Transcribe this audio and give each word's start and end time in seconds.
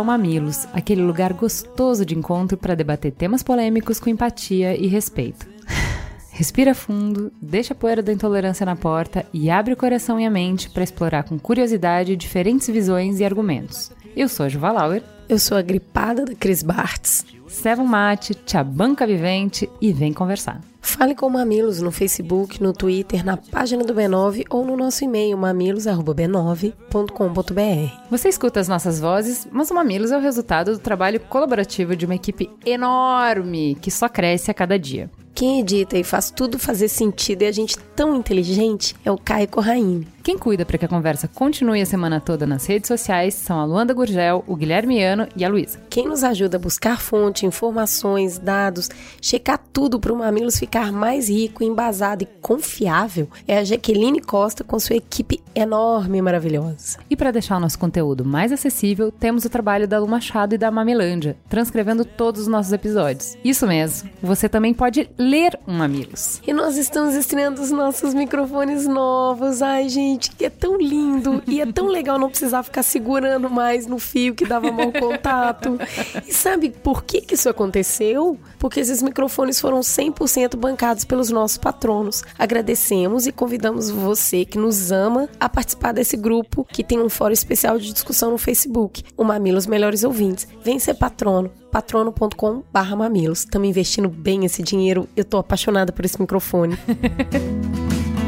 ao 0.00 0.04
Mamilos, 0.04 0.66
aquele 0.72 1.02
lugar 1.02 1.34
gostoso 1.34 2.04
de 2.06 2.16
encontro 2.16 2.56
para 2.56 2.74
debater 2.74 3.12
temas 3.12 3.42
polêmicos 3.42 4.00
com 4.00 4.08
empatia 4.08 4.74
e 4.74 4.86
respeito. 4.86 5.46
Respira 6.32 6.74
fundo, 6.74 7.30
deixa 7.40 7.74
a 7.74 7.76
poeira 7.76 8.02
da 8.02 8.12
intolerância 8.12 8.64
na 8.64 8.74
porta 8.74 9.26
e 9.32 9.50
abre 9.50 9.74
o 9.74 9.76
coração 9.76 10.18
e 10.18 10.24
a 10.24 10.30
mente 10.30 10.70
para 10.70 10.82
explorar 10.82 11.24
com 11.24 11.38
curiosidade 11.38 12.16
diferentes 12.16 12.68
visões 12.68 13.20
e 13.20 13.24
argumentos. 13.24 13.92
Eu 14.16 14.28
sou 14.28 14.46
a 14.46 14.48
Juva 14.48 14.72
Lauer. 14.72 15.02
Eu 15.28 15.38
sou 15.38 15.56
a 15.56 15.62
gripada 15.62 16.24
da 16.24 16.34
Cris 16.34 16.62
Bartz. 16.62 17.24
Serva 17.46 17.82
um 17.82 17.86
mate, 17.86 18.34
te 18.34 18.60
banca 18.64 19.06
vivente 19.06 19.68
e 19.80 19.92
vem 19.92 20.12
conversar. 20.12 20.60
Fale 20.80 21.14
com 21.14 21.28
Mamilos 21.28 21.80
no 21.80 21.92
Facebook, 21.92 22.62
no 22.62 22.72
Twitter, 22.72 23.24
na 23.24 23.36
página 23.36 23.84
do 23.84 23.94
B9 23.94 24.44
ou 24.50 24.64
no 24.64 24.76
nosso 24.76 25.04
e-mail 25.04 25.36
mamilos@b9.com.br. 25.36 28.10
Você 28.10 28.28
escuta 28.28 28.60
as 28.60 28.68
nossas 28.68 28.98
vozes, 28.98 29.46
mas 29.52 29.70
o 29.70 29.74
Mamilos 29.74 30.10
é 30.10 30.16
o 30.16 30.20
resultado 30.20 30.72
do 30.72 30.78
trabalho 30.78 31.20
colaborativo 31.20 31.94
de 31.94 32.06
uma 32.06 32.14
equipe 32.14 32.50
enorme 32.64 33.76
que 33.80 33.90
só 33.90 34.08
cresce 34.08 34.50
a 34.50 34.54
cada 34.54 34.78
dia. 34.78 35.10
Quem 35.40 35.60
edita 35.60 35.96
e 35.96 36.04
faz 36.04 36.30
tudo 36.30 36.58
fazer 36.58 36.88
sentido 36.88 37.40
e 37.40 37.46
a 37.46 37.50
gente 37.50 37.78
tão 37.96 38.14
inteligente 38.14 38.94
é 39.02 39.10
o 39.10 39.16
Caio 39.16 39.48
Corraine. 39.48 40.06
Quem 40.22 40.36
cuida 40.36 40.66
para 40.66 40.76
que 40.76 40.84
a 40.84 40.88
conversa 40.88 41.26
continue 41.26 41.80
a 41.80 41.86
semana 41.86 42.20
toda 42.20 42.46
nas 42.46 42.66
redes 42.66 42.88
sociais 42.88 43.32
são 43.32 43.58
a 43.58 43.64
Luanda 43.64 43.94
Gurgel, 43.94 44.44
o 44.46 44.54
Guilherme 44.54 45.02
Ano 45.02 45.26
e 45.34 45.42
a 45.42 45.48
Luísa. 45.48 45.80
Quem 45.88 46.06
nos 46.06 46.22
ajuda 46.22 46.58
a 46.58 46.60
buscar 46.60 47.00
fonte, 47.00 47.46
informações, 47.46 48.38
dados, 48.38 48.90
checar 49.18 49.58
tudo 49.72 49.98
para 49.98 50.12
o 50.12 50.16
Mamilos 50.16 50.58
ficar 50.58 50.92
mais 50.92 51.30
rico, 51.30 51.64
embasado 51.64 52.22
e 52.22 52.26
confiável 52.42 53.26
é 53.48 53.56
a 53.56 53.64
Jaqueline 53.64 54.20
Costa 54.20 54.62
com 54.62 54.78
sua 54.78 54.96
equipe 54.96 55.40
enorme 55.54 56.18
e 56.18 56.22
maravilhosa. 56.22 56.98
E 57.08 57.16
para 57.16 57.30
deixar 57.30 57.56
o 57.56 57.60
nosso 57.60 57.78
conteúdo 57.78 58.22
mais 58.22 58.52
acessível, 58.52 59.10
temos 59.10 59.46
o 59.46 59.50
trabalho 59.50 59.88
da 59.88 59.98
Lu 59.98 60.06
Machado 60.06 60.54
e 60.54 60.58
da 60.58 60.70
Mamilândia, 60.70 61.36
transcrevendo 61.48 62.04
todos 62.04 62.42
os 62.42 62.46
nossos 62.46 62.74
episódios. 62.74 63.38
Isso 63.42 63.66
mesmo, 63.66 64.10
você 64.22 64.50
também 64.50 64.74
pode 64.74 65.08
ler 65.30 65.56
um 65.66 65.72
Mamilos. 65.72 66.42
E 66.44 66.52
nós 66.52 66.76
estamos 66.76 67.14
estreando 67.14 67.62
os 67.62 67.70
nossos 67.70 68.12
microfones 68.12 68.86
novos. 68.88 69.62
Ai, 69.62 69.88
gente 69.88 70.32
que 70.32 70.44
é 70.44 70.50
tão 70.50 70.76
lindo 70.76 71.40
e 71.46 71.60
é 71.60 71.66
tão 71.66 71.86
legal 71.86 72.18
não 72.18 72.28
precisar 72.28 72.64
ficar 72.64 72.82
segurando 72.82 73.48
mais 73.48 73.86
no 73.86 74.00
fio 74.00 74.34
que 74.34 74.44
dava 74.44 74.72
mau 74.72 74.90
contato. 74.90 75.78
E 76.26 76.34
sabe 76.34 76.70
por 76.70 77.04
que, 77.04 77.20
que 77.20 77.34
isso 77.34 77.48
aconteceu? 77.48 78.36
Porque 78.58 78.80
esses 78.80 79.02
microfones 79.02 79.60
foram 79.60 79.80
100% 79.80 80.56
bancados 80.56 81.04
pelos 81.04 81.30
nossos 81.30 81.58
patronos. 81.58 82.24
Agradecemos 82.36 83.28
e 83.28 83.32
convidamos 83.32 83.88
você 83.88 84.44
que 84.44 84.58
nos 84.58 84.90
ama 84.90 85.28
a 85.38 85.48
participar 85.48 85.92
desse 85.92 86.16
grupo 86.16 86.64
que 86.64 86.82
tem 86.82 87.00
um 87.00 87.08
fórum 87.08 87.32
especial 87.32 87.78
de 87.78 87.92
discussão 87.92 88.32
no 88.32 88.38
Facebook, 88.38 89.04
o 89.16 89.22
Mamilos 89.22 89.66
Melhores 89.66 90.02
Ouvintes. 90.02 90.48
Vem 90.64 90.80
ser 90.80 90.94
patrono 90.94 91.59
patrono.com 91.70 92.62
barra 92.72 92.96
mamilos. 92.96 93.40
Estamos 93.40 93.68
investindo 93.68 94.08
bem 94.08 94.44
esse 94.44 94.62
dinheiro. 94.62 95.08
Eu 95.16 95.24
tô 95.24 95.38
apaixonada 95.38 95.92
por 95.92 96.04
esse 96.04 96.20
microfone. 96.20 96.76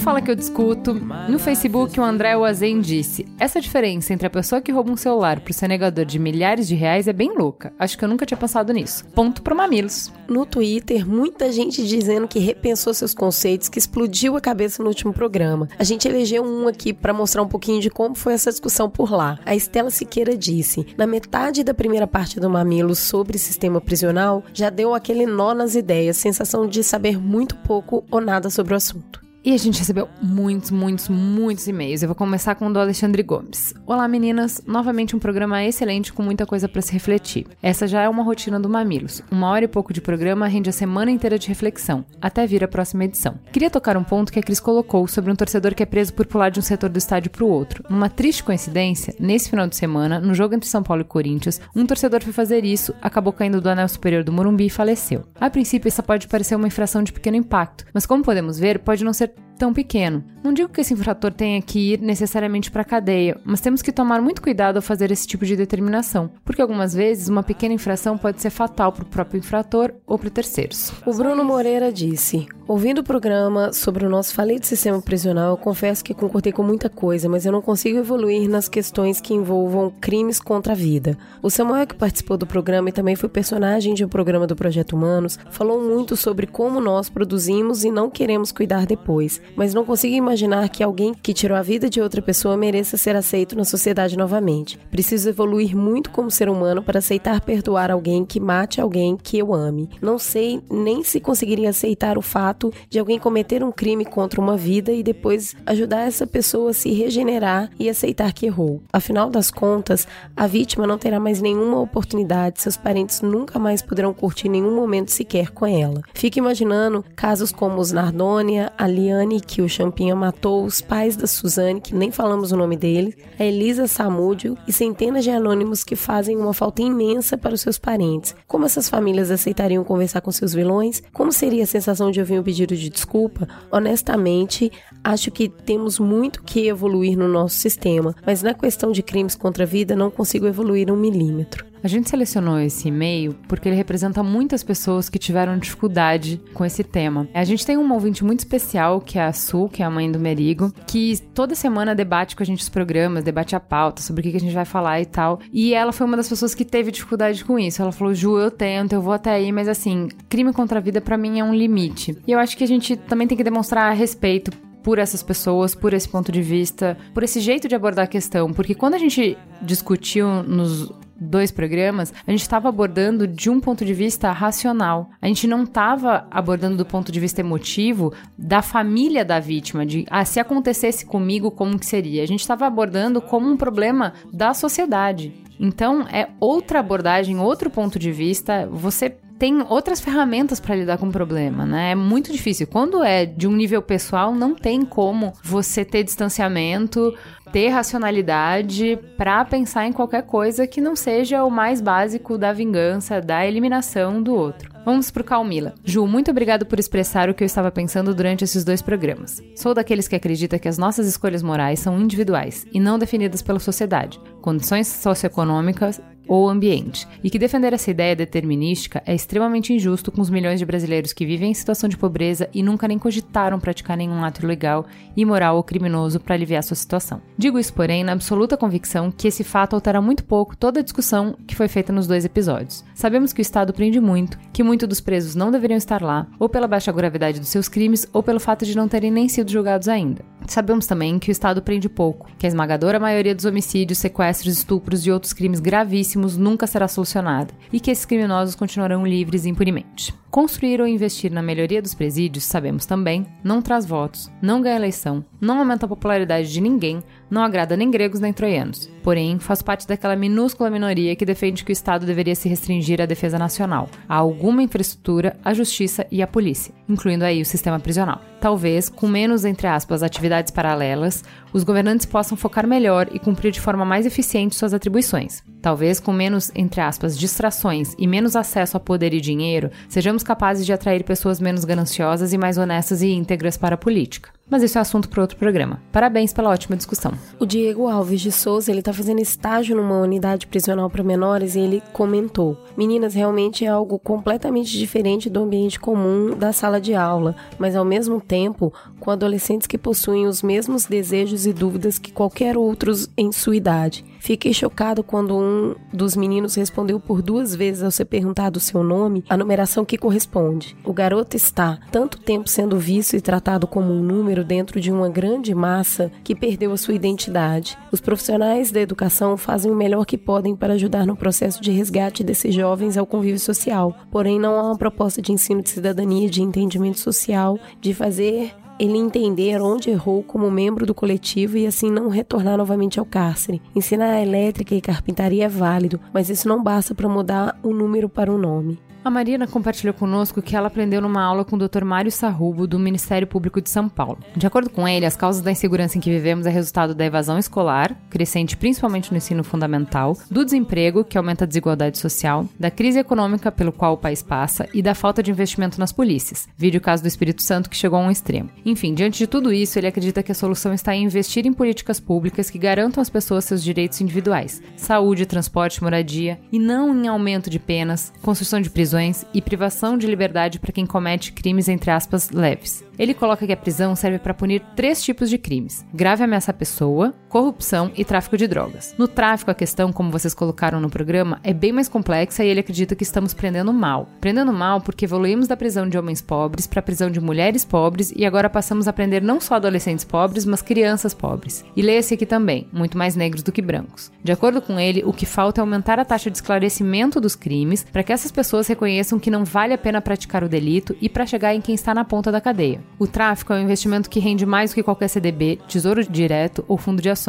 Fala 0.00 0.22
Que 0.22 0.30
Eu 0.30 0.34
Discuto, 0.34 0.94
no 1.28 1.38
Facebook, 1.38 2.00
o 2.00 2.02
André 2.02 2.34
Oazen 2.34 2.80
disse: 2.80 3.26
Essa 3.38 3.60
diferença 3.60 4.14
entre 4.14 4.26
a 4.26 4.30
pessoa 4.30 4.60
que 4.60 4.72
rouba 4.72 4.90
um 4.90 4.96
celular 4.96 5.40
pro 5.40 5.52
sonegador 5.52 6.06
de 6.06 6.18
milhares 6.18 6.66
de 6.66 6.74
reais 6.74 7.06
é 7.06 7.12
bem 7.12 7.36
louca. 7.36 7.70
Acho 7.78 7.98
que 7.98 8.04
eu 8.04 8.08
nunca 8.08 8.24
tinha 8.24 8.38
pensado 8.38 8.72
nisso. 8.72 9.04
Ponto 9.14 9.42
pro 9.42 9.54
mamilos. 9.54 10.10
No 10.26 10.46
Twitter, 10.46 11.06
muita 11.06 11.52
gente 11.52 11.86
dizendo 11.86 12.26
que 12.26 12.38
repensou 12.38 12.94
seus 12.94 13.12
conceitos, 13.12 13.68
que 13.68 13.78
explodiu 13.78 14.36
a 14.36 14.40
cabeça 14.40 14.82
no 14.82 14.88
último 14.88 15.12
programa. 15.12 15.68
A 15.78 15.84
gente 15.84 16.08
elegeu 16.08 16.42
um 16.42 16.66
aqui 16.66 16.94
para 16.94 17.12
mostrar 17.12 17.42
um 17.42 17.48
pouquinho 17.48 17.82
de 17.82 17.90
como 17.90 18.14
foi 18.14 18.32
essa 18.32 18.50
discussão 18.50 18.88
por 18.88 19.12
lá. 19.12 19.38
A 19.44 19.54
Estela 19.54 19.90
Siqueira 19.90 20.34
disse: 20.34 20.86
Na 20.96 21.06
metade 21.06 21.62
da 21.62 21.74
primeira 21.74 22.06
parte 22.06 22.40
do 22.40 22.48
Mamilo 22.48 22.94
sobre 22.94 23.36
sistema 23.36 23.82
prisional, 23.82 24.42
já 24.54 24.70
deu 24.70 24.94
aquele 24.94 25.26
nó 25.26 25.52
nas 25.52 25.74
ideias, 25.74 26.16
sensação 26.16 26.66
de 26.66 26.82
saber 26.82 27.20
muito 27.20 27.54
pouco 27.56 28.02
ou 28.10 28.20
nada 28.20 28.48
sobre 28.48 28.72
o 28.72 28.76
assunto. 28.76 29.29
E 29.42 29.54
a 29.54 29.56
gente 29.56 29.78
recebeu 29.78 30.06
muitos, 30.20 30.70
muitos, 30.70 31.08
muitos 31.08 31.66
e-mails. 31.66 32.02
Eu 32.02 32.08
vou 32.08 32.14
começar 32.14 32.54
com 32.56 32.66
o 32.66 32.72
do 32.72 32.78
Alexandre 32.78 33.22
Gomes. 33.22 33.72
Olá, 33.86 34.06
meninas. 34.06 34.62
Novamente 34.66 35.16
um 35.16 35.18
programa 35.18 35.64
excelente 35.64 36.12
com 36.12 36.22
muita 36.22 36.44
coisa 36.44 36.68
para 36.68 36.82
se 36.82 36.92
refletir. 36.92 37.46
Essa 37.62 37.86
já 37.86 38.02
é 38.02 38.08
uma 38.08 38.22
rotina 38.22 38.60
do 38.60 38.68
Mamilos. 38.68 39.22
Uma 39.30 39.48
hora 39.48 39.64
e 39.64 39.68
pouco 39.68 39.94
de 39.94 40.00
programa 40.02 40.46
rende 40.46 40.68
a 40.68 40.72
semana 40.74 41.10
inteira 41.10 41.38
de 41.38 41.48
reflexão, 41.48 42.04
até 42.20 42.46
vir 42.46 42.62
a 42.62 42.68
próxima 42.68 43.06
edição. 43.06 43.38
Queria 43.50 43.70
tocar 43.70 43.96
um 43.96 44.04
ponto 44.04 44.30
que 44.30 44.38
a 44.38 44.42
Cris 44.42 44.60
colocou 44.60 45.08
sobre 45.08 45.32
um 45.32 45.34
torcedor 45.34 45.74
que 45.74 45.82
é 45.82 45.86
preso 45.86 46.12
por 46.12 46.26
pular 46.26 46.50
de 46.50 46.60
um 46.60 46.62
setor 46.62 46.90
do 46.90 46.98
estádio 46.98 47.30
para 47.30 47.44
o 47.44 47.48
outro. 47.48 47.82
Numa 47.88 48.10
triste 48.10 48.44
coincidência, 48.44 49.14
nesse 49.18 49.48
final 49.48 49.66
de 49.66 49.74
semana, 49.74 50.20
no 50.20 50.34
jogo 50.34 50.54
entre 50.54 50.68
São 50.68 50.82
Paulo 50.82 51.00
e 51.00 51.06
Corinthians, 51.06 51.62
um 51.74 51.86
torcedor 51.86 52.22
foi 52.22 52.34
fazer 52.34 52.62
isso, 52.66 52.94
acabou 53.00 53.32
caindo 53.32 53.58
do 53.58 53.70
anel 53.70 53.88
superior 53.88 54.22
do 54.22 54.32
Morumbi 54.32 54.66
e 54.66 54.70
faleceu. 54.70 55.24
A 55.40 55.48
princípio, 55.48 55.88
essa 55.88 56.02
pode 56.02 56.28
parecer 56.28 56.56
uma 56.56 56.68
infração 56.68 57.02
de 57.02 57.10
pequeno 57.10 57.38
impacto, 57.38 57.86
mas 57.94 58.04
como 58.04 58.22
podemos 58.22 58.58
ver, 58.58 58.80
pode 58.80 59.02
não 59.02 59.14
ser 59.14 59.30
tão 59.60 59.74
pequeno. 59.74 60.24
Não 60.42 60.54
digo 60.54 60.70
que 60.70 60.80
esse 60.80 60.94
infrator 60.94 61.30
tenha 61.34 61.60
que 61.60 61.92
ir 61.92 62.00
necessariamente 62.00 62.70
para 62.70 62.80
a 62.80 62.84
cadeia, 62.84 63.38
mas 63.44 63.60
temos 63.60 63.82
que 63.82 63.92
tomar 63.92 64.22
muito 64.22 64.40
cuidado 64.40 64.76
ao 64.76 64.82
fazer 64.82 65.10
esse 65.10 65.26
tipo 65.26 65.44
de 65.44 65.54
determinação, 65.54 66.30
porque 66.46 66.62
algumas 66.62 66.94
vezes 66.94 67.28
uma 67.28 67.42
pequena 67.42 67.74
infração 67.74 68.16
pode 68.16 68.40
ser 68.40 68.48
fatal 68.48 68.90
para 68.90 69.02
o 69.02 69.06
próprio 69.06 69.38
infrator 69.38 69.92
ou 70.06 70.18
para 70.18 70.30
terceiros. 70.30 70.94
O 71.04 71.12
Bruno 71.12 71.44
Moreira 71.44 71.92
disse: 71.92 72.48
Ouvindo 72.66 73.00
o 73.00 73.04
programa 73.04 73.70
sobre 73.72 74.06
o 74.06 74.08
nosso 74.08 74.32
falido 74.32 74.64
sistema 74.64 75.02
prisional, 75.02 75.50
eu 75.50 75.56
confesso 75.58 76.02
que 76.02 76.14
concordei 76.14 76.52
com 76.52 76.62
muita 76.62 76.88
coisa, 76.88 77.28
mas 77.28 77.44
eu 77.44 77.52
não 77.52 77.60
consigo 77.60 77.98
evoluir 77.98 78.48
nas 78.48 78.66
questões 78.66 79.20
que 79.20 79.34
envolvam 79.34 79.92
crimes 80.00 80.40
contra 80.40 80.72
a 80.72 80.76
vida. 80.76 81.18
O 81.42 81.50
Samuel, 81.50 81.86
que 81.86 81.96
participou 81.96 82.38
do 82.38 82.46
programa 82.46 82.88
e 82.88 82.92
também 82.92 83.14
foi 83.14 83.28
personagem 83.28 83.92
de 83.92 84.04
um 84.04 84.08
programa 84.08 84.46
do 84.46 84.56
Projeto 84.56 84.94
Humanos, 84.94 85.38
falou 85.50 85.82
muito 85.82 86.16
sobre 86.16 86.46
como 86.46 86.80
nós 86.80 87.10
produzimos 87.10 87.84
e 87.84 87.90
não 87.90 88.08
queremos 88.08 88.52
cuidar 88.52 88.86
depois 88.86 89.42
mas 89.56 89.74
não 89.74 89.84
consigo 89.84 90.14
imaginar 90.14 90.68
que 90.68 90.82
alguém 90.82 91.14
que 91.14 91.34
tirou 91.34 91.56
a 91.56 91.62
vida 91.62 91.88
de 91.88 92.00
outra 92.00 92.22
pessoa 92.22 92.56
mereça 92.56 92.96
ser 92.96 93.16
aceito 93.16 93.56
na 93.56 93.64
sociedade 93.64 94.16
novamente. 94.16 94.78
Preciso 94.90 95.28
evoluir 95.28 95.76
muito 95.76 96.10
como 96.10 96.30
ser 96.30 96.48
humano 96.48 96.82
para 96.82 96.98
aceitar 96.98 97.40
perdoar 97.40 97.90
alguém 97.90 98.24
que 98.24 98.40
mate 98.40 98.80
alguém 98.80 99.16
que 99.16 99.38
eu 99.38 99.52
ame. 99.54 99.88
Não 100.00 100.18
sei 100.18 100.62
nem 100.70 101.02
se 101.02 101.20
conseguiria 101.20 101.70
aceitar 101.70 102.18
o 102.18 102.22
fato 102.22 102.72
de 102.88 102.98
alguém 102.98 103.18
cometer 103.18 103.62
um 103.62 103.72
crime 103.72 104.04
contra 104.04 104.40
uma 104.40 104.56
vida 104.56 104.92
e 104.92 105.02
depois 105.02 105.54
ajudar 105.66 106.06
essa 106.06 106.26
pessoa 106.26 106.70
a 106.70 106.74
se 106.74 106.92
regenerar 106.92 107.70
e 107.78 107.88
aceitar 107.88 108.32
que 108.32 108.46
errou. 108.46 108.82
Afinal 108.92 109.30
das 109.30 109.50
contas, 109.50 110.06
a 110.36 110.46
vítima 110.46 110.86
não 110.86 110.98
terá 110.98 111.18
mais 111.18 111.40
nenhuma 111.40 111.80
oportunidade, 111.80 112.62
seus 112.62 112.76
parentes 112.76 113.20
nunca 113.20 113.58
mais 113.58 113.82
poderão 113.82 114.12
curtir 114.12 114.48
nenhum 114.48 114.74
momento 114.74 115.10
sequer 115.10 115.50
com 115.50 115.66
ela. 115.66 116.02
Fico 116.14 116.38
imaginando 116.38 117.04
casos 117.16 117.52
como 117.52 117.80
os 117.80 117.92
Nardônia, 117.92 118.72
a 118.76 118.86
Liane 118.86 119.39
que 119.40 119.62
o 119.62 119.68
Champinha 119.68 120.14
matou 120.14 120.64
os 120.64 120.80
pais 120.80 121.16
da 121.16 121.26
Suzane, 121.26 121.80
que 121.80 121.94
nem 121.94 122.10
falamos 122.10 122.52
o 122.52 122.56
nome 122.56 122.76
dele, 122.76 123.16
a 123.38 123.44
Elisa 123.44 123.86
Samúdio 123.86 124.56
e 124.66 124.72
centenas 124.72 125.24
de 125.24 125.30
anônimos 125.30 125.82
que 125.84 125.96
fazem 125.96 126.36
uma 126.36 126.52
falta 126.52 126.82
imensa 126.82 127.38
para 127.38 127.54
os 127.54 127.60
seus 127.60 127.78
parentes. 127.78 128.34
Como 128.46 128.66
essas 128.66 128.88
famílias 128.88 129.30
aceitariam 129.30 129.84
conversar 129.84 130.20
com 130.20 130.30
seus 130.30 130.52
vilões? 130.52 131.02
Como 131.12 131.32
seria 131.32 131.64
a 131.64 131.66
sensação 131.66 132.10
de 132.10 132.20
ouvir 132.20 132.38
um 132.38 132.42
pedido 132.42 132.76
de 132.76 132.88
desculpa? 132.90 133.48
Honestamente, 133.70 134.70
acho 135.02 135.30
que 135.30 135.48
temos 135.48 135.98
muito 135.98 136.42
que 136.42 136.66
evoluir 136.66 137.16
no 137.16 137.28
nosso 137.28 137.56
sistema, 137.56 138.14
mas 138.26 138.42
na 138.42 138.54
questão 138.54 138.92
de 138.92 139.02
crimes 139.02 139.34
contra 139.34 139.64
a 139.64 139.66
vida 139.66 139.96
não 139.96 140.10
consigo 140.10 140.46
evoluir 140.46 140.90
um 140.90 140.96
milímetro. 140.96 141.69
A 141.82 141.88
gente 141.88 142.10
selecionou 142.10 142.58
esse 142.58 142.88
e-mail 142.88 143.34
porque 143.48 143.68
ele 143.68 143.76
representa 143.76 144.22
muitas 144.22 144.62
pessoas 144.62 145.08
que 145.08 145.18
tiveram 145.18 145.58
dificuldade 145.58 146.40
com 146.52 146.64
esse 146.64 146.84
tema. 146.84 147.28
A 147.32 147.44
gente 147.44 147.64
tem 147.64 147.76
uma 147.76 147.94
ouvinte 147.94 148.24
muito 148.24 148.40
especial, 148.40 149.00
que 149.00 149.18
é 149.18 149.24
a 149.24 149.32
Su, 149.32 149.68
que 149.68 149.82
é 149.82 149.86
a 149.86 149.90
mãe 149.90 150.10
do 150.10 150.18
Merigo, 150.18 150.72
que 150.86 151.18
toda 151.34 151.54
semana 151.54 151.94
debate 151.94 152.36
com 152.36 152.42
a 152.42 152.46
gente 152.46 152.60
os 152.62 152.68
programas, 152.68 153.24
debate 153.24 153.56
a 153.56 153.60
pauta 153.60 154.02
sobre 154.02 154.20
o 154.28 154.30
que 154.30 154.36
a 154.36 154.40
gente 154.40 154.54
vai 154.54 154.64
falar 154.64 155.00
e 155.00 155.06
tal. 155.06 155.40
E 155.52 155.72
ela 155.74 155.92
foi 155.92 156.06
uma 156.06 156.16
das 156.16 156.28
pessoas 156.28 156.54
que 156.54 156.64
teve 156.64 156.90
dificuldade 156.90 157.44
com 157.44 157.58
isso. 157.58 157.80
Ela 157.80 157.92
falou: 157.92 158.14
Ju, 158.14 158.38
eu 158.38 158.50
tento, 158.50 158.92
eu 158.92 159.00
vou 159.00 159.12
até 159.12 159.30
aí, 159.30 159.50
mas 159.50 159.68
assim, 159.68 160.08
crime 160.28 160.52
contra 160.52 160.78
a 160.78 160.82
vida 160.82 161.00
para 161.00 161.16
mim 161.16 161.40
é 161.40 161.44
um 161.44 161.54
limite. 161.54 162.16
E 162.26 162.32
eu 162.32 162.38
acho 162.38 162.56
que 162.56 162.64
a 162.64 162.68
gente 162.68 162.96
também 162.96 163.26
tem 163.26 163.36
que 163.36 163.44
demonstrar 163.44 163.94
respeito 163.94 164.50
por 164.82 164.98
essas 164.98 165.22
pessoas, 165.22 165.74
por 165.74 165.92
esse 165.92 166.08
ponto 166.08 166.32
de 166.32 166.42
vista, 166.42 166.96
por 167.12 167.22
esse 167.22 167.40
jeito 167.40 167.68
de 167.68 167.74
abordar 167.74 168.04
a 168.04 168.08
questão, 168.08 168.52
porque 168.52 168.74
quando 168.74 168.94
a 168.94 168.98
gente 168.98 169.36
discutiu 169.62 170.42
nos 170.42 170.90
dois 171.20 171.50
programas, 171.50 172.12
a 172.26 172.30
gente 172.30 172.40
estava 172.40 172.68
abordando 172.68 173.26
de 173.26 173.50
um 173.50 173.60
ponto 173.60 173.84
de 173.84 173.92
vista 173.92 174.32
racional. 174.32 175.10
A 175.20 175.26
gente 175.26 175.46
não 175.46 175.64
estava 175.64 176.26
abordando 176.30 176.78
do 176.78 176.86
ponto 176.86 177.12
de 177.12 177.20
vista 177.20 177.40
emotivo 177.40 178.12
da 178.38 178.62
família 178.62 179.24
da 179.24 179.38
vítima, 179.38 179.84
de 179.84 180.06
ah, 180.10 180.24
se 180.24 180.40
acontecesse 180.40 181.04
comigo, 181.04 181.50
como 181.50 181.78
que 181.78 181.86
seria? 181.86 182.22
A 182.22 182.26
gente 182.26 182.40
estava 182.40 182.66
abordando 182.66 183.20
como 183.20 183.48
um 183.48 183.56
problema 183.56 184.14
da 184.32 184.54
sociedade. 184.54 185.32
Então, 185.58 186.06
é 186.10 186.30
outra 186.40 186.80
abordagem, 186.80 187.38
outro 187.38 187.68
ponto 187.68 187.98
de 187.98 188.10
vista. 188.10 188.66
Você 188.72 189.14
tem 189.40 189.64
outras 189.70 190.02
ferramentas 190.02 190.60
para 190.60 190.76
lidar 190.76 190.98
com 190.98 191.08
o 191.08 191.10
problema, 191.10 191.64
né? 191.64 191.92
É 191.92 191.94
muito 191.94 192.30
difícil. 192.30 192.66
Quando 192.66 193.02
é 193.02 193.24
de 193.24 193.48
um 193.48 193.52
nível 193.52 193.80
pessoal, 193.80 194.34
não 194.34 194.54
tem 194.54 194.84
como 194.84 195.32
você 195.42 195.82
ter 195.82 196.04
distanciamento, 196.04 197.16
ter 197.50 197.68
racionalidade 197.68 198.98
para 199.16 199.42
pensar 199.46 199.86
em 199.86 199.94
qualquer 199.94 200.24
coisa 200.24 200.66
que 200.66 200.78
não 200.78 200.94
seja 200.94 201.42
o 201.42 201.50
mais 201.50 201.80
básico 201.80 202.36
da 202.36 202.52
vingança, 202.52 203.18
da 203.18 203.46
eliminação 203.46 204.22
do 204.22 204.34
outro. 204.34 204.70
Vamos 204.84 205.10
pro 205.10 205.24
Calmila. 205.24 205.74
Ju, 205.84 206.06
muito 206.06 206.30
obrigado 206.30 206.66
por 206.66 206.78
expressar 206.78 207.30
o 207.30 207.34
que 207.34 207.42
eu 207.42 207.46
estava 207.46 207.70
pensando 207.70 208.14
durante 208.14 208.44
esses 208.44 208.62
dois 208.62 208.82
programas. 208.82 209.42
Sou 209.56 209.72
daqueles 209.72 210.06
que 210.06 210.16
acredita 210.16 210.58
que 210.58 210.68
as 210.68 210.76
nossas 210.76 211.06
escolhas 211.06 211.42
morais 211.42 211.80
são 211.80 211.98
individuais 211.98 212.66
e 212.72 212.78
não 212.78 212.98
definidas 212.98 213.40
pela 213.40 213.58
sociedade, 213.58 214.20
condições 214.42 214.86
socioeconômicas 214.86 216.00
ou 216.30 216.48
ambiente, 216.48 217.08
e 217.24 217.28
que 217.28 217.40
defender 217.40 217.72
essa 217.72 217.90
ideia 217.90 218.14
determinística 218.14 219.02
é 219.04 219.12
extremamente 219.12 219.72
injusto 219.72 220.12
com 220.12 220.20
os 220.20 220.30
milhões 220.30 220.60
de 220.60 220.64
brasileiros 220.64 221.12
que 221.12 221.26
vivem 221.26 221.50
em 221.50 221.54
situação 221.54 221.88
de 221.88 221.96
pobreza 221.96 222.48
e 222.54 222.62
nunca 222.62 222.86
nem 222.86 223.00
cogitaram 223.00 223.58
praticar 223.58 223.96
nenhum 223.96 224.22
ato 224.22 224.44
ilegal, 224.44 224.86
imoral 225.16 225.56
ou 225.56 225.64
criminoso 225.64 226.20
para 226.20 226.36
aliviar 226.36 226.62
sua 226.62 226.76
situação. 226.76 227.20
Digo 227.36 227.58
isso, 227.58 227.74
porém, 227.74 228.04
na 228.04 228.12
absoluta 228.12 228.56
convicção 228.56 229.10
que 229.10 229.26
esse 229.26 229.42
fato 229.42 229.74
altera 229.74 230.00
muito 230.00 230.22
pouco 230.22 230.56
toda 230.56 230.78
a 230.78 230.84
discussão 230.84 231.34
que 231.48 231.56
foi 231.56 231.66
feita 231.66 231.92
nos 231.92 232.06
dois 232.06 232.24
episódios. 232.24 232.84
Sabemos 232.94 233.32
que 233.32 233.40
o 233.40 233.42
Estado 233.42 233.72
prende 233.72 233.98
muito, 233.98 234.38
que 234.52 234.62
muitos 234.62 234.88
dos 234.88 235.00
presos 235.00 235.34
não 235.34 235.50
deveriam 235.50 235.78
estar 235.78 236.00
lá, 236.00 236.28
ou 236.38 236.48
pela 236.48 236.68
baixa 236.68 236.92
gravidade 236.92 237.40
dos 237.40 237.48
seus 237.48 237.68
crimes, 237.68 238.06
ou 238.12 238.22
pelo 238.22 238.38
fato 238.38 238.64
de 238.64 238.76
não 238.76 238.86
terem 238.86 239.10
nem 239.10 239.28
sido 239.28 239.50
julgados 239.50 239.88
ainda. 239.88 240.24
Sabemos 240.46 240.86
também 240.86 241.18
que 241.18 241.30
o 241.30 241.32
Estado 241.32 241.62
prende 241.62 241.88
pouco, 241.88 242.28
que 242.38 242.46
a 242.46 242.48
esmagadora 242.48 242.98
maioria 242.98 243.34
dos 243.34 243.44
homicídios, 243.44 243.98
sequestros, 243.98 244.58
estupros 244.58 245.06
e 245.06 245.10
outros 245.10 245.32
crimes 245.32 245.60
gravíssimos 245.60 246.19
nunca 246.20 246.66
será 246.66 246.86
solucionada 246.88 247.52
e 247.72 247.80
que 247.80 247.90
esses 247.90 248.04
criminosos 248.04 248.54
continuarão 248.54 249.06
livres 249.06 249.46
impunemente. 249.46 250.14
Construir 250.30 250.80
ou 250.80 250.86
investir 250.86 251.32
na 251.32 251.42
melhoria 251.42 251.82
dos 251.82 251.94
presídios, 251.94 252.44
sabemos 252.44 252.86
também, 252.86 253.26
não 253.42 253.60
traz 253.60 253.84
votos, 253.84 254.30
não 254.40 254.62
ganha 254.62 254.76
eleição, 254.76 255.24
não 255.40 255.58
aumenta 255.58 255.86
a 255.86 255.88
popularidade 255.88 256.52
de 256.52 256.60
ninguém, 256.60 257.02
não 257.30 257.42
agrada 257.42 257.76
nem 257.76 257.90
gregos 257.90 258.20
nem 258.20 258.32
troianos. 258.32 258.90
Porém, 259.02 259.38
faz 259.38 259.62
parte 259.62 259.86
daquela 259.86 260.16
minúscula 260.16 260.68
minoria 260.68 261.16
que 261.16 261.24
defende 261.24 261.64
que 261.64 261.70
o 261.70 261.72
Estado 261.72 262.04
deveria 262.04 262.34
se 262.34 262.48
restringir 262.48 263.00
à 263.00 263.06
defesa 263.06 263.38
nacional, 263.38 263.88
a 264.08 264.16
alguma 264.16 264.62
infraestrutura, 264.62 265.36
à 265.44 265.54
justiça 265.54 266.06
e 266.10 266.22
à 266.22 266.26
polícia, 266.26 266.74
incluindo 266.88 267.24
aí 267.24 267.40
o 267.40 267.46
sistema 267.46 267.78
prisional. 267.78 268.20
Talvez, 268.40 268.88
com 268.88 269.06
menos, 269.06 269.44
entre 269.44 269.66
aspas, 269.66 270.02
atividades 270.02 270.50
paralelas, 270.50 271.22
os 271.52 271.62
governantes 271.62 272.06
possam 272.06 272.36
focar 272.36 272.66
melhor 272.66 273.08
e 273.12 273.18
cumprir 273.18 273.52
de 273.52 273.60
forma 273.60 273.84
mais 273.84 274.06
eficiente 274.06 274.56
suas 274.56 274.72
atribuições. 274.72 275.42
Talvez 275.60 276.00
com 276.00 276.12
menos, 276.12 276.50
entre 276.54 276.80
aspas, 276.80 277.18
distrações 277.18 277.94
e 277.98 278.06
menos 278.06 278.34
acesso 278.34 278.76
a 278.76 278.80
poder 278.80 279.12
e 279.12 279.20
dinheiro, 279.20 279.70
sejamos 279.88 280.22
capazes 280.22 280.64
de 280.64 280.72
atrair 280.72 281.04
pessoas 281.04 281.38
menos 281.38 281.64
gananciosas 281.64 282.32
e 282.32 282.38
mais 282.38 282.56
honestas 282.56 283.02
e 283.02 283.08
íntegras 283.08 283.56
para 283.56 283.74
a 283.74 283.78
política. 283.78 284.30
Mas 284.50 284.62
isso 284.64 284.76
é 284.76 284.80
assunto 284.80 285.08
para 285.08 285.22
outro 285.22 285.36
programa. 285.36 285.80
Parabéns 285.92 286.32
pela 286.32 286.50
ótima 286.50 286.76
discussão. 286.76 287.12
O 287.38 287.46
Diego 287.46 287.88
Alves 287.88 288.20
de 288.20 288.32
Souza, 288.32 288.70
ele 288.70 288.82
tá 288.82 288.92
fazendo 288.92 289.20
estágio 289.20 289.76
numa 289.76 290.00
unidade 290.00 290.46
prisional 290.46 290.90
para 290.90 291.04
menores 291.04 291.54
e 291.54 291.60
ele 291.60 291.82
comentou: 291.92 292.58
"Meninas, 292.76 293.14
realmente 293.14 293.64
é 293.64 293.68
algo 293.68 293.98
completamente 293.98 294.76
diferente 294.76 295.30
do 295.30 295.40
ambiente 295.40 295.78
comum 295.78 296.36
da 296.36 296.52
sala 296.52 296.80
de 296.80 296.94
aula, 296.94 297.36
mas 297.58 297.76
ao 297.76 297.84
mesmo 297.84 298.20
tempo, 298.20 298.72
com 298.98 299.10
adolescentes 299.10 299.68
que 299.68 299.78
possuem 299.78 300.26
os 300.26 300.42
mesmos 300.42 300.86
desejos 300.86 301.46
e 301.46 301.52
dúvidas 301.52 301.98
que 301.98 302.10
qualquer 302.12 302.56
outros 302.56 303.08
em 303.16 303.30
sua 303.30 303.54
idade. 303.54 304.09
Fiquei 304.20 304.52
chocado 304.52 305.02
quando 305.02 305.36
um 305.36 305.74
dos 305.92 306.14
meninos 306.14 306.54
respondeu 306.54 307.00
por 307.00 307.22
duas 307.22 307.54
vezes 307.54 307.82
ao 307.82 307.90
ser 307.90 308.04
perguntado 308.04 308.58
o 308.58 308.60
seu 308.60 308.84
nome, 308.84 309.24
a 309.28 309.36
numeração 309.36 309.82
que 309.82 309.96
corresponde. 309.96 310.76
O 310.84 310.92
garoto 310.92 311.36
está 311.36 311.78
tanto 311.90 312.20
tempo 312.20 312.48
sendo 312.48 312.78
visto 312.78 313.16
e 313.16 313.20
tratado 313.20 313.66
como 313.66 313.90
um 313.92 314.02
número 314.02 314.44
dentro 314.44 314.78
de 314.78 314.92
uma 314.92 315.08
grande 315.08 315.54
massa 315.54 316.12
que 316.22 316.36
perdeu 316.36 316.70
a 316.70 316.76
sua 316.76 316.94
identidade. 316.94 317.78
Os 317.90 318.00
profissionais 318.00 318.70
da 318.70 318.80
educação 318.80 319.38
fazem 319.38 319.72
o 319.72 319.76
melhor 319.76 320.04
que 320.04 320.18
podem 320.18 320.54
para 320.54 320.74
ajudar 320.74 321.06
no 321.06 321.16
processo 321.16 321.62
de 321.62 321.70
resgate 321.70 322.22
desses 322.22 322.54
jovens 322.54 322.98
ao 322.98 323.06
convívio 323.06 323.40
social, 323.40 323.96
porém 324.10 324.38
não 324.38 324.58
há 324.58 324.62
uma 324.64 324.78
proposta 324.78 325.22
de 325.22 325.32
ensino 325.32 325.62
de 325.62 325.70
cidadania, 325.70 326.28
de 326.28 326.42
entendimento 326.42 327.00
social, 327.00 327.58
de 327.80 327.94
fazer 327.94 328.52
ele 328.80 328.96
entender 328.96 329.60
onde 329.60 329.90
errou 329.90 330.22
como 330.22 330.50
membro 330.50 330.86
do 330.86 330.94
coletivo 330.94 331.58
e 331.58 331.66
assim 331.66 331.90
não 331.90 332.08
retornar 332.08 332.56
novamente 332.56 332.98
ao 332.98 333.04
cárcere. 333.04 333.60
Ensinar 333.76 334.22
elétrica 334.22 334.74
e 334.74 334.80
carpintaria 334.80 335.44
é 335.44 335.48
válido, 335.48 336.00
mas 336.14 336.30
isso 336.30 336.48
não 336.48 336.62
basta 336.62 336.94
para 336.94 337.08
mudar 337.08 337.60
o 337.62 337.74
número 337.74 338.08
para 338.08 338.32
o 338.32 338.38
nome. 338.38 338.78
A 339.02 339.08
Marina 339.08 339.46
compartilhou 339.46 339.94
conosco 339.94 340.42
que 340.42 340.54
ela 340.54 340.66
aprendeu 340.66 341.00
numa 341.00 341.22
aula 341.22 341.42
com 341.42 341.56
o 341.56 341.58
Dr. 341.58 341.84
Mário 341.84 342.12
Sarrubo, 342.12 342.66
do 342.66 342.78
Ministério 342.78 343.26
Público 343.26 343.58
de 343.58 343.70
São 343.70 343.88
Paulo. 343.88 344.18
De 344.36 344.46
acordo 344.46 344.68
com 344.68 344.86
ele, 344.86 345.06
as 345.06 345.16
causas 345.16 345.40
da 345.40 345.50
insegurança 345.50 345.96
em 345.96 346.02
que 346.02 346.10
vivemos 346.10 346.44
é 346.44 346.50
resultado 346.50 346.94
da 346.94 347.06
evasão 347.06 347.38
escolar, 347.38 347.96
crescente 348.10 348.58
principalmente 348.58 349.10
no 349.10 349.16
ensino 349.16 349.42
fundamental, 349.42 350.18
do 350.30 350.44
desemprego, 350.44 351.02
que 351.02 351.16
aumenta 351.16 351.44
a 351.44 351.46
desigualdade 351.46 351.96
social, 351.96 352.46
da 352.58 352.70
crise 352.70 352.98
econômica 352.98 353.50
pelo 353.50 353.72
qual 353.72 353.94
o 353.94 353.96
país 353.96 354.22
passa 354.22 354.68
e 354.74 354.82
da 354.82 354.94
falta 354.94 355.22
de 355.22 355.30
investimento 355.30 355.80
nas 355.80 355.92
polícias. 355.92 356.46
Vídeo 356.54 356.76
o 356.76 356.82
caso 356.82 357.02
do 357.02 357.08
Espírito 357.08 357.42
Santo 357.42 357.70
que 357.70 357.78
chegou 357.78 357.98
a 357.98 358.02
um 358.02 358.10
extremo. 358.10 358.50
Enfim, 358.66 358.92
diante 358.92 359.20
de 359.20 359.26
tudo 359.26 359.50
isso, 359.50 359.78
ele 359.78 359.86
acredita 359.86 360.22
que 360.22 360.32
a 360.32 360.34
solução 360.34 360.74
está 360.74 360.94
em 360.94 361.04
investir 361.04 361.46
em 361.46 361.54
políticas 361.54 361.98
públicas 361.98 362.50
que 362.50 362.58
garantam 362.58 363.00
às 363.00 363.08
pessoas 363.08 363.46
seus 363.46 363.64
direitos 363.64 363.98
individuais, 364.02 364.62
saúde, 364.76 365.24
transporte, 365.24 365.82
moradia, 365.82 366.38
e 366.52 366.58
não 366.58 366.94
em 366.94 367.08
aumento 367.08 367.48
de 367.48 367.58
penas, 367.58 368.12
construção 368.20 368.60
de 368.60 368.68
prisões 368.68 368.89
prisões 368.90 369.24
e 369.32 369.40
privação 369.40 369.96
de 369.96 370.08
liberdade 370.08 370.58
para 370.58 370.72
quem 370.72 370.84
comete 370.84 371.32
crimes 371.32 371.68
entre 371.68 371.92
aspas 371.92 372.30
leves. 372.30 372.84
Ele 372.98 373.14
coloca 373.14 373.46
que 373.46 373.52
a 373.52 373.56
prisão 373.56 373.94
serve 373.94 374.18
para 374.18 374.34
punir 374.34 374.60
três 374.74 375.00
tipos 375.00 375.30
de 375.30 375.38
crimes: 375.38 375.86
grave 375.94 376.24
ameaça 376.24 376.50
à 376.50 376.54
pessoa, 376.54 377.14
corrupção 377.30 377.92
e 377.96 378.04
tráfico 378.04 378.36
de 378.36 378.48
drogas. 378.48 378.92
No 378.98 379.06
tráfico, 379.06 379.52
a 379.52 379.54
questão, 379.54 379.92
como 379.92 380.10
vocês 380.10 380.34
colocaram 380.34 380.80
no 380.80 380.90
programa, 380.90 381.38
é 381.44 381.54
bem 381.54 381.70
mais 381.72 381.88
complexa 381.88 382.44
e 382.44 382.48
ele 382.48 382.58
acredita 382.58 382.96
que 382.96 383.04
estamos 383.04 383.32
prendendo 383.32 383.72
mal. 383.72 384.08
Prendendo 384.20 384.52
mal 384.52 384.80
porque 384.80 385.04
evoluímos 385.04 385.46
da 385.46 385.56
prisão 385.56 385.88
de 385.88 385.96
homens 385.96 386.20
pobres 386.20 386.66
para 386.66 386.80
a 386.80 386.82
prisão 386.82 387.08
de 387.08 387.20
mulheres 387.20 387.64
pobres 387.64 388.12
e 388.16 388.26
agora 388.26 388.50
passamos 388.50 388.88
a 388.88 388.92
prender 388.92 389.22
não 389.22 389.40
só 389.40 389.54
adolescentes 389.54 390.04
pobres, 390.04 390.44
mas 390.44 390.60
crianças 390.60 391.14
pobres. 391.14 391.64
E 391.76 391.82
leia-se 391.82 392.14
aqui 392.14 392.26
também, 392.26 392.66
muito 392.72 392.98
mais 392.98 393.14
negros 393.14 393.44
do 393.44 393.52
que 393.52 393.62
brancos. 393.62 394.10
De 394.24 394.32
acordo 394.32 394.60
com 394.60 394.80
ele, 394.80 395.04
o 395.06 395.12
que 395.12 395.24
falta 395.24 395.60
é 395.60 395.62
aumentar 395.62 396.00
a 396.00 396.04
taxa 396.04 396.30
de 396.30 396.36
esclarecimento 396.36 397.20
dos 397.20 397.36
crimes 397.36 397.86
para 397.92 398.02
que 398.02 398.12
essas 398.12 398.32
pessoas 398.32 398.66
reconheçam 398.66 399.20
que 399.20 399.30
não 399.30 399.44
vale 399.44 399.72
a 399.72 399.78
pena 399.78 400.00
praticar 400.00 400.42
o 400.42 400.48
delito 400.48 400.96
e 401.00 401.08
para 401.08 401.26
chegar 401.26 401.54
em 401.54 401.60
quem 401.60 401.76
está 401.76 401.94
na 401.94 402.04
ponta 402.04 402.32
da 402.32 402.40
cadeia. 402.40 402.80
O 402.98 403.06
tráfico 403.06 403.52
é 403.52 403.56
um 403.56 403.62
investimento 403.62 404.10
que 404.10 404.18
rende 404.18 404.44
mais 404.44 404.72
do 404.72 404.74
que 404.74 404.82
qualquer 404.82 405.06
CDB, 405.06 405.60
tesouro 405.68 406.04
direto 406.04 406.64
ou 406.66 406.76
fundo 406.76 407.00
de 407.00 407.08
ações, 407.08 407.19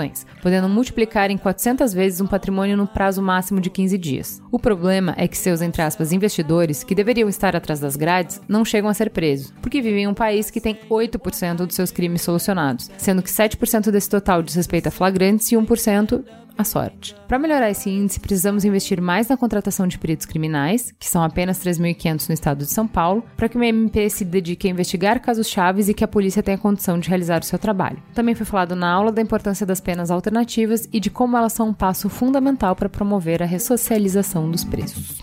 podendo 0.41 0.69
multiplicar 0.69 1.31
em 1.31 1.37
400 1.37 1.93
vezes 1.93 2.21
um 2.21 2.27
patrimônio 2.27 2.77
no 2.77 2.87
prazo 2.87 3.21
máximo 3.21 3.59
de 3.59 3.69
15 3.69 3.97
dias. 3.97 4.41
O 4.51 4.59
problema 4.59 5.13
é 5.17 5.27
que 5.27 5.37
seus, 5.37 5.61
entre 5.61 5.81
aspas, 5.81 6.11
investidores, 6.11 6.83
que 6.83 6.95
deveriam 6.95 7.29
estar 7.29 7.55
atrás 7.55 7.79
das 7.79 7.95
grades, 7.95 8.41
não 8.47 8.65
chegam 8.65 8.89
a 8.89 8.93
ser 8.93 9.09
presos, 9.09 9.53
porque 9.61 9.81
vivem 9.81 10.03
em 10.03 10.07
um 10.07 10.13
país 10.13 10.49
que 10.49 10.61
tem 10.61 10.77
8% 10.89 11.65
dos 11.65 11.75
seus 11.75 11.91
crimes 11.91 12.21
solucionados, 12.21 12.89
sendo 12.97 13.21
que 13.21 13.29
7% 13.29 13.91
desse 13.91 14.09
total 14.09 14.41
diz 14.41 14.55
respeito 14.55 14.87
a 14.87 14.91
flagrantes 14.91 15.51
e 15.51 15.55
1% 15.55 16.23
a 16.57 16.63
sorte. 16.63 17.15
Para 17.27 17.39
melhorar 17.39 17.69
esse 17.69 17.89
índice, 17.89 18.19
precisamos 18.19 18.65
investir 18.65 19.01
mais 19.01 19.27
na 19.27 19.37
contratação 19.37 19.87
de 19.87 19.97
peritos 19.97 20.25
criminais, 20.25 20.93
que 20.99 21.07
são 21.07 21.23
apenas 21.23 21.59
3.500 21.59 22.29
no 22.29 22.33
estado 22.33 22.59
de 22.59 22.71
São 22.71 22.87
Paulo, 22.87 23.23
para 23.35 23.49
que 23.49 23.57
o 23.57 23.63
MP 23.63 24.09
se 24.09 24.25
dedique 24.25 24.67
a 24.67 24.71
investigar 24.71 25.21
casos 25.21 25.47
chaves 25.47 25.89
e 25.89 25.93
que 25.93 26.03
a 26.03 26.07
polícia 26.07 26.43
tenha 26.43 26.57
condição 26.57 26.99
de 26.99 27.09
realizar 27.09 27.41
o 27.41 27.45
seu 27.45 27.59
trabalho. 27.59 28.01
Também 28.13 28.35
foi 28.35 28.45
falado 28.45 28.75
na 28.75 28.91
aula 28.91 29.11
da 29.11 29.21
importância 29.21 29.65
das 29.65 29.81
penas 29.81 30.11
alternativas 30.11 30.87
e 30.91 30.99
de 30.99 31.09
como 31.09 31.37
elas 31.37 31.53
são 31.53 31.69
um 31.69 31.73
passo 31.73 32.09
fundamental 32.09 32.75
para 32.75 32.89
promover 32.89 33.41
a 33.41 33.45
ressocialização 33.45 34.49
dos 34.49 34.63
presos. 34.63 35.21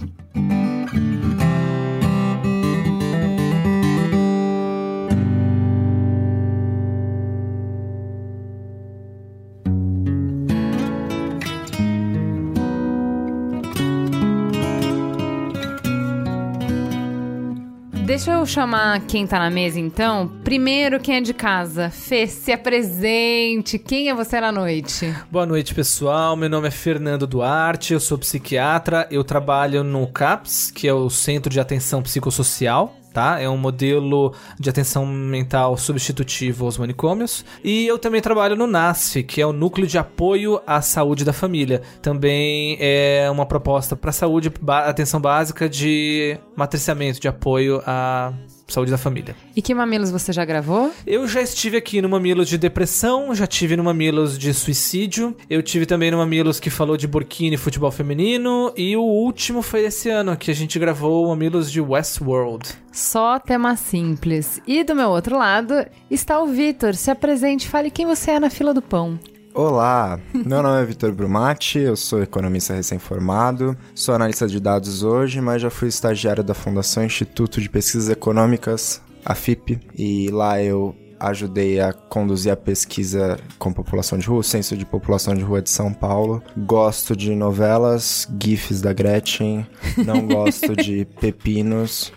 Deixa 18.19 18.33
eu 18.33 18.45
chamar 18.45 18.99
quem 19.07 19.29
tá 19.29 19.39
na 19.39 19.49
mesa 19.49 19.79
então. 19.79 20.27
Primeiro, 20.43 20.99
quem 20.99 21.19
é 21.19 21.21
de 21.21 21.33
casa? 21.33 21.89
Fê, 21.89 22.27
se 22.27 22.51
apresente. 22.51 23.79
Quem 23.79 24.09
é 24.09 24.15
você 24.15 24.41
na 24.41 24.51
noite? 24.51 25.15
Boa 25.31 25.47
noite, 25.47 25.73
pessoal. 25.73 26.35
Meu 26.35 26.51
nome 26.51 26.67
é 26.67 26.71
Fernando 26.73 27.29
Duarte, 27.29 27.93
eu 27.93 28.01
sou 28.01 28.19
psiquiatra. 28.19 29.07
Eu 29.09 29.23
trabalho 29.23 29.85
no 29.85 30.05
CAPS, 30.09 30.73
que 30.73 30.89
é 30.89 30.93
o 30.93 31.09
Centro 31.09 31.49
de 31.49 31.61
Atenção 31.61 32.03
Psicossocial 32.03 32.98
tá? 33.13 33.41
É 33.41 33.49
um 33.49 33.57
modelo 33.57 34.35
de 34.59 34.71
atenção 34.71 35.07
mental 35.07 35.77
substitutivo 35.77 36.65
aos 36.65 36.79
manicômios. 36.79 37.45
E 37.63 37.87
eu 37.87 37.99
também 37.99 38.21
trabalho 38.21 38.57
no 38.57 38.67
NASF, 38.67 39.23
que 39.23 39.41
é 39.41 39.47
o 39.47 39.53
Núcleo 39.53 39.87
de 39.87 39.99
Apoio 39.99 40.61
à 40.67 40.81
Saúde 40.81 41.25
da 41.25 41.33
Família. 41.33 41.83
Também 42.03 42.77
é 42.81 43.29
uma 43.31 43.47
proposta 43.47 43.97
para 43.97 44.13
saúde, 44.13 44.53
atenção 44.85 45.21
básica 45.21 45.69
de 45.69 46.39
matriciamento, 46.57 47.21
de 47.21 47.29
apoio 47.29 47.83
à 47.87 48.33
saúde 48.69 48.91
da 48.91 48.99
família. 48.99 49.35
E 49.57 49.63
que 49.63 49.75
mamilos 49.75 50.11
você 50.11 50.33
já 50.33 50.45
gravou? 50.45 50.93
Eu 51.07 51.27
já 51.27 51.41
estive 51.41 51.77
aqui 51.77 52.03
no 52.03 52.09
Mamilos 52.09 52.49
de 52.49 52.59
Depressão, 52.59 53.35
já 53.35 53.47
tive 53.47 53.77
no 53.77 53.83
Mamilos 53.83 54.39
de 54.39 54.53
Suicídio, 54.53 55.37
eu 55.49 55.63
tive 55.63 55.87
também 55.87 56.11
no 56.11 56.19
Mamilos 56.19 56.61
que 56.61 56.71
falou 56.71 56.97
de 56.97 57.07
Burkini 57.07 57.55
e 57.55 57.59
futebol 57.59 57.91
feminino, 57.91 58.73
e 58.77 58.97
o 58.97 59.03
último 59.03 59.63
foi 59.63 59.85
esse 59.85 60.11
ano, 60.11 60.37
que 60.37 60.51
a 60.51 60.55
gente 60.55 60.79
gravou 60.79 61.25
o 61.25 61.29
Mamilos 61.29 61.73
de 61.73 61.81
Westworld. 61.81 62.69
Só 62.93 63.39
tema 63.39 63.77
simples. 63.77 64.61
E 64.67 64.85
do 64.85 64.95
meu 64.95 65.09
outro 65.09 65.39
lado 65.39 65.87
está 66.11 66.41
o 66.41 66.47
Vitor. 66.47 66.95
Se 66.95 67.11
apresente, 67.11 67.69
fale 67.69 67.91
quem 67.91 68.07
você 68.07 68.33
é 68.33 68.41
na 68.41 68.51
fila 68.51 68.75
do 68.75 68.83
pão. 68.83 69.19
Olá, 69.61 70.21
meu 70.33 70.63
nome 70.63 70.81
é 70.81 70.85
Vitor 70.85 71.11
Brumati, 71.11 71.81
eu 71.81 71.97
sou 71.97 72.23
economista 72.23 72.75
recém-formado, 72.75 73.77
sou 73.93 74.15
analista 74.15 74.47
de 74.47 74.61
dados 74.61 75.03
hoje, 75.03 75.41
mas 75.41 75.61
já 75.61 75.69
fui 75.69 75.89
estagiário 75.89 76.45
da 76.45 76.55
Fundação 76.55 77.03
Instituto 77.03 77.61
de 77.61 77.69
Pesquisas 77.69 78.09
Econômicas, 78.09 79.03
a 79.25 79.35
FIP, 79.35 79.81
e 79.97 80.31
lá 80.31 80.63
eu 80.63 80.95
ajudei 81.19 81.81
a 81.81 81.93
conduzir 81.93 82.53
a 82.53 82.57
pesquisa 82.57 83.37
com 83.59 83.73
população 83.73 84.17
de 84.17 84.29
rua, 84.29 84.39
o 84.39 84.45
censo 84.45 84.77
de 84.77 84.87
população 84.87 85.35
de 85.35 85.43
rua 85.43 85.61
de 85.61 85.71
São 85.71 85.93
Paulo. 85.93 86.41
Gosto 86.57 87.17
de 87.17 87.35
novelas, 87.35 88.29
GIFs 88.41 88.81
da 88.81 88.93
Gretchen, 88.93 89.67
não 90.07 90.25
gosto 90.25 90.77
de 90.77 91.05
pepinos 91.21 92.13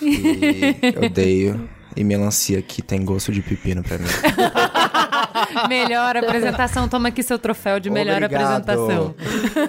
e 0.00 0.74
odeio 1.04 1.68
e 1.94 2.02
melancia 2.02 2.62
que 2.62 2.80
tem 2.80 3.04
gosto 3.04 3.30
de 3.30 3.42
pepino 3.42 3.82
para 3.82 3.98
mim. 3.98 4.06
melhor 5.68 6.16
apresentação. 6.16 6.88
Toma 6.88 7.08
aqui 7.08 7.22
seu 7.22 7.38
troféu 7.38 7.80
de 7.80 7.90
melhor 7.90 8.22
Obrigado. 8.22 8.68
apresentação. 8.68 9.14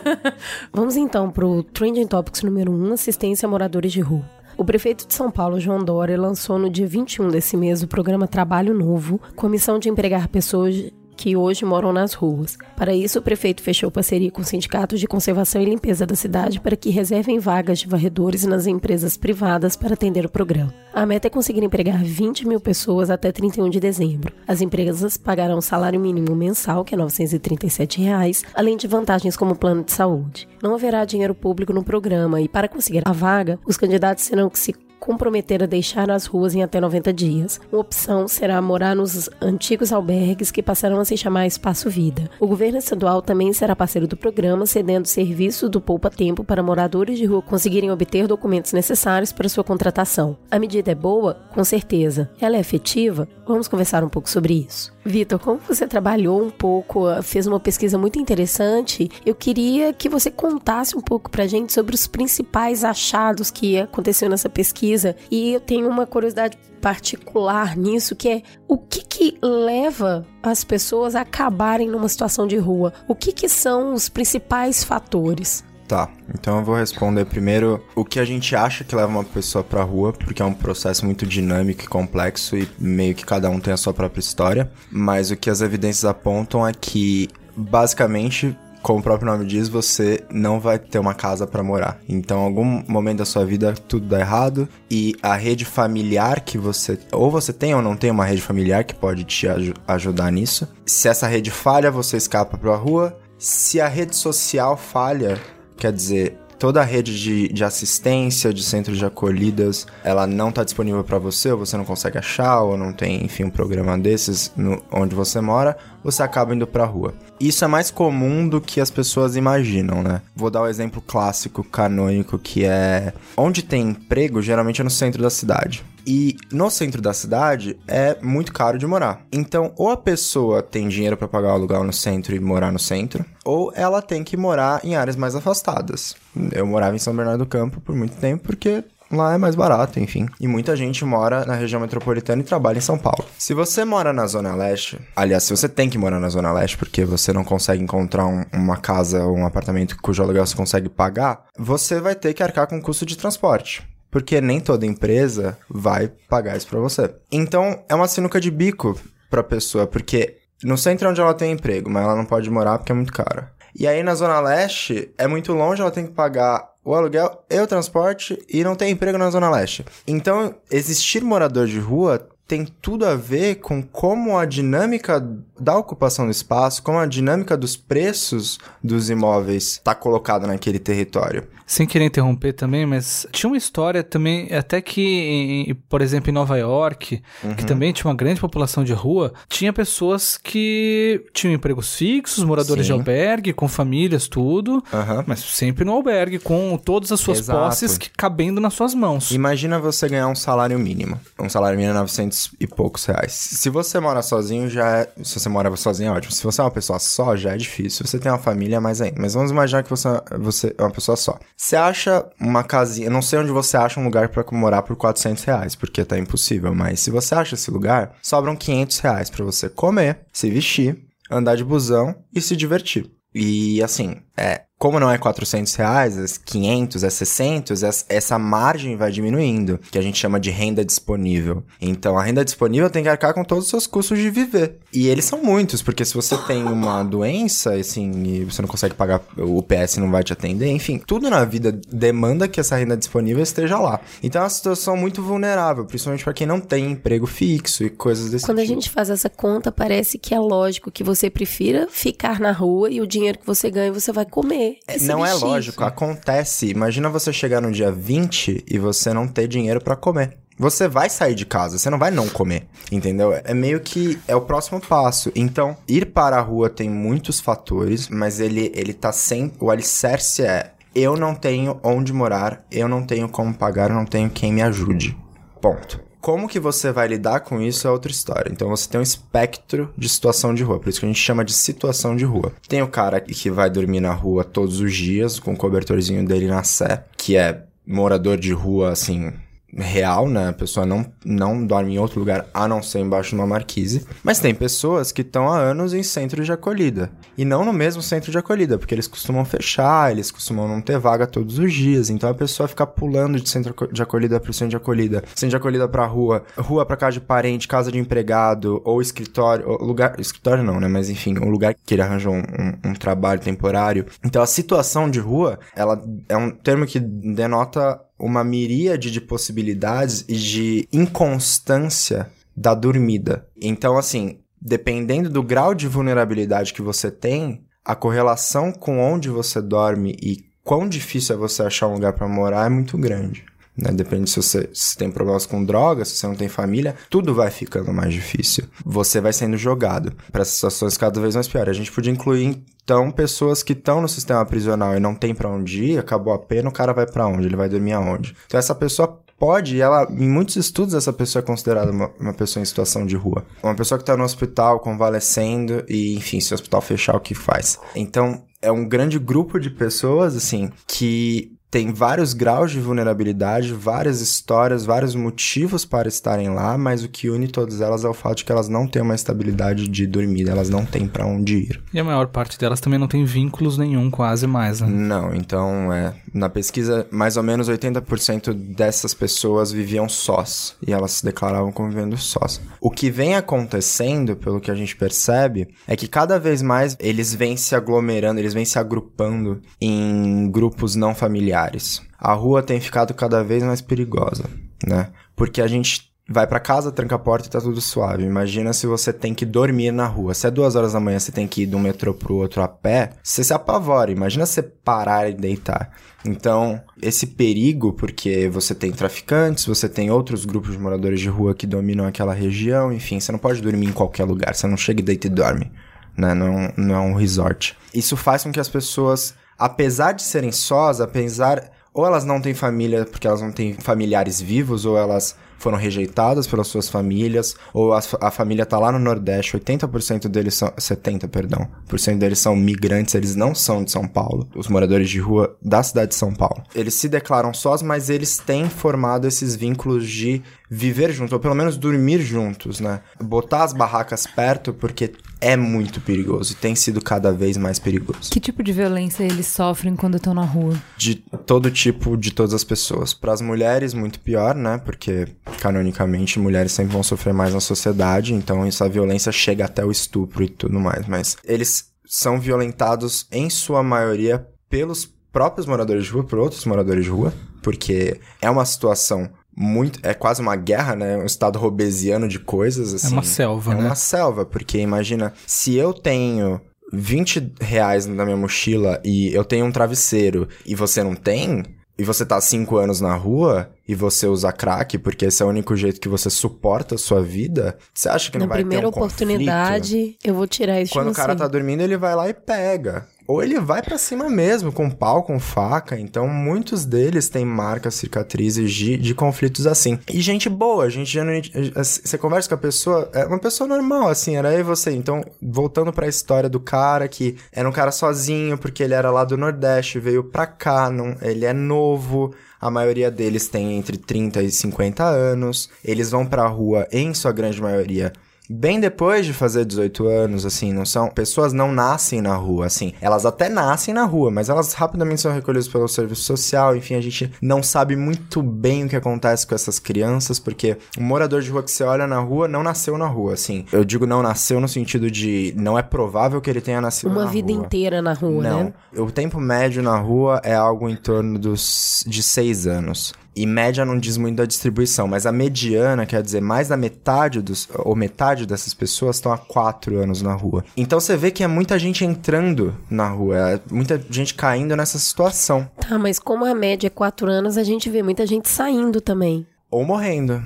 Vamos 0.73 0.95
então 0.95 1.29
pro 1.29 1.63
Trending 1.63 2.07
Topics 2.07 2.43
número 2.43 2.71
1, 2.71 2.93
assistência 2.93 3.45
a 3.45 3.49
moradores 3.49 3.91
de 3.91 4.01
rua. 4.01 4.23
O 4.57 4.65
prefeito 4.65 5.07
de 5.07 5.13
São 5.13 5.31
Paulo, 5.31 5.57
João 5.57 5.79
Dória, 5.79 6.19
lançou 6.19 6.59
no 6.59 6.69
dia 6.69 6.85
21 6.85 7.29
desse 7.29 7.55
mês 7.55 7.81
o 7.81 7.87
programa 7.87 8.27
Trabalho 8.27 8.73
Novo, 8.73 9.19
com 9.33 9.47
a 9.47 9.49
missão 9.49 9.79
de 9.79 9.87
empregar 9.87 10.27
pessoas 10.27 10.91
que 11.19 11.35
hoje 11.35 11.65
moram 11.65 11.91
nas 11.91 12.13
ruas. 12.13 12.57
Para 12.77 12.95
isso, 12.95 13.19
o 13.19 13.21
prefeito 13.21 13.61
fechou 13.61 13.91
parceria 13.91 14.31
com 14.31 14.41
sindicatos 14.41 15.01
de 15.01 15.07
conservação 15.07 15.61
e 15.61 15.65
limpeza 15.65 16.05
da 16.05 16.15
cidade 16.15 16.61
para 16.61 16.77
que 16.77 16.89
reservem 16.89 17.39
vagas 17.39 17.79
de 17.79 17.89
varredores 17.89 18.45
nas 18.45 18.65
empresas 18.65 19.17
privadas 19.17 19.75
para 19.75 19.95
atender 19.95 20.25
o 20.25 20.29
programa. 20.29 20.73
A 20.93 21.05
meta 21.05 21.27
é 21.27 21.29
conseguir 21.29 21.61
empregar 21.61 22.01
20 22.01 22.47
mil 22.47 22.61
pessoas 22.61 23.09
até 23.09 23.33
31 23.33 23.69
de 23.69 23.81
dezembro. 23.81 24.33
As 24.47 24.61
empresas 24.61 25.17
pagarão 25.17 25.59
salário 25.59 25.99
mínimo 25.99 26.33
mensal, 26.33 26.85
que 26.85 26.95
é 26.95 26.97
937 26.97 27.99
reais, 27.99 28.41
além 28.53 28.77
de 28.77 28.87
vantagens 28.87 29.35
como 29.35 29.57
plano 29.57 29.83
de 29.83 29.91
saúde. 29.91 30.47
Não 30.63 30.73
haverá 30.73 31.03
dinheiro 31.03 31.35
público 31.35 31.73
no 31.73 31.83
programa 31.83 32.39
e, 32.39 32.47
para 32.47 32.69
conseguir 32.69 33.01
a 33.03 33.11
vaga, 33.11 33.59
os 33.67 33.75
candidatos 33.75 34.25
terão 34.25 34.49
que 34.49 34.57
se 34.57 34.73
comprometer 34.99 35.63
a 35.63 35.65
deixar 35.65 36.09
as 36.11 36.25
ruas 36.25 36.53
em 36.53 36.61
até 36.61 36.79
90 36.79 37.13
dias. 37.13 37.59
Uma 37.71 37.81
opção 37.81 38.27
será 38.27 38.61
morar 38.61 38.95
nos 38.95 39.29
antigos 39.41 39.93
albergues 39.93 40.51
que 40.51 40.61
passarão 40.61 40.99
a 40.99 41.05
se 41.05 41.15
chamar 41.15 41.47
Espaço 41.47 41.89
Vida. 41.89 42.29
O 42.39 42.47
governo 42.47 42.77
estadual 42.77 43.21
também 43.21 43.53
será 43.53 43.75
parceiro 43.75 44.07
do 44.07 44.17
programa, 44.17 44.65
cedendo 44.65 45.07
serviço 45.07 45.69
do 45.69 45.79
Poupa 45.79 46.09
Tempo 46.09 46.43
para 46.43 46.63
moradores 46.63 47.17
de 47.17 47.25
rua 47.25 47.41
conseguirem 47.41 47.91
obter 47.91 48.27
documentos 48.27 48.73
necessários 48.73 49.31
para 49.31 49.49
sua 49.49 49.63
contratação. 49.63 50.37
A 50.51 50.59
medida 50.59 50.91
é 50.91 50.95
boa? 50.95 51.35
Com 51.53 51.63
certeza. 51.63 52.29
Ela 52.39 52.57
é 52.57 52.59
efetiva? 52.59 53.27
Vamos 53.47 53.67
conversar 53.67 54.03
um 54.03 54.09
pouco 54.09 54.29
sobre 54.29 54.65
isso. 54.67 54.93
Vitor, 55.03 55.39
como 55.39 55.59
você 55.59 55.87
trabalhou 55.87 56.43
um 56.43 56.51
pouco, 56.51 57.05
fez 57.23 57.47
uma 57.47 57.59
pesquisa 57.59 57.97
muito 57.97 58.19
interessante, 58.19 59.09
eu 59.25 59.33
queria 59.33 59.91
que 59.91 60.07
você 60.07 60.29
contasse 60.29 60.95
um 60.95 61.01
pouco 61.01 61.31
pra 61.31 61.47
gente 61.47 61.73
sobre 61.73 61.95
os 61.95 62.05
principais 62.05 62.83
achados 62.83 63.49
que 63.49 63.79
aconteceu 63.79 64.29
nessa 64.29 64.49
pesquisa. 64.49 64.88
E 65.29 65.53
eu 65.53 65.59
tenho 65.59 65.87
uma 65.87 66.05
curiosidade 66.05 66.57
particular 66.81 67.75
nisso, 67.75 68.15
que 68.15 68.29
é 68.29 68.41
o 68.67 68.77
que 68.77 69.03
que 69.03 69.37
leva 69.41 70.25
as 70.41 70.63
pessoas 70.63 71.15
a 71.15 71.21
acabarem 71.21 71.89
numa 71.89 72.07
situação 72.07 72.47
de 72.47 72.57
rua? 72.57 72.93
O 73.07 73.15
que 73.15 73.31
que 73.31 73.49
são 73.49 73.93
os 73.93 74.07
principais 74.07 74.83
fatores? 74.83 75.63
Tá, 75.89 76.07
então 76.37 76.59
eu 76.59 76.63
vou 76.63 76.75
responder 76.75 77.25
primeiro 77.25 77.83
o 77.95 78.05
que 78.05 78.19
a 78.19 78.23
gente 78.23 78.55
acha 78.55 78.83
que 78.83 78.95
leva 78.95 79.07
uma 79.07 79.23
pessoa 79.23 79.63
pra 79.63 79.81
rua, 79.81 80.13
porque 80.13 80.39
é 80.39 80.45
um 80.45 80.53
processo 80.53 81.03
muito 81.03 81.25
dinâmico 81.25 81.83
e 81.83 81.87
complexo 81.87 82.55
e 82.55 82.69
meio 82.77 83.15
que 83.15 83.25
cada 83.25 83.49
um 83.49 83.59
tem 83.59 83.73
a 83.73 83.77
sua 83.77 83.91
própria 83.91 84.19
história. 84.19 84.71
Mas 84.91 85.31
o 85.31 85.35
que 85.35 85.49
as 85.49 85.61
evidências 85.61 86.05
apontam 86.05 86.65
é 86.65 86.71
que, 86.71 87.27
basicamente, 87.57 88.55
como 88.81 88.99
o 88.99 89.03
próprio 89.03 89.31
nome 89.31 89.45
diz, 89.45 89.67
você 89.67 90.23
não 90.29 90.59
vai 90.59 90.79
ter 90.79 90.99
uma 90.99 91.13
casa 91.13 91.45
para 91.45 91.61
morar. 91.63 91.99
Então, 92.07 92.41
em 92.41 92.45
algum 92.45 92.83
momento 92.87 93.19
da 93.19 93.25
sua 93.25 93.45
vida, 93.45 93.73
tudo 93.87 94.07
dá 94.07 94.19
errado 94.19 94.67
e 94.89 95.15
a 95.21 95.35
rede 95.35 95.65
familiar 95.65 96.41
que 96.41 96.57
você 96.57 96.97
ou 97.11 97.29
você 97.29 97.51
tem 97.53 97.75
ou 97.75 97.81
não 97.81 97.95
tem 97.95 98.11
uma 98.11 98.25
rede 98.25 98.41
familiar 98.41 98.83
que 98.83 98.95
pode 98.95 99.23
te 99.23 99.47
aj 99.47 99.73
ajudar 99.87 100.31
nisso. 100.31 100.67
Se 100.85 101.07
essa 101.07 101.27
rede 101.27 101.51
falha, 101.51 101.91
você 101.91 102.17
escapa 102.17 102.57
para 102.57 102.73
a 102.73 102.77
rua. 102.77 103.17
Se 103.37 103.79
a 103.79 103.87
rede 103.87 104.15
social 104.15 104.75
falha, 104.75 105.39
Quer 105.79 105.93
dizer, 105.93 106.37
toda 106.59 106.81
a 106.81 106.83
rede 106.83 107.17
de, 107.17 107.47
de 107.47 107.63
assistência, 107.63 108.53
de 108.53 108.61
centros 108.61 108.97
de 108.97 109.05
acolhidas, 109.05 109.87
ela 110.03 110.27
não 110.27 110.49
está 110.49 110.63
disponível 110.63 111.03
para 111.03 111.17
você, 111.17 111.51
ou 111.51 111.57
você 111.57 111.77
não 111.77 111.85
consegue 111.85 112.17
achar, 112.17 112.61
ou 112.61 112.77
não 112.77 112.91
tem, 112.91 113.23
enfim, 113.23 113.45
um 113.45 113.49
programa 113.49 113.97
desses 113.97 114.51
no, 114.57 114.83
onde 114.91 115.15
você 115.15 115.39
mora, 115.39 115.77
você 116.03 116.21
acaba 116.21 116.53
indo 116.53 116.67
para 116.67 116.83
a 116.83 116.87
rua. 116.87 117.13
Isso 117.39 117.63
é 117.63 117.67
mais 117.67 117.89
comum 117.89 118.47
do 118.47 118.59
que 118.59 118.81
as 118.81 118.91
pessoas 118.91 119.37
imaginam, 119.37 120.03
né? 120.03 120.21
Vou 120.35 120.49
dar 120.51 120.61
o 120.61 120.65
um 120.65 120.67
exemplo 120.67 121.01
clássico, 121.01 121.63
canônico, 121.63 122.37
que 122.37 122.65
é 122.65 123.13
onde 123.37 123.63
tem 123.63 123.89
emprego, 123.89 124.41
geralmente 124.41 124.81
é 124.81 124.83
no 124.83 124.89
centro 124.89 125.21
da 125.21 125.29
cidade. 125.29 125.83
E 126.05 126.37
no 126.51 126.69
centro 126.69 127.01
da 127.01 127.13
cidade 127.13 127.77
é 127.87 128.17
muito 128.21 128.53
caro 128.53 128.77
de 128.77 128.87
morar. 128.87 129.25
Então, 129.31 129.73
ou 129.75 129.89
a 129.89 129.97
pessoa 129.97 130.61
tem 130.61 130.87
dinheiro 130.87 131.17
para 131.17 131.27
pagar 131.27 131.49
o 131.49 131.53
aluguel 131.53 131.83
no 131.83 131.93
centro 131.93 132.35
e 132.35 132.39
morar 132.39 132.71
no 132.71 132.79
centro, 132.79 133.25
ou 133.43 133.71
ela 133.75 134.01
tem 134.01 134.23
que 134.23 134.37
morar 134.37 134.81
em 134.83 134.95
áreas 134.95 135.15
mais 135.15 135.35
afastadas. 135.35 136.15
Eu 136.51 136.65
morava 136.65 136.95
em 136.95 136.99
São 136.99 137.15
Bernardo 137.15 137.39
do 137.39 137.49
Campo 137.49 137.81
por 137.81 137.95
muito 137.95 138.15
tempo 138.17 138.43
porque 138.43 138.83
lá 139.11 139.33
é 139.33 139.37
mais 139.37 139.55
barato, 139.55 139.99
enfim. 139.99 140.27
E 140.39 140.47
muita 140.47 140.75
gente 140.75 141.03
mora 141.03 141.45
na 141.45 141.55
região 141.55 141.81
metropolitana 141.81 142.41
e 142.41 142.45
trabalha 142.45 142.77
em 142.77 142.81
São 142.81 142.97
Paulo. 142.97 143.25
Se 143.37 143.53
você 143.53 143.83
mora 143.83 144.13
na 144.13 144.27
Zona 144.27 144.55
Leste, 144.55 144.99
aliás, 145.15 145.43
se 145.43 145.55
você 145.55 145.67
tem 145.67 145.89
que 145.89 145.97
morar 145.97 146.19
na 146.19 146.29
Zona 146.29 146.51
Leste 146.51 146.77
porque 146.77 147.05
você 147.05 147.33
não 147.33 147.43
consegue 147.43 147.83
encontrar 147.83 148.25
um, 148.25 148.45
uma 148.53 148.77
casa 148.77 149.23
ou 149.23 149.35
um 149.35 149.45
apartamento 149.45 149.97
cujo 150.01 150.21
aluguel 150.21 150.45
você 150.45 150.55
consegue 150.55 150.89
pagar, 150.89 151.45
você 151.57 151.99
vai 151.99 152.15
ter 152.15 152.33
que 152.33 152.43
arcar 152.43 152.67
com 152.67 152.77
o 152.77 152.81
custo 152.81 153.05
de 153.05 153.17
transporte 153.17 153.87
porque 154.11 154.41
nem 154.41 154.59
toda 154.59 154.85
empresa 154.85 155.57
vai 155.69 156.11
pagar 156.27 156.57
isso 156.57 156.67
para 156.67 156.79
você. 156.79 157.13
Então, 157.31 157.83
é 157.87 157.95
uma 157.95 158.07
sinuca 158.07 158.39
de 158.39 158.49
bico 158.49 158.99
para 159.29 159.43
pessoa, 159.43 159.85
porque 159.85 160.37
no 160.63 160.77
centro 160.77 161.07
é 161.07 161.11
onde 161.11 161.21
ela 161.21 161.33
tem 161.33 161.51
emprego, 161.51 161.89
mas 161.89 162.03
ela 162.03 162.15
não 162.15 162.25
pode 162.25 162.49
morar 162.49 162.77
porque 162.77 162.91
é 162.91 162.95
muito 162.95 163.13
caro. 163.13 163.47
E 163.75 163.87
aí 163.87 164.03
na 164.03 164.15
zona 164.15 164.39
leste 164.39 165.11
é 165.17 165.27
muito 165.27 165.53
longe, 165.53 165.81
ela 165.81 165.91
tem 165.91 166.05
que 166.05 166.11
pagar 166.11 166.69
o 166.83 166.93
aluguel 166.93 167.43
e 167.49 167.59
o 167.59 167.67
transporte 167.67 168.37
e 168.49 168.63
não 168.63 168.75
tem 168.75 168.91
emprego 168.91 169.17
na 169.17 169.29
zona 169.29 169.49
leste. 169.49 169.85
Então, 170.07 170.55
existir 170.71 171.23
morador 171.23 171.67
de 171.67 171.79
rua 171.79 172.27
tem 172.47 172.65
tudo 172.65 173.05
a 173.05 173.15
ver 173.15 173.55
com 173.55 173.83
como 173.83 174.35
a 174.35 174.43
dinâmica 174.43 175.23
da 175.59 175.77
ocupação 175.77 176.25
do 176.25 176.31
espaço, 176.31 176.81
como 176.81 176.97
a 176.97 177.05
dinâmica 177.05 177.55
dos 177.55 177.77
preços 177.77 178.57
dos 178.83 179.07
imóveis 179.11 179.73
está 179.73 179.93
colocada 179.93 180.47
naquele 180.47 180.79
território. 180.79 181.47
Sem 181.69 181.85
querer 181.85 182.05
interromper 182.05 182.51
também, 182.53 182.83
mas 182.83 183.27
tinha 183.31 183.47
uma 183.47 183.55
história 183.55 184.01
também, 184.01 184.51
até 184.51 184.81
que, 184.81 185.67
em, 185.69 185.75
por 185.87 186.01
exemplo, 186.01 186.31
em 186.31 186.33
Nova 186.33 186.57
York, 186.57 187.21
uhum. 187.43 187.53
que 187.53 187.63
também 187.63 187.93
tinha 187.93 188.09
uma 188.09 188.15
grande 188.15 188.41
população 188.41 188.83
de 188.83 188.91
rua, 188.91 189.31
tinha 189.47 189.71
pessoas 189.71 190.35
que 190.35 191.23
tinham 191.31 191.53
empregos 191.53 191.95
fixos, 191.95 192.43
moradores 192.43 192.87
Sim. 192.87 192.93
de 192.93 192.93
albergue, 192.93 193.53
com 193.53 193.67
famílias, 193.67 194.27
tudo, 194.27 194.83
uhum. 194.91 195.23
mas 195.27 195.41
sempre 195.41 195.85
no 195.85 195.91
albergue, 195.91 196.39
com 196.39 196.75
todas 196.75 197.11
as 197.11 197.19
suas 197.19 197.37
Exato. 197.37 197.59
posses 197.59 197.99
que, 197.99 198.09
cabendo 198.17 198.59
nas 198.59 198.73
suas 198.73 198.95
mãos. 198.95 199.29
Imagina 199.29 199.77
você 199.77 200.09
ganhar 200.09 200.27
um 200.27 200.33
salário 200.33 200.79
mínimo. 200.79 201.21
Um 201.39 201.49
salário 201.49 201.77
mínimo 201.77 201.93
é 201.95 201.99
900 201.99 202.49
e 202.59 202.65
poucos 202.65 203.05
reais. 203.05 203.31
Se 203.31 203.69
você 203.69 203.99
mora 203.99 204.23
sozinho, 204.23 204.67
já 204.71 204.89
é... 204.89 205.09
Se 205.21 205.39
você 205.39 205.47
mora 205.47 205.75
sozinho, 205.75 206.09
é 206.09 206.17
ótimo. 206.17 206.31
Se 206.31 206.43
você 206.43 206.61
é 206.61 206.63
uma 206.63 206.71
pessoa 206.71 206.97
só, 206.97 207.35
já 207.35 207.53
é 207.53 207.57
difícil. 207.57 208.07
Se 208.07 208.11
você 208.11 208.17
tem 208.17 208.31
uma 208.31 208.39
família, 208.39 208.81
mais 208.81 209.01
ainda. 209.01 209.21
Mas 209.21 209.35
vamos 209.35 209.51
imaginar 209.51 209.83
que 209.83 209.89
você, 209.91 210.09
você 210.39 210.73
é 210.75 210.81
uma 210.81 210.89
pessoa 210.89 211.15
só. 211.15 211.37
Você 211.61 211.75
acha 211.75 212.25
uma 212.39 212.63
casinha, 212.63 213.09
não 213.09 213.21
sei 213.21 213.37
onde 213.37 213.51
você 213.51 213.75
acha 213.75 213.99
um 213.99 214.05
lugar 214.05 214.29
para 214.29 214.45
morar 214.53 214.81
por 214.81 214.95
400 214.95 215.43
reais, 215.43 215.75
porque 215.75 216.05
tá 216.05 216.17
impossível, 216.17 216.73
mas 216.73 217.01
se 217.01 217.11
você 217.11 217.35
acha 217.35 217.55
esse 217.55 217.69
lugar, 217.69 218.15
sobram 218.21 218.55
500 218.55 218.99
reais 218.99 219.29
para 219.29 219.43
você 219.43 219.67
comer, 219.67 220.21
se 220.31 220.49
vestir, 220.49 221.03
andar 221.29 221.57
de 221.57 221.65
busão 221.65 222.15
e 222.33 222.39
se 222.41 222.55
divertir. 222.55 223.11
E 223.35 223.83
assim, 223.83 224.21
é, 224.37 224.61
como 224.79 224.97
não 224.97 225.11
é 225.11 225.17
400 225.17 225.75
reais, 225.75 226.17
é 226.17 226.39
500, 226.45 227.03
é 227.03 227.09
600, 227.09 227.83
essa 228.07 228.39
margem 228.39 228.95
vai 228.95 229.11
diminuindo, 229.11 229.77
que 229.91 229.97
a 229.97 230.01
gente 230.01 230.17
chama 230.17 230.39
de 230.39 230.49
renda 230.49 230.85
disponível. 230.85 231.61
Então, 231.81 232.17
a 232.17 232.23
renda 232.23 232.45
disponível 232.45 232.89
tem 232.89 233.03
que 233.03 233.09
arcar 233.09 233.33
com 233.33 233.43
todos 233.43 233.65
os 233.65 233.69
seus 233.69 233.85
custos 233.85 234.17
de 234.17 234.29
viver. 234.29 234.77
E 234.93 235.07
eles 235.07 235.25
são 235.25 235.43
muitos, 235.43 235.81
porque 235.81 236.05
se 236.05 236.13
você 236.13 236.37
tem 236.37 236.63
uma 236.63 237.03
doença, 237.03 237.73
assim, 237.73 238.09
e 238.23 238.45
você 238.45 238.61
não 238.61 238.69
consegue 238.69 238.95
pagar, 238.95 239.21
o 239.37 239.61
PS 239.61 239.97
não 239.97 240.09
vai 240.09 240.23
te 240.23 240.31
atender, 240.31 240.69
enfim, 240.69 240.97
tudo 240.97 241.29
na 241.29 241.43
vida 241.43 241.73
demanda 241.73 242.47
que 242.47 242.61
essa 242.61 242.77
renda 242.77 242.95
disponível 242.95 243.43
esteja 243.43 243.77
lá. 243.77 243.99
Então, 244.23 244.39
é 244.39 244.45
uma 244.45 244.49
situação 244.49 244.95
muito 244.95 245.21
vulnerável, 245.21 245.83
principalmente 245.83 246.23
para 246.23 246.33
quem 246.33 246.47
não 246.47 246.61
tem 246.61 246.89
emprego 246.89 247.27
fixo 247.27 247.83
e 247.83 247.89
coisas 247.89 248.31
desse 248.31 248.45
Quando 248.45 248.59
tipo. 248.59 248.71
a 248.71 248.75
gente 248.75 248.89
faz 248.89 249.09
essa 249.09 249.29
conta, 249.29 249.73
parece 249.73 250.17
que 250.17 250.33
é 250.33 250.39
lógico 250.39 250.89
que 250.89 251.03
você 251.03 251.29
prefira 251.29 251.85
ficar 251.91 252.39
na 252.39 252.53
rua 252.53 252.89
e 252.89 253.01
o 253.01 253.05
dinheiro 253.05 253.37
que 253.37 253.45
você 253.45 253.69
ganha 253.69 253.91
você 253.91 254.13
vai 254.13 254.25
comer 254.25 254.68
é, 254.87 254.99
não 254.99 255.25
é 255.25 255.33
lógico, 255.33 255.83
acontece. 255.83 256.67
Imagina 256.67 257.09
você 257.09 257.31
chegar 257.31 257.61
no 257.61 257.71
dia 257.71 257.91
20 257.91 258.65
e 258.67 258.77
você 258.77 259.13
não 259.13 259.27
ter 259.27 259.47
dinheiro 259.47 259.81
para 259.81 259.95
comer. 259.95 260.37
Você 260.57 260.89
vai 260.89 261.09
sair 261.09 261.35
de 261.35 261.45
casa, 261.45 261.77
você 261.77 261.89
não 261.89 261.97
vai 261.97 262.11
não 262.11 262.27
comer, 262.27 262.67
entendeu? 262.91 263.33
É 263.33 263.53
meio 263.53 263.79
que 263.79 264.19
é 264.27 264.35
o 264.35 264.41
próximo 264.41 264.81
passo. 264.81 265.31
Então, 265.33 265.77
ir 265.87 266.07
para 266.07 266.37
a 266.37 266.41
rua 266.41 266.69
tem 266.69 266.89
muitos 266.89 267.39
fatores, 267.39 268.09
mas 268.09 268.41
ele 268.41 268.69
ele 268.75 268.93
tá 268.93 269.13
sem 269.13 269.53
o 269.57 269.71
alicerce 269.71 270.43
é 270.43 270.73
eu 270.93 271.15
não 271.15 271.33
tenho 271.33 271.79
onde 271.81 272.11
morar, 272.11 272.65
eu 272.69 272.89
não 272.89 273.05
tenho 273.05 273.29
como 273.29 273.53
pagar, 273.53 273.89
eu 273.89 273.95
não 273.95 274.05
tenho 274.05 274.29
quem 274.29 274.51
me 274.51 274.61
ajude. 274.61 275.17
Ponto. 275.61 276.08
Como 276.21 276.47
que 276.47 276.59
você 276.59 276.91
vai 276.91 277.07
lidar 277.07 277.41
com 277.41 277.61
isso 277.61 277.87
é 277.87 277.91
outra 277.91 278.11
história. 278.11 278.51
Então 278.51 278.69
você 278.69 278.89
tem 278.89 278.99
um 278.99 279.03
espectro 279.03 279.93
de 279.97 280.09
situação 280.09 280.53
de 280.53 280.63
rua, 280.63 280.79
por 280.79 280.89
isso 280.89 280.99
que 280.99 281.05
a 281.05 281.09
gente 281.09 281.19
chama 281.19 281.45
de 281.45 281.53
situação 281.53 282.15
de 282.15 282.25
rua. 282.25 282.51
Tem 282.67 282.81
o 282.81 282.87
cara 282.87 283.21
que 283.21 283.49
vai 283.49 283.69
dormir 283.69 283.99
na 283.99 284.13
rua 284.13 284.43
todos 284.43 284.79
os 284.79 284.93
dias 284.93 285.39
com 285.39 285.53
o 285.53 285.57
cobertorzinho 285.57 286.25
dele 286.25 286.47
na 286.47 286.63
sé, 286.63 287.05
que 287.17 287.37
é 287.37 287.63
morador 287.85 288.37
de 288.37 288.53
rua 288.53 288.91
assim, 288.91 289.33
real, 289.75 290.27
né? 290.27 290.49
A 290.49 290.53
pessoa 290.53 290.85
não, 290.85 291.05
não 291.23 291.65
dorme 291.65 291.93
em 291.93 291.99
outro 291.99 292.19
lugar 292.19 292.45
a 292.53 292.67
não 292.67 292.81
ser 292.81 292.99
embaixo 292.99 293.29
de 293.29 293.35
uma 293.35 293.47
marquise. 293.47 294.05
Mas 294.23 294.39
tem 294.39 294.53
pessoas 294.53 295.11
que 295.11 295.21
estão 295.21 295.51
há 295.51 295.57
anos 295.57 295.93
em 295.93 296.03
centro 296.03 296.43
de 296.43 296.51
acolhida. 296.51 297.11
E 297.37 297.45
não 297.45 297.63
no 297.63 297.73
mesmo 297.73 298.01
centro 298.01 298.31
de 298.31 298.37
acolhida, 298.37 298.77
porque 298.77 298.93
eles 298.93 299.07
costumam 299.07 299.45
fechar, 299.45 300.11
eles 300.11 300.31
costumam 300.31 300.67
não 300.67 300.81
ter 300.81 300.97
vaga 300.97 301.27
todos 301.27 301.59
os 301.59 301.73
dias. 301.73 302.09
Então 302.09 302.29
a 302.29 302.33
pessoa 302.33 302.67
fica 302.67 302.85
pulando 302.85 303.39
de 303.39 303.49
centro 303.49 303.75
de 303.91 304.01
acolhida 304.01 304.39
para 304.39 304.53
centro 304.53 304.69
de 304.69 304.77
acolhida, 304.77 305.23
centro 305.35 305.49
de 305.49 305.55
acolhida 305.55 305.87
para 305.87 306.05
rua, 306.05 306.43
rua 306.57 306.85
para 306.85 306.97
casa 306.97 307.13
de 307.13 307.21
parente, 307.21 307.67
casa 307.67 307.91
de 307.91 307.97
empregado, 307.97 308.81
ou 308.83 309.01
escritório, 309.01 309.69
ou 309.69 309.77
lugar. 309.85 310.19
Escritório 310.19 310.63
não, 310.63 310.79
né? 310.79 310.87
Mas 310.87 311.09
enfim, 311.09 311.37
um 311.39 311.49
lugar 311.49 311.73
que 311.73 311.93
ele 311.93 312.01
arranjou 312.01 312.33
um, 312.33 312.39
um, 312.39 312.91
um 312.91 312.93
trabalho 312.93 313.39
temporário. 313.39 314.05
Então 314.23 314.41
a 314.41 314.47
situação 314.47 315.09
de 315.09 315.19
rua, 315.19 315.59
ela 315.75 316.01
é 316.27 316.35
um 316.35 316.49
termo 316.49 316.85
que 316.85 316.99
denota 316.99 317.99
uma 318.19 318.43
miríade 318.43 319.09
de 319.09 319.21
possibilidades 319.21 320.25
e 320.27 320.35
de 320.35 320.87
inconstância 320.91 322.29
da 322.55 322.75
dormida. 322.75 323.47
Então, 323.59 323.97
assim, 323.97 324.39
dependendo 324.61 325.29
do 325.29 325.41
grau 325.41 325.73
de 325.73 325.87
vulnerabilidade 325.87 326.73
que 326.73 326.81
você 326.81 327.09
tem, 327.09 327.63
a 327.83 327.95
correlação 327.95 328.71
com 328.71 328.99
onde 328.99 329.29
você 329.29 329.61
dorme 329.61 330.17
e 330.21 330.43
quão 330.63 330.87
difícil 330.87 331.35
é 331.35 331.39
você 331.39 331.63
achar 331.63 331.87
um 331.87 331.93
lugar 331.93 332.13
para 332.13 332.27
morar 332.27 332.65
é 332.65 332.69
muito 332.69 332.97
grande. 332.97 333.45
Né? 333.81 333.91
Depende 333.91 334.29
se 334.29 334.37
você 334.37 334.69
se 334.73 334.97
tem 334.97 335.09
problemas 335.09 335.45
com 335.45 335.63
drogas, 335.63 336.09
se 336.09 336.17
você 336.17 336.27
não 336.27 336.35
tem 336.35 336.49
família, 336.49 336.95
tudo 337.09 337.33
vai 337.33 337.49
ficando 337.49 337.93
mais 337.93 338.13
difícil. 338.13 338.65
Você 338.85 339.21
vai 339.21 339.33
sendo 339.33 339.57
jogado 339.57 340.13
para 340.31 340.45
situações 340.45 340.97
cada 340.97 341.19
vez 341.19 341.35
mais 341.35 341.47
piores. 341.47 341.71
A 341.71 341.77
gente 341.77 341.91
podia 341.91 342.11
incluir 342.11 342.61
então 342.83 343.11
pessoas 343.11 343.61
que 343.61 343.73
estão 343.73 344.01
no 344.01 344.09
sistema 344.09 344.45
prisional 344.45 344.95
e 344.95 344.99
não 344.99 345.13
tem 345.13 345.33
para 345.33 345.49
onde 345.49 345.83
ir, 345.83 345.99
acabou 345.99 346.33
a 346.33 346.39
pena, 346.39 346.69
o 346.69 346.73
cara 346.73 346.91
vai 346.91 347.05
para 347.05 347.27
onde? 347.27 347.45
Ele 347.45 347.55
vai 347.55 347.69
dormir 347.69 347.93
aonde? 347.93 348.35
Então 348.47 348.59
essa 348.59 348.73
pessoa 348.73 349.21
pode, 349.37 349.79
ela, 349.79 350.05
em 350.11 350.27
muitos 350.27 350.57
estudos, 350.57 350.93
essa 350.93 351.13
pessoa 351.13 351.41
é 351.41 351.45
considerada 351.45 351.91
uma, 351.91 352.11
uma 352.19 352.33
pessoa 352.33 352.61
em 352.61 352.65
situação 352.65 353.05
de 353.05 353.15
rua. 353.15 353.45
Uma 353.63 353.73
pessoa 353.73 353.97
que 353.97 354.03
está 354.03 354.17
no 354.17 354.23
hospital 354.23 354.79
convalescendo 354.79 355.83
e, 355.87 356.15
enfim, 356.15 356.41
se 356.41 356.51
o 356.51 356.55
hospital 356.55 356.81
fechar, 356.81 357.15
o 357.15 357.21
que 357.21 357.33
faz? 357.33 357.79
Então, 357.95 358.43
é 358.61 358.71
um 358.71 358.87
grande 358.87 359.17
grupo 359.17 359.59
de 359.59 359.69
pessoas, 359.69 360.35
assim, 360.35 360.69
que 360.85 361.57
tem 361.71 361.93
vários 361.93 362.33
graus 362.33 362.71
de 362.71 362.79
vulnerabilidade, 362.79 363.73
várias 363.73 364.21
histórias, 364.21 364.85
vários 364.85 365.13
motivos 365.13 365.85
para 365.85 366.07
estarem 366.07 366.49
lá, 366.49 366.77
mas 366.77 367.03
o 367.03 367.09
que 367.09 367.29
une 367.29 367.47
todas 367.47 367.79
elas 367.79 368.03
é 368.03 368.09
o 368.09 368.13
fato 368.13 368.37
de 368.37 368.45
que 368.45 368.51
elas 368.51 368.67
não 368.67 368.87
têm 368.87 369.01
uma 369.01 369.13
estabilidade 369.13 369.87
de 369.87 370.07
dormir, 370.07 370.49
elas 370.49 370.69
não 370.69 370.83
têm 370.83 371.07
para 371.07 371.25
onde 371.25 371.57
ir. 371.57 371.83
E 371.93 371.99
a 371.99 372.03
maior 372.03 372.27
parte 372.27 372.57
delas 372.57 372.79
também 372.79 372.97
não 372.97 373.07
tem 373.07 373.23
vínculos 373.23 373.77
nenhum, 373.77 374.09
quase 374.09 374.47
mais, 374.47 374.81
né? 374.81 374.87
Não, 374.87 375.33
então, 375.33 375.93
é, 375.93 376.15
na 376.33 376.49
pesquisa, 376.49 377.05
mais 377.11 377.37
ou 377.37 377.43
menos 377.43 377.69
80% 377.69 378.51
dessas 378.53 379.13
pessoas 379.13 379.71
viviam 379.71 380.09
sós, 380.09 380.75
e 380.85 380.91
elas 380.91 381.11
se 381.11 381.25
declaravam 381.25 381.71
como 381.71 381.89
vivendo 381.89 382.17
sós. 382.17 382.59
O 382.81 382.89
que 382.89 383.11
vem 383.11 383.35
acontecendo, 383.35 384.35
pelo 384.35 384.59
que 384.59 384.71
a 384.71 384.75
gente 384.75 384.95
percebe, 384.95 385.67
é 385.87 385.95
que 385.95 386.07
cada 386.07 386.39
vez 386.39 386.63
mais 386.63 386.97
eles 386.99 387.33
vêm 387.33 387.55
se 387.55 387.75
aglomerando, 387.75 388.39
eles 388.39 388.53
vêm 388.55 388.65
se 388.65 388.79
agrupando 388.79 389.61
em 389.79 390.49
grupos 390.49 390.95
não 390.95 391.13
familiares 391.13 391.58
familiares. 391.59 392.01
A 392.17 392.33
rua 392.33 392.63
tem 392.63 392.79
ficado 392.79 393.13
cada 393.13 393.43
vez 393.43 393.63
mais 393.63 393.81
perigosa, 393.81 394.45
né? 394.85 395.09
Porque 395.35 395.61
a 395.61 395.67
gente 395.67 396.09
vai 396.31 396.45
para 396.45 396.59
casa, 396.59 396.91
tranca 396.91 397.15
a 397.15 397.19
porta 397.19 397.47
e 397.47 397.49
tá 397.49 397.59
tudo 397.59 397.81
suave. 397.81 398.23
Imagina 398.23 398.71
se 398.71 398.85
você 398.85 399.11
tem 399.11 399.33
que 399.33 399.45
dormir 399.45 399.91
na 399.91 400.05
rua. 400.05 400.33
Se 400.33 400.45
é 400.45 400.51
duas 400.51 400.75
horas 400.75 400.93
da 400.93 400.99
manhã 400.99 401.17
você 401.17 401.31
tem 401.31 401.47
que 401.47 401.63
ir 401.63 401.65
de 401.65 401.75
um 401.75 401.79
metrô 401.79 402.13
pro 402.13 402.35
outro 402.35 402.61
a 402.61 402.67
pé, 402.67 403.11
você 403.23 403.43
se 403.43 403.53
apavora. 403.53 404.11
Imagina 404.11 404.45
você 404.45 404.61
parar 404.61 405.29
e 405.29 405.33
deitar. 405.33 405.91
Então, 406.23 406.81
esse 407.01 407.25
perigo, 407.25 407.93
porque 407.93 408.49
você 408.49 408.75
tem 408.75 408.91
traficantes, 408.91 409.65
você 409.65 409.87
tem 409.87 410.11
outros 410.11 410.45
grupos 410.45 410.73
de 410.73 410.77
moradores 410.77 411.19
de 411.19 411.29
rua 411.29 411.55
que 411.55 411.65
dominam 411.65 412.05
aquela 412.05 412.33
região, 412.33 412.91
enfim, 412.91 413.19
você 413.19 413.31
não 413.31 413.39
pode 413.39 413.61
dormir 413.61 413.87
em 413.87 413.93
qualquer 413.93 414.25
lugar. 414.25 414.53
Você 414.53 414.67
não 414.67 414.77
chega 414.77 414.99
e 414.99 415.03
deita 415.03 415.27
e 415.27 415.29
dorme. 415.29 415.71
Né? 416.15 416.33
Não, 416.33 416.73
não 416.75 416.95
é 416.95 416.99
um 416.99 417.13
resort. 417.13 417.75
Isso 417.93 418.17
faz 418.17 418.43
com 418.43 418.51
que 418.51 418.59
as 418.59 418.67
pessoas 418.67 419.33
apesar 419.59 420.13
de 420.13 420.23
serem 420.23 420.51
sós, 420.51 421.01
apesar. 421.01 421.71
Ou 421.91 422.05
elas 422.05 422.23
não 422.23 422.39
têm 422.39 422.53
família 422.53 423.03
porque 423.03 423.27
elas 423.27 423.41
não 423.41 423.51
têm 423.51 423.73
familiares 423.73 424.39
vivos, 424.39 424.85
ou 424.85 424.97
elas 424.97 425.35
foram 425.59 425.77
rejeitadas 425.77 426.47
pelas 426.47 426.67
suas 426.67 426.89
famílias, 426.89 427.55
ou 427.73 427.93
a, 427.93 427.99
a 428.21 428.31
família 428.31 428.65
tá 428.65 428.79
lá 428.79 428.91
no 428.91 428.97
Nordeste, 428.97 429.57
80% 429.57 430.27
deles 430.27 430.55
são, 430.55 430.73
70, 430.77 431.27
perdão, 431.27 431.67
por 431.87 431.99
cento 431.99 432.19
deles 432.19 432.39
são 432.39 432.55
migrantes, 432.55 433.13
eles 433.13 433.35
não 433.35 433.53
são 433.53 433.83
de 433.83 433.91
São 433.91 434.07
Paulo, 434.07 434.47
os 434.55 434.67
moradores 434.67 435.09
de 435.09 435.19
rua 435.19 435.55
da 435.61 435.83
cidade 435.83 436.09
de 436.09 436.15
São 436.15 436.33
Paulo. 436.33 436.63
Eles 436.73 436.93
se 436.93 437.09
declaram 437.09 437.53
sós, 437.53 437.81
mas 437.81 438.09
eles 438.09 438.37
têm 438.37 438.69
formado 438.69 439.27
esses 439.27 439.55
vínculos 439.55 440.07
de 440.07 440.41
viver 440.69 441.11
junto, 441.11 441.33
ou 441.33 441.39
pelo 441.39 441.55
menos 441.55 441.77
dormir 441.77 442.21
juntos, 442.21 442.79
né? 442.79 443.01
Botar 443.19 443.63
as 443.63 443.73
barracas 443.73 444.27
perto, 444.27 444.73
porque 444.73 445.13
é 445.41 445.55
muito 445.55 445.99
perigoso 446.01 446.53
e 446.53 446.55
tem 446.55 446.75
sido 446.75 447.01
cada 447.01 447.31
vez 447.31 447.57
mais 447.57 447.79
perigoso. 447.79 448.29
Que 448.29 448.39
tipo 448.39 448.61
de 448.61 448.71
violência 448.71 449.23
eles 449.23 449.47
sofrem 449.47 449.95
quando 449.95 450.17
estão 450.17 450.33
na 450.33 450.43
rua? 450.43 450.75
De 450.97 451.15
todo 451.15 451.71
tipo, 451.71 452.15
de 452.15 452.31
todas 452.31 452.53
as 452.53 452.63
pessoas. 452.63 453.13
Para 453.13 453.33
as 453.33 453.41
mulheres, 453.41 453.93
muito 453.93 454.19
pior, 454.19 454.53
né? 454.53 454.77
Porque, 454.77 455.27
canonicamente, 455.59 456.39
mulheres 456.39 456.71
sempre 456.71 456.93
vão 456.93 457.03
sofrer 457.03 457.33
mais 457.33 457.53
na 457.53 457.59
sociedade, 457.59 458.33
então 458.33 458.65
essa 458.65 458.87
violência 458.87 459.31
chega 459.31 459.65
até 459.65 459.83
o 459.83 459.91
estupro 459.91 460.43
e 460.43 460.49
tudo 460.49 460.79
mais. 460.79 461.07
Mas 461.07 461.37
eles 461.43 461.89
são 462.05 462.39
violentados, 462.39 463.27
em 463.31 463.49
sua 463.49 463.81
maioria, 463.83 464.45
pelos 464.69 465.07
próprios 465.31 465.65
moradores 465.65 466.05
de 466.05 466.11
rua, 466.11 466.23
por 466.23 466.39
outros 466.39 466.65
moradores 466.65 467.05
de 467.05 467.11
rua, 467.11 467.33
porque 467.61 468.19
é 468.41 468.49
uma 468.49 468.65
situação 468.65 469.29
muito. 469.59 469.99
É 470.01 470.13
quase 470.13 470.41
uma 470.41 470.55
guerra, 470.55 470.95
né? 470.95 471.17
Um 471.17 471.25
estado 471.25 471.59
robesiano 471.59 472.29
de 472.29 472.39
coisas, 472.39 472.93
assim. 472.93 473.11
uma 473.11 473.23
selva, 473.23 473.73
é 473.73 473.75
né? 473.75 473.83
uma 473.83 473.95
selva, 473.95 474.45
porque 474.45 474.77
imagina, 474.77 475.33
se 475.45 475.75
eu 475.75 475.93
tenho 475.93 476.61
20 476.93 477.55
reais 477.59 478.05
na 478.05 478.23
minha 478.23 478.37
mochila 478.37 479.01
e 479.03 479.33
eu 479.33 479.43
tenho 479.43 479.65
um 479.65 479.71
travesseiro 479.71 480.47
e 480.65 480.73
você 480.73 481.03
não 481.03 481.13
tem, 481.13 481.63
e 481.97 482.03
você 482.03 482.25
tá 482.25 482.39
5 482.39 482.77
anos 482.77 483.01
na 483.01 483.13
rua 483.13 483.69
e 483.85 483.93
você 483.93 484.25
usa 484.25 484.53
crack 484.53 484.97
porque 484.97 485.25
esse 485.25 485.43
é 485.43 485.45
o 485.45 485.49
único 485.49 485.75
jeito 485.75 485.99
que 485.99 486.07
você 486.07 486.29
suporta 486.29 486.95
a 486.95 486.97
sua 486.97 487.21
vida, 487.21 487.77
você 487.93 488.07
acha 488.07 488.31
que 488.31 488.37
Na 488.37 488.45
não 488.45 488.49
vai 488.49 488.59
ter 488.59 488.63
primeira 488.63 488.87
um 488.87 488.91
conflito? 488.91 489.23
oportunidade, 489.23 490.17
eu 490.23 490.33
vou 490.33 490.47
tirar 490.47 490.79
isso 490.79 490.93
Quando 490.93 491.07
de 491.07 491.11
o 491.11 491.15
cara 491.15 491.35
tá 491.35 491.45
dormindo, 491.45 491.81
ele 491.81 491.97
vai 491.97 492.15
lá 492.15 492.29
e 492.29 492.33
pega. 492.33 493.05
Ou 493.29 493.43
ele 493.43 493.59
vai 493.59 493.79
pra 493.83 493.99
cima 493.99 494.27
mesmo, 494.27 494.71
com 494.71 494.89
pau, 494.89 495.21
com 495.21 495.39
faca. 495.39 495.99
Então, 495.99 496.27
muitos 496.27 496.83
deles 496.83 497.29
têm 497.29 497.45
marcas, 497.45 497.93
cicatrizes 497.93 498.73
de, 498.73 498.97
de 498.97 499.13
conflitos 499.13 499.67
assim. 499.67 499.99
E 500.11 500.19
gente 500.19 500.49
boa, 500.49 500.89
gente 500.89 501.11
genuinamente. 501.11 501.51
Você 501.75 502.17
conversa 502.17 502.49
com 502.49 502.55
a 502.55 502.57
pessoa, 502.57 503.07
é 503.13 503.23
uma 503.27 503.37
pessoa 503.37 503.67
normal, 503.67 504.07
assim, 504.07 504.35
era 504.35 504.51
e 504.55 504.63
você. 504.63 504.89
Então, 504.89 505.23
voltando 505.39 505.93
pra 505.93 506.07
história 506.07 506.49
do 506.49 506.59
cara 506.59 507.07
que 507.07 507.37
era 507.51 507.69
um 507.69 507.71
cara 507.71 507.91
sozinho, 507.91 508.57
porque 508.57 508.81
ele 508.81 508.95
era 508.95 509.11
lá 509.11 509.23
do 509.23 509.37
Nordeste, 509.37 509.99
veio 509.99 510.23
pra 510.23 510.47
cá, 510.47 510.89
não, 510.89 511.15
ele 511.21 511.45
é 511.45 511.53
novo. 511.53 512.33
A 512.59 512.71
maioria 512.71 513.11
deles 513.11 513.47
tem 513.47 513.77
entre 513.77 513.95
30 513.95 514.41
e 514.41 514.49
50 514.49 515.03
anos. 515.03 515.69
Eles 515.85 516.09
vão 516.09 516.25
pra 516.25 516.47
rua, 516.47 516.87
em 516.91 517.13
sua 517.13 517.31
grande 517.31 517.61
maioria, 517.61 518.11
bem 518.49 518.79
depois 518.79 519.25
de 519.25 519.33
fazer 519.33 519.63
18 519.65 520.07
anos, 520.07 520.45
assim, 520.45 520.73
não 520.73 520.85
são. 520.85 521.09
Pessoas 521.09 521.53
não 521.53 521.71
nascem 521.71 522.21
na 522.21 522.35
rua, 522.35 522.65
assim. 522.65 522.93
Elas 522.99 523.25
até 523.25 523.47
nascem 523.49 523.93
na 523.93 524.03
rua, 524.05 524.31
mas 524.31 524.49
elas 524.49 524.73
rapidamente 524.73 525.21
são 525.21 525.31
recolhidas 525.33 525.67
pelo 525.67 525.87
serviço 525.87 526.23
social. 526.23 526.75
Enfim, 526.75 526.95
a 526.95 527.01
gente 527.01 527.31
não 527.41 527.61
sabe 527.61 527.95
muito 527.95 528.41
bem 528.41 528.85
o 528.85 528.89
que 528.89 528.95
acontece 528.95 529.45
com 529.45 529.53
essas 529.53 529.77
crianças, 529.79 530.39
porque 530.39 530.77
o 530.97 531.01
morador 531.01 531.41
de 531.41 531.49
rua 531.49 531.61
que 531.63 531.71
você 531.71 531.83
olha 531.83 532.07
na 532.07 532.19
rua 532.19 532.47
não 532.47 532.63
nasceu 532.63 532.97
na 532.97 533.07
rua, 533.07 533.33
assim. 533.33 533.65
Eu 533.71 533.83
digo 533.83 534.05
não 534.05 534.23
nasceu 534.23 534.59
no 534.59 534.67
sentido 534.67 535.11
de 535.11 535.53
não 535.55 535.77
é 535.77 535.81
provável 535.83 536.41
que 536.41 536.49
ele 536.49 536.61
tenha 536.61 536.81
nascido 536.81 537.11
Uma 537.11 537.25
na 537.25 537.31
vida 537.31 537.51
rua. 537.53 537.65
inteira 537.65 538.01
na 538.01 538.13
rua, 538.13 538.41
Não. 538.43 538.63
né? 538.65 538.73
O 538.97 539.11
tempo 539.11 539.39
médio 539.39 539.83
na 539.83 539.97
rua 539.97 540.41
é 540.43 540.55
algo 540.55 540.89
em 540.89 540.95
torno 540.95 541.37
dos 541.37 542.03
de 542.07 542.23
seis 542.23 542.65
anos. 542.65 543.13
E 543.39 543.45
média 543.45 543.85
não 543.85 543.97
diz 543.97 544.17
muito 544.17 544.35
da 544.35 544.45
distribuição, 544.45 545.07
mas 545.07 545.25
a 545.25 545.31
mediana, 545.31 546.05
quer 546.05 546.21
dizer, 546.21 546.41
mais 546.41 546.67
da 546.67 546.75
metade 546.75 547.41
dos. 547.41 547.69
ou 547.73 547.95
metade 547.95 548.45
dessas 548.45 548.73
pessoas 548.73 549.15
estão 549.15 549.31
há 549.31 549.37
quatro 549.37 549.97
anos 549.97 550.21
na 550.21 550.33
rua. 550.33 550.65
Então 550.75 550.99
você 550.99 551.15
vê 551.15 551.31
que 551.31 551.41
é 551.41 551.47
muita 551.47 551.79
gente 551.79 552.03
entrando 552.03 552.75
na 552.89 553.07
rua, 553.07 553.53
é 553.53 553.59
muita 553.71 553.97
gente 554.09 554.33
caindo 554.33 554.75
nessa 554.75 554.99
situação. 554.99 555.71
Tá, 555.79 555.97
mas 555.97 556.19
como 556.19 556.43
a 556.43 556.53
média 556.53 556.87
é 556.87 556.89
quatro 556.89 557.31
anos, 557.31 557.57
a 557.57 557.63
gente 557.63 557.89
vê 557.89 558.03
muita 558.03 558.27
gente 558.27 558.49
saindo 558.49 558.99
também. 558.99 559.47
Ou 559.71 559.85
morrendo. 559.85 560.43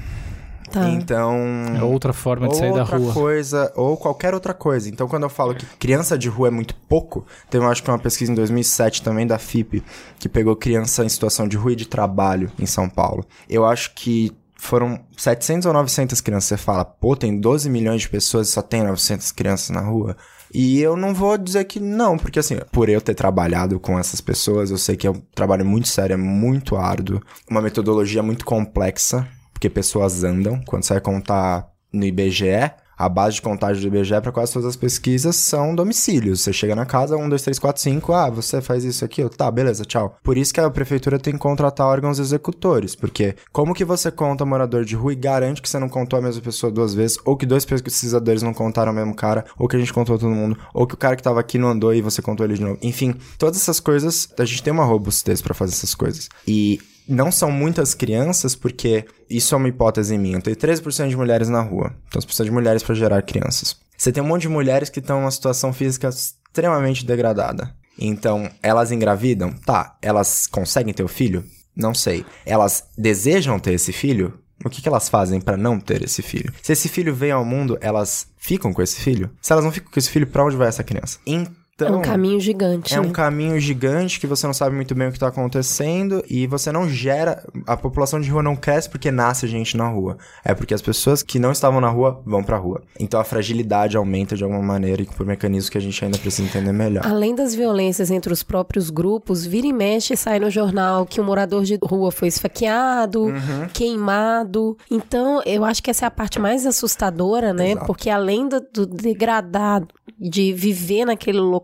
Tá. 0.73 0.89
Então. 0.89 1.37
É 1.77 1.83
outra 1.83 2.11
forma 2.11 2.47
de 2.47 2.57
sair 2.57 2.73
da 2.73 2.79
outra 2.79 2.97
rua. 2.97 3.13
coisa, 3.13 3.71
ou 3.75 3.95
qualquer 3.95 4.33
outra 4.33 4.55
coisa. 4.55 4.89
Então, 4.89 5.07
quando 5.07 5.21
eu 5.21 5.29
falo 5.29 5.53
que 5.53 5.65
criança 5.77 6.17
de 6.17 6.27
rua 6.27 6.47
é 6.47 6.51
muito 6.51 6.73
pouco, 6.89 7.23
teve, 7.47 7.63
eu 7.63 7.69
acho 7.69 7.83
que 7.83 7.91
uma 7.91 7.99
pesquisa 7.99 8.31
em 8.31 8.35
2007 8.35 9.03
também 9.03 9.27
da 9.27 9.37
FIP, 9.37 9.83
que 10.17 10.27
pegou 10.27 10.55
criança 10.55 11.05
em 11.05 11.09
situação 11.09 11.47
de 11.47 11.55
rua 11.55 11.73
e 11.73 11.75
de 11.75 11.87
trabalho 11.87 12.51
em 12.57 12.65
São 12.65 12.89
Paulo. 12.89 13.23
Eu 13.47 13.67
acho 13.67 13.93
que 13.93 14.35
foram 14.55 14.99
700 15.15 15.67
ou 15.67 15.73
900 15.73 16.19
crianças. 16.21 16.45
Você 16.45 16.57
fala, 16.57 16.83
pô, 16.83 17.15
tem 17.15 17.39
12 17.39 17.69
milhões 17.69 18.01
de 18.01 18.09
pessoas 18.09 18.49
e 18.49 18.51
só 18.51 18.63
tem 18.63 18.81
900 18.81 19.31
crianças 19.31 19.69
na 19.69 19.81
rua. 19.81 20.17
E 20.51 20.79
eu 20.79 20.97
não 20.97 21.13
vou 21.13 21.37
dizer 21.37 21.65
que 21.65 21.79
não, 21.79 22.17
porque 22.17 22.39
assim, 22.39 22.57
por 22.71 22.89
eu 22.89 23.01
ter 23.01 23.13
trabalhado 23.13 23.79
com 23.79 23.99
essas 23.99 24.21
pessoas, 24.21 24.71
eu 24.71 24.77
sei 24.77 24.95
que 24.95 25.05
é 25.05 25.11
um 25.11 25.21
trabalho 25.35 25.65
muito 25.65 25.87
sério, 25.87 26.13
é 26.13 26.17
muito 26.17 26.75
árduo, 26.75 27.21
uma 27.49 27.61
metodologia 27.61 28.23
muito 28.23 28.45
complexa, 28.45 29.27
porque 29.63 29.69
pessoas 29.69 30.25
andam. 30.25 30.61
Quando 30.65 30.83
você 30.83 30.93
vai 30.93 31.01
contar 31.01 31.69
no 31.91 32.03
IBGE, 32.03 32.71
a 32.97 33.07
base 33.07 33.35
de 33.35 33.41
contagem 33.41 33.81
do 33.81 33.95
IBGE 33.95 34.19
para 34.19 34.31
quase 34.31 34.51
todas 34.51 34.67
as 34.67 34.75
pesquisas 34.75 35.37
são 35.37 35.73
domicílios. 35.73 36.41
Você 36.41 36.51
chega 36.51 36.75
na 36.75 36.85
casa, 36.85 37.15
1, 37.15 37.29
2, 37.29 37.41
3, 37.41 37.59
4, 37.59 37.81
5, 37.81 38.13
ah, 38.13 38.29
você 38.29 38.61
faz 38.61 38.83
isso 38.83 39.05
aqui, 39.05 39.23
tá, 39.29 39.49
beleza, 39.49 39.85
tchau. 39.85 40.17
Por 40.21 40.37
isso 40.37 40.53
que 40.53 40.59
a 40.59 40.69
prefeitura 40.69 41.17
tem 41.17 41.33
que 41.33 41.39
contratar 41.39 41.87
órgãos 41.87 42.19
executores, 42.19 42.93
porque 42.93 43.35
como 43.53 43.73
que 43.73 43.85
você 43.85 44.11
conta 44.11 44.45
morador 44.45 44.83
de 44.83 44.97
rua 44.97 45.13
e 45.13 45.15
garante 45.15 45.61
que 45.61 45.69
você 45.69 45.79
não 45.79 45.87
contou 45.87 46.19
a 46.19 46.21
mesma 46.21 46.41
pessoa 46.41 46.69
duas 46.69 46.93
vezes, 46.93 47.17
ou 47.23 47.37
que 47.37 47.45
dois 47.45 47.63
pesquisadores 47.63 48.43
não 48.43 48.53
contaram 48.53 48.91
o 48.91 48.95
mesmo 48.95 49.15
cara, 49.15 49.45
ou 49.57 49.69
que 49.69 49.77
a 49.77 49.79
gente 49.79 49.93
contou 49.93 50.19
todo 50.19 50.29
mundo, 50.29 50.57
ou 50.73 50.85
que 50.85 50.95
o 50.95 50.97
cara 50.97 51.15
que 51.15 51.23
tava 51.23 51.39
aqui 51.39 51.57
não 51.57 51.69
andou 51.69 51.93
e 51.93 52.01
você 52.01 52.21
contou 52.21 52.45
ele 52.45 52.55
de 52.55 52.61
novo. 52.61 52.77
Enfim, 52.81 53.15
todas 53.37 53.61
essas 53.61 53.79
coisas, 53.79 54.27
a 54.37 54.43
gente 54.43 54.61
tem 54.61 54.73
uma 54.73 54.83
robustez 54.83 55.41
para 55.41 55.53
fazer 55.53 55.71
essas 55.71 55.95
coisas. 55.95 56.27
E 56.45 56.81
não 57.07 57.31
são 57.31 57.51
muitas 57.51 57.93
crianças, 57.93 58.55
porque 58.55 59.05
isso 59.29 59.53
é 59.53 59.57
uma 59.57 59.67
hipótese 59.67 60.17
minha. 60.17 60.41
Tem 60.41 60.53
13% 60.53 61.09
de 61.09 61.17
mulheres 61.17 61.49
na 61.49 61.61
rua. 61.61 61.95
Então 62.07 62.21
você 62.21 62.27
precisa 62.27 62.45
de 62.45 62.51
mulheres 62.51 62.83
para 62.83 62.95
gerar 62.95 63.21
crianças. 63.21 63.75
Você 63.97 64.11
tem 64.11 64.23
um 64.23 64.27
monte 64.27 64.43
de 64.43 64.49
mulheres 64.49 64.89
que 64.89 64.99
estão 64.99 65.19
em 65.19 65.21
uma 65.21 65.31
situação 65.31 65.71
física 65.71 66.09
extremamente 66.09 67.05
degradada. 67.05 67.73
Então, 67.97 68.49
elas 68.61 68.91
engravidam? 68.91 69.53
Tá. 69.65 69.97
Elas 70.01 70.47
conseguem 70.47 70.93
ter 70.93 71.03
o 71.03 71.07
filho? 71.07 71.43
Não 71.75 71.93
sei. 71.93 72.25
Elas 72.45 72.85
desejam 72.97 73.59
ter 73.59 73.73
esse 73.73 73.93
filho? 73.93 74.39
O 74.63 74.69
que, 74.69 74.81
que 74.81 74.87
elas 74.87 75.09
fazem 75.09 75.41
para 75.41 75.57
não 75.57 75.79
ter 75.79 76.03
esse 76.03 76.21
filho? 76.21 76.53
Se 76.61 76.71
esse 76.71 76.87
filho 76.87 77.13
vem 77.13 77.31
ao 77.31 77.43
mundo, 77.43 77.77
elas 77.81 78.27
ficam 78.37 78.73
com 78.73 78.81
esse 78.81 78.99
filho? 78.99 79.29
Se 79.41 79.51
elas 79.51 79.65
não 79.65 79.71
ficam 79.71 79.91
com 79.91 79.99
esse 79.99 80.09
filho, 80.09 80.27
pra 80.27 80.45
onde 80.45 80.55
vai 80.55 80.67
essa 80.67 80.83
criança? 80.83 81.19
Então, 81.25 81.53
é 81.79 81.91
um 81.91 82.01
caminho 82.01 82.39
gigante, 82.39 82.93
é 82.93 82.99
né? 82.99 83.07
um 83.07 83.11
caminho 83.11 83.59
gigante 83.59 84.19
que 84.19 84.27
você 84.27 84.45
não 84.45 84.53
sabe 84.53 84.75
muito 84.75 84.93
bem 84.93 85.07
o 85.07 85.11
que 85.11 85.19
tá 85.19 85.27
acontecendo 85.27 86.23
e 86.29 86.45
você 86.47 86.71
não 86.71 86.87
gera. 86.87 87.43
A 87.65 87.75
população 87.75 88.19
de 88.21 88.29
rua 88.29 88.43
não 88.43 88.55
cresce 88.55 88.89
porque 88.89 89.09
nasce 89.11 89.47
gente 89.47 89.75
na 89.75 89.87
rua. 89.87 90.17
É 90.45 90.53
porque 90.53 90.73
as 90.73 90.81
pessoas 90.81 91.23
que 91.23 91.39
não 91.39 91.51
estavam 91.51 91.81
na 91.81 91.89
rua 91.89 92.21
vão 92.25 92.43
pra 92.43 92.57
rua. 92.57 92.81
Então 92.99 93.19
a 93.19 93.23
fragilidade 93.23 93.97
aumenta 93.97 94.35
de 94.35 94.43
alguma 94.43 94.61
maneira 94.61 95.01
e 95.01 95.05
por 95.05 95.25
mecanismos 95.25 95.69
que 95.69 95.77
a 95.77 95.81
gente 95.81 96.03
ainda 96.03 96.17
precisa 96.17 96.47
entender 96.47 96.71
melhor. 96.71 97.05
Além 97.05 97.33
das 97.33 97.55
violências 97.55 98.11
entre 98.11 98.31
os 98.31 98.43
próprios 98.43 98.89
grupos, 98.89 99.45
vira 99.45 99.67
e 99.67 99.73
mexe 99.73 100.15
sai 100.15 100.39
no 100.39 100.49
jornal 100.49 101.05
que 101.05 101.19
um 101.19 101.23
morador 101.23 101.63
de 101.63 101.77
rua 101.83 102.11
foi 102.11 102.27
esfaqueado, 102.27 103.23
Uhum. 103.23 103.67
queimado. 103.73 104.77
Então, 104.89 105.41
eu 105.45 105.63
acho 105.65 105.81
que 105.81 105.89
essa 105.89 106.05
é 106.05 106.07
a 106.07 106.11
parte 106.11 106.39
mais 106.39 106.65
assustadora, 106.65 107.53
né? 107.53 107.71
Exato. 107.71 107.85
Porque 107.85 108.09
além 108.09 108.47
do, 108.47 108.59
do 108.61 108.85
degradado 108.85 109.87
de 110.19 110.53
viver 110.53 111.05
naquele 111.05 111.39
local, 111.39 111.62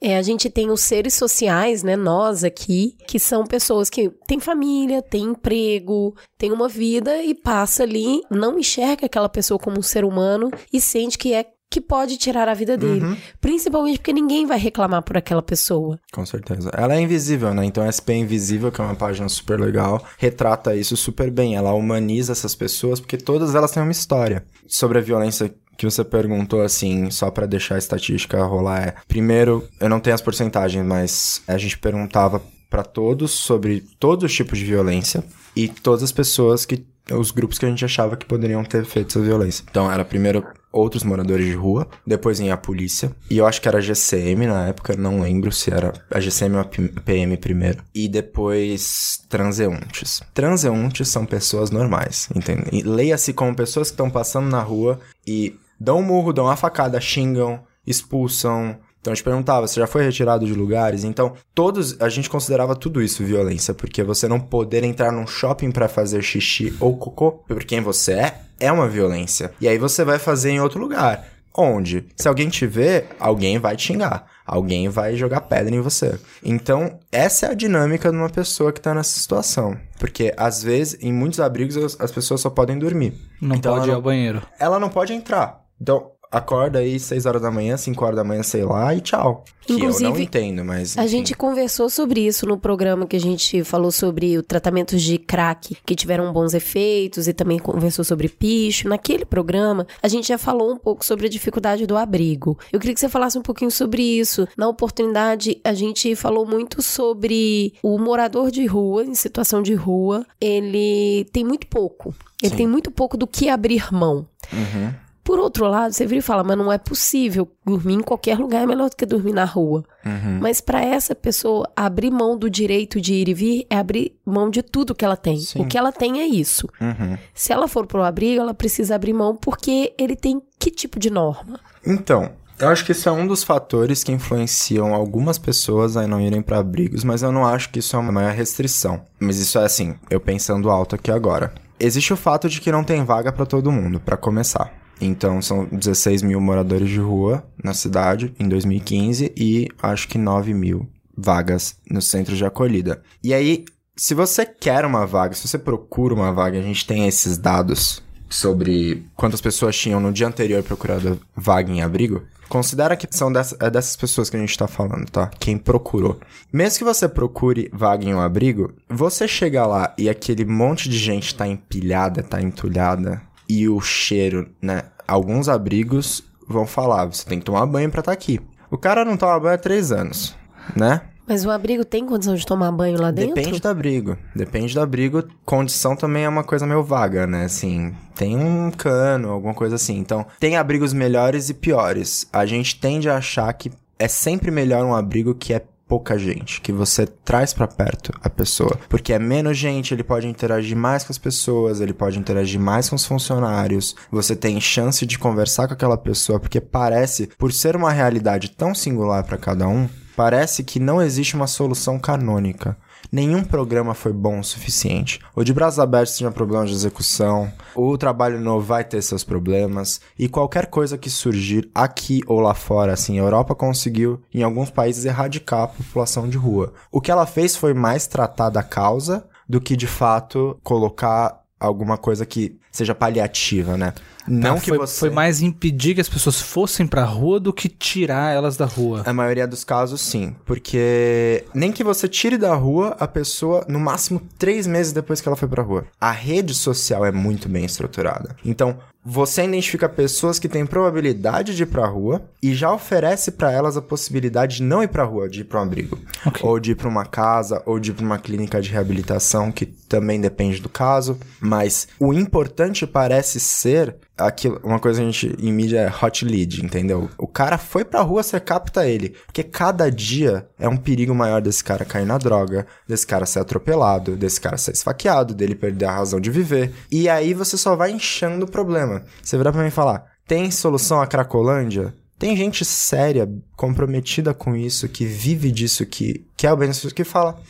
é, 0.00 0.16
a 0.16 0.22
gente 0.22 0.50
tem 0.50 0.70
os 0.70 0.80
seres 0.80 1.14
sociais, 1.14 1.82
né? 1.82 1.96
Nós 1.96 2.44
aqui, 2.44 2.96
que 3.06 3.18
são 3.18 3.44
pessoas 3.44 3.88
que 3.88 4.10
têm 4.26 4.40
família, 4.40 5.02
têm 5.02 5.24
emprego, 5.24 6.14
têm 6.38 6.52
uma 6.52 6.68
vida 6.68 7.22
e 7.22 7.34
passa 7.34 7.82
ali, 7.82 8.20
não 8.30 8.58
enxerga 8.58 9.06
aquela 9.06 9.28
pessoa 9.28 9.58
como 9.58 9.78
um 9.78 9.82
ser 9.82 10.04
humano 10.04 10.50
e 10.72 10.80
sente 10.80 11.16
que 11.16 11.34
é 11.34 11.46
que 11.70 11.80
pode 11.80 12.16
tirar 12.16 12.48
a 12.48 12.54
vida 12.54 12.76
dele. 12.76 13.04
Uhum. 13.04 13.16
Principalmente 13.40 13.98
porque 13.98 14.12
ninguém 14.12 14.44
vai 14.44 14.58
reclamar 14.58 15.02
por 15.02 15.16
aquela 15.16 15.40
pessoa. 15.40 16.00
Com 16.12 16.26
certeza. 16.26 16.68
Ela 16.74 16.96
é 16.96 17.00
invisível, 17.00 17.54
né? 17.54 17.64
Então, 17.64 17.86
SP 17.86 18.10
Invisível, 18.14 18.72
que 18.72 18.80
é 18.80 18.84
uma 18.84 18.96
página 18.96 19.28
super 19.28 19.58
legal, 19.60 20.04
retrata 20.18 20.74
isso 20.74 20.96
super 20.96 21.30
bem. 21.30 21.54
Ela 21.54 21.72
humaniza 21.72 22.32
essas 22.32 22.56
pessoas 22.56 22.98
porque 22.98 23.16
todas 23.16 23.54
elas 23.54 23.70
têm 23.70 23.84
uma 23.84 23.92
história. 23.92 24.44
Sobre 24.66 24.98
a 24.98 25.00
violência 25.00 25.54
que 25.80 25.90
você 25.90 26.04
perguntou, 26.04 26.60
assim, 26.62 27.10
só 27.10 27.30
pra 27.30 27.46
deixar 27.46 27.76
a 27.76 27.78
estatística 27.78 28.42
rolar, 28.44 28.88
é... 28.88 28.94
Primeiro, 29.08 29.66
eu 29.80 29.88
não 29.88 29.98
tenho 29.98 30.14
as 30.14 30.20
porcentagens, 30.20 30.84
mas 30.84 31.42
a 31.48 31.56
gente 31.56 31.78
perguntava 31.78 32.42
pra 32.68 32.82
todos 32.82 33.30
sobre 33.32 33.84
todos 33.98 34.24
os 34.24 34.36
tipos 34.36 34.58
de 34.58 34.64
violência 34.64 35.24
e 35.56 35.68
todas 35.68 36.02
as 36.02 36.12
pessoas 36.12 36.64
que... 36.64 36.84
Os 37.10 37.32
grupos 37.32 37.58
que 37.58 37.66
a 37.66 37.68
gente 37.68 37.84
achava 37.84 38.16
que 38.16 38.24
poderiam 38.24 38.62
ter 38.62 38.84
feito 38.84 39.08
essa 39.08 39.20
violência. 39.20 39.64
Então, 39.68 39.90
era 39.90 40.04
primeiro 40.04 40.46
outros 40.72 41.02
moradores 41.02 41.44
de 41.44 41.54
rua, 41.54 41.88
depois 42.06 42.38
vinha 42.38 42.54
a 42.54 42.56
polícia, 42.56 43.10
e 43.28 43.38
eu 43.38 43.46
acho 43.46 43.60
que 43.60 43.66
era 43.66 43.78
a 43.78 43.80
GCM 43.80 44.46
na 44.46 44.68
época, 44.68 44.96
não 44.96 45.20
lembro 45.20 45.50
se 45.50 45.72
era 45.72 45.92
a 46.08 46.20
GCM 46.20 46.54
ou 46.54 46.60
a 46.60 47.00
PM 47.04 47.36
primeiro, 47.36 47.82
e 47.92 48.08
depois 48.08 49.20
transeuntes. 49.28 50.22
Transeuntes 50.32 51.08
são 51.08 51.26
pessoas 51.26 51.70
normais, 51.72 52.28
entende? 52.34 52.82
Leia-se 52.82 53.32
como 53.32 53.56
pessoas 53.56 53.88
que 53.88 53.94
estão 53.94 54.10
passando 54.10 54.48
na 54.48 54.62
rua 54.62 55.00
e 55.26 55.58
dão 55.80 55.98
um 55.98 56.02
murro, 56.02 56.32
dão 56.32 56.44
uma 56.44 56.56
facada, 56.56 57.00
xingam, 57.00 57.60
expulsam. 57.86 58.76
Então 59.00 59.12
a 59.12 59.14
gente 59.14 59.24
perguntava, 59.24 59.66
você 59.66 59.80
já 59.80 59.86
foi 59.86 60.04
retirado 60.04 60.44
de 60.44 60.52
lugares? 60.52 61.04
Então, 61.04 61.32
todos, 61.54 61.98
a 62.00 62.08
gente 62.10 62.28
considerava 62.28 62.76
tudo 62.76 63.00
isso 63.02 63.24
violência, 63.24 63.72
porque 63.72 64.02
você 64.02 64.28
não 64.28 64.38
poder 64.38 64.84
entrar 64.84 65.10
num 65.10 65.26
shopping 65.26 65.70
pra 65.70 65.88
fazer 65.88 66.20
xixi 66.22 66.76
ou 66.78 66.96
cocô 66.98 67.32
por 67.48 67.64
quem 67.64 67.80
você 67.80 68.12
é, 68.12 68.40
é 68.60 68.70
uma 68.70 68.86
violência. 68.86 69.52
E 69.58 69.66
aí 69.66 69.78
você 69.78 70.04
vai 70.04 70.18
fazer 70.18 70.50
em 70.50 70.60
outro 70.60 70.78
lugar. 70.78 71.26
Onde? 71.56 72.06
Se 72.14 72.28
alguém 72.28 72.48
te 72.48 72.64
ver, 72.66 73.08
alguém 73.18 73.58
vai 73.58 73.74
te 73.74 73.88
xingar. 73.88 74.26
Alguém 74.46 74.88
vai 74.88 75.16
jogar 75.16 75.40
pedra 75.42 75.74
em 75.74 75.80
você. 75.80 76.18
Então, 76.44 76.98
essa 77.10 77.46
é 77.46 77.50
a 77.50 77.54
dinâmica 77.54 78.10
de 78.10 78.16
uma 78.16 78.30
pessoa 78.30 78.72
que 78.72 78.80
tá 78.80 78.94
nessa 78.94 79.18
situação. 79.18 79.76
Porque, 79.98 80.32
às 80.36 80.62
vezes, 80.62 80.98
em 81.02 81.12
muitos 81.12 81.40
abrigos, 81.40 81.76
as, 81.76 82.00
as 82.00 82.12
pessoas 82.12 82.40
só 82.40 82.50
podem 82.50 82.78
dormir. 82.78 83.14
Não 83.40 83.56
Então, 83.56 83.74
pode 83.74 83.86
ir 83.86 83.90
ela 83.90 83.96
ao 83.96 84.02
banheiro. 84.02 84.42
ela 84.60 84.78
não 84.78 84.88
pode 84.88 85.12
entrar. 85.12 85.60
Então, 85.80 86.10
acorda 86.30 86.78
aí 86.78 86.98
6 86.98 87.26
horas 87.26 87.42
da 87.42 87.50
manhã, 87.50 87.76
5 87.76 88.04
horas 88.04 88.16
da 88.16 88.24
manhã, 88.24 88.42
sei 88.42 88.62
lá, 88.62 88.94
e 88.94 89.00
tchau. 89.00 89.44
Que 89.66 89.72
eu 89.72 89.78
não 89.78 89.86
Inclusive, 89.86 90.22
entendo, 90.22 90.64
mas. 90.64 90.96
A 90.96 91.02
enfim. 91.02 91.10
gente 91.10 91.34
conversou 91.34 91.88
sobre 91.90 92.26
isso 92.26 92.46
no 92.46 92.58
programa 92.58 93.06
que 93.06 93.16
a 93.16 93.20
gente 93.20 93.62
falou 93.62 93.90
sobre 93.90 94.38
o 94.38 94.42
tratamentos 94.42 95.02
de 95.02 95.18
crack 95.18 95.76
que 95.84 95.94
tiveram 95.94 96.32
bons 96.32 96.54
efeitos 96.54 97.28
e 97.28 97.32
também 97.32 97.58
conversou 97.58 98.04
sobre 98.04 98.28
picho. 98.28 98.88
Naquele 98.88 99.24
programa, 99.24 99.86
a 100.02 100.08
gente 100.08 100.28
já 100.28 100.38
falou 100.38 100.72
um 100.72 100.76
pouco 100.76 101.04
sobre 101.04 101.26
a 101.26 101.30
dificuldade 101.30 101.86
do 101.86 101.96
abrigo. 101.96 102.58
Eu 102.72 102.80
queria 102.80 102.94
que 102.94 103.00
você 103.00 103.08
falasse 103.08 103.38
um 103.38 103.42
pouquinho 103.42 103.70
sobre 103.70 104.02
isso. 104.02 104.46
Na 104.56 104.68
oportunidade, 104.68 105.60
a 105.64 105.74
gente 105.74 106.14
falou 106.16 106.46
muito 106.46 106.82
sobre 106.82 107.74
o 107.82 107.98
morador 107.98 108.50
de 108.50 108.66
rua, 108.66 109.04
em 109.04 109.14
situação 109.14 109.62
de 109.62 109.74
rua, 109.74 110.26
ele 110.40 111.26
tem 111.32 111.44
muito 111.44 111.66
pouco. 111.66 112.14
Ele 112.42 112.50
Sim. 112.50 112.56
tem 112.56 112.66
muito 112.66 112.90
pouco 112.90 113.16
do 113.16 113.26
que 113.26 113.48
abrir 113.48 113.92
mão. 113.92 114.26
Uhum. 114.52 114.92
Por 115.30 115.38
outro 115.38 115.68
lado, 115.68 115.92
você 115.92 116.04
vira 116.06 116.18
e 116.18 116.22
fala, 116.22 116.42
mas 116.42 116.58
não 116.58 116.72
é 116.72 116.76
possível. 116.76 117.48
Dormir 117.64 117.94
em 117.94 118.00
qualquer 118.00 118.36
lugar 118.36 118.64
é 118.64 118.66
melhor 118.66 118.90
do 118.90 118.96
que 118.96 119.06
dormir 119.06 119.32
na 119.32 119.44
rua. 119.44 119.84
Uhum. 120.04 120.40
Mas 120.40 120.60
para 120.60 120.84
essa 120.84 121.14
pessoa, 121.14 121.70
abrir 121.76 122.10
mão 122.10 122.36
do 122.36 122.50
direito 122.50 123.00
de 123.00 123.14
ir 123.14 123.28
e 123.28 123.32
vir 123.32 123.66
é 123.70 123.76
abrir 123.76 124.16
mão 124.26 124.50
de 124.50 124.60
tudo 124.60 124.92
que 124.92 125.04
ela 125.04 125.16
tem. 125.16 125.38
Sim. 125.38 125.62
O 125.62 125.68
que 125.68 125.78
ela 125.78 125.92
tem 125.92 126.18
é 126.18 126.26
isso. 126.26 126.68
Uhum. 126.80 127.16
Se 127.32 127.52
ela 127.52 127.68
for 127.68 127.86
pro 127.86 128.02
abrigo, 128.02 128.40
ela 128.40 128.52
precisa 128.52 128.96
abrir 128.96 129.12
mão 129.12 129.36
porque 129.36 129.94
ele 129.96 130.16
tem 130.16 130.42
que 130.58 130.68
tipo 130.68 130.98
de 130.98 131.10
norma? 131.10 131.60
Então, 131.86 132.32
eu 132.58 132.68
acho 132.68 132.84
que 132.84 132.90
isso 132.90 133.08
é 133.08 133.12
um 133.12 133.24
dos 133.24 133.44
fatores 133.44 134.02
que 134.02 134.10
influenciam 134.10 134.92
algumas 134.92 135.38
pessoas 135.38 135.96
a 135.96 136.08
não 136.08 136.20
irem 136.20 136.42
para 136.42 136.58
abrigos, 136.58 137.04
mas 137.04 137.22
eu 137.22 137.30
não 137.30 137.46
acho 137.46 137.70
que 137.70 137.78
isso 137.78 137.94
é 137.94 138.00
uma 138.00 138.10
maior 138.10 138.34
restrição. 138.34 139.02
Mas 139.20 139.38
isso 139.38 139.60
é 139.60 139.64
assim, 139.64 139.94
eu 140.10 140.18
pensando 140.18 140.70
alto 140.70 140.96
aqui 140.96 141.12
agora. 141.12 141.54
Existe 141.78 142.12
o 142.12 142.16
fato 142.16 142.48
de 142.48 142.60
que 142.60 142.72
não 142.72 142.82
tem 142.82 143.04
vaga 143.04 143.30
para 143.30 143.46
todo 143.46 143.70
mundo, 143.70 144.00
para 144.00 144.16
começar. 144.16 144.79
Então, 145.00 145.40
são 145.40 145.64
16 145.64 146.22
mil 146.22 146.40
moradores 146.40 146.88
de 146.88 146.98
rua 147.00 147.44
na 147.62 147.72
cidade 147.74 148.34
em 148.38 148.48
2015 148.48 149.32
e 149.36 149.68
acho 149.82 150.08
que 150.08 150.18
9 150.18 150.52
mil 150.54 150.88
vagas 151.16 151.76
no 151.90 152.00
centro 152.02 152.34
de 152.36 152.44
acolhida. 152.44 153.02
E 153.22 153.32
aí, 153.34 153.64
se 153.96 154.14
você 154.14 154.46
quer 154.46 154.84
uma 154.84 155.06
vaga, 155.06 155.34
se 155.34 155.46
você 155.46 155.58
procura 155.58 156.14
uma 156.14 156.32
vaga, 156.32 156.58
a 156.58 156.62
gente 156.62 156.86
tem 156.86 157.06
esses 157.06 157.36
dados 157.36 158.02
sobre 158.28 159.04
quantas 159.16 159.40
pessoas 159.40 159.76
tinham 159.76 160.00
no 160.00 160.12
dia 160.12 160.26
anterior 160.28 160.62
procurado 160.62 161.20
vaga 161.36 161.70
em 161.70 161.82
abrigo. 161.82 162.22
Considera 162.48 162.96
que 162.96 163.06
são 163.10 163.32
dessa- 163.32 163.56
é 163.60 163.70
dessas 163.70 163.94
pessoas 163.96 164.28
que 164.28 164.36
a 164.36 164.40
gente 164.40 164.56
tá 164.58 164.66
falando, 164.66 165.08
tá? 165.08 165.30
Quem 165.38 165.56
procurou. 165.56 166.18
Mesmo 166.52 166.78
que 166.78 166.84
você 166.84 167.08
procure 167.08 167.70
vaga 167.72 168.04
em 168.04 168.14
um 168.14 168.20
abrigo, 168.20 168.72
você 168.88 169.28
chega 169.28 169.64
lá 169.66 169.94
e 169.96 170.08
aquele 170.08 170.44
monte 170.44 170.88
de 170.88 170.98
gente 170.98 171.34
tá 171.34 171.46
empilhada, 171.46 172.22
tá 172.24 172.40
entulhada, 172.42 173.22
e 173.50 173.68
o 173.68 173.80
cheiro, 173.80 174.48
né? 174.62 174.84
Alguns 175.08 175.48
abrigos 175.48 176.22
vão 176.46 176.64
falar, 176.64 177.06
você 177.06 177.26
tem 177.26 177.40
que 177.40 177.44
tomar 177.44 177.66
banho 177.66 177.90
pra 177.90 177.98
estar 177.98 178.12
aqui. 178.12 178.40
O 178.70 178.78
cara 178.78 179.04
não 179.04 179.16
toma 179.16 179.40
banho 179.40 179.54
há 179.56 179.58
três 179.58 179.90
anos, 179.90 180.36
né? 180.76 181.00
Mas 181.26 181.44
o 181.44 181.50
abrigo 181.50 181.84
tem 181.84 182.06
condição 182.06 182.34
de 182.34 182.46
tomar 182.46 182.70
banho 182.72 183.00
lá 183.00 183.10
dentro? 183.10 183.34
Depende 183.34 183.60
do 183.60 183.68
abrigo. 183.68 184.16
Depende 184.34 184.74
do 184.74 184.80
abrigo. 184.80 185.24
Condição 185.44 185.94
também 185.94 186.24
é 186.24 186.28
uma 186.28 186.42
coisa 186.42 186.66
meio 186.66 186.82
vaga, 186.82 187.26
né? 187.26 187.44
Assim, 187.44 187.92
tem 188.14 188.36
um 188.36 188.70
cano, 188.70 189.30
alguma 189.30 189.54
coisa 189.54 189.76
assim. 189.76 189.96
Então, 189.96 190.26
tem 190.40 190.56
abrigos 190.56 190.92
melhores 190.92 191.48
e 191.48 191.54
piores. 191.54 192.28
A 192.32 192.46
gente 192.46 192.80
tende 192.80 193.08
a 193.08 193.16
achar 193.16 193.52
que 193.52 193.70
é 193.98 194.08
sempre 194.08 194.50
melhor 194.50 194.84
um 194.84 194.94
abrigo 194.94 195.34
que 195.34 195.52
é 195.52 195.62
pouca 195.90 196.16
gente, 196.16 196.60
que 196.60 196.70
você 196.70 197.04
traz 197.04 197.52
pra 197.52 197.66
perto 197.66 198.12
a 198.22 198.30
pessoa, 198.30 198.78
porque 198.88 199.12
é 199.12 199.18
menos 199.18 199.58
gente, 199.58 199.92
ele 199.92 200.04
pode 200.04 200.28
interagir 200.28 200.76
mais 200.76 201.02
com 201.02 201.12
as 201.12 201.18
pessoas, 201.18 201.80
ele 201.80 201.92
pode 201.92 202.16
interagir 202.16 202.60
mais 202.60 202.88
com 202.88 202.94
os 202.94 203.04
funcionários, 203.04 203.96
você 204.08 204.36
tem 204.36 204.60
chance 204.60 205.04
de 205.04 205.18
conversar 205.18 205.66
com 205.66 205.74
aquela 205.74 205.98
pessoa, 205.98 206.38
porque 206.38 206.60
parece, 206.60 207.28
por 207.36 207.52
ser 207.52 207.74
uma 207.74 207.90
realidade 207.90 208.52
tão 208.52 208.72
singular 208.72 209.24
pra 209.24 209.36
cada 209.36 209.66
um, 209.66 209.88
parece 210.14 210.62
que 210.62 210.78
não 210.78 211.02
existe 211.02 211.34
uma 211.34 211.48
solução 211.48 211.98
canônica. 211.98 212.76
Nenhum 213.12 213.42
programa 213.42 213.92
foi 213.92 214.12
bom 214.12 214.38
o 214.38 214.44
suficiente. 214.44 215.18
O 215.34 215.42
de 215.42 215.52
braços 215.52 215.80
abertos 215.80 216.16
tinha 216.16 216.30
problemas 216.30 216.70
de 216.70 216.76
execução, 216.76 217.50
o 217.74 217.98
trabalho 217.98 218.40
novo 218.40 218.64
vai 218.64 218.84
ter 218.84 219.02
seus 219.02 219.24
problemas, 219.24 220.00
e 220.18 220.28
qualquer 220.28 220.66
coisa 220.66 220.96
que 220.96 221.10
surgir 221.10 221.68
aqui 221.74 222.20
ou 222.26 222.38
lá 222.38 222.54
fora, 222.54 222.92
assim, 222.92 223.18
a 223.18 223.22
Europa 223.22 223.54
conseguiu, 223.54 224.20
em 224.32 224.42
alguns 224.42 224.70
países, 224.70 225.04
erradicar 225.04 225.62
a 225.62 225.68
população 225.68 226.28
de 226.28 226.38
rua. 226.38 226.72
O 226.92 227.00
que 227.00 227.10
ela 227.10 227.26
fez 227.26 227.56
foi 227.56 227.74
mais 227.74 228.06
tratar 228.06 228.50
da 228.50 228.62
causa 228.62 229.26
do 229.48 229.60
que, 229.60 229.74
de 229.74 229.88
fato, 229.88 230.56
colocar 230.62 231.39
alguma 231.60 231.98
coisa 231.98 232.24
que 232.24 232.56
seja 232.72 232.94
paliativa, 232.94 233.76
né? 233.76 233.92
Não 234.26 234.54
Tá, 234.54 234.60
que 234.60 234.68
foi, 234.70 234.78
você... 234.78 235.00
foi 235.00 235.10
mais 235.10 235.42
impedir 235.42 235.94
que 235.94 236.00
as 236.00 236.08
pessoas 236.08 236.40
fossem 236.40 236.86
pra 236.86 237.04
rua 237.04 237.38
do 237.38 237.52
que 237.52 237.68
tirar 237.68 238.34
elas 238.34 238.56
da 238.56 238.64
rua. 238.64 239.02
A 239.04 239.12
maioria 239.12 239.46
dos 239.46 239.64
casos, 239.64 240.00
sim. 240.00 240.34
Porque 240.44 241.44
nem 241.52 241.70
que 241.72 241.84
você 241.84 242.08
tire 242.08 242.38
da 242.38 242.54
rua 242.54 242.96
a 242.98 243.06
pessoa, 243.06 243.64
no 243.68 243.78
máximo 243.78 244.20
três 244.38 244.66
meses 244.66 244.92
depois 244.92 245.20
que 245.20 245.28
ela 245.28 245.36
foi 245.36 245.48
pra 245.48 245.62
rua. 245.62 245.86
A 246.00 246.10
rede 246.10 246.54
social 246.54 247.04
é 247.04 247.12
muito 247.12 247.48
bem 247.48 247.64
estruturada. 247.64 248.36
Então, 248.44 248.78
você 249.04 249.44
identifica 249.44 249.88
pessoas 249.88 250.38
que 250.38 250.48
têm 250.48 250.66
probabilidade 250.66 251.56
de 251.56 251.62
ir 251.62 251.66
pra 251.66 251.86
rua 251.86 252.22
e 252.42 252.54
já 252.54 252.72
oferece 252.72 253.32
pra 253.32 253.50
elas 253.50 253.76
a 253.76 253.82
possibilidade 253.82 254.56
de 254.56 254.62
não 254.62 254.82
ir 254.82 254.88
pra 254.88 255.04
rua, 255.04 255.28
de 255.28 255.40
ir 255.40 255.44
pra 255.44 255.60
um 255.60 255.62
abrigo. 255.62 255.98
Ok. 256.26 256.46
Ou 256.46 256.60
de 256.60 256.72
ir 256.72 256.74
pra 256.74 256.88
uma 256.88 257.06
casa, 257.06 257.62
ou 257.64 257.80
de 257.80 257.90
ir 257.90 257.94
pra 257.94 258.04
uma 258.04 258.18
clínica 258.18 258.60
de 258.60 258.70
reabilitação, 258.70 259.50
que 259.50 259.64
também 259.64 260.20
depende 260.20 260.60
do 260.60 260.68
caso. 260.68 261.18
Mas 261.40 261.88
o 261.98 262.12
importante 262.12 262.86
parece 262.86 263.40
ser 263.40 263.96
aquilo, 264.20 264.60
uma 264.62 264.78
coisa 264.78 265.00
que 265.00 265.08
a 265.08 265.10
gente 265.10 265.36
em 265.38 265.52
mídia 265.52 265.80
é 265.80 266.04
hot 266.04 266.24
lead, 266.24 266.64
entendeu? 266.64 267.08
O 267.18 267.26
cara 267.26 267.58
foi 267.58 267.84
pra 267.84 268.02
rua, 268.02 268.22
você 268.22 268.38
capta 268.38 268.86
ele. 268.86 269.10
Porque 269.26 269.42
cada 269.42 269.90
dia 269.90 270.48
é 270.58 270.68
um 270.68 270.76
perigo 270.76 271.14
maior 271.14 271.40
desse 271.40 271.62
cara 271.62 271.84
cair 271.84 272.06
na 272.06 272.18
droga, 272.18 272.66
desse 272.86 273.06
cara 273.06 273.26
ser 273.26 273.40
atropelado, 273.40 274.16
desse 274.16 274.40
cara 274.40 274.56
ser 274.56 274.72
esfaqueado, 274.72 275.34
dele 275.34 275.54
perder 275.54 275.86
a 275.86 275.96
razão 275.96 276.20
de 276.20 276.30
viver. 276.30 276.72
E 276.90 277.08
aí 277.08 277.34
você 277.34 277.56
só 277.56 277.74
vai 277.74 277.90
inchando 277.90 278.44
o 278.44 278.50
problema. 278.50 279.02
Você 279.22 279.36
virar 279.36 279.52
pra 279.52 279.62
mim 279.62 279.68
e 279.68 279.72
falar: 279.72 280.04
tem 280.26 280.50
solução 280.50 281.00
a 281.00 281.06
Cracolândia? 281.06 281.94
Tem 282.18 282.36
gente 282.36 282.64
séria, 282.66 283.26
comprometida 283.56 284.34
com 284.34 284.54
isso, 284.54 284.88
que 284.88 285.06
vive 285.06 285.50
disso, 285.50 285.86
que 285.86 286.26
quer 286.36 286.52
o 286.52 286.56
benefício, 286.56 286.94
que 286.94 287.04
fala: 287.04 287.40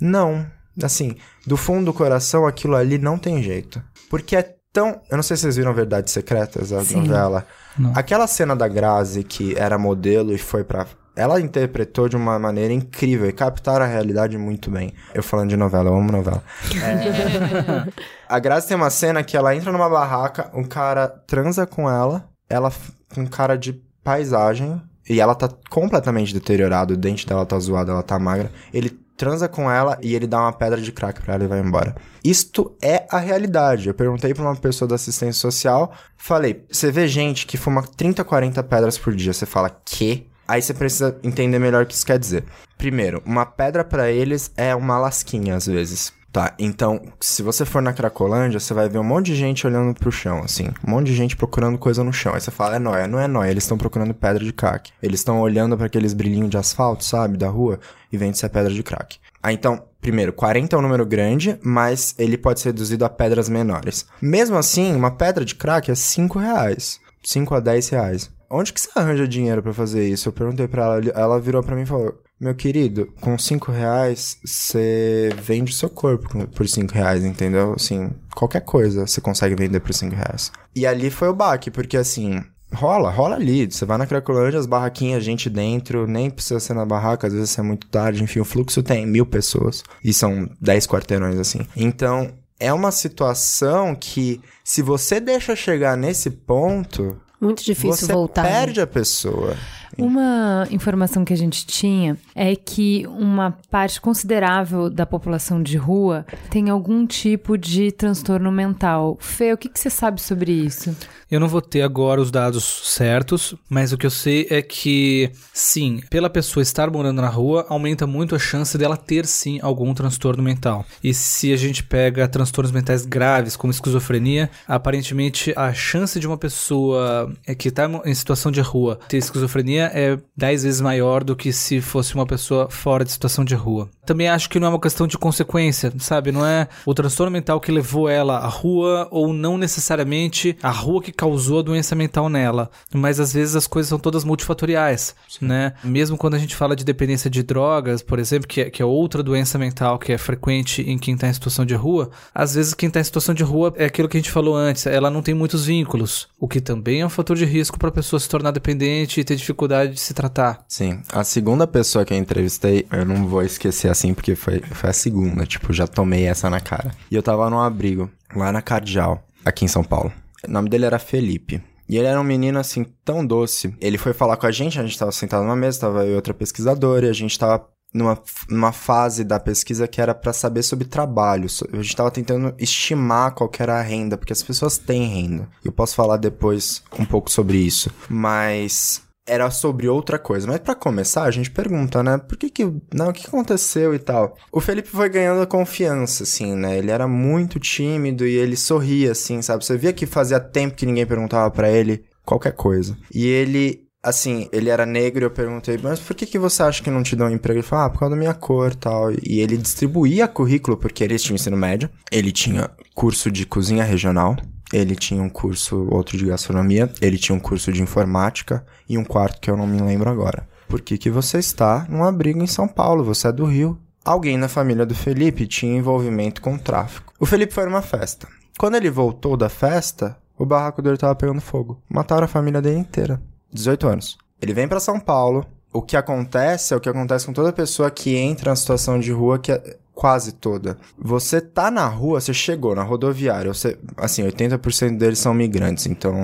não. 0.00 0.46
Assim, 0.82 1.16
do 1.46 1.56
fundo 1.56 1.86
do 1.86 1.92
coração, 1.92 2.46
aquilo 2.46 2.76
ali 2.76 2.96
não 2.96 3.18
tem 3.18 3.42
jeito. 3.42 3.82
Porque 4.08 4.36
é 4.36 4.54
tão. 4.72 5.00
Eu 5.10 5.16
não 5.16 5.22
sei 5.22 5.36
se 5.36 5.42
vocês 5.42 5.56
viram 5.56 5.74
Verdades 5.74 6.12
Secretas, 6.12 6.72
a 6.72 6.82
novela. 6.82 7.46
Não. 7.78 7.92
Aquela 7.94 8.26
cena 8.26 8.54
da 8.54 8.68
Grazi 8.68 9.22
que 9.22 9.54
era 9.58 9.78
modelo 9.78 10.32
e 10.32 10.38
foi 10.38 10.64
pra. 10.64 10.86
Ela 11.16 11.40
interpretou 11.40 12.08
de 12.08 12.16
uma 12.16 12.38
maneira 12.38 12.72
incrível 12.72 13.28
e 13.28 13.32
captaram 13.32 13.84
a 13.84 13.88
realidade 13.88 14.38
muito 14.38 14.70
bem. 14.70 14.94
Eu 15.12 15.22
falando 15.22 15.50
de 15.50 15.56
novela, 15.56 15.90
eu 15.90 15.96
amo 15.96 16.10
novela. 16.10 16.42
É... 16.82 17.92
a 18.28 18.38
Grazi 18.38 18.68
tem 18.68 18.76
uma 18.76 18.90
cena 18.90 19.22
que 19.22 19.36
ela 19.36 19.54
entra 19.54 19.72
numa 19.72 19.88
barraca, 19.88 20.50
um 20.54 20.64
cara 20.64 21.08
transa 21.08 21.66
com 21.66 21.90
ela, 21.90 22.24
ela 22.48 22.72
com 23.12 23.26
cara 23.26 23.56
de 23.56 23.72
paisagem, 24.02 24.80
e 25.08 25.20
ela 25.20 25.34
tá 25.34 25.48
completamente 25.68 26.32
deteriorada, 26.32 26.94
o 26.94 26.96
dente 26.96 27.26
dela 27.26 27.44
tá 27.44 27.58
zoado, 27.58 27.90
ela 27.90 28.02
tá 28.02 28.18
magra. 28.18 28.50
Ele 28.72 28.90
transa 29.20 29.50
com 29.50 29.70
ela 29.70 29.98
e 30.00 30.14
ele 30.14 30.26
dá 30.26 30.40
uma 30.40 30.52
pedra 30.52 30.80
de 30.80 30.90
crack 30.90 31.20
pra 31.20 31.34
ela 31.34 31.44
e 31.44 31.46
vai 31.46 31.60
embora. 31.60 31.94
Isto 32.24 32.74
é 32.82 33.06
a 33.10 33.18
realidade. 33.18 33.86
Eu 33.86 33.92
perguntei 33.92 34.32
pra 34.32 34.42
uma 34.42 34.56
pessoa 34.56 34.88
da 34.88 34.94
assistência 34.94 35.38
social, 35.38 35.92
falei: 36.16 36.64
"Você 36.70 36.90
vê 36.90 37.06
gente 37.06 37.44
que 37.44 37.58
fuma 37.58 37.82
30, 37.82 38.24
40 38.24 38.62
pedras 38.62 38.96
por 38.96 39.14
dia, 39.14 39.34
você 39.34 39.44
fala: 39.44 39.68
"Que?" 39.84 40.26
Aí 40.48 40.62
você 40.62 40.72
precisa 40.72 41.18
entender 41.22 41.58
melhor 41.58 41.82
o 41.84 41.86
que 41.86 41.92
isso 41.92 42.06
quer 42.06 42.18
dizer. 42.18 42.44
Primeiro, 42.78 43.22
uma 43.26 43.44
pedra 43.44 43.84
pra 43.84 44.10
eles 44.10 44.50
é 44.56 44.74
uma 44.74 44.98
lasquinha 44.98 45.54
às 45.54 45.66
vezes. 45.66 46.14
Tá, 46.32 46.54
então, 46.60 47.02
se 47.18 47.42
você 47.42 47.64
for 47.64 47.82
na 47.82 47.92
Cracolândia, 47.92 48.60
você 48.60 48.72
vai 48.72 48.88
ver 48.88 48.98
um 48.98 49.04
monte 49.04 49.26
de 49.26 49.34
gente 49.34 49.66
olhando 49.66 49.98
pro 49.98 50.12
chão, 50.12 50.40
assim. 50.44 50.68
Um 50.86 50.90
monte 50.92 51.06
de 51.06 51.14
gente 51.14 51.36
procurando 51.36 51.76
coisa 51.76 52.04
no 52.04 52.12
chão. 52.12 52.34
Aí 52.34 52.40
você 52.40 52.52
fala, 52.52 52.76
é 52.76 52.78
nóia. 52.78 53.08
Não 53.08 53.18
é 53.18 53.26
nóia, 53.26 53.50
eles 53.50 53.64
estão 53.64 53.76
procurando 53.76 54.14
pedra 54.14 54.44
de 54.44 54.52
crack. 54.52 54.92
Eles 55.02 55.20
estão 55.20 55.40
olhando 55.40 55.76
pra 55.76 55.86
aqueles 55.86 56.14
brilhinhos 56.14 56.50
de 56.50 56.56
asfalto, 56.56 57.04
sabe, 57.04 57.36
da 57.36 57.48
rua, 57.48 57.80
e 58.12 58.16
vendo 58.16 58.36
se 58.36 58.46
é 58.46 58.48
pedra 58.48 58.72
de 58.72 58.82
crack. 58.82 59.18
Aí 59.42 59.54
então, 59.54 59.82
primeiro, 60.00 60.32
40 60.32 60.76
é 60.76 60.78
um 60.78 60.82
número 60.82 61.04
grande, 61.04 61.58
mas 61.62 62.14
ele 62.16 62.38
pode 62.38 62.60
ser 62.60 62.68
reduzido 62.68 63.04
a 63.04 63.08
pedras 63.08 63.48
menores. 63.48 64.06
Mesmo 64.22 64.56
assim, 64.56 64.94
uma 64.94 65.10
pedra 65.10 65.44
de 65.44 65.56
crack 65.56 65.90
é 65.90 65.94
5 65.96 66.38
reais. 66.38 67.00
5 67.24 67.54
a 67.56 67.60
10 67.60 67.88
reais. 67.88 68.30
Onde 68.48 68.72
que 68.72 68.80
você 68.80 68.90
arranja 68.94 69.26
dinheiro 69.26 69.62
pra 69.62 69.72
fazer 69.72 70.08
isso? 70.08 70.28
Eu 70.28 70.32
perguntei 70.32 70.68
pra 70.68 70.84
ela, 70.84 71.00
ela 71.14 71.40
virou 71.40 71.62
pra 71.62 71.74
mim 71.74 71.82
e 71.82 71.86
falou: 71.86 72.20
Meu 72.40 72.54
querido, 72.54 73.12
com 73.20 73.36
5 73.38 73.70
reais 73.70 74.38
você 74.42 75.28
vende 75.42 75.72
o 75.72 75.74
seu 75.74 75.90
corpo 75.90 76.46
por 76.48 76.66
5 76.66 76.92
reais, 76.94 77.22
entendeu? 77.24 77.74
Assim, 77.74 78.10
qualquer 78.34 78.62
coisa 78.62 79.06
você 79.06 79.20
consegue 79.20 79.54
vender 79.54 79.80
por 79.80 79.92
5 79.92 80.16
reais. 80.16 80.50
E 80.74 80.86
ali 80.86 81.10
foi 81.10 81.28
o 81.28 81.34
baque, 81.34 81.70
porque 81.70 81.96
assim. 81.96 82.42
Rola, 82.72 83.10
rola 83.10 83.34
ali. 83.34 83.70
Você 83.70 83.84
vai 83.84 83.98
na 83.98 84.06
Cracolândia, 84.06 84.58
as 84.58 84.64
barraquinhas, 84.64 85.24
gente 85.24 85.50
dentro, 85.50 86.06
nem 86.06 86.30
precisa 86.30 86.60
ser 86.60 86.72
na 86.72 86.86
barraca, 86.86 87.26
às 87.26 87.32
vezes 87.32 87.58
é 87.58 87.62
muito 87.62 87.88
tarde, 87.88 88.22
enfim, 88.22 88.38
o 88.38 88.44
fluxo 88.44 88.80
tem 88.82 89.04
mil 89.04 89.26
pessoas 89.26 89.82
e 90.04 90.12
são 90.12 90.48
10 90.60 90.86
quarteirões 90.86 91.36
assim. 91.38 91.66
Então, 91.76 92.32
é 92.60 92.72
uma 92.72 92.92
situação 92.92 93.94
que, 93.94 94.40
se 94.62 94.82
você 94.82 95.18
deixa 95.18 95.56
chegar 95.56 95.96
nesse 95.96 96.30
ponto, 96.30 97.20
Muito 97.40 97.64
difícil 97.64 98.06
você 98.06 98.12
voltar. 98.12 98.44
né? 98.44 98.50
perde 98.50 98.80
a 98.80 98.86
pessoa. 98.86 99.56
Uma 99.98 100.66
informação 100.70 101.24
que 101.24 101.32
a 101.32 101.36
gente 101.36 101.66
tinha 101.66 102.16
é 102.34 102.54
que 102.54 103.06
uma 103.08 103.56
parte 103.70 104.00
considerável 104.00 104.88
da 104.88 105.06
população 105.06 105.62
de 105.62 105.76
rua 105.76 106.24
tem 106.50 106.70
algum 106.70 107.06
tipo 107.06 107.56
de 107.58 107.92
transtorno 107.92 108.50
mental. 108.50 109.16
Fê, 109.20 109.52
o 109.52 109.58
que, 109.58 109.68
que 109.68 109.78
você 109.78 109.90
sabe 109.90 110.20
sobre 110.20 110.52
isso? 110.52 110.94
Eu 111.30 111.38
não 111.38 111.46
vou 111.46 111.62
ter 111.62 111.82
agora 111.82 112.20
os 112.20 112.30
dados 112.30 112.64
certos, 112.64 113.54
mas 113.68 113.92
o 113.92 113.98
que 113.98 114.04
eu 114.04 114.10
sei 114.10 114.48
é 114.50 114.60
que, 114.60 115.30
sim, 115.52 116.00
pela 116.10 116.28
pessoa 116.28 116.60
estar 116.60 116.90
morando 116.90 117.22
na 117.22 117.28
rua, 117.28 117.64
aumenta 117.68 118.04
muito 118.04 118.34
a 118.34 118.38
chance 118.38 118.76
dela 118.76 118.96
ter, 118.96 119.26
sim, 119.26 119.60
algum 119.62 119.94
transtorno 119.94 120.42
mental. 120.42 120.84
E 121.04 121.14
se 121.14 121.52
a 121.52 121.56
gente 121.56 121.84
pega 121.84 122.26
transtornos 122.26 122.72
mentais 122.72 123.06
graves, 123.06 123.56
como 123.56 123.70
esquizofrenia, 123.70 124.50
aparentemente 124.66 125.52
a 125.56 125.72
chance 125.72 126.18
de 126.18 126.26
uma 126.26 126.36
pessoa 126.36 127.32
é, 127.46 127.54
que 127.54 127.68
está 127.68 127.88
em 128.04 128.14
situação 128.14 128.50
de 128.50 128.60
rua 128.60 128.98
ter 129.08 129.18
esquizofrenia 129.18 129.79
é 129.80 130.18
10 130.36 130.62
vezes 130.64 130.80
maior 130.80 131.24
do 131.24 131.36
que 131.36 131.52
se 131.52 131.80
fosse 131.80 132.14
uma 132.14 132.26
pessoa 132.26 132.68
fora 132.70 133.04
de 133.04 133.12
situação 133.12 133.44
de 133.44 133.54
rua. 133.54 133.88
Também 134.04 134.28
acho 134.28 134.50
que 134.50 134.58
não 134.58 134.66
é 134.66 134.70
uma 134.70 134.80
questão 134.80 135.06
de 135.06 135.16
consequência, 135.16 135.92
sabe? 135.98 136.32
Não 136.32 136.44
é 136.44 136.66
o 136.84 136.94
transtorno 136.94 137.30
mental 137.30 137.60
que 137.60 137.70
levou 137.70 138.08
ela 138.08 138.38
à 138.38 138.48
rua 138.48 139.06
ou 139.10 139.32
não 139.32 139.56
necessariamente 139.56 140.56
a 140.62 140.70
rua 140.70 141.02
que 141.02 141.12
causou 141.12 141.60
a 141.60 141.62
doença 141.62 141.94
mental 141.94 142.28
nela. 142.28 142.70
Mas 142.92 143.20
às 143.20 143.32
vezes 143.32 143.54
as 143.54 143.66
coisas 143.66 143.88
são 143.88 143.98
todas 143.98 144.24
multifatoriais, 144.24 145.14
né? 145.40 145.74
Mesmo 145.84 146.16
quando 146.16 146.34
a 146.34 146.38
gente 146.38 146.56
fala 146.56 146.74
de 146.74 146.84
dependência 146.84 147.30
de 147.30 147.42
drogas, 147.42 148.02
por 148.02 148.18
exemplo, 148.18 148.48
que 148.48 148.62
é, 148.62 148.70
que 148.70 148.82
é 148.82 148.84
outra 148.84 149.22
doença 149.22 149.58
mental 149.58 149.98
que 149.98 150.12
é 150.12 150.18
frequente 150.18 150.82
em 150.82 150.98
quem 150.98 151.14
está 151.14 151.28
em 151.28 151.32
situação 151.32 151.64
de 151.64 151.74
rua, 151.74 152.10
às 152.34 152.54
vezes 152.54 152.74
quem 152.74 152.88
está 152.88 153.00
em 153.00 153.04
situação 153.04 153.34
de 153.34 153.44
rua 153.44 153.72
é 153.76 153.84
aquilo 153.84 154.08
que 154.08 154.16
a 154.16 154.20
gente 154.20 154.30
falou 154.30 154.56
antes, 154.56 154.86
ela 154.86 155.10
não 155.10 155.22
tem 155.22 155.34
muitos 155.34 155.66
vínculos, 155.66 156.28
o 156.38 156.48
que 156.48 156.60
também 156.60 157.00
é 157.00 157.06
um 157.06 157.10
fator 157.10 157.36
de 157.36 157.44
risco 157.44 157.78
para 157.78 157.88
a 157.88 157.92
pessoa 157.92 158.18
se 158.18 158.28
tornar 158.28 158.50
dependente 158.50 159.20
e 159.20 159.24
ter 159.24 159.36
dificuldade 159.36 159.69
de 159.70 159.98
se 159.98 160.14
tratar. 160.14 160.64
Sim. 160.68 161.00
A 161.12 161.24
segunda 161.24 161.66
pessoa 161.66 162.04
que 162.04 162.12
eu 162.12 162.18
entrevistei, 162.18 162.86
eu 162.92 163.04
não 163.04 163.26
vou 163.26 163.42
esquecer 163.42 163.88
assim, 163.88 164.14
porque 164.14 164.34
foi, 164.34 164.60
foi 164.60 164.90
a 164.90 164.92
segunda. 164.92 165.46
Tipo, 165.46 165.72
já 165.72 165.86
tomei 165.86 166.26
essa 166.26 166.50
na 166.50 166.60
cara. 166.60 166.90
E 167.10 167.14
eu 167.14 167.22
tava 167.22 167.48
num 167.50 167.60
abrigo, 167.60 168.10
lá 168.34 168.52
na 168.52 168.62
Cardial, 168.62 169.24
aqui 169.44 169.64
em 169.64 169.68
São 169.68 169.84
Paulo. 169.84 170.12
O 170.46 170.50
nome 170.50 170.68
dele 170.68 170.86
era 170.86 170.98
Felipe. 170.98 171.62
E 171.88 171.98
ele 171.98 172.06
era 172.06 172.20
um 172.20 172.24
menino, 172.24 172.58
assim, 172.58 172.86
tão 173.04 173.26
doce. 173.26 173.74
Ele 173.80 173.98
foi 173.98 174.12
falar 174.12 174.36
com 174.36 174.46
a 174.46 174.52
gente, 174.52 174.78
a 174.78 174.82
gente 174.82 174.96
tava 174.96 175.10
sentado 175.10 175.42
numa 175.42 175.56
mesa, 175.56 175.80
tava 175.80 176.04
eu 176.04 176.12
e 176.12 176.14
outra 176.14 176.32
pesquisadora, 176.32 177.06
e 177.06 177.10
a 177.10 177.12
gente 177.12 177.36
tava 177.36 177.66
numa, 177.92 178.16
numa 178.48 178.72
fase 178.72 179.24
da 179.24 179.40
pesquisa 179.40 179.88
que 179.88 180.00
era 180.00 180.14
para 180.14 180.32
saber 180.32 180.62
sobre 180.62 180.86
trabalho. 180.86 181.48
A 181.72 181.76
gente 181.82 181.96
tava 181.96 182.10
tentando 182.10 182.54
estimar 182.58 183.32
qual 183.32 183.50
era 183.58 183.78
a 183.78 183.82
renda, 183.82 184.16
porque 184.16 184.32
as 184.32 184.42
pessoas 184.42 184.78
têm 184.78 185.08
renda. 185.08 185.48
Eu 185.64 185.72
posso 185.72 185.94
falar 185.94 186.16
depois 186.16 186.82
um 186.98 187.04
pouco 187.04 187.30
sobre 187.30 187.58
isso. 187.58 187.90
Mas 188.08 189.02
era 189.26 189.50
sobre 189.50 189.88
outra 189.88 190.18
coisa. 190.18 190.46
Mas 190.46 190.58
pra 190.58 190.74
começar, 190.74 191.24
a 191.24 191.30
gente 191.30 191.50
pergunta, 191.50 192.02
né? 192.02 192.18
Por 192.18 192.36
que 192.36 192.50
que, 192.50 192.64
não, 192.92 193.08
o 193.08 193.12
que 193.12 193.26
aconteceu 193.26 193.94
e 193.94 193.98
tal? 193.98 194.36
O 194.52 194.60
Felipe 194.60 194.88
foi 194.88 195.08
ganhando 195.08 195.46
confiança, 195.46 196.24
assim, 196.24 196.54
né? 196.54 196.78
Ele 196.78 196.90
era 196.90 197.06
muito 197.06 197.58
tímido 197.60 198.26
e 198.26 198.34
ele 198.34 198.56
sorria, 198.56 199.12
assim, 199.12 199.40
sabe? 199.42 199.64
Você 199.64 199.76
via 199.76 199.92
que 199.92 200.06
fazia 200.06 200.40
tempo 200.40 200.74
que 200.74 200.86
ninguém 200.86 201.06
perguntava 201.06 201.50
pra 201.50 201.70
ele 201.70 202.04
qualquer 202.24 202.52
coisa. 202.52 202.96
E 203.12 203.26
ele, 203.26 203.86
assim, 204.02 204.48
ele 204.52 204.70
era 204.70 204.86
negro 204.86 205.24
e 205.24 205.26
eu 205.26 205.30
perguntei, 205.30 205.78
mas 205.82 206.00
por 206.00 206.14
que 206.14 206.26
que 206.26 206.38
você 206.38 206.62
acha 206.62 206.82
que 206.82 206.90
não 206.90 207.02
te 207.02 207.14
dão 207.14 207.28
um 207.28 207.30
emprego? 207.30 207.60
Ele 207.60 207.66
falou, 207.66 207.86
ah, 207.86 207.90
por 207.90 208.00
causa 208.00 208.14
da 208.14 208.18
minha 208.18 208.34
cor 208.34 208.74
tal. 208.74 209.12
E 209.12 209.40
ele 209.40 209.56
distribuía 209.56 210.26
currículo, 210.26 210.76
porque 210.76 211.04
eles 211.04 211.22
tinham 211.22 211.36
ensino 211.36 211.56
médio. 211.56 211.88
Ele 212.10 212.32
tinha 212.32 212.70
curso 212.94 213.30
de 213.30 213.46
cozinha 213.46 213.84
regional. 213.84 214.36
Ele 214.72 214.94
tinha 214.94 215.22
um 215.22 215.28
curso, 215.28 215.88
outro 215.90 216.16
de 216.16 216.26
gastronomia. 216.26 216.90
Ele 217.00 217.18
tinha 217.18 217.34
um 217.34 217.40
curso 217.40 217.72
de 217.72 217.82
informática. 217.82 218.64
E 218.88 218.96
um 218.96 219.04
quarto 219.04 219.40
que 219.40 219.50
eu 219.50 219.56
não 219.56 219.66
me 219.66 219.80
lembro 219.80 220.10
agora. 220.10 220.48
Por 220.68 220.80
que 220.80 220.96
que 220.96 221.10
você 221.10 221.38
está 221.38 221.86
num 221.88 222.04
abrigo 222.04 222.42
em 222.42 222.46
São 222.46 222.68
Paulo? 222.68 223.02
Você 223.04 223.28
é 223.28 223.32
do 223.32 223.44
Rio. 223.44 223.78
Alguém 224.04 224.38
na 224.38 224.48
família 224.48 224.86
do 224.86 224.94
Felipe 224.94 225.46
tinha 225.46 225.76
envolvimento 225.76 226.40
com 226.40 226.56
tráfico. 226.56 227.12
O 227.18 227.26
Felipe 227.26 227.52
foi 227.52 227.64
numa 227.64 227.82
festa. 227.82 228.28
Quando 228.58 228.76
ele 228.76 228.90
voltou 228.90 229.36
da 229.36 229.48
festa, 229.48 230.16
o 230.38 230.46
barraco 230.46 230.80
dele 230.80 230.96
tava 230.96 231.14
pegando 231.14 231.40
fogo. 231.40 231.82
Mataram 231.88 232.24
a 232.24 232.28
família 232.28 232.62
dele 232.62 232.78
inteira. 232.78 233.20
18 233.52 233.88
anos. 233.88 234.18
Ele 234.40 234.54
vem 234.54 234.68
pra 234.68 234.80
São 234.80 234.98
Paulo. 234.98 235.44
O 235.72 235.82
que 235.82 235.96
acontece 235.96 236.72
é 236.72 236.76
o 236.76 236.80
que 236.80 236.88
acontece 236.88 237.26
com 237.26 237.32
toda 237.32 237.52
pessoa 237.52 237.90
que 237.90 238.16
entra 238.16 238.50
na 238.50 238.56
situação 238.56 238.98
de 238.98 239.12
rua, 239.12 239.38
que 239.38 239.52
é 239.52 239.76
quase 240.00 240.32
toda. 240.32 240.78
Você 240.96 241.42
tá 241.42 241.70
na 241.70 241.86
rua, 241.86 242.22
você 242.22 242.32
chegou 242.32 242.74
na 242.74 242.82
rodoviária, 242.82 243.52
você, 243.52 243.76
assim, 243.98 244.22
80% 244.22 244.96
deles 244.96 245.18
são 245.18 245.34
migrantes, 245.34 245.84
então 245.84 246.14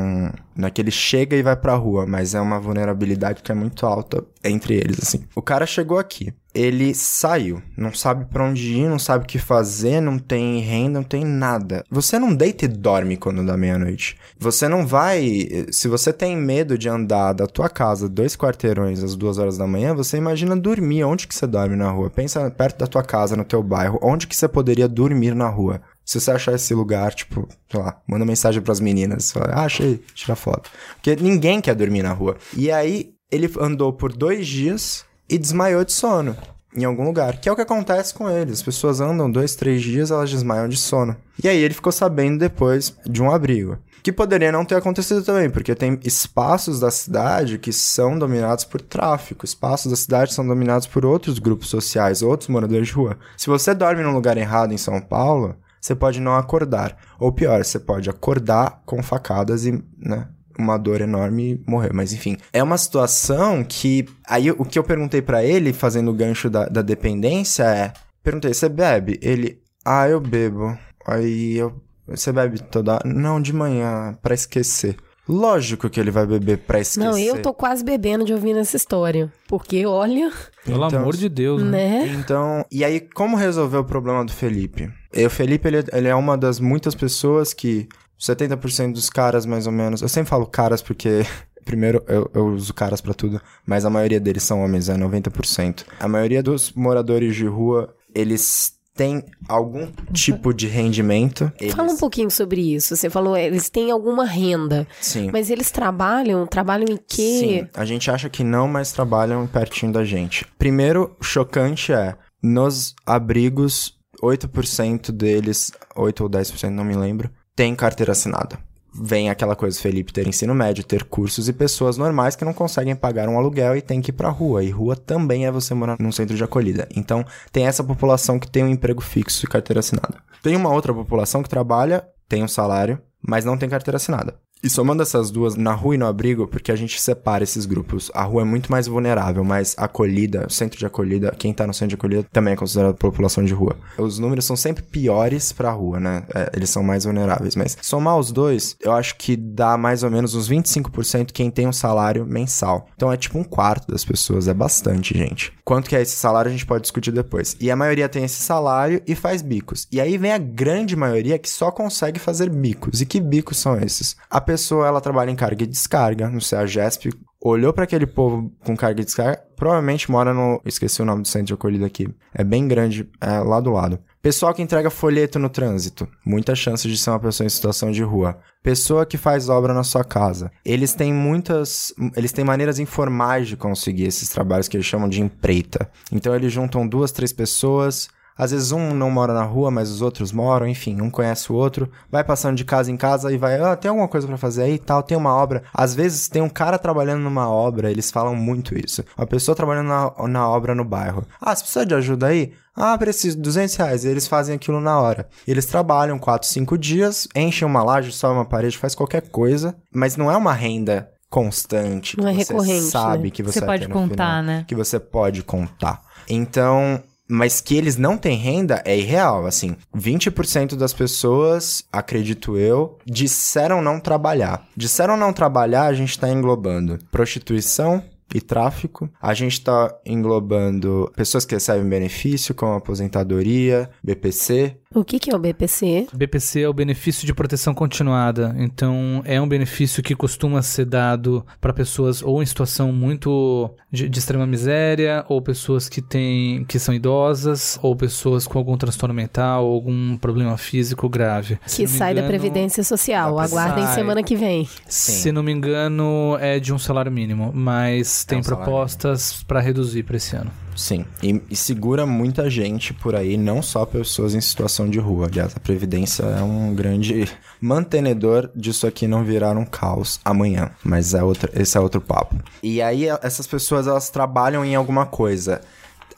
não 0.56 0.66
é 0.66 0.70
que 0.70 0.80
ele 0.80 0.90
chega 0.90 1.36
e 1.36 1.42
vai 1.42 1.54
pra 1.54 1.74
rua, 1.74 2.06
mas 2.06 2.34
é 2.34 2.40
uma 2.40 2.58
vulnerabilidade 2.58 3.42
que 3.42 3.52
é 3.52 3.54
muito 3.54 3.84
alta 3.84 4.24
entre 4.42 4.76
eles, 4.76 4.98
assim. 5.02 5.24
O 5.34 5.42
cara 5.42 5.66
chegou 5.66 5.98
aqui, 5.98 6.32
ele 6.57 6.95
saiu, 6.95 7.62
não 7.77 7.92
sabe 7.92 8.25
pra 8.25 8.42
onde 8.42 8.73
ir, 8.73 8.88
não 8.88 8.99
sabe 8.99 9.25
o 9.25 9.29
que 9.29 9.38
fazer, 9.38 10.01
não 10.01 10.19
tem 10.19 10.59
renda, 10.61 11.01
não 11.01 11.07
tem 11.07 11.23
nada. 11.23 11.85
Você 11.90 12.19
não 12.19 12.35
deita 12.35 12.64
e 12.64 12.69
dorme 12.69 13.19
quando 13.19 13.45
dá 13.45 13.59
meia-noite. 13.59 14.16
Você 14.38 14.66
não 14.66 14.87
vai. 14.87 15.66
Se 15.71 15.87
você 15.87 16.14
tem 16.14 16.35
medo 16.35 16.79
de 16.79 16.88
andar 16.88 17.35
da 17.35 17.47
tua 17.47 17.69
casa 17.69 18.09
dois 18.09 18.35
quarteirões 18.35 19.05
às 19.05 19.14
duas 19.14 19.37
horas 19.37 19.59
da 19.59 19.66
manhã, 19.66 19.95
você 19.95 20.16
imagina 20.16 20.57
dormir. 20.57 21.05
Onde 21.05 21.29
que 21.29 21.35
você 21.35 21.47
dorme 21.47 21.77
na 21.77 21.90
rua? 21.90 22.09
Pensa 22.09 22.51
perto 22.51 22.79
da 22.79 22.87
tua 22.87 23.03
casa, 23.03 23.37
no 23.37 23.45
teu 23.45 23.62
bairro. 23.62 23.99
Onde 24.01 24.27
que 24.27 24.35
você 24.35 24.49
poderia 24.49 24.88
dormir 24.88 25.35
na 25.35 25.51
rua? 25.51 25.83
Se 26.07 26.19
você 26.19 26.31
achar 26.31 26.55
esse 26.55 26.73
lugar, 26.73 27.12
tipo, 27.12 27.47
sei 27.71 27.81
lá, 27.81 28.01
manda 28.09 28.25
mensagem 28.25 28.62
pras 28.62 28.81
meninas. 28.81 29.31
Fala, 29.31 29.53
ah, 29.53 29.64
achei, 29.66 30.03
tira 30.14 30.35
foto. 30.35 30.71
Porque 30.95 31.16
ninguém 31.16 31.61
quer 31.61 31.75
dormir 31.75 32.03
na 32.03 32.12
rua. 32.14 32.38
E 32.57 32.71
aí, 32.71 33.11
ele 33.31 33.51
andou 33.61 33.92
por 33.92 34.12
dois 34.12 34.47
dias 34.47 35.05
e 35.28 35.38
desmaiou 35.38 35.84
de 35.84 35.92
sono 35.92 36.36
em 36.76 36.84
algum 36.84 37.04
lugar. 37.04 37.40
Que 37.40 37.48
é 37.48 37.52
o 37.52 37.56
que 37.56 37.62
acontece 37.62 38.12
com 38.12 38.28
eles. 38.28 38.54
As 38.58 38.62
pessoas 38.62 39.00
andam 39.00 39.30
dois, 39.30 39.56
três 39.56 39.82
dias, 39.82 40.10
elas 40.10 40.30
desmaiam 40.30 40.68
de 40.68 40.76
sono. 40.76 41.16
E 41.42 41.48
aí 41.48 41.58
ele 41.58 41.74
ficou 41.74 41.92
sabendo 41.92 42.38
depois 42.38 42.94
de 43.04 43.22
um 43.22 43.30
abrigo. 43.30 43.78
Que 44.02 44.12
poderia 44.12 44.52
não 44.52 44.64
ter 44.64 44.76
acontecido 44.76 45.24
também, 45.24 45.50
porque 45.50 45.74
tem 45.74 45.98
espaços 46.04 46.78
da 46.78 46.92
cidade 46.92 47.58
que 47.58 47.72
são 47.72 48.16
dominados 48.16 48.64
por 48.64 48.80
tráfico. 48.80 49.44
Espaços 49.44 49.90
da 49.90 49.96
cidade 49.96 50.32
são 50.32 50.46
dominados 50.46 50.86
por 50.86 51.04
outros 51.04 51.40
grupos 51.40 51.68
sociais, 51.68 52.22
outros 52.22 52.48
moradores 52.48 52.86
de 52.86 52.94
rua. 52.94 53.18
Se 53.36 53.48
você 53.48 53.74
dorme 53.74 54.04
num 54.04 54.12
lugar 54.12 54.36
errado 54.36 54.72
em 54.72 54.78
São 54.78 55.00
Paulo, 55.00 55.56
você 55.80 55.94
pode 55.94 56.20
não 56.20 56.36
acordar. 56.36 56.96
Ou 57.18 57.32
pior, 57.32 57.64
você 57.64 57.80
pode 57.80 58.08
acordar 58.08 58.80
com 58.86 59.02
facadas 59.02 59.64
e, 59.66 59.82
né, 59.98 60.28
uma 60.59 60.77
dor 60.79 61.01
enorme 61.01 61.53
e 61.53 61.71
morrer. 61.71 61.92
Mas 61.92 62.12
enfim, 62.12 62.37
é 62.53 62.62
uma 62.62 62.79
situação 62.79 63.64
que. 63.64 64.07
Aí 64.29 64.51
o 64.51 64.64
que 64.64 64.79
eu 64.79 64.85
perguntei 64.85 65.21
pra 65.23 65.45
ele, 65.45 65.73
fazendo 65.73 66.11
o 66.11 66.14
gancho 66.14 66.49
da, 66.51 66.66
da 66.66 66.83
dependência, 66.83 67.64
é: 67.64 67.92
perguntei, 68.23 68.53
você 68.53 68.69
bebe? 68.69 69.19
Ele, 69.23 69.59
ah, 69.85 70.09
eu 70.09 70.21
bebo. 70.21 70.77
Aí 71.07 71.57
eu. 71.57 71.75
Você 72.09 72.31
bebe 72.33 72.61
toda. 72.62 73.01
Não, 73.05 73.40
de 73.40 73.53
manhã, 73.53 74.16
pra 74.23 74.35
esquecer. 74.35 74.97
Lógico 75.29 75.90
que 75.90 75.99
ele 75.99 76.12
vai 76.12 76.25
beber 76.25 76.59
pra 76.59 76.79
esquecer. 76.79 77.01
Não, 77.05 77.19
eu 77.19 77.42
tô 77.42 77.53
quase 77.53 77.83
bebendo 77.83 78.25
de 78.25 78.33
ouvir 78.33 78.57
essa 78.57 78.77
história. 78.77 79.33
Porque, 79.49 79.85
olha, 79.85 80.31
Pelo 80.64 80.87
Então- 80.87 81.01
amor 81.01 81.16
de 81.16 81.29
Deus, 81.29 81.62
né? 81.64 81.71
né? 82.05 82.16
Então, 82.16 82.64
e 82.71 82.85
aí, 82.85 83.01
como 83.01 83.37
resolver 83.37 83.79
o 83.79 83.85
problema 83.85 84.25
do 84.25 84.33
Felipe? 84.33 84.88
E 85.12 85.27
o 85.27 85.31
Felipe, 85.31 85.66
ele, 85.66 85.85
ele 85.92 86.07
é 86.07 86.14
uma 86.14 86.38
das 86.38 86.61
muitas 86.61 86.95
pessoas 86.95 87.53
que 87.53 87.88
70% 88.18 88.92
dos 88.92 89.11
caras, 89.11 89.46
mais 89.46 89.66
ou 89.66 89.72
menos. 89.72 90.02
Eu 90.02 90.09
sempre 90.09 90.31
falo 90.31 90.46
caras 90.46 90.83
porque. 90.83 91.24
Primeiro, 91.64 92.00
eu, 92.07 92.31
eu 92.33 92.46
uso 92.46 92.72
caras 92.72 93.00
pra 93.00 93.12
tudo, 93.12 93.42
mas 93.66 93.85
a 93.85 93.90
maioria 93.90 94.20
deles 94.20 94.44
são 94.44 94.62
homens, 94.62 94.88
é 94.88 94.94
90%. 94.94 95.85
A 95.98 96.07
maioria 96.07 96.40
dos 96.40 96.72
moradores 96.72 97.35
de 97.35 97.44
rua, 97.44 97.92
eles 98.14 98.76
têm 98.96 99.22
algum 99.48 99.87
tipo 100.12 100.55
de 100.55 100.66
rendimento. 100.66 101.52
Eles, 101.61 101.74
Fala 101.74 101.92
um 101.92 101.96
pouquinho 101.96 102.31
sobre 102.31 102.74
isso. 102.74 102.96
Você 102.96 103.11
falou, 103.11 103.37
eles 103.37 103.68
têm 103.68 103.90
alguma 103.90 104.24
renda. 104.24 104.87
Sim. 105.00 105.31
Mas 105.33 105.50
eles 105.50 105.70
trabalham? 105.70 106.46
Trabalham 106.46 106.87
em 106.88 106.96
quê? 106.96 107.40
Sim, 107.40 107.68
a 107.74 107.85
gente 107.85 108.11
acha 108.11 108.31
que 108.31 108.42
não, 108.42 108.66
mas 108.66 108.92
trabalham 108.92 109.46
pertinho 109.46 109.92
da 109.92 110.05
gente. 110.05 110.46
Primeiro, 110.59 111.14
chocante 111.20 111.92
é, 111.92 112.16
nos 112.42 112.94
abrigos, 113.05 113.94
8% 114.22 115.12
deles, 115.12 115.70
8 115.94 116.22
ou 116.22 116.31
10%, 116.31 116.70
não 116.70 116.85
me 116.85 116.96
lembro, 116.96 117.31
tem 117.57 117.75
carteira 117.75 118.12
assinada. 118.12 118.59
Vem 118.99 119.29
aquela 119.29 119.57
coisa, 119.57 119.79
Felipe, 119.81 120.12
ter 120.12 120.27
ensino 120.27 120.55
médio, 120.55 120.85
ter 120.85 121.05
cursos 121.05 121.49
e 121.49 121.53
pessoas 121.53 121.99
normais 121.99 122.37
que 122.37 122.45
não 122.45 122.55
conseguem 122.55 122.95
pagar 122.95 123.29
um 123.29 123.37
aluguel 123.37 123.77
e 123.77 123.83
tem 123.83 124.01
que 124.01 124.11
ir 124.11 124.14
pra 124.14 124.31
rua. 124.31 124.62
E 124.62 124.71
rua 124.71 124.97
também 124.97 125.47
é 125.47 125.51
você 125.51 125.75
morar 125.75 125.97
num 125.99 126.12
centro 126.12 126.37
de 126.37 126.45
acolhida. 126.45 126.88
Então, 126.95 127.25
tem 127.53 127.66
essa 127.66 127.85
população 127.85 128.38
que 128.38 128.49
tem 128.49 128.64
um 128.64 128.69
emprego 128.69 129.03
fixo 129.03 129.45
e 129.45 129.49
carteira 129.49 129.81
assinada. 129.81 130.16
Tem 130.42 130.57
uma 130.57 130.73
outra 130.73 130.95
população 130.95 131.42
que 131.42 131.49
trabalha, 131.49 132.07
tem 132.29 132.42
um 132.42 132.49
salário, 132.49 132.99
mas 133.21 133.45
não 133.45 133.59
tem 133.59 133.69
carteira 133.69 133.97
assinada. 133.97 134.35
E 134.62 134.71
somando 134.71 135.03
essas 135.03 135.31
duas, 135.31 135.55
na 135.55 135.73
rua 135.73 135.95
e 135.95 135.99
no 135.99 136.07
abrigo, 136.07 136.47
porque 136.47 136.73
a 136.73 136.77
gente 136.77 137.01
separa 137.01 137.45
esses 137.45 137.66
grupos. 137.66 138.11
A 138.14 138.25
rua 138.25 138.42
é 138.42 138.45
muito 138.45 138.71
mais 138.73 138.87
vulnerável, 138.87 139.45
mas 139.45 139.75
acolhida, 139.79 140.47
centro 140.49 140.79
de 140.79 140.87
acolhida, 140.87 141.35
quem 141.38 141.53
tá 141.53 141.66
no 141.66 141.75
centro 141.75 141.90
de 141.90 141.95
acolhida 141.95 142.27
também 142.33 142.55
é 142.55 142.57
considerado 142.57 142.97
população 142.97 143.45
de 143.45 143.53
rua. 143.53 143.77
Os 143.99 144.19
números 144.19 144.45
são 144.45 144.57
sempre 144.57 144.83
piores 144.83 145.53
pra 145.53 145.71
rua, 145.71 146.01
né? 146.01 146.25
É, 146.35 146.51
eles 146.55 146.71
são 146.71 146.83
mais 146.83 147.05
vulneráveis. 147.05 147.55
Mas 147.55 147.77
somar 147.83 148.19
os 148.19 148.33
dois, 148.33 148.77
eu 148.81 148.92
acho 148.92 149.16
que 149.16 149.37
dá 149.37 149.77
mais 149.77 150.02
ou 150.02 150.11
menos 150.11 150.35
uns 150.35 150.48
25% 150.48 151.33
quem 151.33 151.50
tem 151.50 151.69
um 151.69 151.73
salário 151.73 152.27
mensal. 152.27 152.88
Então 152.96 153.13
é 153.13 153.17
tipo 153.17 153.38
um 153.38 153.44
quarto 153.44 153.92
das 153.92 154.04
pessoas, 154.04 154.48
é 154.48 154.54
bastante, 154.54 155.17
gente. 155.17 155.52
Quanto 155.65 155.88
que 155.88 155.96
é 155.96 156.02
esse 156.02 156.17
salário 156.17 156.48
a 156.48 156.52
gente 156.52 156.67
pode 156.67 156.83
discutir 156.83 157.13
depois. 157.13 157.57
E 157.61 157.71
a 157.71 157.77
maioria 157.77 158.09
tem 158.09 158.25
esse 158.25 158.40
salário 158.40 159.02
e 159.07 159.15
faz 159.15 159.42
bicos. 159.42 159.87
E 159.92 160.00
aí 160.00 160.17
vem 160.17 160.33
a 160.33 160.38
grande 160.38 160.96
maioria 160.96 161.38
que 161.38 161.48
só 161.48 161.71
consegue 161.71 162.19
fazer 162.19 162.48
bicos. 162.48 163.00
E 163.00 163.07
que 163.07 163.21
bicos 163.21 163.59
são 163.59 163.79
esses? 163.79 164.17
A 164.31 164.40
pessoa 164.47 164.87
ela 164.87 165.01
trabalha 165.01 165.31
em 165.31 165.37
carga 165.37 165.65
e 165.65 165.67
descarga 165.67 166.31
no 166.31 166.40
CEAGESP, 166.40 167.11
olhou 167.42 167.73
para 167.73 167.85
aquele 167.85 168.07
povo 168.07 168.51
com 168.65 168.77
carga 168.77 169.03
e 169.03 169.05
descarga, 169.05 169.42
provavelmente 169.57 170.11
mora 170.11 170.33
no. 170.33 170.61
Esqueci 170.65 171.03
o 171.03 171.05
nome 171.05 171.23
do 171.23 171.29
centro 171.29 171.49
de 171.49 171.55
acolhida 171.55 171.85
aqui. 171.85 172.09
É 172.33 172.44
bem 172.44 172.67
grande, 172.67 173.09
é 173.21 173.38
lá 173.40 173.61
do 173.61 173.73
lado. 173.73 173.99
Pessoal 174.23 174.53
que 174.55 174.63
entrega 174.63 174.90
folheto 174.90 175.38
no 175.38 175.49
trânsito, 175.49 176.09
muita 176.25 176.55
chance 176.55 176.88
de 176.88 176.97
ser 176.99 177.11
uma 177.11 177.21
pessoa 177.21 177.47
em 177.47 177.51
situação 177.51 177.92
de 177.92 178.03
rua. 178.03 178.38
Pessoa 178.63 179.07
que 179.07 179.17
faz 179.17 179.49
obra 179.49 179.73
na 179.73 179.85
sua 179.85 180.03
casa. 180.03 180.51
Eles 180.65 180.94
têm 180.94 181.13
muitas. 181.13 181.92
Eles 182.17 182.33
têm 182.33 182.44
maneiras 182.44 182.79
informais 182.79 183.47
de 183.47 183.57
conseguir 183.57 184.05
esses 184.05 184.29
trabalhos 184.29 184.67
que 184.67 184.77
eles 184.77 184.87
chamam 184.87 185.09
de 185.09 185.21
empreita. 185.21 185.90
Então 186.11 186.35
eles 186.35 186.53
juntam 186.53 186.87
duas, 186.87 187.13
três 187.13 187.33
pessoas, 187.33 188.09
às 188.37 188.50
vezes 188.50 188.72
um 188.72 188.94
não 188.94 189.10
mora 189.10 189.32
na 189.32 189.42
rua, 189.42 189.70
mas 189.70 189.90
os 189.90 190.02
outros 190.02 190.32
moram, 190.32 190.66
enfim, 190.66 191.00
um 191.00 191.10
conhece 191.10 191.50
o 191.50 191.54
outro, 191.54 191.90
vai 192.10 192.22
passando 192.22 192.56
de 192.56 192.64
casa 192.64 192.90
em 192.90 192.96
casa 192.96 193.32
e 193.32 193.38
vai, 193.38 193.60
ah, 193.60 193.76
tem 193.76 193.88
alguma 193.88 194.08
coisa 194.08 194.26
para 194.26 194.37
fazer 194.37 194.64
aí 194.64 194.74
e 194.74 194.78
tal, 194.78 195.02
tem 195.02 195.16
uma 195.16 195.34
obra. 195.34 195.62
Às 195.72 195.94
vezes 195.94 196.28
tem 196.28 196.42
um 196.42 196.48
cara 196.48 196.78
trabalhando 196.78 197.22
numa 197.22 197.48
obra, 197.48 197.90
eles 197.90 198.10
falam 198.10 198.34
muito 198.34 198.76
isso. 198.78 199.04
Uma 199.16 199.26
pessoa 199.26 199.54
trabalhando 199.54 199.88
na, 199.88 200.28
na 200.28 200.48
obra 200.48 200.74
no 200.74 200.84
bairro. 200.84 201.24
Ah, 201.40 201.54
você 201.54 201.62
precisa 201.62 201.87
de 201.87 201.94
ajuda 201.94 202.26
aí? 202.26 202.52
Ah, 202.74 202.96
preciso, 202.98 203.38
200 203.38 203.74
reais. 203.76 204.04
E 204.04 204.08
eles 204.08 204.28
fazem 204.28 204.54
aquilo 204.54 204.80
na 204.80 205.00
hora. 205.00 205.26
Eles 205.48 205.64
trabalham 205.64 206.18
4, 206.18 206.46
5 206.46 206.76
dias, 206.76 207.26
enchem 207.34 207.66
uma 207.66 207.82
laje, 207.82 208.12
sobe 208.12 208.34
uma 208.34 208.44
parede, 208.44 208.76
faz 208.76 208.94
qualquer 208.94 209.22
coisa, 209.30 209.74
mas 209.90 210.16
não 210.16 210.30
é 210.30 210.37
uma 210.37 210.52
renda 210.52 211.10
constante. 211.30 212.18
Não 212.18 212.28
é 212.28 212.32
você 212.32 212.52
recorrente, 212.52 212.90
sabe 212.90 213.24
né? 213.24 213.30
que 213.30 213.42
você, 213.42 213.60
Você 213.60 213.66
pode 213.66 213.88
contar, 213.88 214.40
final, 214.40 214.42
né? 214.42 214.64
Que 214.68 214.74
você 214.74 215.00
pode 215.00 215.42
contar. 215.42 216.02
Então, 216.28 217.02
mas 217.29 217.60
que 217.60 217.77
eles 217.77 217.96
não 217.96 218.16
têm 218.16 218.37
renda 218.37 218.83
é 218.85 218.96
irreal, 218.96 219.46
assim. 219.46 219.77
20% 219.96 220.77
das 220.77 220.92
pessoas, 220.92 221.85
acredito 221.92 222.56
eu, 222.56 222.98
disseram 223.04 223.83
não 223.83 224.00
trabalhar. 224.00 224.66
Disseram 224.77 225.16
não 225.16 225.33
trabalhar, 225.33 225.87
a 225.87 225.94
gente 225.94 226.18
tá 226.18 226.29
englobando 226.29 226.98
prostituição 227.10 228.02
e 228.35 228.40
tráfico. 228.40 229.08
A 229.20 229.35
gente 229.35 229.60
tá 229.60 229.94
englobando 230.04 231.10
pessoas 231.14 231.44
que 231.44 231.54
recebem 231.54 231.88
benefício, 231.88 232.54
como 232.54 232.74
aposentadoria, 232.74 233.90
BPC. 234.02 234.77
O 234.94 235.04
que, 235.04 235.18
que 235.18 235.30
é 235.30 235.34
o 235.37 235.38
BPC? 235.38 236.06
BPC 236.14 236.60
é 236.62 236.68
o 236.68 236.72
benefício 236.72 237.26
de 237.26 237.34
proteção 237.34 237.74
continuada. 237.74 238.54
Então, 238.58 239.20
é 239.24 239.38
um 239.40 239.46
benefício 239.48 240.02
que 240.02 240.14
costuma 240.14 240.62
ser 240.62 240.84
dado 240.87 241.44
para 241.60 241.72
pessoas 241.72 242.22
ou 242.22 242.42
em 242.42 242.46
situação 242.46 242.92
muito 242.92 243.68
de, 243.90 244.08
de 244.08 244.18
extrema 244.18 244.46
miséria, 244.46 245.24
ou 245.28 245.42
pessoas 245.42 245.88
que 245.88 246.00
têm 246.00 246.64
que 246.64 246.78
são 246.78 246.94
idosas, 246.94 247.78
ou 247.82 247.94
pessoas 247.96 248.46
com 248.46 248.58
algum 248.58 248.76
transtorno 248.76 249.14
mental, 249.14 249.66
ou 249.66 249.74
algum 249.74 250.16
problema 250.16 250.56
físico 250.56 251.08
grave. 251.08 251.58
Que 251.66 251.87
sai 251.87 252.14
da 252.14 252.20
engano- 252.20 252.28
Previdência 252.28 252.82
Social. 252.84 253.34
da 253.37 253.42
Aguardem 253.42 253.84
Sai. 253.84 253.94
semana 253.96 254.22
que 254.22 254.37
vem. 254.37 254.66
Sim. 254.87 255.12
Se 255.12 255.32
não 255.32 255.42
me 255.42 255.52
engano, 255.52 256.38
é 256.40 256.58
de 256.60 256.72
um 256.72 256.78
salário 256.78 257.10
mínimo, 257.10 257.50
mas 257.52 258.24
tem 258.24 258.38
um 258.38 258.42
propostas 258.42 259.42
para 259.42 259.60
reduzir 259.60 260.04
para 260.04 260.16
esse 260.16 260.37
ano. 260.37 260.50
Sim, 260.77 261.04
e, 261.22 261.40
e 261.50 261.56
segura 261.56 262.04
muita 262.06 262.50
gente 262.50 262.92
por 262.92 263.14
aí, 263.16 263.37
não 263.37 263.62
só 263.62 263.87
pessoas 263.87 264.35
em 264.35 264.40
situação 264.40 264.88
de 264.90 264.98
rua. 264.98 265.27
Aliás, 265.27 265.56
a 265.56 265.60
Previdência 265.60 266.22
é 266.24 266.42
um 266.42 266.74
grande 266.74 267.27
mantenedor 267.60 268.50
disso 268.54 268.87
aqui 268.87 269.06
não 269.06 269.24
virar 269.24 269.56
um 269.56 269.64
caos 269.64 270.20
amanhã. 270.24 270.70
Mas 270.85 271.14
é 271.14 271.22
outro, 271.22 271.50
esse 271.54 271.77
é 271.77 271.81
outro 271.81 272.00
papo. 272.00 272.37
E 272.62 272.81
aí, 272.83 273.06
essas 273.22 273.46
pessoas, 273.46 273.87
elas 273.87 274.10
trabalham 274.10 274.64
em 274.64 274.74
alguma 274.74 275.06
coisa. 275.06 275.60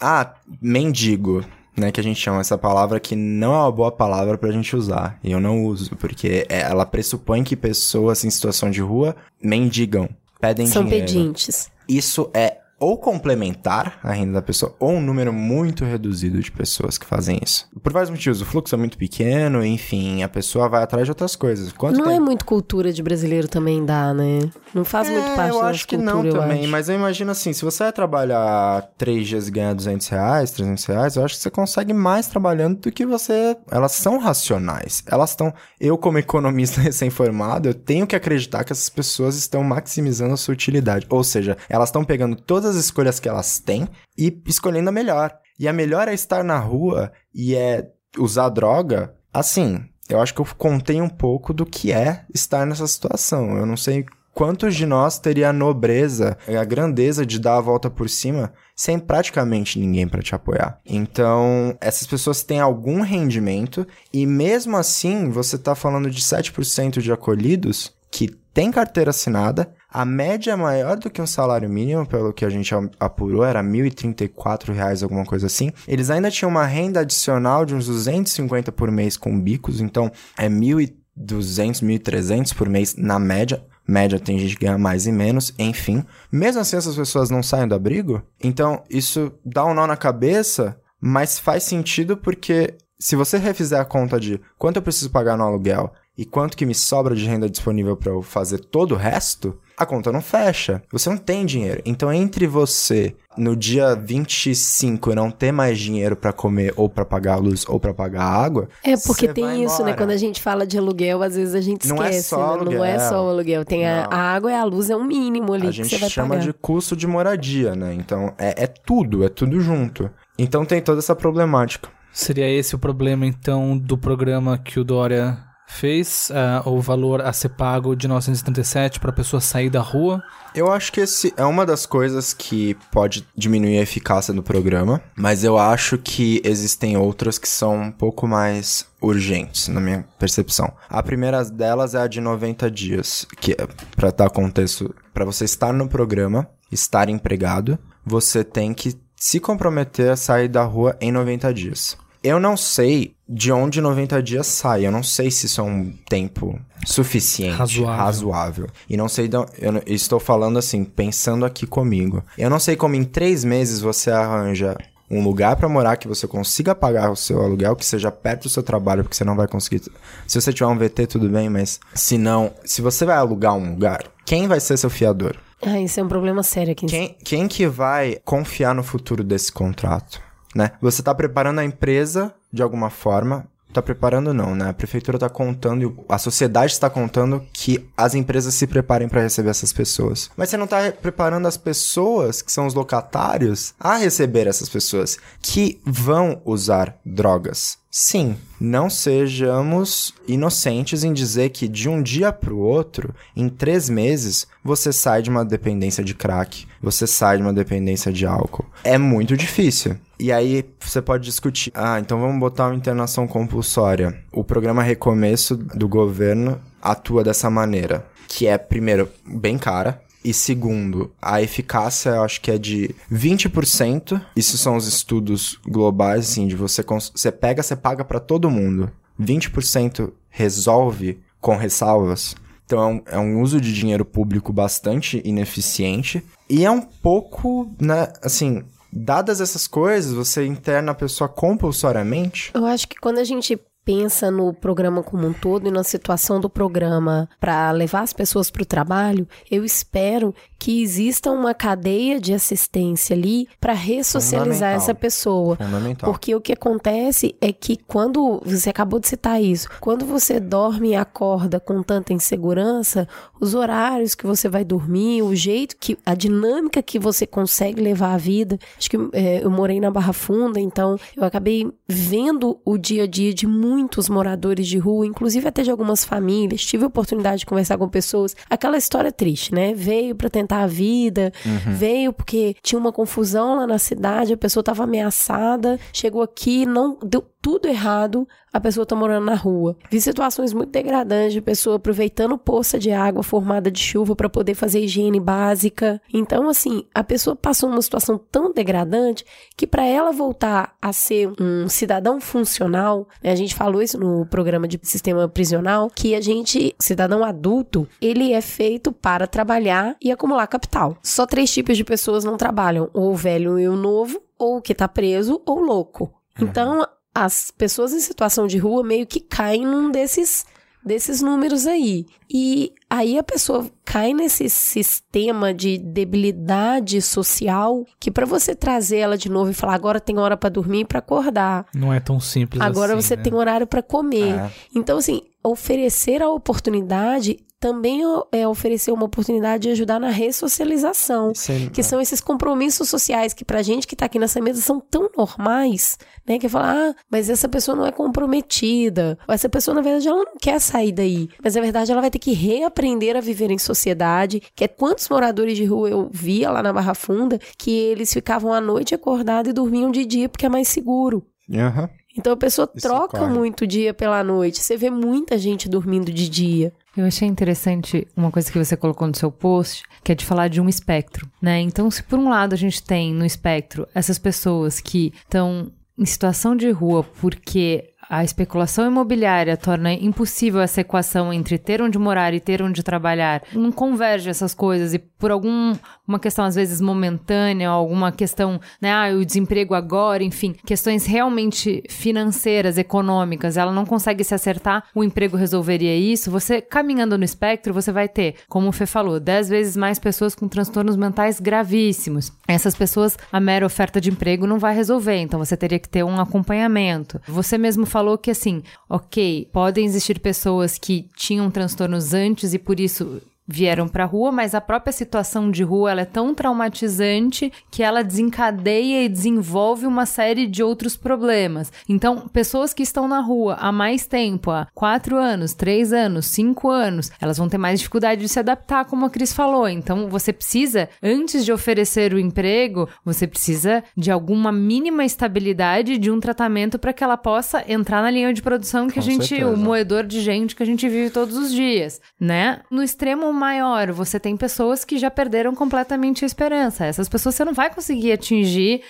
Ah, 0.00 0.34
mendigo. 0.60 1.44
Né, 1.76 1.92
que 1.92 2.00
a 2.00 2.02
gente 2.02 2.18
chama 2.20 2.40
essa 2.40 2.58
palavra 2.58 2.98
que 2.98 3.14
não 3.14 3.54
é 3.54 3.58
uma 3.58 3.70
boa 3.70 3.92
palavra 3.92 4.36
pra 4.36 4.50
gente 4.50 4.74
usar. 4.74 5.16
E 5.22 5.30
eu 5.30 5.38
não 5.38 5.64
uso, 5.64 5.94
porque 5.94 6.44
é- 6.48 6.62
ela 6.62 6.84
pressupõe 6.84 7.44
que 7.44 7.54
pessoas 7.54 8.24
em 8.24 8.30
situação 8.30 8.68
de 8.68 8.80
rua 8.80 9.14
mendigam, 9.40 10.08
pedem 10.40 10.66
São 10.66 10.82
dinheiro 10.82 11.06
pedintes. 11.06 11.70
isso 11.88 12.28
é 12.34 12.56
ou 12.80 12.96
complementar 12.96 13.98
a 14.02 14.12
renda 14.12 14.34
da 14.34 14.42
pessoa, 14.42 14.74
ou 14.78 14.92
um 14.92 15.00
número 15.00 15.32
muito 15.32 15.84
reduzido 15.84 16.40
de 16.40 16.50
pessoas 16.50 16.96
que 16.96 17.04
fazem 17.06 17.40
isso. 17.44 17.68
Por 17.82 17.92
vários 17.92 18.10
motivos. 18.10 18.40
O 18.40 18.44
fluxo 18.44 18.74
é 18.74 18.78
muito 18.78 18.96
pequeno, 18.96 19.64
enfim, 19.64 20.22
a 20.22 20.28
pessoa 20.28 20.68
vai 20.68 20.82
atrás 20.82 21.04
de 21.04 21.10
outras 21.10 21.34
coisas. 21.34 21.72
Quanto 21.72 21.98
Não 21.98 22.06
tem... 22.06 22.16
é 22.16 22.20
muito 22.20 22.44
cultura 22.44 22.92
de 22.92 23.02
brasileiro 23.02 23.48
também 23.48 23.84
dar, 23.84 24.14
né? 24.14 24.40
Não 24.74 24.84
faz 24.84 25.08
muito 25.08 25.28
É, 25.28 25.36
parte 25.36 25.50
eu 25.54 25.62
acho 25.62 25.86
que 25.86 25.96
cultura, 25.96 26.22
não 26.22 26.30
também, 26.40 26.60
acho. 26.62 26.68
mas 26.70 26.88
eu 26.88 26.94
imagino 26.94 27.30
assim, 27.30 27.52
se 27.52 27.64
você 27.64 27.84
vai 27.84 27.92
trabalhar 27.92 28.88
três 28.96 29.26
dias 29.26 29.48
e 29.48 29.50
ganhar 29.50 29.74
200 29.74 30.06
reais, 30.08 30.50
300 30.52 30.84
reais, 30.84 31.16
eu 31.16 31.24
acho 31.24 31.34
que 31.36 31.40
você 31.42 31.50
consegue 31.50 31.92
mais 31.92 32.26
trabalhando 32.26 32.78
do 32.78 32.92
que 32.92 33.04
você... 33.04 33.56
Elas 33.70 33.92
são 33.92 34.18
racionais, 34.18 35.02
elas 35.06 35.30
estão... 35.30 35.52
Eu, 35.80 35.96
como 35.98 36.18
economista 36.18 36.80
recém-formado, 36.82 37.68
eu 37.68 37.74
tenho 37.74 38.06
que 38.06 38.14
acreditar 38.16 38.64
que 38.64 38.72
essas 38.72 38.88
pessoas 38.88 39.36
estão 39.36 39.62
maximizando 39.64 40.34
a 40.34 40.36
sua 40.36 40.52
utilidade. 40.52 41.06
Ou 41.08 41.24
seja, 41.24 41.56
elas 41.68 41.88
estão 41.88 42.04
pegando 42.04 42.36
todas 42.36 42.67
as 42.68 42.76
escolhas 42.76 43.18
que 43.18 43.28
elas 43.28 43.58
têm 43.58 43.88
e 44.16 44.42
escolhendo 44.46 44.88
a 44.88 44.92
melhor. 44.92 45.36
E 45.58 45.66
a 45.66 45.72
melhor 45.72 46.08
é 46.08 46.14
estar 46.14 46.44
na 46.44 46.58
rua 46.58 47.12
e 47.34 47.54
é 47.54 47.90
usar 48.16 48.48
droga, 48.48 49.14
assim... 49.32 49.84
Eu 50.08 50.22
acho 50.22 50.32
que 50.32 50.40
eu 50.40 50.48
contei 50.56 51.02
um 51.02 51.08
pouco 51.08 51.52
do 51.52 51.66
que 51.66 51.92
é 51.92 52.24
estar 52.34 52.64
nessa 52.64 52.86
situação. 52.86 53.58
Eu 53.58 53.66
não 53.66 53.76
sei 53.76 54.06
quantos 54.32 54.74
de 54.74 54.86
nós 54.86 55.18
teria 55.18 55.50
a 55.50 55.52
nobreza, 55.52 56.38
a 56.48 56.64
grandeza 56.64 57.26
de 57.26 57.38
dar 57.38 57.58
a 57.58 57.60
volta 57.60 57.90
por 57.90 58.08
cima 58.08 58.52
sem 58.74 58.98
praticamente 58.98 59.78
ninguém 59.78 60.08
para 60.08 60.22
te 60.22 60.34
apoiar. 60.34 60.78
Então, 60.86 61.76
essas 61.80 62.06
pessoas 62.06 62.42
têm 62.42 62.60
algum 62.60 63.02
rendimento 63.02 63.86
e 64.10 64.24
mesmo 64.24 64.76
assim, 64.76 65.28
você 65.28 65.58
tá 65.58 65.74
falando 65.74 66.08
de 66.08 66.22
7% 66.22 67.02
de 67.02 67.12
acolhidos 67.12 67.92
que 68.10 68.28
tem 68.54 68.70
carteira 68.70 69.10
assinada, 69.10 69.74
a 69.90 70.04
média 70.04 70.52
é 70.52 70.56
maior 70.56 70.98
do 70.98 71.08
que 71.08 71.22
um 71.22 71.26
salário 71.26 71.68
mínimo, 71.68 72.06
pelo 72.06 72.32
que 72.32 72.44
a 72.44 72.50
gente 72.50 72.74
apurou, 73.00 73.42
era 73.42 73.62
1.034 73.62 74.72
reais, 74.74 75.02
alguma 75.02 75.24
coisa 75.24 75.46
assim. 75.46 75.72
Eles 75.86 76.10
ainda 76.10 76.30
tinham 76.30 76.50
uma 76.50 76.66
renda 76.66 77.00
adicional 77.00 77.64
de 77.64 77.74
uns 77.74 77.86
250 77.86 78.70
por 78.70 78.90
mês 78.90 79.16
com 79.16 79.40
bicos, 79.40 79.80
então 79.80 80.12
é 80.36 80.48
1.200, 80.48 81.82
1.300 81.82 82.54
por 82.54 82.68
mês 82.68 82.94
na 82.96 83.18
média. 83.18 83.64
Média 83.86 84.20
tem 84.20 84.38
gente 84.38 84.56
que 84.56 84.66
ganha 84.66 84.76
mais 84.76 85.06
e 85.06 85.12
menos, 85.12 85.54
enfim. 85.58 86.04
Mesmo 86.30 86.60
assim, 86.60 86.76
essas 86.76 86.94
pessoas 86.94 87.30
não 87.30 87.42
saem 87.42 87.66
do 87.66 87.74
abrigo. 87.74 88.22
Então, 88.44 88.82
isso 88.90 89.32
dá 89.42 89.64
um 89.64 89.72
nó 89.72 89.86
na 89.86 89.96
cabeça, 89.96 90.78
mas 91.00 91.38
faz 91.38 91.62
sentido 91.62 92.14
porque 92.14 92.76
se 92.98 93.16
você 93.16 93.38
refizer 93.38 93.80
a 93.80 93.84
conta 93.86 94.20
de 94.20 94.38
quanto 94.58 94.76
eu 94.76 94.82
preciso 94.82 95.10
pagar 95.10 95.38
no 95.38 95.44
aluguel 95.44 95.92
e 96.18 96.24
quanto 96.24 96.56
que 96.56 96.66
me 96.66 96.74
sobra 96.74 97.14
de 97.14 97.24
renda 97.24 97.48
disponível 97.48 97.96
para 97.96 98.10
eu 98.12 98.20
fazer 98.20 98.58
todo 98.58 98.92
o 98.92 98.98
resto, 98.98 99.56
a 99.76 99.86
conta 99.86 100.10
não 100.10 100.20
fecha. 100.20 100.82
Você 100.90 101.08
não 101.08 101.16
tem 101.16 101.46
dinheiro. 101.46 101.80
Então, 101.84 102.12
entre 102.12 102.44
você 102.48 103.14
no 103.36 103.54
dia 103.54 103.94
25 103.94 105.14
não 105.14 105.30
ter 105.30 105.52
mais 105.52 105.78
dinheiro 105.78 106.16
para 106.16 106.32
comer 106.32 106.72
ou 106.76 106.88
para 106.88 107.04
pagar 107.04 107.34
a 107.34 107.36
luz 107.36 107.64
ou 107.68 107.78
para 107.78 107.94
pagar 107.94 108.22
a 108.22 108.44
água, 108.44 108.68
É 108.82 108.96
porque 108.96 109.26
você 109.26 109.32
tem 109.32 109.44
vai 109.44 109.62
isso, 109.62 109.76
né? 109.84 109.90
embora. 109.92 109.96
Quando 109.96 110.10
a 110.10 110.16
gente 110.16 110.42
fala 110.42 110.66
de 110.66 110.76
aluguel, 110.76 111.22
às 111.22 111.36
vezes 111.36 111.54
a 111.54 111.60
gente 111.60 111.86
Não 111.86 112.02
é 112.02 112.10
esquece, 112.10 112.28
só 112.30 112.36
né? 112.36 112.64
Não 112.76 112.84
é 112.84 112.92
aluguel. 112.94 113.08
só 113.08 113.24
o 113.24 113.28
aluguel. 113.28 113.64
Tem 113.64 113.86
a, 113.86 114.06
a 114.06 114.18
água 114.34 114.50
e 114.50 114.54
a 114.54 114.64
luz, 114.64 114.90
é 114.90 114.96
um 114.96 115.04
mínimo 115.04 115.52
ali 115.52 115.68
a 115.68 115.70
que 115.70 115.76
gente 115.76 115.88
você 115.90 115.98
vai 115.98 116.10
chama 116.10 116.28
pagar. 116.30 116.42
de 116.42 116.52
custo 116.52 116.96
de 116.96 117.06
moradia, 117.06 117.76
né? 117.76 117.94
Então, 117.94 118.34
é, 118.36 118.64
é 118.64 118.66
tudo, 118.66 119.24
é 119.24 119.28
tudo 119.28 119.60
junto. 119.60 120.10
Então 120.36 120.64
tem 120.64 120.80
toda 120.82 120.98
essa 120.98 121.14
problemática. 121.14 121.88
Seria 122.12 122.48
esse 122.50 122.74
o 122.74 122.78
problema, 122.78 123.24
então, 123.26 123.78
do 123.78 123.96
programa 123.96 124.58
que 124.58 124.80
o 124.80 124.84
Dória 124.84 125.38
fez? 125.68 126.30
ah, 126.34 126.62
o 126.64 126.80
valor 126.80 127.20
a 127.20 127.32
ser 127.32 127.50
pago 127.50 127.94
de 127.94 128.08
977 128.08 128.98
para 128.98 129.10
a 129.10 129.12
pessoa 129.12 129.40
sair 129.40 129.70
da 129.70 129.80
rua? 129.80 130.22
Eu 130.54 130.72
acho 130.72 130.92
que 130.92 131.00
esse 131.00 131.32
é 131.36 131.44
uma 131.44 131.64
das 131.64 131.86
coisas 131.86 132.32
que 132.32 132.74
pode 132.90 133.26
diminuir 133.36 133.78
a 133.78 133.82
eficácia 133.82 134.34
do 134.34 134.42
programa, 134.42 135.00
mas 135.14 135.44
eu 135.44 135.58
acho 135.58 135.98
que 135.98 136.40
existem 136.44 136.96
outras 136.96 137.38
que 137.38 137.48
são 137.48 137.76
um 137.76 137.92
pouco 137.92 138.26
mais 138.26 138.86
urgentes, 139.00 139.68
na 139.68 139.80
minha 139.80 140.04
percepção. 140.18 140.72
A 140.88 141.02
primeira 141.02 141.44
delas 141.44 141.94
é 141.94 142.00
a 142.00 142.08
de 142.08 142.20
90 142.20 142.70
dias, 142.70 143.26
que 143.40 143.54
para 143.94 144.10
dar 144.10 144.30
contexto, 144.30 144.94
para 145.12 145.24
você 145.24 145.44
estar 145.44 145.72
no 145.72 145.88
programa, 145.88 146.48
estar 146.72 147.08
empregado, 147.08 147.78
você 148.04 148.42
tem 148.42 148.72
que 148.72 148.98
se 149.14 149.38
comprometer 149.38 150.10
a 150.10 150.16
sair 150.16 150.48
da 150.48 150.62
rua 150.62 150.96
em 151.00 151.12
90 151.12 151.52
dias. 151.52 151.96
Eu 152.28 152.38
não 152.38 152.56
sei 152.58 153.14
de 153.26 153.50
onde 153.50 153.80
90 153.80 154.22
dias 154.22 154.46
sai. 154.46 154.86
Eu 154.86 154.92
não 154.92 155.02
sei 155.02 155.30
se 155.30 155.46
isso 155.46 155.62
é 155.62 155.64
um 155.64 155.92
tempo 156.08 156.60
suficiente, 156.86 157.56
Razoável. 157.56 158.04
razoável. 158.04 158.66
E 158.88 158.96
não 158.96 159.08
sei, 159.08 159.30
eu 159.58 159.82
estou 159.86 160.20
falando 160.20 160.58
assim, 160.58 160.84
pensando 160.84 161.46
aqui 161.46 161.66
comigo. 161.66 162.22
Eu 162.36 162.50
não 162.50 162.58
sei 162.58 162.76
como 162.76 162.94
em 162.94 163.04
três 163.04 163.44
meses 163.44 163.80
você 163.80 164.10
arranja 164.10 164.76
um 165.10 165.22
lugar 165.22 165.56
pra 165.56 165.70
morar 165.70 165.96
que 165.96 166.06
você 166.06 166.26
consiga 166.26 166.74
pagar 166.74 167.10
o 167.10 167.16
seu 167.16 167.42
aluguel, 167.42 167.74
que 167.74 167.86
seja 167.86 168.10
perto 168.12 168.42
do 168.42 168.48
seu 168.50 168.62
trabalho, 168.62 169.02
porque 169.02 169.16
você 169.16 169.24
não 169.24 169.34
vai 169.34 169.48
conseguir. 169.48 169.80
Se 170.26 170.38
você 170.38 170.52
tiver 170.52 170.66
um 170.66 170.76
VT, 170.76 171.06
tudo 171.06 171.30
bem, 171.30 171.48
mas 171.48 171.80
se 171.94 172.18
não, 172.18 172.52
se 172.62 172.82
você 172.82 173.06
vai 173.06 173.16
alugar 173.16 173.54
um 173.54 173.70
lugar, 173.70 174.04
quem 174.26 174.46
vai 174.46 174.60
ser 174.60 174.76
seu 174.76 174.90
fiador? 174.90 175.36
Ah, 175.62 175.80
isso 175.80 175.98
é 175.98 176.04
um 176.04 176.08
problema 176.08 176.42
sério 176.42 176.72
aqui. 176.72 176.84
Quem, 176.86 177.16
quem 177.24 177.48
que 177.48 177.66
vai 177.66 178.18
confiar 178.24 178.74
no 178.74 178.82
futuro 178.82 179.24
desse 179.24 179.50
contrato, 179.50 180.20
né? 180.54 180.72
Você 180.80 181.02
tá 181.02 181.14
preparando 181.14 181.58
a 181.60 181.64
empresa 181.64 182.32
de 182.52 182.62
alguma 182.62 182.90
forma, 182.90 183.46
tá 183.72 183.82
preparando 183.82 184.32
não, 184.32 184.54
né? 184.54 184.70
A 184.70 184.72
prefeitura 184.72 185.18
tá 185.18 185.28
contando 185.28 186.04
a 186.08 186.18
sociedade 186.18 186.72
está 186.72 186.88
contando 186.88 187.44
que 187.52 187.86
as 187.96 188.14
empresas 188.14 188.54
se 188.54 188.66
preparem 188.66 189.08
para 189.08 189.22
receber 189.22 189.50
essas 189.50 189.72
pessoas. 189.72 190.30
Mas 190.36 190.48
você 190.48 190.56
não 190.56 190.66
tá 190.66 190.90
preparando 190.90 191.46
as 191.46 191.56
pessoas, 191.56 192.42
que 192.42 192.50
são 192.50 192.66
os 192.66 192.74
locatários, 192.74 193.74
a 193.78 193.96
receber 193.96 194.46
essas 194.46 194.68
pessoas 194.68 195.18
que 195.40 195.80
vão 195.84 196.40
usar 196.44 196.96
drogas. 197.04 197.78
Sim, 197.90 198.36
não 198.60 198.88
sejamos 198.90 200.14
inocentes 200.26 201.04
em 201.04 201.12
dizer 201.12 201.50
que 201.50 201.66
de 201.66 201.88
um 201.88 202.02
dia 202.02 202.32
para 202.32 202.52
o 202.52 202.58
outro, 202.58 203.14
em 203.34 203.48
três 203.48 203.88
meses, 203.88 204.46
você 204.62 204.92
sai 204.92 205.22
de 205.22 205.30
uma 205.30 205.44
dependência 205.44 206.04
de 206.04 206.14
crack, 206.14 206.66
você 206.82 207.06
sai 207.06 207.38
de 207.38 207.42
uma 207.42 207.52
dependência 207.52 208.12
de 208.12 208.26
álcool. 208.26 208.66
É 208.84 208.98
muito 208.98 209.36
difícil. 209.36 209.96
E 210.18 210.32
aí 210.32 210.64
você 210.80 211.00
pode 211.00 211.24
discutir, 211.24 211.70
ah, 211.74 212.00
então 212.00 212.20
vamos 212.20 212.40
botar 212.40 212.66
uma 212.66 212.74
internação 212.74 213.26
compulsória. 213.26 214.18
O 214.32 214.42
programa 214.42 214.82
Recomeço 214.82 215.56
do 215.56 215.88
governo 215.88 216.60
atua 216.82 217.22
dessa 217.22 217.48
maneira, 217.48 218.04
que 218.26 218.46
é, 218.46 218.58
primeiro, 218.58 219.08
bem 219.24 219.56
cara, 219.56 220.02
e 220.24 220.34
segundo, 220.34 221.12
a 221.22 221.40
eficácia 221.40 222.10
eu 222.10 222.22
acho 222.22 222.40
que 222.40 222.50
é 222.50 222.58
de 222.58 222.94
20%. 223.12 224.20
Isso 224.34 224.58
são 224.58 224.76
os 224.76 224.86
estudos 224.86 225.58
globais, 225.66 226.30
assim, 226.30 226.46
de 226.46 226.56
você, 226.56 226.84
você 227.14 227.30
pega, 227.30 227.62
você 227.62 227.76
paga 227.76 228.04
pra 228.04 228.18
todo 228.18 228.50
mundo. 228.50 228.90
20% 229.20 230.10
resolve 230.28 231.18
com 231.40 231.56
ressalvas. 231.56 232.34
Então 232.66 232.80
é 232.80 232.86
um, 232.86 233.02
é 233.06 233.18
um 233.18 233.40
uso 233.40 233.60
de 233.60 233.72
dinheiro 233.72 234.04
público 234.04 234.52
bastante 234.52 235.22
ineficiente. 235.24 236.22
E 236.50 236.64
é 236.64 236.70
um 236.70 236.82
pouco, 236.82 237.74
né, 237.80 238.12
assim, 238.20 238.64
dadas 238.92 239.40
essas 239.40 239.66
coisas, 239.66 240.12
você 240.12 240.46
interna 240.46 240.92
a 240.92 240.94
pessoa 240.94 241.28
compulsoriamente. 241.28 242.50
Eu 242.54 242.66
acho 242.66 242.88
que 242.88 242.96
quando 242.96 243.18
a 243.18 243.24
gente 243.24 243.58
pensa 243.88 244.30
no 244.30 244.52
programa 244.52 245.02
como 245.02 245.26
um 245.26 245.32
todo 245.32 245.66
e 245.66 245.70
na 245.70 245.82
situação 245.82 246.38
do 246.38 246.50
programa 246.50 247.26
para 247.40 247.70
levar 247.70 248.02
as 248.02 248.12
pessoas 248.12 248.50
para 248.50 248.62
o 248.62 248.66
trabalho, 248.66 249.26
eu 249.50 249.64
espero 249.64 250.34
que 250.58 250.82
exista 250.82 251.30
uma 251.30 251.54
cadeia 251.54 252.20
de 252.20 252.34
assistência 252.34 253.16
ali 253.16 253.48
para 253.58 253.72
ressocializar 253.72 254.74
essa 254.74 254.94
pessoa. 254.94 255.56
Fundamental. 255.56 256.10
Porque 256.10 256.34
o 256.34 256.40
que 256.40 256.52
acontece 256.52 257.34
é 257.40 257.50
que 257.50 257.78
quando 257.86 258.42
você 258.44 258.68
acabou 258.68 259.00
de 259.00 259.08
citar 259.08 259.42
isso, 259.42 259.68
quando 259.80 260.04
você 260.04 260.38
dorme 260.38 260.90
e 260.90 260.94
acorda 260.94 261.58
com 261.58 261.82
tanta 261.82 262.12
insegurança, 262.12 263.08
os 263.40 263.54
horários 263.54 264.14
que 264.14 264.26
você 264.26 264.50
vai 264.50 264.66
dormir, 264.66 265.22
o 265.22 265.34
jeito 265.34 265.76
que 265.80 265.96
a 266.04 266.14
dinâmica 266.14 266.82
que 266.82 266.98
você 266.98 267.26
consegue 267.26 267.80
levar 267.80 268.12
a 268.12 268.18
vida. 268.18 268.58
Acho 268.76 268.90
que 268.90 268.98
é, 269.14 269.42
eu 269.42 269.50
morei 269.50 269.80
na 269.80 269.90
Barra 269.90 270.12
Funda, 270.12 270.60
então 270.60 270.98
eu 271.16 271.24
acabei 271.24 271.72
vendo 271.88 272.60
o 272.66 272.76
dia 272.76 273.04
a 273.04 273.06
dia 273.06 273.32
de 273.32 273.46
muitos 273.78 274.08
moradores 274.08 274.66
de 274.66 274.76
rua, 274.76 275.06
inclusive 275.06 275.46
até 275.46 275.62
de 275.62 275.70
algumas 275.70 276.04
famílias. 276.04 276.64
Tive 276.64 276.84
a 276.84 276.88
oportunidade 276.88 277.40
de 277.40 277.46
conversar 277.46 277.78
com 277.78 277.88
pessoas. 277.88 278.34
Aquela 278.50 278.76
história 278.76 279.12
triste, 279.12 279.54
né? 279.54 279.72
Veio 279.72 280.16
para 280.16 280.28
tentar 280.28 280.62
a 280.62 280.66
vida, 280.66 281.32
veio 281.68 282.12
porque 282.12 282.56
tinha 282.62 282.78
uma 282.78 282.92
confusão 282.92 283.56
lá 283.56 283.66
na 283.66 283.78
cidade, 283.78 284.32
a 284.32 284.36
pessoa 284.36 284.62
estava 284.62 284.82
ameaçada, 284.84 285.78
chegou 285.92 286.22
aqui, 286.22 286.66
não 286.66 286.98
deu 287.04 287.24
tudo 287.48 287.66
errado, 287.66 288.28
a 288.52 288.60
pessoa 288.60 288.84
tá 288.84 288.94
morando 288.94 289.24
na 289.24 289.34
rua. 289.34 289.74
Vi 289.90 289.98
situações 290.02 290.52
muito 290.52 290.68
degradantes 290.68 291.32
de 291.32 291.40
pessoa 291.40 291.76
aproveitando 291.76 292.36
poça 292.36 292.78
de 292.78 292.90
água 292.90 293.22
formada 293.22 293.70
de 293.70 293.80
chuva 293.80 294.14
para 294.14 294.28
poder 294.28 294.54
fazer 294.54 294.80
higiene 294.80 295.18
básica. 295.18 295.98
Então, 296.12 296.46
assim, 296.50 296.84
a 296.94 297.02
pessoa 297.02 297.34
passou 297.34 297.70
uma 297.70 297.80
situação 297.80 298.20
tão 298.30 298.52
degradante 298.52 299.24
que 299.56 299.66
para 299.66 299.82
ela 299.82 300.12
voltar 300.12 300.76
a 300.80 300.92
ser 300.92 301.32
um 301.40 301.70
cidadão 301.70 302.20
funcional, 302.20 303.08
né, 303.24 303.32
a 303.32 303.34
gente 303.36 303.54
falou 303.54 303.80
isso 303.80 303.98
no 303.98 304.26
programa 304.26 304.68
de 304.68 304.78
sistema 304.82 305.26
prisional, 305.26 305.88
que 305.88 306.14
a 306.14 306.20
gente, 306.20 306.76
cidadão 306.78 307.24
adulto, 307.24 307.88
ele 307.98 308.34
é 308.34 308.42
feito 308.42 308.92
para 308.92 309.26
trabalhar 309.26 309.96
e 310.02 310.12
acumular 310.12 310.46
capital. 310.48 310.98
Só 311.02 311.24
três 311.24 311.50
tipos 311.50 311.78
de 311.78 311.84
pessoas 311.84 312.24
não 312.24 312.36
trabalham: 312.36 312.90
ou 312.92 313.12
o 313.12 313.16
velho 313.16 313.58
e 313.58 313.66
o 313.66 313.74
novo, 313.74 314.20
ou 314.38 314.58
o 314.58 314.60
que 314.60 314.74
tá 314.74 314.86
preso, 314.86 315.40
ou 315.46 315.60
louco. 315.60 316.12
Então, 316.40 316.86
as 317.24 317.50
pessoas 317.50 317.92
em 317.92 318.00
situação 318.00 318.46
de 318.46 318.58
rua 318.58 318.82
meio 318.82 319.06
que 319.06 319.20
caem 319.20 319.64
num 319.64 319.90
desses 319.90 320.44
desses 320.84 321.20
números 321.20 321.66
aí. 321.66 322.06
E 322.32 322.72
aí 322.88 323.18
a 323.18 323.22
pessoa 323.22 323.70
cai 323.84 324.14
nesse 324.14 324.48
sistema 324.48 325.52
de 325.52 325.76
debilidade 325.76 327.02
social 327.02 327.84
que 328.00 328.10
para 328.10 328.24
você 328.24 328.54
trazer 328.54 328.98
ela 328.98 329.18
de 329.18 329.28
novo 329.28 329.50
e 329.50 329.54
falar 329.54 329.74
agora 329.74 330.00
tem 330.00 330.18
hora 330.18 330.36
para 330.36 330.48
dormir 330.48 330.80
e 330.80 330.84
para 330.84 331.00
acordar. 331.00 331.66
Não 331.74 331.92
é 331.92 332.00
tão 332.00 332.20
simples 332.20 332.62
Agora 332.62 332.94
assim, 332.94 333.02
você 333.02 333.16
né? 333.16 333.22
tem 333.22 333.34
horário 333.34 333.66
para 333.66 333.82
comer. 333.82 334.34
É. 334.34 334.50
Então 334.74 334.98
assim, 334.98 335.22
oferecer 335.42 336.22
a 336.22 336.30
oportunidade 336.30 337.38
também 337.60 338.00
é 338.32 338.46
oferecer 338.46 338.92
uma 338.92 339.04
oportunidade 339.04 339.64
de 339.64 339.70
ajudar 339.70 339.98
na 339.98 340.10
ressocialização. 340.10 341.34
Sim, 341.34 341.68
Que 341.70 341.82
são 341.82 342.00
esses 342.00 342.20
compromissos 342.20 342.88
sociais 342.88 343.32
que 343.32 343.44
pra 343.44 343.62
gente 343.62 343.86
que 343.86 343.96
tá 343.96 344.06
aqui 344.06 344.18
nessa 344.18 344.40
mesa 344.40 344.60
são 344.60 344.80
tão 344.80 345.10
normais, 345.16 345.98
né? 346.26 346.38
Que 346.38 346.48
fala, 346.48 346.90
ah, 346.90 346.94
mas 347.10 347.28
essa 347.28 347.48
pessoa 347.48 347.76
não 347.76 347.86
é 347.86 347.92
comprometida. 347.92 349.18
Ou 349.26 349.34
essa 349.34 349.48
pessoa, 349.48 349.74
na 349.74 349.80
verdade, 349.80 350.08
ela 350.08 350.24
não 350.24 350.36
quer 350.40 350.60
sair 350.60 350.92
daí. 350.92 351.28
Mas, 351.42 351.54
na 351.54 351.60
verdade, 351.60 351.90
ela 351.92 352.00
vai 352.00 352.10
ter 352.10 352.18
que 352.18 352.32
reaprender 352.32 353.16
a 353.16 353.20
viver 353.20 353.50
em 353.50 353.58
sociedade. 353.58 354.42
Que 354.54 354.64
é 354.64 354.68
quantos 354.68 355.08
moradores 355.08 355.56
de 355.56 355.64
rua 355.64 355.88
eu 355.88 356.08
via 356.12 356.50
lá 356.50 356.62
na 356.62 356.72
Barra 356.72 356.94
Funda 356.94 357.38
que 357.56 357.70
eles 357.70 358.12
ficavam 358.12 358.52
à 358.52 358.60
noite 358.60 358.94
acordados 358.94 359.50
e 359.50 359.52
dormiam 359.52 359.90
de 359.90 360.04
dia 360.04 360.28
porque 360.28 360.46
é 360.46 360.48
mais 360.48 360.68
seguro. 360.68 361.24
Aham. 361.52 361.88
Então 362.18 362.32
a 362.32 362.36
pessoa 362.36 362.68
Isso 362.74 362.86
troca 362.86 363.18
ocorre. 363.18 363.32
muito 363.32 363.62
o 363.62 363.66
dia 363.66 363.94
pela 363.94 364.22
noite. 364.24 364.60
Você 364.60 364.76
vê 364.76 364.90
muita 364.90 365.38
gente 365.38 365.68
dormindo 365.68 366.12
de 366.12 366.28
dia. 366.28 366.72
Eu 366.96 367.04
achei 367.04 367.28
interessante 367.28 368.06
uma 368.16 368.30
coisa 368.30 368.50
que 368.50 368.58
você 368.58 368.76
colocou 368.76 369.06
no 369.06 369.14
seu 369.14 369.30
post, 369.30 369.84
que 370.02 370.10
é 370.10 370.14
de 370.16 370.24
falar 370.26 370.48
de 370.48 370.60
um 370.60 370.68
espectro, 370.68 371.30
né? 371.40 371.60
Então, 371.60 371.88
se 371.90 372.02
por 372.02 372.18
um 372.18 372.28
lado 372.28 372.54
a 372.54 372.56
gente 372.58 372.82
tem 372.82 373.14
no 373.14 373.24
espectro 373.24 373.86
essas 373.94 374.18
pessoas 374.18 374.80
que 374.80 375.12
estão 375.22 375.70
em 375.96 376.04
situação 376.04 376.56
de 376.56 376.70
rua 376.70 377.04
porque 377.20 377.90
a 378.08 378.24
especulação 378.24 378.86
imobiliária 378.86 379.56
torna 379.56 379.92
impossível 379.92 380.60
essa 380.60 380.80
equação 380.80 381.32
entre 381.32 381.58
ter 381.58 381.82
onde 381.82 381.98
morar 381.98 382.32
e 382.32 382.40
ter 382.40 382.62
onde 382.62 382.82
trabalhar. 382.82 383.42
Não 383.52 383.70
converge 383.70 384.30
essas 384.30 384.54
coisas 384.54 384.94
e 384.94 384.98
por 384.98 385.30
alguma 385.30 385.78
questão 386.20 386.44
às 386.44 386.54
vezes 386.54 386.80
momentânea, 386.80 387.68
alguma 387.68 388.10
questão, 388.10 388.60
né, 388.80 388.92
ah, 388.92 389.14
o 389.14 389.24
desemprego 389.24 389.74
agora, 389.74 390.22
enfim, 390.22 390.54
questões 390.64 391.04
realmente 391.04 391.82
financeiras, 391.88 392.78
econômicas, 392.78 393.56
ela 393.56 393.72
não 393.72 393.84
consegue 393.84 394.24
se 394.24 394.34
acertar, 394.34 394.84
o 394.94 395.04
emprego 395.04 395.36
resolveria 395.36 395.96
isso. 395.96 396.30
Você 396.30 396.60
caminhando 396.60 397.18
no 397.18 397.24
espectro, 397.24 397.74
você 397.74 397.92
vai 397.92 398.08
ter, 398.08 398.36
como 398.48 398.68
o 398.68 398.72
Fê 398.72 398.86
falou, 398.86 399.20
10 399.20 399.48
vezes 399.48 399.76
mais 399.76 399.98
pessoas 399.98 400.34
com 400.34 400.48
transtornos 400.48 400.96
mentais 400.96 401.40
gravíssimos. 401.40 402.32
Essas 402.46 402.74
pessoas, 402.74 403.18
a 403.32 403.40
mera 403.40 403.66
oferta 403.66 404.00
de 404.00 404.10
emprego 404.10 404.46
não 404.46 404.58
vai 404.58 404.74
resolver, 404.74 405.16
então 405.16 405.38
você 405.38 405.56
teria 405.56 405.78
que 405.78 405.88
ter 405.88 406.04
um 406.04 406.20
acompanhamento. 406.20 407.20
Você 407.26 407.58
mesmo 407.58 407.84
falou 407.84 407.97
que 408.18 408.30
assim, 408.30 408.62
ok, 408.88 409.48
podem 409.52 409.84
existir 409.84 410.20
pessoas 410.20 410.78
que 410.78 411.08
tinham 411.16 411.50
transtornos 411.50 412.14
antes 412.14 412.54
e 412.54 412.58
por 412.58 412.78
isso 412.78 413.20
vieram 413.48 413.88
pra 413.88 414.04
rua, 414.04 414.30
mas 414.30 414.54
a 414.54 414.60
própria 414.60 414.92
situação 414.92 415.50
de 415.50 415.62
rua 415.62 415.90
ela 415.90 416.02
é 416.02 416.04
tão 416.04 416.34
traumatizante 416.34 417.50
que 417.70 417.82
ela 417.82 418.04
desencadeia 418.04 419.04
e 419.04 419.08
desenvolve 419.08 419.86
uma 419.86 420.04
série 420.04 420.46
de 420.46 420.62
outros 420.62 420.96
problemas. 420.96 421.72
Então, 421.88 422.28
pessoas 422.28 422.74
que 422.74 422.82
estão 422.82 423.08
na 423.08 423.20
rua 423.20 423.56
há 423.58 423.72
mais 423.72 424.06
tempo, 424.06 424.50
há 424.50 424.68
quatro 424.74 425.16
anos, 425.16 425.54
três 425.54 425.92
anos, 425.92 426.26
cinco 426.26 426.68
anos, 426.70 427.10
elas 427.20 427.38
vão 427.38 427.48
ter 427.48 427.58
mais 427.58 427.78
dificuldade 427.80 428.20
de 428.20 428.28
se 428.28 428.38
adaptar, 428.38 428.84
como 428.84 429.06
a 429.06 429.10
Cris 429.10 429.32
falou. 429.32 429.68
Então, 429.68 430.08
você 430.08 430.32
precisa, 430.32 430.88
antes 431.02 431.44
de 431.44 431.52
oferecer 431.52 432.12
o 432.12 432.18
emprego, 432.18 432.88
você 433.04 433.26
precisa 433.26 433.82
de 433.96 434.10
alguma 434.10 434.52
mínima 434.52 435.04
estabilidade 435.04 435.96
de 435.96 436.10
um 436.10 436.20
tratamento 436.20 436.78
para 436.78 436.92
que 436.92 437.02
ela 437.02 437.16
possa 437.16 437.64
entrar 437.66 438.02
na 438.02 438.10
linha 438.10 438.32
de 438.34 438.42
produção 438.42 438.88
que 438.88 438.94
Com 438.94 439.00
a 439.00 439.02
gente, 439.02 439.26
certeza. 439.26 439.50
o 439.50 439.56
moedor 439.56 440.04
de 440.04 440.20
gente 440.20 440.54
que 440.54 440.62
a 440.62 440.66
gente 440.66 440.88
vive 440.88 441.10
todos 441.10 441.36
os 441.36 441.52
dias, 441.52 442.00
né? 442.20 442.60
No 442.70 442.82
extremo 442.82 443.32
maior, 443.38 443.92
você 443.92 444.20
tem 444.20 444.36
pessoas 444.36 444.84
que 444.84 444.98
já 444.98 445.10
perderam 445.10 445.54
completamente 445.54 446.24
a 446.24 446.26
esperança. 446.26 446.84
Essas 446.84 447.08
pessoas 447.08 447.34
você 447.34 447.44
não 447.44 447.54
vai 447.54 447.72
conseguir 447.72 448.12
atingir 448.12 448.82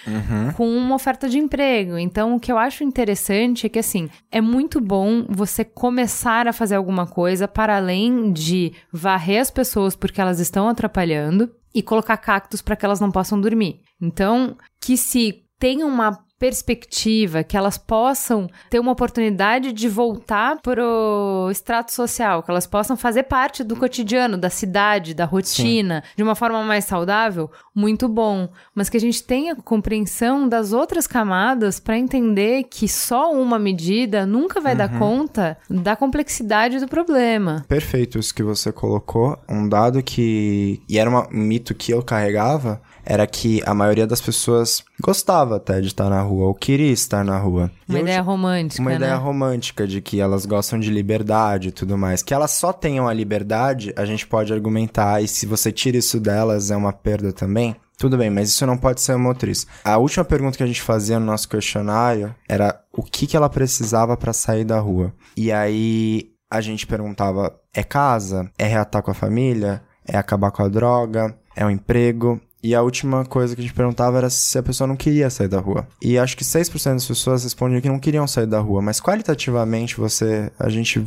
com 0.56 0.68
uma 0.68 0.94
oferta 0.94 1.28
de 1.28 1.38
emprego. 1.38 1.96
Então, 1.98 2.34
o 2.34 2.40
que 2.40 2.50
eu 2.50 2.58
acho 2.58 2.82
interessante 2.82 3.66
é 3.66 3.68
que, 3.68 3.78
assim, 3.78 4.08
é 4.32 4.40
muito 4.40 4.80
bom 4.80 5.24
você 5.28 5.64
começar 5.64 6.48
a 6.48 6.52
fazer 6.52 6.74
alguma 6.74 7.06
coisa 7.06 7.46
para 7.46 7.76
além 7.76 8.32
de 8.32 8.72
varrer 8.92 9.40
as 9.40 9.50
pessoas 9.50 9.94
porque 9.94 10.20
elas 10.20 10.40
estão 10.40 10.68
atrapalhando 10.68 11.50
e 11.74 11.82
colocar 11.82 12.16
cactos 12.16 12.62
para 12.62 12.74
que 12.74 12.84
elas 12.84 13.00
não 13.00 13.10
possam 13.10 13.40
dormir. 13.40 13.82
Então, 14.00 14.56
que 14.80 14.96
se 14.96 15.44
tenha 15.58 15.86
uma 15.86 16.18
perspectiva, 16.38 17.42
que 17.42 17.56
elas 17.56 17.76
possam 17.76 18.48
ter 18.70 18.78
uma 18.78 18.92
oportunidade 18.92 19.72
de 19.72 19.88
voltar 19.88 20.60
pro 20.62 21.48
extrato 21.50 21.92
social, 21.92 22.42
que 22.42 22.50
elas 22.50 22.66
possam 22.66 22.96
fazer 22.96 23.24
parte 23.24 23.64
do 23.64 23.74
cotidiano, 23.76 24.36
da 24.36 24.48
cidade, 24.48 25.14
da 25.14 25.24
rotina, 25.24 26.04
de 26.16 26.22
uma 26.22 26.34
forma 26.34 26.62
mais 26.62 26.84
saudável, 26.84 27.50
muito 27.78 28.08
bom. 28.08 28.48
Mas 28.74 28.88
que 28.88 28.96
a 28.96 29.00
gente 29.00 29.22
tenha 29.22 29.54
compreensão 29.54 30.48
das 30.48 30.72
outras 30.72 31.06
camadas 31.06 31.78
para 31.78 31.96
entender 31.96 32.64
que 32.64 32.88
só 32.88 33.32
uma 33.32 33.56
medida 33.56 34.26
nunca 34.26 34.60
vai 34.60 34.74
dar 34.74 34.98
conta 34.98 35.56
da 35.70 35.94
complexidade 35.94 36.80
do 36.80 36.88
problema. 36.88 37.64
Perfeito 37.68 38.18
isso 38.18 38.34
que 38.34 38.42
você 38.42 38.72
colocou. 38.72 39.38
Um 39.48 39.68
dado 39.68 40.02
que. 40.02 40.82
E 40.88 40.98
era 40.98 41.08
um 41.08 41.24
mito 41.30 41.72
que 41.72 41.92
eu 41.92 42.02
carregava. 42.02 42.82
Era 43.04 43.26
que 43.26 43.62
a 43.64 43.72
maioria 43.72 44.06
das 44.06 44.20
pessoas 44.20 44.84
gostava 45.00 45.56
até 45.56 45.80
de 45.80 45.86
estar 45.86 46.10
na 46.10 46.20
rua, 46.20 46.48
ou 46.48 46.54
queria 46.54 46.92
estar 46.92 47.24
na 47.24 47.38
rua. 47.38 47.70
Uma 47.88 47.98
eu 47.98 48.02
ideia 48.02 48.20
ti- 48.20 48.24
romântica, 48.26 48.82
Uma 48.82 48.90
né? 48.90 48.96
ideia 48.96 49.16
romântica 49.16 49.86
de 49.86 50.00
que 50.00 50.20
elas 50.20 50.44
gostam 50.46 50.78
de 50.78 50.90
liberdade 50.90 51.68
e 51.68 51.72
tudo 51.72 51.96
mais. 51.96 52.22
Que 52.22 52.34
elas 52.34 52.50
só 52.50 52.72
tenham 52.72 53.08
a 53.08 53.12
liberdade, 53.14 53.92
a 53.96 54.04
gente 54.04 54.26
pode 54.26 54.52
argumentar, 54.52 55.22
e 55.22 55.28
se 55.28 55.46
você 55.46 55.72
tira 55.72 55.96
isso 55.96 56.20
delas, 56.20 56.70
é 56.70 56.76
uma 56.76 56.92
perda 56.92 57.32
também. 57.32 57.74
Tudo 57.96 58.16
bem, 58.16 58.30
mas 58.30 58.50
isso 58.50 58.64
não 58.64 58.76
pode 58.76 59.00
ser 59.00 59.16
motriz. 59.16 59.66
A 59.84 59.96
última 59.98 60.24
pergunta 60.24 60.56
que 60.56 60.62
a 60.62 60.66
gente 60.66 60.80
fazia 60.82 61.18
no 61.18 61.26
nosso 61.26 61.48
questionário 61.48 62.32
era 62.48 62.78
o 62.92 63.02
que, 63.02 63.26
que 63.26 63.36
ela 63.36 63.48
precisava 63.48 64.16
pra 64.16 64.32
sair 64.32 64.64
da 64.64 64.78
rua. 64.78 65.12
E 65.36 65.50
aí 65.50 66.30
a 66.48 66.60
gente 66.60 66.86
perguntava: 66.86 67.58
é 67.74 67.82
casa? 67.82 68.50
É 68.56 68.66
reatar 68.66 69.02
com 69.02 69.10
a 69.10 69.14
família? 69.14 69.82
É 70.06 70.16
acabar 70.16 70.50
com 70.52 70.62
a 70.62 70.68
droga? 70.68 71.36
É 71.56 71.66
um 71.66 71.70
emprego? 71.70 72.40
E 72.62 72.74
a 72.74 72.82
última 72.82 73.24
coisa 73.24 73.54
que 73.54 73.60
a 73.60 73.64
gente 73.64 73.74
perguntava 73.74 74.18
era 74.18 74.28
se 74.30 74.58
a 74.58 74.62
pessoa 74.62 74.86
não 74.88 74.96
queria 74.96 75.30
sair 75.30 75.48
da 75.48 75.60
rua. 75.60 75.86
E 76.02 76.18
acho 76.18 76.36
que 76.36 76.44
6% 76.44 76.94
das 76.94 77.06
pessoas 77.06 77.44
respondiam 77.44 77.80
que 77.80 77.88
não 77.88 78.00
queriam 78.00 78.26
sair 78.26 78.46
da 78.46 78.58
rua, 78.58 78.82
mas 78.82 79.00
qualitativamente 79.00 79.96
você, 79.96 80.50
a 80.58 80.68
gente 80.68 81.04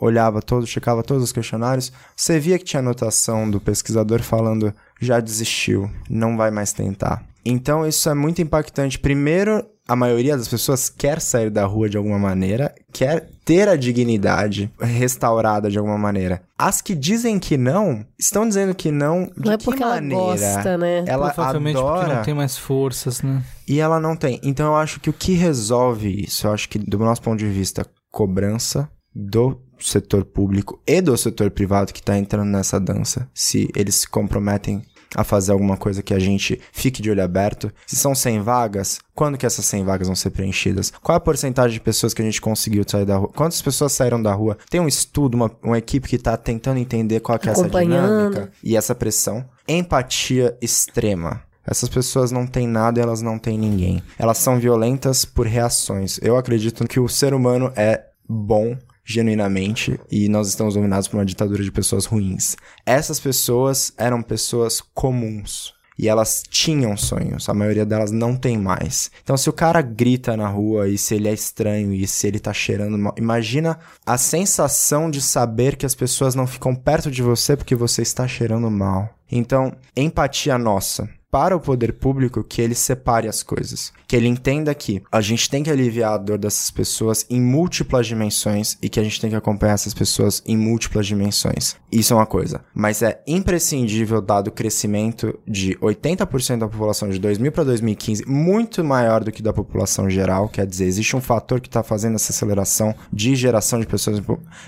olhava 0.00 0.40
todos, 0.40 0.68
checava 0.68 1.02
todos 1.02 1.22
os 1.22 1.32
questionários, 1.32 1.92
você 2.16 2.38
via 2.38 2.58
que 2.58 2.64
tinha 2.64 2.80
anotação 2.80 3.48
do 3.50 3.60
pesquisador 3.60 4.20
falando 4.22 4.74
já 5.00 5.20
desistiu, 5.20 5.90
não 6.08 6.36
vai 6.36 6.50
mais 6.50 6.72
tentar. 6.72 7.24
Então 7.44 7.86
isso 7.86 8.08
é 8.08 8.14
muito 8.14 8.40
impactante. 8.40 8.98
Primeiro, 8.98 9.64
a 9.86 9.96
maioria 9.96 10.36
das 10.36 10.48
pessoas 10.48 10.88
quer 10.88 11.20
sair 11.20 11.50
da 11.50 11.64
rua 11.66 11.88
de 11.88 11.96
alguma 11.96 12.18
maneira, 12.18 12.74
quer 12.92 13.28
ter 13.44 13.68
a 13.68 13.76
dignidade 13.76 14.70
restaurada 14.80 15.70
de 15.70 15.78
alguma 15.78 15.98
maneira. 15.98 16.42
As 16.56 16.80
que 16.80 16.94
dizem 16.94 17.38
que 17.38 17.56
não, 17.56 18.06
estão 18.18 18.46
dizendo 18.46 18.74
que 18.74 18.92
não 18.92 19.24
de 19.36 19.44
Não 19.44 19.52
é 19.52 19.58
que 19.58 19.64
porque 19.64 19.82
ela 19.82 19.96
maneira? 19.96 20.22
gosta, 20.22 20.78
né? 20.78 21.04
Ela 21.06 21.30
Provavelmente 21.30 21.74
porque 21.74 21.88
adora 21.88 22.14
não 22.16 22.22
tem 22.22 22.34
mais 22.34 22.56
forças, 22.56 23.22
né? 23.22 23.42
e 23.66 23.80
ela 23.80 23.98
não 23.98 24.14
tem. 24.14 24.40
Então 24.42 24.66
eu 24.66 24.76
acho 24.76 25.00
que 25.00 25.10
o 25.10 25.12
que 25.12 25.32
resolve 25.32 26.24
isso, 26.24 26.46
eu 26.46 26.52
acho 26.52 26.68
que 26.68 26.78
do 26.78 26.98
nosso 26.98 27.22
ponto 27.22 27.38
de 27.38 27.48
vista, 27.48 27.84
cobrança 28.10 28.88
do 29.14 29.60
setor 29.80 30.24
público 30.24 30.80
e 30.86 31.00
do 31.00 31.16
setor 31.16 31.50
privado 31.50 31.92
que 31.92 32.00
está 32.00 32.16
entrando 32.16 32.48
nessa 32.48 32.78
dança, 32.78 33.28
se 33.34 33.68
eles 33.74 33.96
se 33.96 34.08
comprometem 34.08 34.82
a 35.14 35.24
fazer 35.24 35.52
alguma 35.52 35.76
coisa 35.76 36.02
que 36.02 36.14
a 36.14 36.18
gente 36.18 36.60
fique 36.72 37.02
de 37.02 37.10
olho 37.10 37.22
aberto. 37.22 37.72
Se 37.86 37.96
são 37.96 38.14
100 38.14 38.40
vagas, 38.40 39.00
quando 39.14 39.36
que 39.36 39.46
essas 39.46 39.64
100 39.66 39.84
vagas 39.84 40.08
vão 40.08 40.16
ser 40.16 40.30
preenchidas? 40.30 40.92
Qual 41.02 41.14
é 41.14 41.18
a 41.18 41.20
porcentagem 41.20 41.74
de 41.74 41.80
pessoas 41.80 42.14
que 42.14 42.22
a 42.22 42.24
gente 42.24 42.40
conseguiu 42.40 42.84
sair 42.86 43.04
da 43.04 43.16
rua? 43.16 43.30
Quantas 43.34 43.60
pessoas 43.60 43.92
saíram 43.92 44.22
da 44.22 44.32
rua? 44.32 44.56
Tem 44.70 44.80
um 44.80 44.88
estudo, 44.88 45.34
uma, 45.34 45.50
uma 45.62 45.78
equipe 45.78 46.08
que 46.08 46.16
está 46.16 46.36
tentando 46.36 46.78
entender 46.78 47.20
qual 47.20 47.38
é 47.42 47.48
essa 47.48 47.68
dinâmica 47.68 48.50
e 48.62 48.76
essa 48.76 48.94
pressão. 48.94 49.44
Empatia 49.68 50.56
extrema. 50.60 51.42
Essas 51.64 51.88
pessoas 51.88 52.32
não 52.32 52.46
têm 52.46 52.66
nada 52.66 52.98
e 52.98 53.02
elas 53.02 53.22
não 53.22 53.38
têm 53.38 53.56
ninguém. 53.56 54.02
Elas 54.18 54.38
são 54.38 54.58
violentas 54.58 55.24
por 55.24 55.46
reações. 55.46 56.18
Eu 56.20 56.36
acredito 56.36 56.86
que 56.88 56.98
o 56.98 57.08
ser 57.08 57.34
humano 57.34 57.72
é 57.76 58.04
bom 58.28 58.76
genuinamente 59.04 59.98
e 60.10 60.28
nós 60.28 60.48
estamos 60.48 60.74
dominados 60.74 61.08
por 61.08 61.16
uma 61.16 61.24
ditadura 61.24 61.62
de 61.62 61.72
pessoas 61.72 62.04
ruins. 62.04 62.56
Essas 62.86 63.18
pessoas 63.18 63.92
eram 63.96 64.22
pessoas 64.22 64.80
comuns. 64.80 65.74
E 65.98 66.08
elas 66.08 66.42
tinham 66.48 66.96
sonhos, 66.96 67.48
a 67.48 67.54
maioria 67.54 67.84
delas 67.84 68.10
não 68.10 68.34
tem 68.34 68.56
mais. 68.56 69.10
Então, 69.22 69.36
se 69.36 69.50
o 69.50 69.52
cara 69.52 69.82
grita 69.82 70.36
na 70.36 70.48
rua 70.48 70.88
e 70.88 70.96
se 70.96 71.14
ele 71.14 71.28
é 71.28 71.32
estranho 71.32 71.92
e 71.92 72.06
se 72.06 72.26
ele 72.26 72.40
tá 72.40 72.52
cheirando 72.52 72.96
mal, 72.96 73.14
imagina 73.18 73.78
a 74.04 74.16
sensação 74.16 75.10
de 75.10 75.20
saber 75.20 75.76
que 75.76 75.84
as 75.84 75.94
pessoas 75.94 76.34
não 76.34 76.46
ficam 76.46 76.74
perto 76.74 77.10
de 77.10 77.22
você 77.22 77.56
porque 77.56 77.76
você 77.76 78.00
está 78.00 78.26
cheirando 78.26 78.70
mal. 78.70 79.14
Então, 79.30 79.76
empatia 79.94 80.56
nossa 80.56 81.08
para 81.32 81.56
o 81.56 81.60
poder 81.60 81.94
público 81.94 82.44
que 82.44 82.60
ele 82.60 82.74
separe 82.74 83.26
as 83.26 83.42
coisas. 83.42 83.90
Que 84.06 84.14
ele 84.14 84.28
entenda 84.28 84.74
que 84.74 85.02
a 85.10 85.22
gente 85.22 85.48
tem 85.48 85.62
que 85.62 85.70
aliviar 85.70 86.12
a 86.12 86.18
dor 86.18 86.36
dessas 86.36 86.70
pessoas 86.70 87.24
em 87.30 87.40
múltiplas 87.40 88.06
dimensões 88.06 88.76
e 88.82 88.88
que 88.90 89.00
a 89.00 89.02
gente 89.02 89.18
tem 89.18 89.30
que 89.30 89.36
acompanhar 89.36 89.72
essas 89.72 89.94
pessoas 89.94 90.42
em 90.44 90.58
múltiplas 90.58 91.06
dimensões. 91.06 91.74
Isso 91.90 92.12
é 92.12 92.16
uma 92.16 92.26
coisa. 92.26 92.60
Mas 92.74 93.00
é 93.00 93.22
imprescindível, 93.26 94.20
dado 94.20 94.48
o 94.48 94.52
crescimento 94.52 95.38
de 95.48 95.74
80% 95.76 96.58
da 96.58 96.68
população 96.68 97.08
de 97.08 97.18
2000 97.18 97.50
para 97.50 97.64
2015, 97.64 98.26
muito 98.26 98.84
maior 98.84 99.24
do 99.24 99.32
que 99.32 99.42
da 99.42 99.54
população 99.54 100.10
geral, 100.10 100.50
quer 100.50 100.66
dizer, 100.66 100.84
existe 100.84 101.16
um 101.16 101.20
fator 101.22 101.62
que 101.62 101.68
está 101.68 101.82
fazendo 101.82 102.16
essa 102.16 102.30
aceleração 102.30 102.94
de 103.10 103.34
geração 103.34 103.80
de 103.80 103.86
pessoas. 103.86 104.20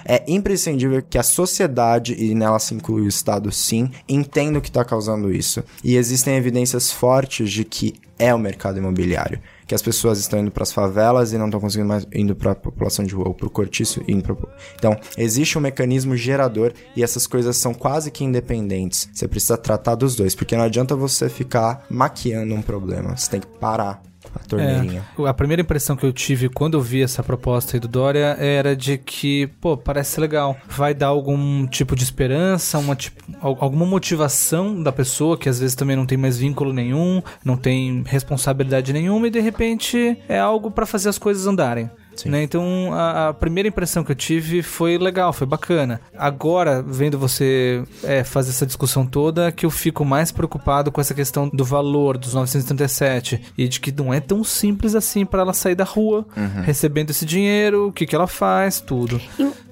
É 0.07 0.25
imprescindível 0.27 1.03
que 1.03 1.19
a 1.19 1.23
sociedade, 1.23 2.15
e 2.15 2.35
nela 2.35 2.59
se 2.59 2.73
inclui 2.73 3.03
o 3.03 3.09
Estado 3.09 3.53
sim, 3.53 3.91
entenda 4.09 4.59
o 4.59 4.63
que 4.63 4.71
está 4.71 4.83
causando 4.83 5.31
isso. 5.31 5.63
E 5.83 5.97
existem 5.97 6.37
evidências 6.37 6.54
fortes 6.93 7.51
de 7.51 7.65
que 7.65 7.95
é 8.19 8.33
o 8.35 8.39
mercado 8.39 8.79
imobiliário. 8.79 9.41
Que 9.67 9.75
as 9.75 9.83
pessoas 9.83 10.19
estão 10.19 10.39
indo 10.39 10.51
para 10.51 10.63
as 10.63 10.73
favelas 10.73 11.33
e 11.33 11.39
não 11.39 11.47
estão 11.47 11.61
conseguindo 11.61 11.89
mais 11.89 12.07
indo 12.13 12.37
para 12.37 12.53
a 12.53 12.55
população 12.55 13.05
de 13.05 13.15
rua, 13.15 13.29
ou 13.29 13.35
para 13.35 13.47
o 13.47 13.51
cortiço 13.51 14.03
indo 14.07 14.23
pra... 14.23 14.37
Então, 14.77 14.97
existe 15.17 15.57
um 15.59 15.61
mecanismo 15.61 16.17
gerador 16.17 16.73
e 16.95 17.03
essas 17.03 17.27
coisas 17.27 17.57
são 17.57 17.73
quase 17.73 18.11
que 18.11 18.25
independentes. 18.25 19.09
Você 19.13 19.27
precisa 19.27 19.57
tratar 19.57 19.95
dos 19.95 20.15
dois, 20.15 20.35
porque 20.35 20.57
não 20.57 20.65
adianta 20.65 20.95
você 20.95 21.29
ficar 21.29 21.85
maquiando 21.91 22.55
um 22.55 22.63
problema. 22.63 23.17
Você 23.17 23.31
tem 23.31 23.41
que 23.41 23.47
parar 23.47 24.03
a 24.43 24.49
torneirinha. 24.49 25.05
É, 25.19 25.29
a 25.29 25.35
primeira 25.35 25.63
impressão 25.63 25.97
que 25.97 26.05
eu 26.05 26.13
tive 26.13 26.49
quando 26.49 26.75
eu 26.75 26.81
vi 26.81 27.03
essa 27.03 27.23
proposta 27.23 27.77
aí 27.77 27.81
do 27.81 27.89
Dória 27.89 28.37
era 28.39 28.75
de 28.77 28.99
que, 28.99 29.47
pô, 29.61 29.77
parece 29.77 30.21
legal. 30.21 30.57
Vai 30.69 30.95
dar 30.95 31.09
algum 31.09 31.67
tipo 31.67 31.95
de 31.97 32.05
esperança, 32.05 32.79
uma 32.79 32.95
tipo, 32.97 33.23
al- 33.41 33.59
alguma 33.61 33.87
motivação 33.87 34.83
da 34.83 34.93
pessoa 34.93 35.37
que 35.39 35.49
às 35.49 35.59
vezes 35.61 35.75
também 35.75 35.97
não 35.97 36.07
tem 36.07 36.19
mais 36.19 36.39
vínculo 36.39 36.73
nenhum, 36.73 37.23
não 37.45 37.57
tem 37.57 38.03
responsabilidade 38.07 38.93
nenhuma 38.93 39.27
e 39.27 39.31
de 39.31 39.41
repente 39.41 40.17
é 40.29 40.39
algo 40.39 40.71
pra 40.71 40.87
fazer 40.87 41.09
as 41.09 41.19
coisas 41.19 41.47
andarem. 41.47 41.91
Né? 42.27 42.43
Então 42.43 42.91
a, 42.93 43.29
a 43.29 43.35
primeira 43.35 43.69
impressão 43.69 44.05
que 44.05 44.13
eu 44.13 44.17
tive 44.17 44.63
foi 44.63 44.97
legal, 44.99 45.33
foi 45.33 45.47
bacana. 45.47 46.01
Agora, 46.17 46.83
vendo 46.83 47.19
você 47.19 47.83
é, 48.03 48.23
fazer 48.25 48.51
essa 48.51 48.67
discussão 48.67 49.07
toda, 49.07 49.51
que 49.53 49.67
eu 49.67 49.71
fico 49.71 50.05
mais 50.05 50.31
preocupado 50.33 50.91
com 50.93 51.01
essa 51.01 51.15
questão 51.15 51.49
do 51.49 51.65
valor 51.65 52.17
dos 52.19 52.35
937 52.35 53.41
e 53.57 53.69
de 53.69 53.81
que 53.81 53.93
não 53.93 54.13
é 54.13 54.21
tão 54.21 54.43
simples 54.45 54.95
assim 54.95 55.25
para 55.25 55.43
ela 55.43 55.53
sair 55.53 55.75
da 55.75 55.85
rua 55.85 56.25
recebendo 56.65 57.11
esse 57.11 57.25
dinheiro, 57.25 57.89
o 57.89 57.93
que, 57.93 58.07
que 58.07 58.15
ela 58.15 58.27
faz, 58.27 58.81
tudo. 58.81 59.21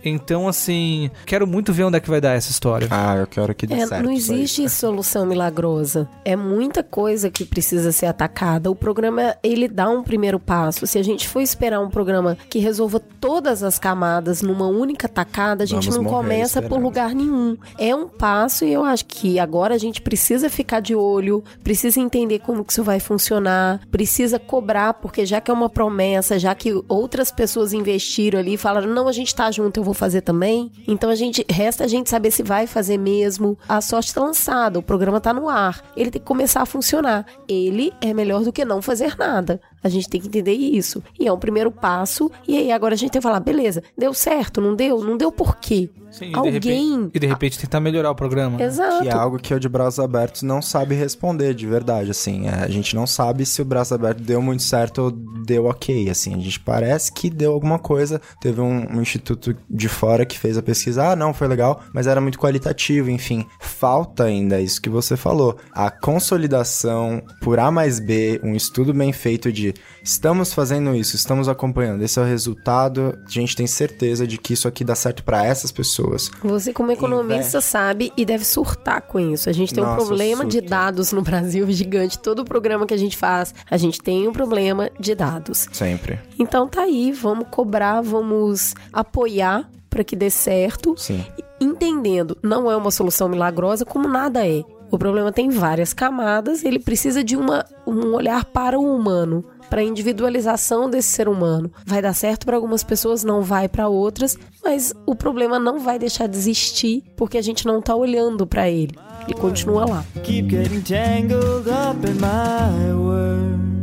Então, 0.04 0.48
assim, 0.48 1.10
quero 1.24 1.46
muito 1.46 1.72
ver 1.72 1.84
onde 1.84 1.96
é 1.96 2.00
que 2.00 2.10
vai 2.10 2.20
dar 2.20 2.32
essa 2.32 2.50
história. 2.50 2.88
Ah, 2.90 3.16
eu 3.16 3.26
quero 3.26 3.54
que 3.54 3.66
dê 3.66 3.74
É, 3.74 3.86
certo. 3.86 4.04
não 4.04 4.10
isso 4.12 4.32
aí. 4.32 4.38
existe 4.42 4.68
solução 4.68 5.24
milagrosa. 5.24 6.08
É 6.24 6.34
muita 6.34 6.82
coisa 6.82 7.30
que 7.30 7.44
precisa 7.44 7.92
ser 7.92 8.06
atacada. 8.06 8.68
O 8.70 8.74
programa, 8.74 9.36
ele 9.44 9.68
dá 9.68 9.88
um 9.88 10.02
primeiro 10.02 10.40
passo. 10.40 10.86
Se 10.88 10.98
a 10.98 11.04
gente 11.04 11.28
for 11.28 11.40
esperar 11.40 11.80
um 11.80 11.88
programa 11.88 12.31
que 12.48 12.58
resolva 12.58 13.00
todas 13.00 13.62
as 13.62 13.78
camadas 13.78 14.42
numa 14.42 14.66
única 14.66 15.08
tacada, 15.08 15.64
a 15.64 15.66
gente 15.66 15.90
Vamos 15.90 16.04
não 16.04 16.10
começa 16.12 16.62
por 16.62 16.80
lugar 16.80 17.14
nenhum. 17.14 17.56
É 17.78 17.94
um 17.94 18.08
passo 18.08 18.64
e 18.64 18.72
eu 18.72 18.84
acho 18.84 19.04
que 19.06 19.38
agora 19.38 19.74
a 19.74 19.78
gente 19.78 20.00
precisa 20.00 20.48
ficar 20.48 20.80
de 20.80 20.94
olho, 20.94 21.42
precisa 21.62 22.00
entender 22.00 22.40
como 22.40 22.64
que 22.64 22.72
isso 22.72 22.82
vai 22.82 23.00
funcionar, 23.00 23.80
precisa 23.90 24.38
cobrar, 24.38 24.94
porque 24.94 25.24
já 25.24 25.40
que 25.40 25.50
é 25.50 25.54
uma 25.54 25.68
promessa, 25.68 26.38
já 26.38 26.54
que 26.54 26.72
outras 26.88 27.30
pessoas 27.30 27.72
investiram 27.72 28.38
ali 28.38 28.54
e 28.54 28.58
falaram, 28.58 28.88
não, 28.88 29.08
a 29.08 29.12
gente 29.12 29.34
tá 29.34 29.50
junto, 29.50 29.78
eu 29.78 29.84
vou 29.84 29.94
fazer 29.94 30.20
também. 30.20 30.70
Então 30.86 31.10
a 31.10 31.14
gente 31.14 31.44
resta 31.48 31.84
a 31.84 31.88
gente 31.88 32.10
saber 32.10 32.30
se 32.30 32.42
vai 32.42 32.66
fazer 32.66 32.98
mesmo. 32.98 33.58
A 33.68 33.80
sorte 33.80 34.14
tá 34.14 34.22
lançada, 34.22 34.78
o 34.78 34.82
programa 34.82 35.20
tá 35.20 35.32
no 35.32 35.48
ar. 35.48 35.82
Ele 35.96 36.10
tem 36.10 36.20
que 36.20 36.26
começar 36.26 36.62
a 36.62 36.66
funcionar. 36.66 37.26
Ele 37.48 37.92
é 38.00 38.12
melhor 38.12 38.42
do 38.42 38.52
que 38.52 38.64
não 38.64 38.82
fazer 38.82 39.16
nada. 39.16 39.60
A 39.82 39.88
gente 39.88 40.08
tem 40.08 40.20
que 40.20 40.28
entender 40.28 40.52
isso. 40.52 41.02
E 41.18 41.26
é 41.26 41.32
um 41.32 41.38
primeiro 41.38 41.70
passo. 41.70 42.30
E 42.46 42.56
aí 42.56 42.70
agora 42.72 42.94
a 42.94 42.96
gente 42.96 43.10
tem 43.10 43.20
que 43.20 43.26
falar, 43.26 43.40
beleza, 43.40 43.82
deu 43.96 44.14
certo, 44.14 44.60
não 44.60 44.74
deu? 44.76 45.02
Não 45.02 45.16
deu 45.16 45.30
por 45.32 45.56
quê? 45.56 45.90
Sim, 46.10 46.26
e 46.26 46.30
de 46.30 46.36
Alguém. 46.36 46.52
repente- 46.52 47.10
e 47.14 47.18
de 47.18 47.26
repente 47.26 47.58
tentar 47.58 47.80
melhorar 47.80 48.10
o 48.10 48.14
programa. 48.14 48.62
Exato. 48.62 49.02
Que 49.02 49.08
é 49.08 49.12
algo 49.14 49.38
que 49.38 49.54
o 49.54 49.58
de 49.58 49.68
braços 49.68 49.98
abertos 49.98 50.42
não 50.42 50.60
sabe 50.60 50.94
responder 50.94 51.54
de 51.54 51.66
verdade, 51.66 52.10
assim. 52.10 52.46
É, 52.46 52.50
a 52.64 52.68
gente 52.68 52.94
não 52.94 53.06
sabe 53.06 53.46
se 53.46 53.62
o 53.62 53.64
braço 53.64 53.94
aberto 53.94 54.20
deu 54.22 54.42
muito 54.42 54.62
certo 54.62 54.98
ou 55.02 55.10
deu 55.10 55.64
ok, 55.66 56.10
assim. 56.10 56.34
A 56.34 56.38
gente 56.38 56.60
parece 56.60 57.10
que 57.12 57.30
deu 57.30 57.52
alguma 57.52 57.78
coisa. 57.78 58.20
Teve 58.42 58.60
um, 58.60 58.96
um 58.96 59.00
instituto 59.00 59.56
de 59.70 59.88
fora 59.88 60.26
que 60.26 60.38
fez 60.38 60.58
a 60.58 60.62
pesquisa, 60.62 61.12
ah, 61.12 61.16
não, 61.16 61.32
foi 61.32 61.48
legal, 61.48 61.80
mas 61.94 62.06
era 62.06 62.20
muito 62.20 62.38
qualitativo, 62.38 63.10
enfim. 63.10 63.46
Falta 63.58 64.24
ainda 64.24 64.60
isso 64.60 64.82
que 64.82 64.90
você 64.90 65.16
falou. 65.16 65.56
A 65.72 65.90
consolidação 65.90 67.22
por 67.40 67.58
A 67.58 67.70
mais 67.70 67.98
B, 67.98 68.40
um 68.42 68.54
estudo 68.54 68.92
bem 68.92 69.12
feito 69.12 69.50
de 69.52 69.71
estamos 70.02 70.52
fazendo 70.52 70.94
isso, 70.94 71.16
estamos 71.16 71.48
acompanhando, 71.48 72.02
esse 72.02 72.18
é 72.18 72.22
o 72.22 72.24
resultado, 72.24 73.18
a 73.26 73.30
gente 73.30 73.54
tem 73.54 73.66
certeza 73.66 74.26
de 74.26 74.38
que 74.38 74.52
isso 74.52 74.68
aqui 74.68 74.84
dá 74.84 74.94
certo 74.94 75.22
pra 75.22 75.44
essas 75.44 75.70
pessoas. 75.70 76.30
Você, 76.42 76.72
como 76.72 76.92
economista, 76.92 77.60
sabe 77.60 78.12
e 78.16 78.24
deve 78.24 78.44
surtar 78.44 79.02
com 79.02 79.18
isso. 79.18 79.48
A 79.48 79.52
gente 79.52 79.74
tem 79.74 79.82
um 79.82 79.86
Nossa, 79.86 80.06
problema 80.06 80.44
de 80.44 80.60
dados 80.60 81.12
no 81.12 81.22
Brasil 81.22 81.70
gigante. 81.70 82.18
Todo 82.18 82.44
programa 82.44 82.86
que 82.86 82.94
a 82.94 82.98
gente 82.98 83.16
faz, 83.16 83.54
a 83.70 83.76
gente 83.76 84.00
tem 84.00 84.28
um 84.28 84.32
problema 84.32 84.90
de 84.98 85.14
dados. 85.14 85.68
Sempre. 85.72 86.20
Então 86.38 86.68
tá 86.68 86.82
aí, 86.82 87.12
vamos 87.12 87.46
cobrar, 87.50 88.00
vamos 88.00 88.74
apoiar 88.92 89.68
para 89.88 90.02
que 90.02 90.16
dê 90.16 90.30
certo. 90.30 90.94
Sim. 90.96 91.24
Entendendo, 91.60 92.36
não 92.42 92.70
é 92.70 92.76
uma 92.76 92.90
solução 92.90 93.28
milagrosa, 93.28 93.84
como 93.84 94.08
nada 94.08 94.46
é. 94.46 94.62
O 94.90 94.98
problema 94.98 95.32
tem 95.32 95.48
várias 95.48 95.94
camadas, 95.94 96.64
ele 96.64 96.78
precisa 96.78 97.24
de 97.24 97.34
uma, 97.34 97.64
um 97.86 98.14
olhar 98.14 98.44
para 98.44 98.78
o 98.78 98.94
humano, 98.94 99.42
para 99.72 99.80
a 99.80 99.84
individualização 99.84 100.90
desse 100.90 101.08
ser 101.08 101.26
humano. 101.26 101.72
Vai 101.86 102.02
dar 102.02 102.12
certo 102.12 102.44
para 102.44 102.54
algumas 102.56 102.84
pessoas, 102.84 103.24
não 103.24 103.40
vai 103.40 103.70
para 103.70 103.88
outras, 103.88 104.36
mas 104.62 104.92
o 105.06 105.14
problema 105.14 105.58
não 105.58 105.80
vai 105.80 105.98
deixar 105.98 106.26
de 106.26 106.36
existir 106.36 107.02
porque 107.16 107.38
a 107.38 107.42
gente 107.42 107.64
não 107.64 107.80
tá 107.80 107.96
olhando 107.96 108.46
para 108.46 108.68
ele. 108.68 108.94
Ele 109.26 109.32
continua 109.32 109.86
lá. 109.88 110.04
Keep 110.24 110.50
getting 110.50 110.82
tangled 110.82 111.66
up 111.70 112.06
in 112.06 112.20
my 112.20 112.92
words. 112.92 113.81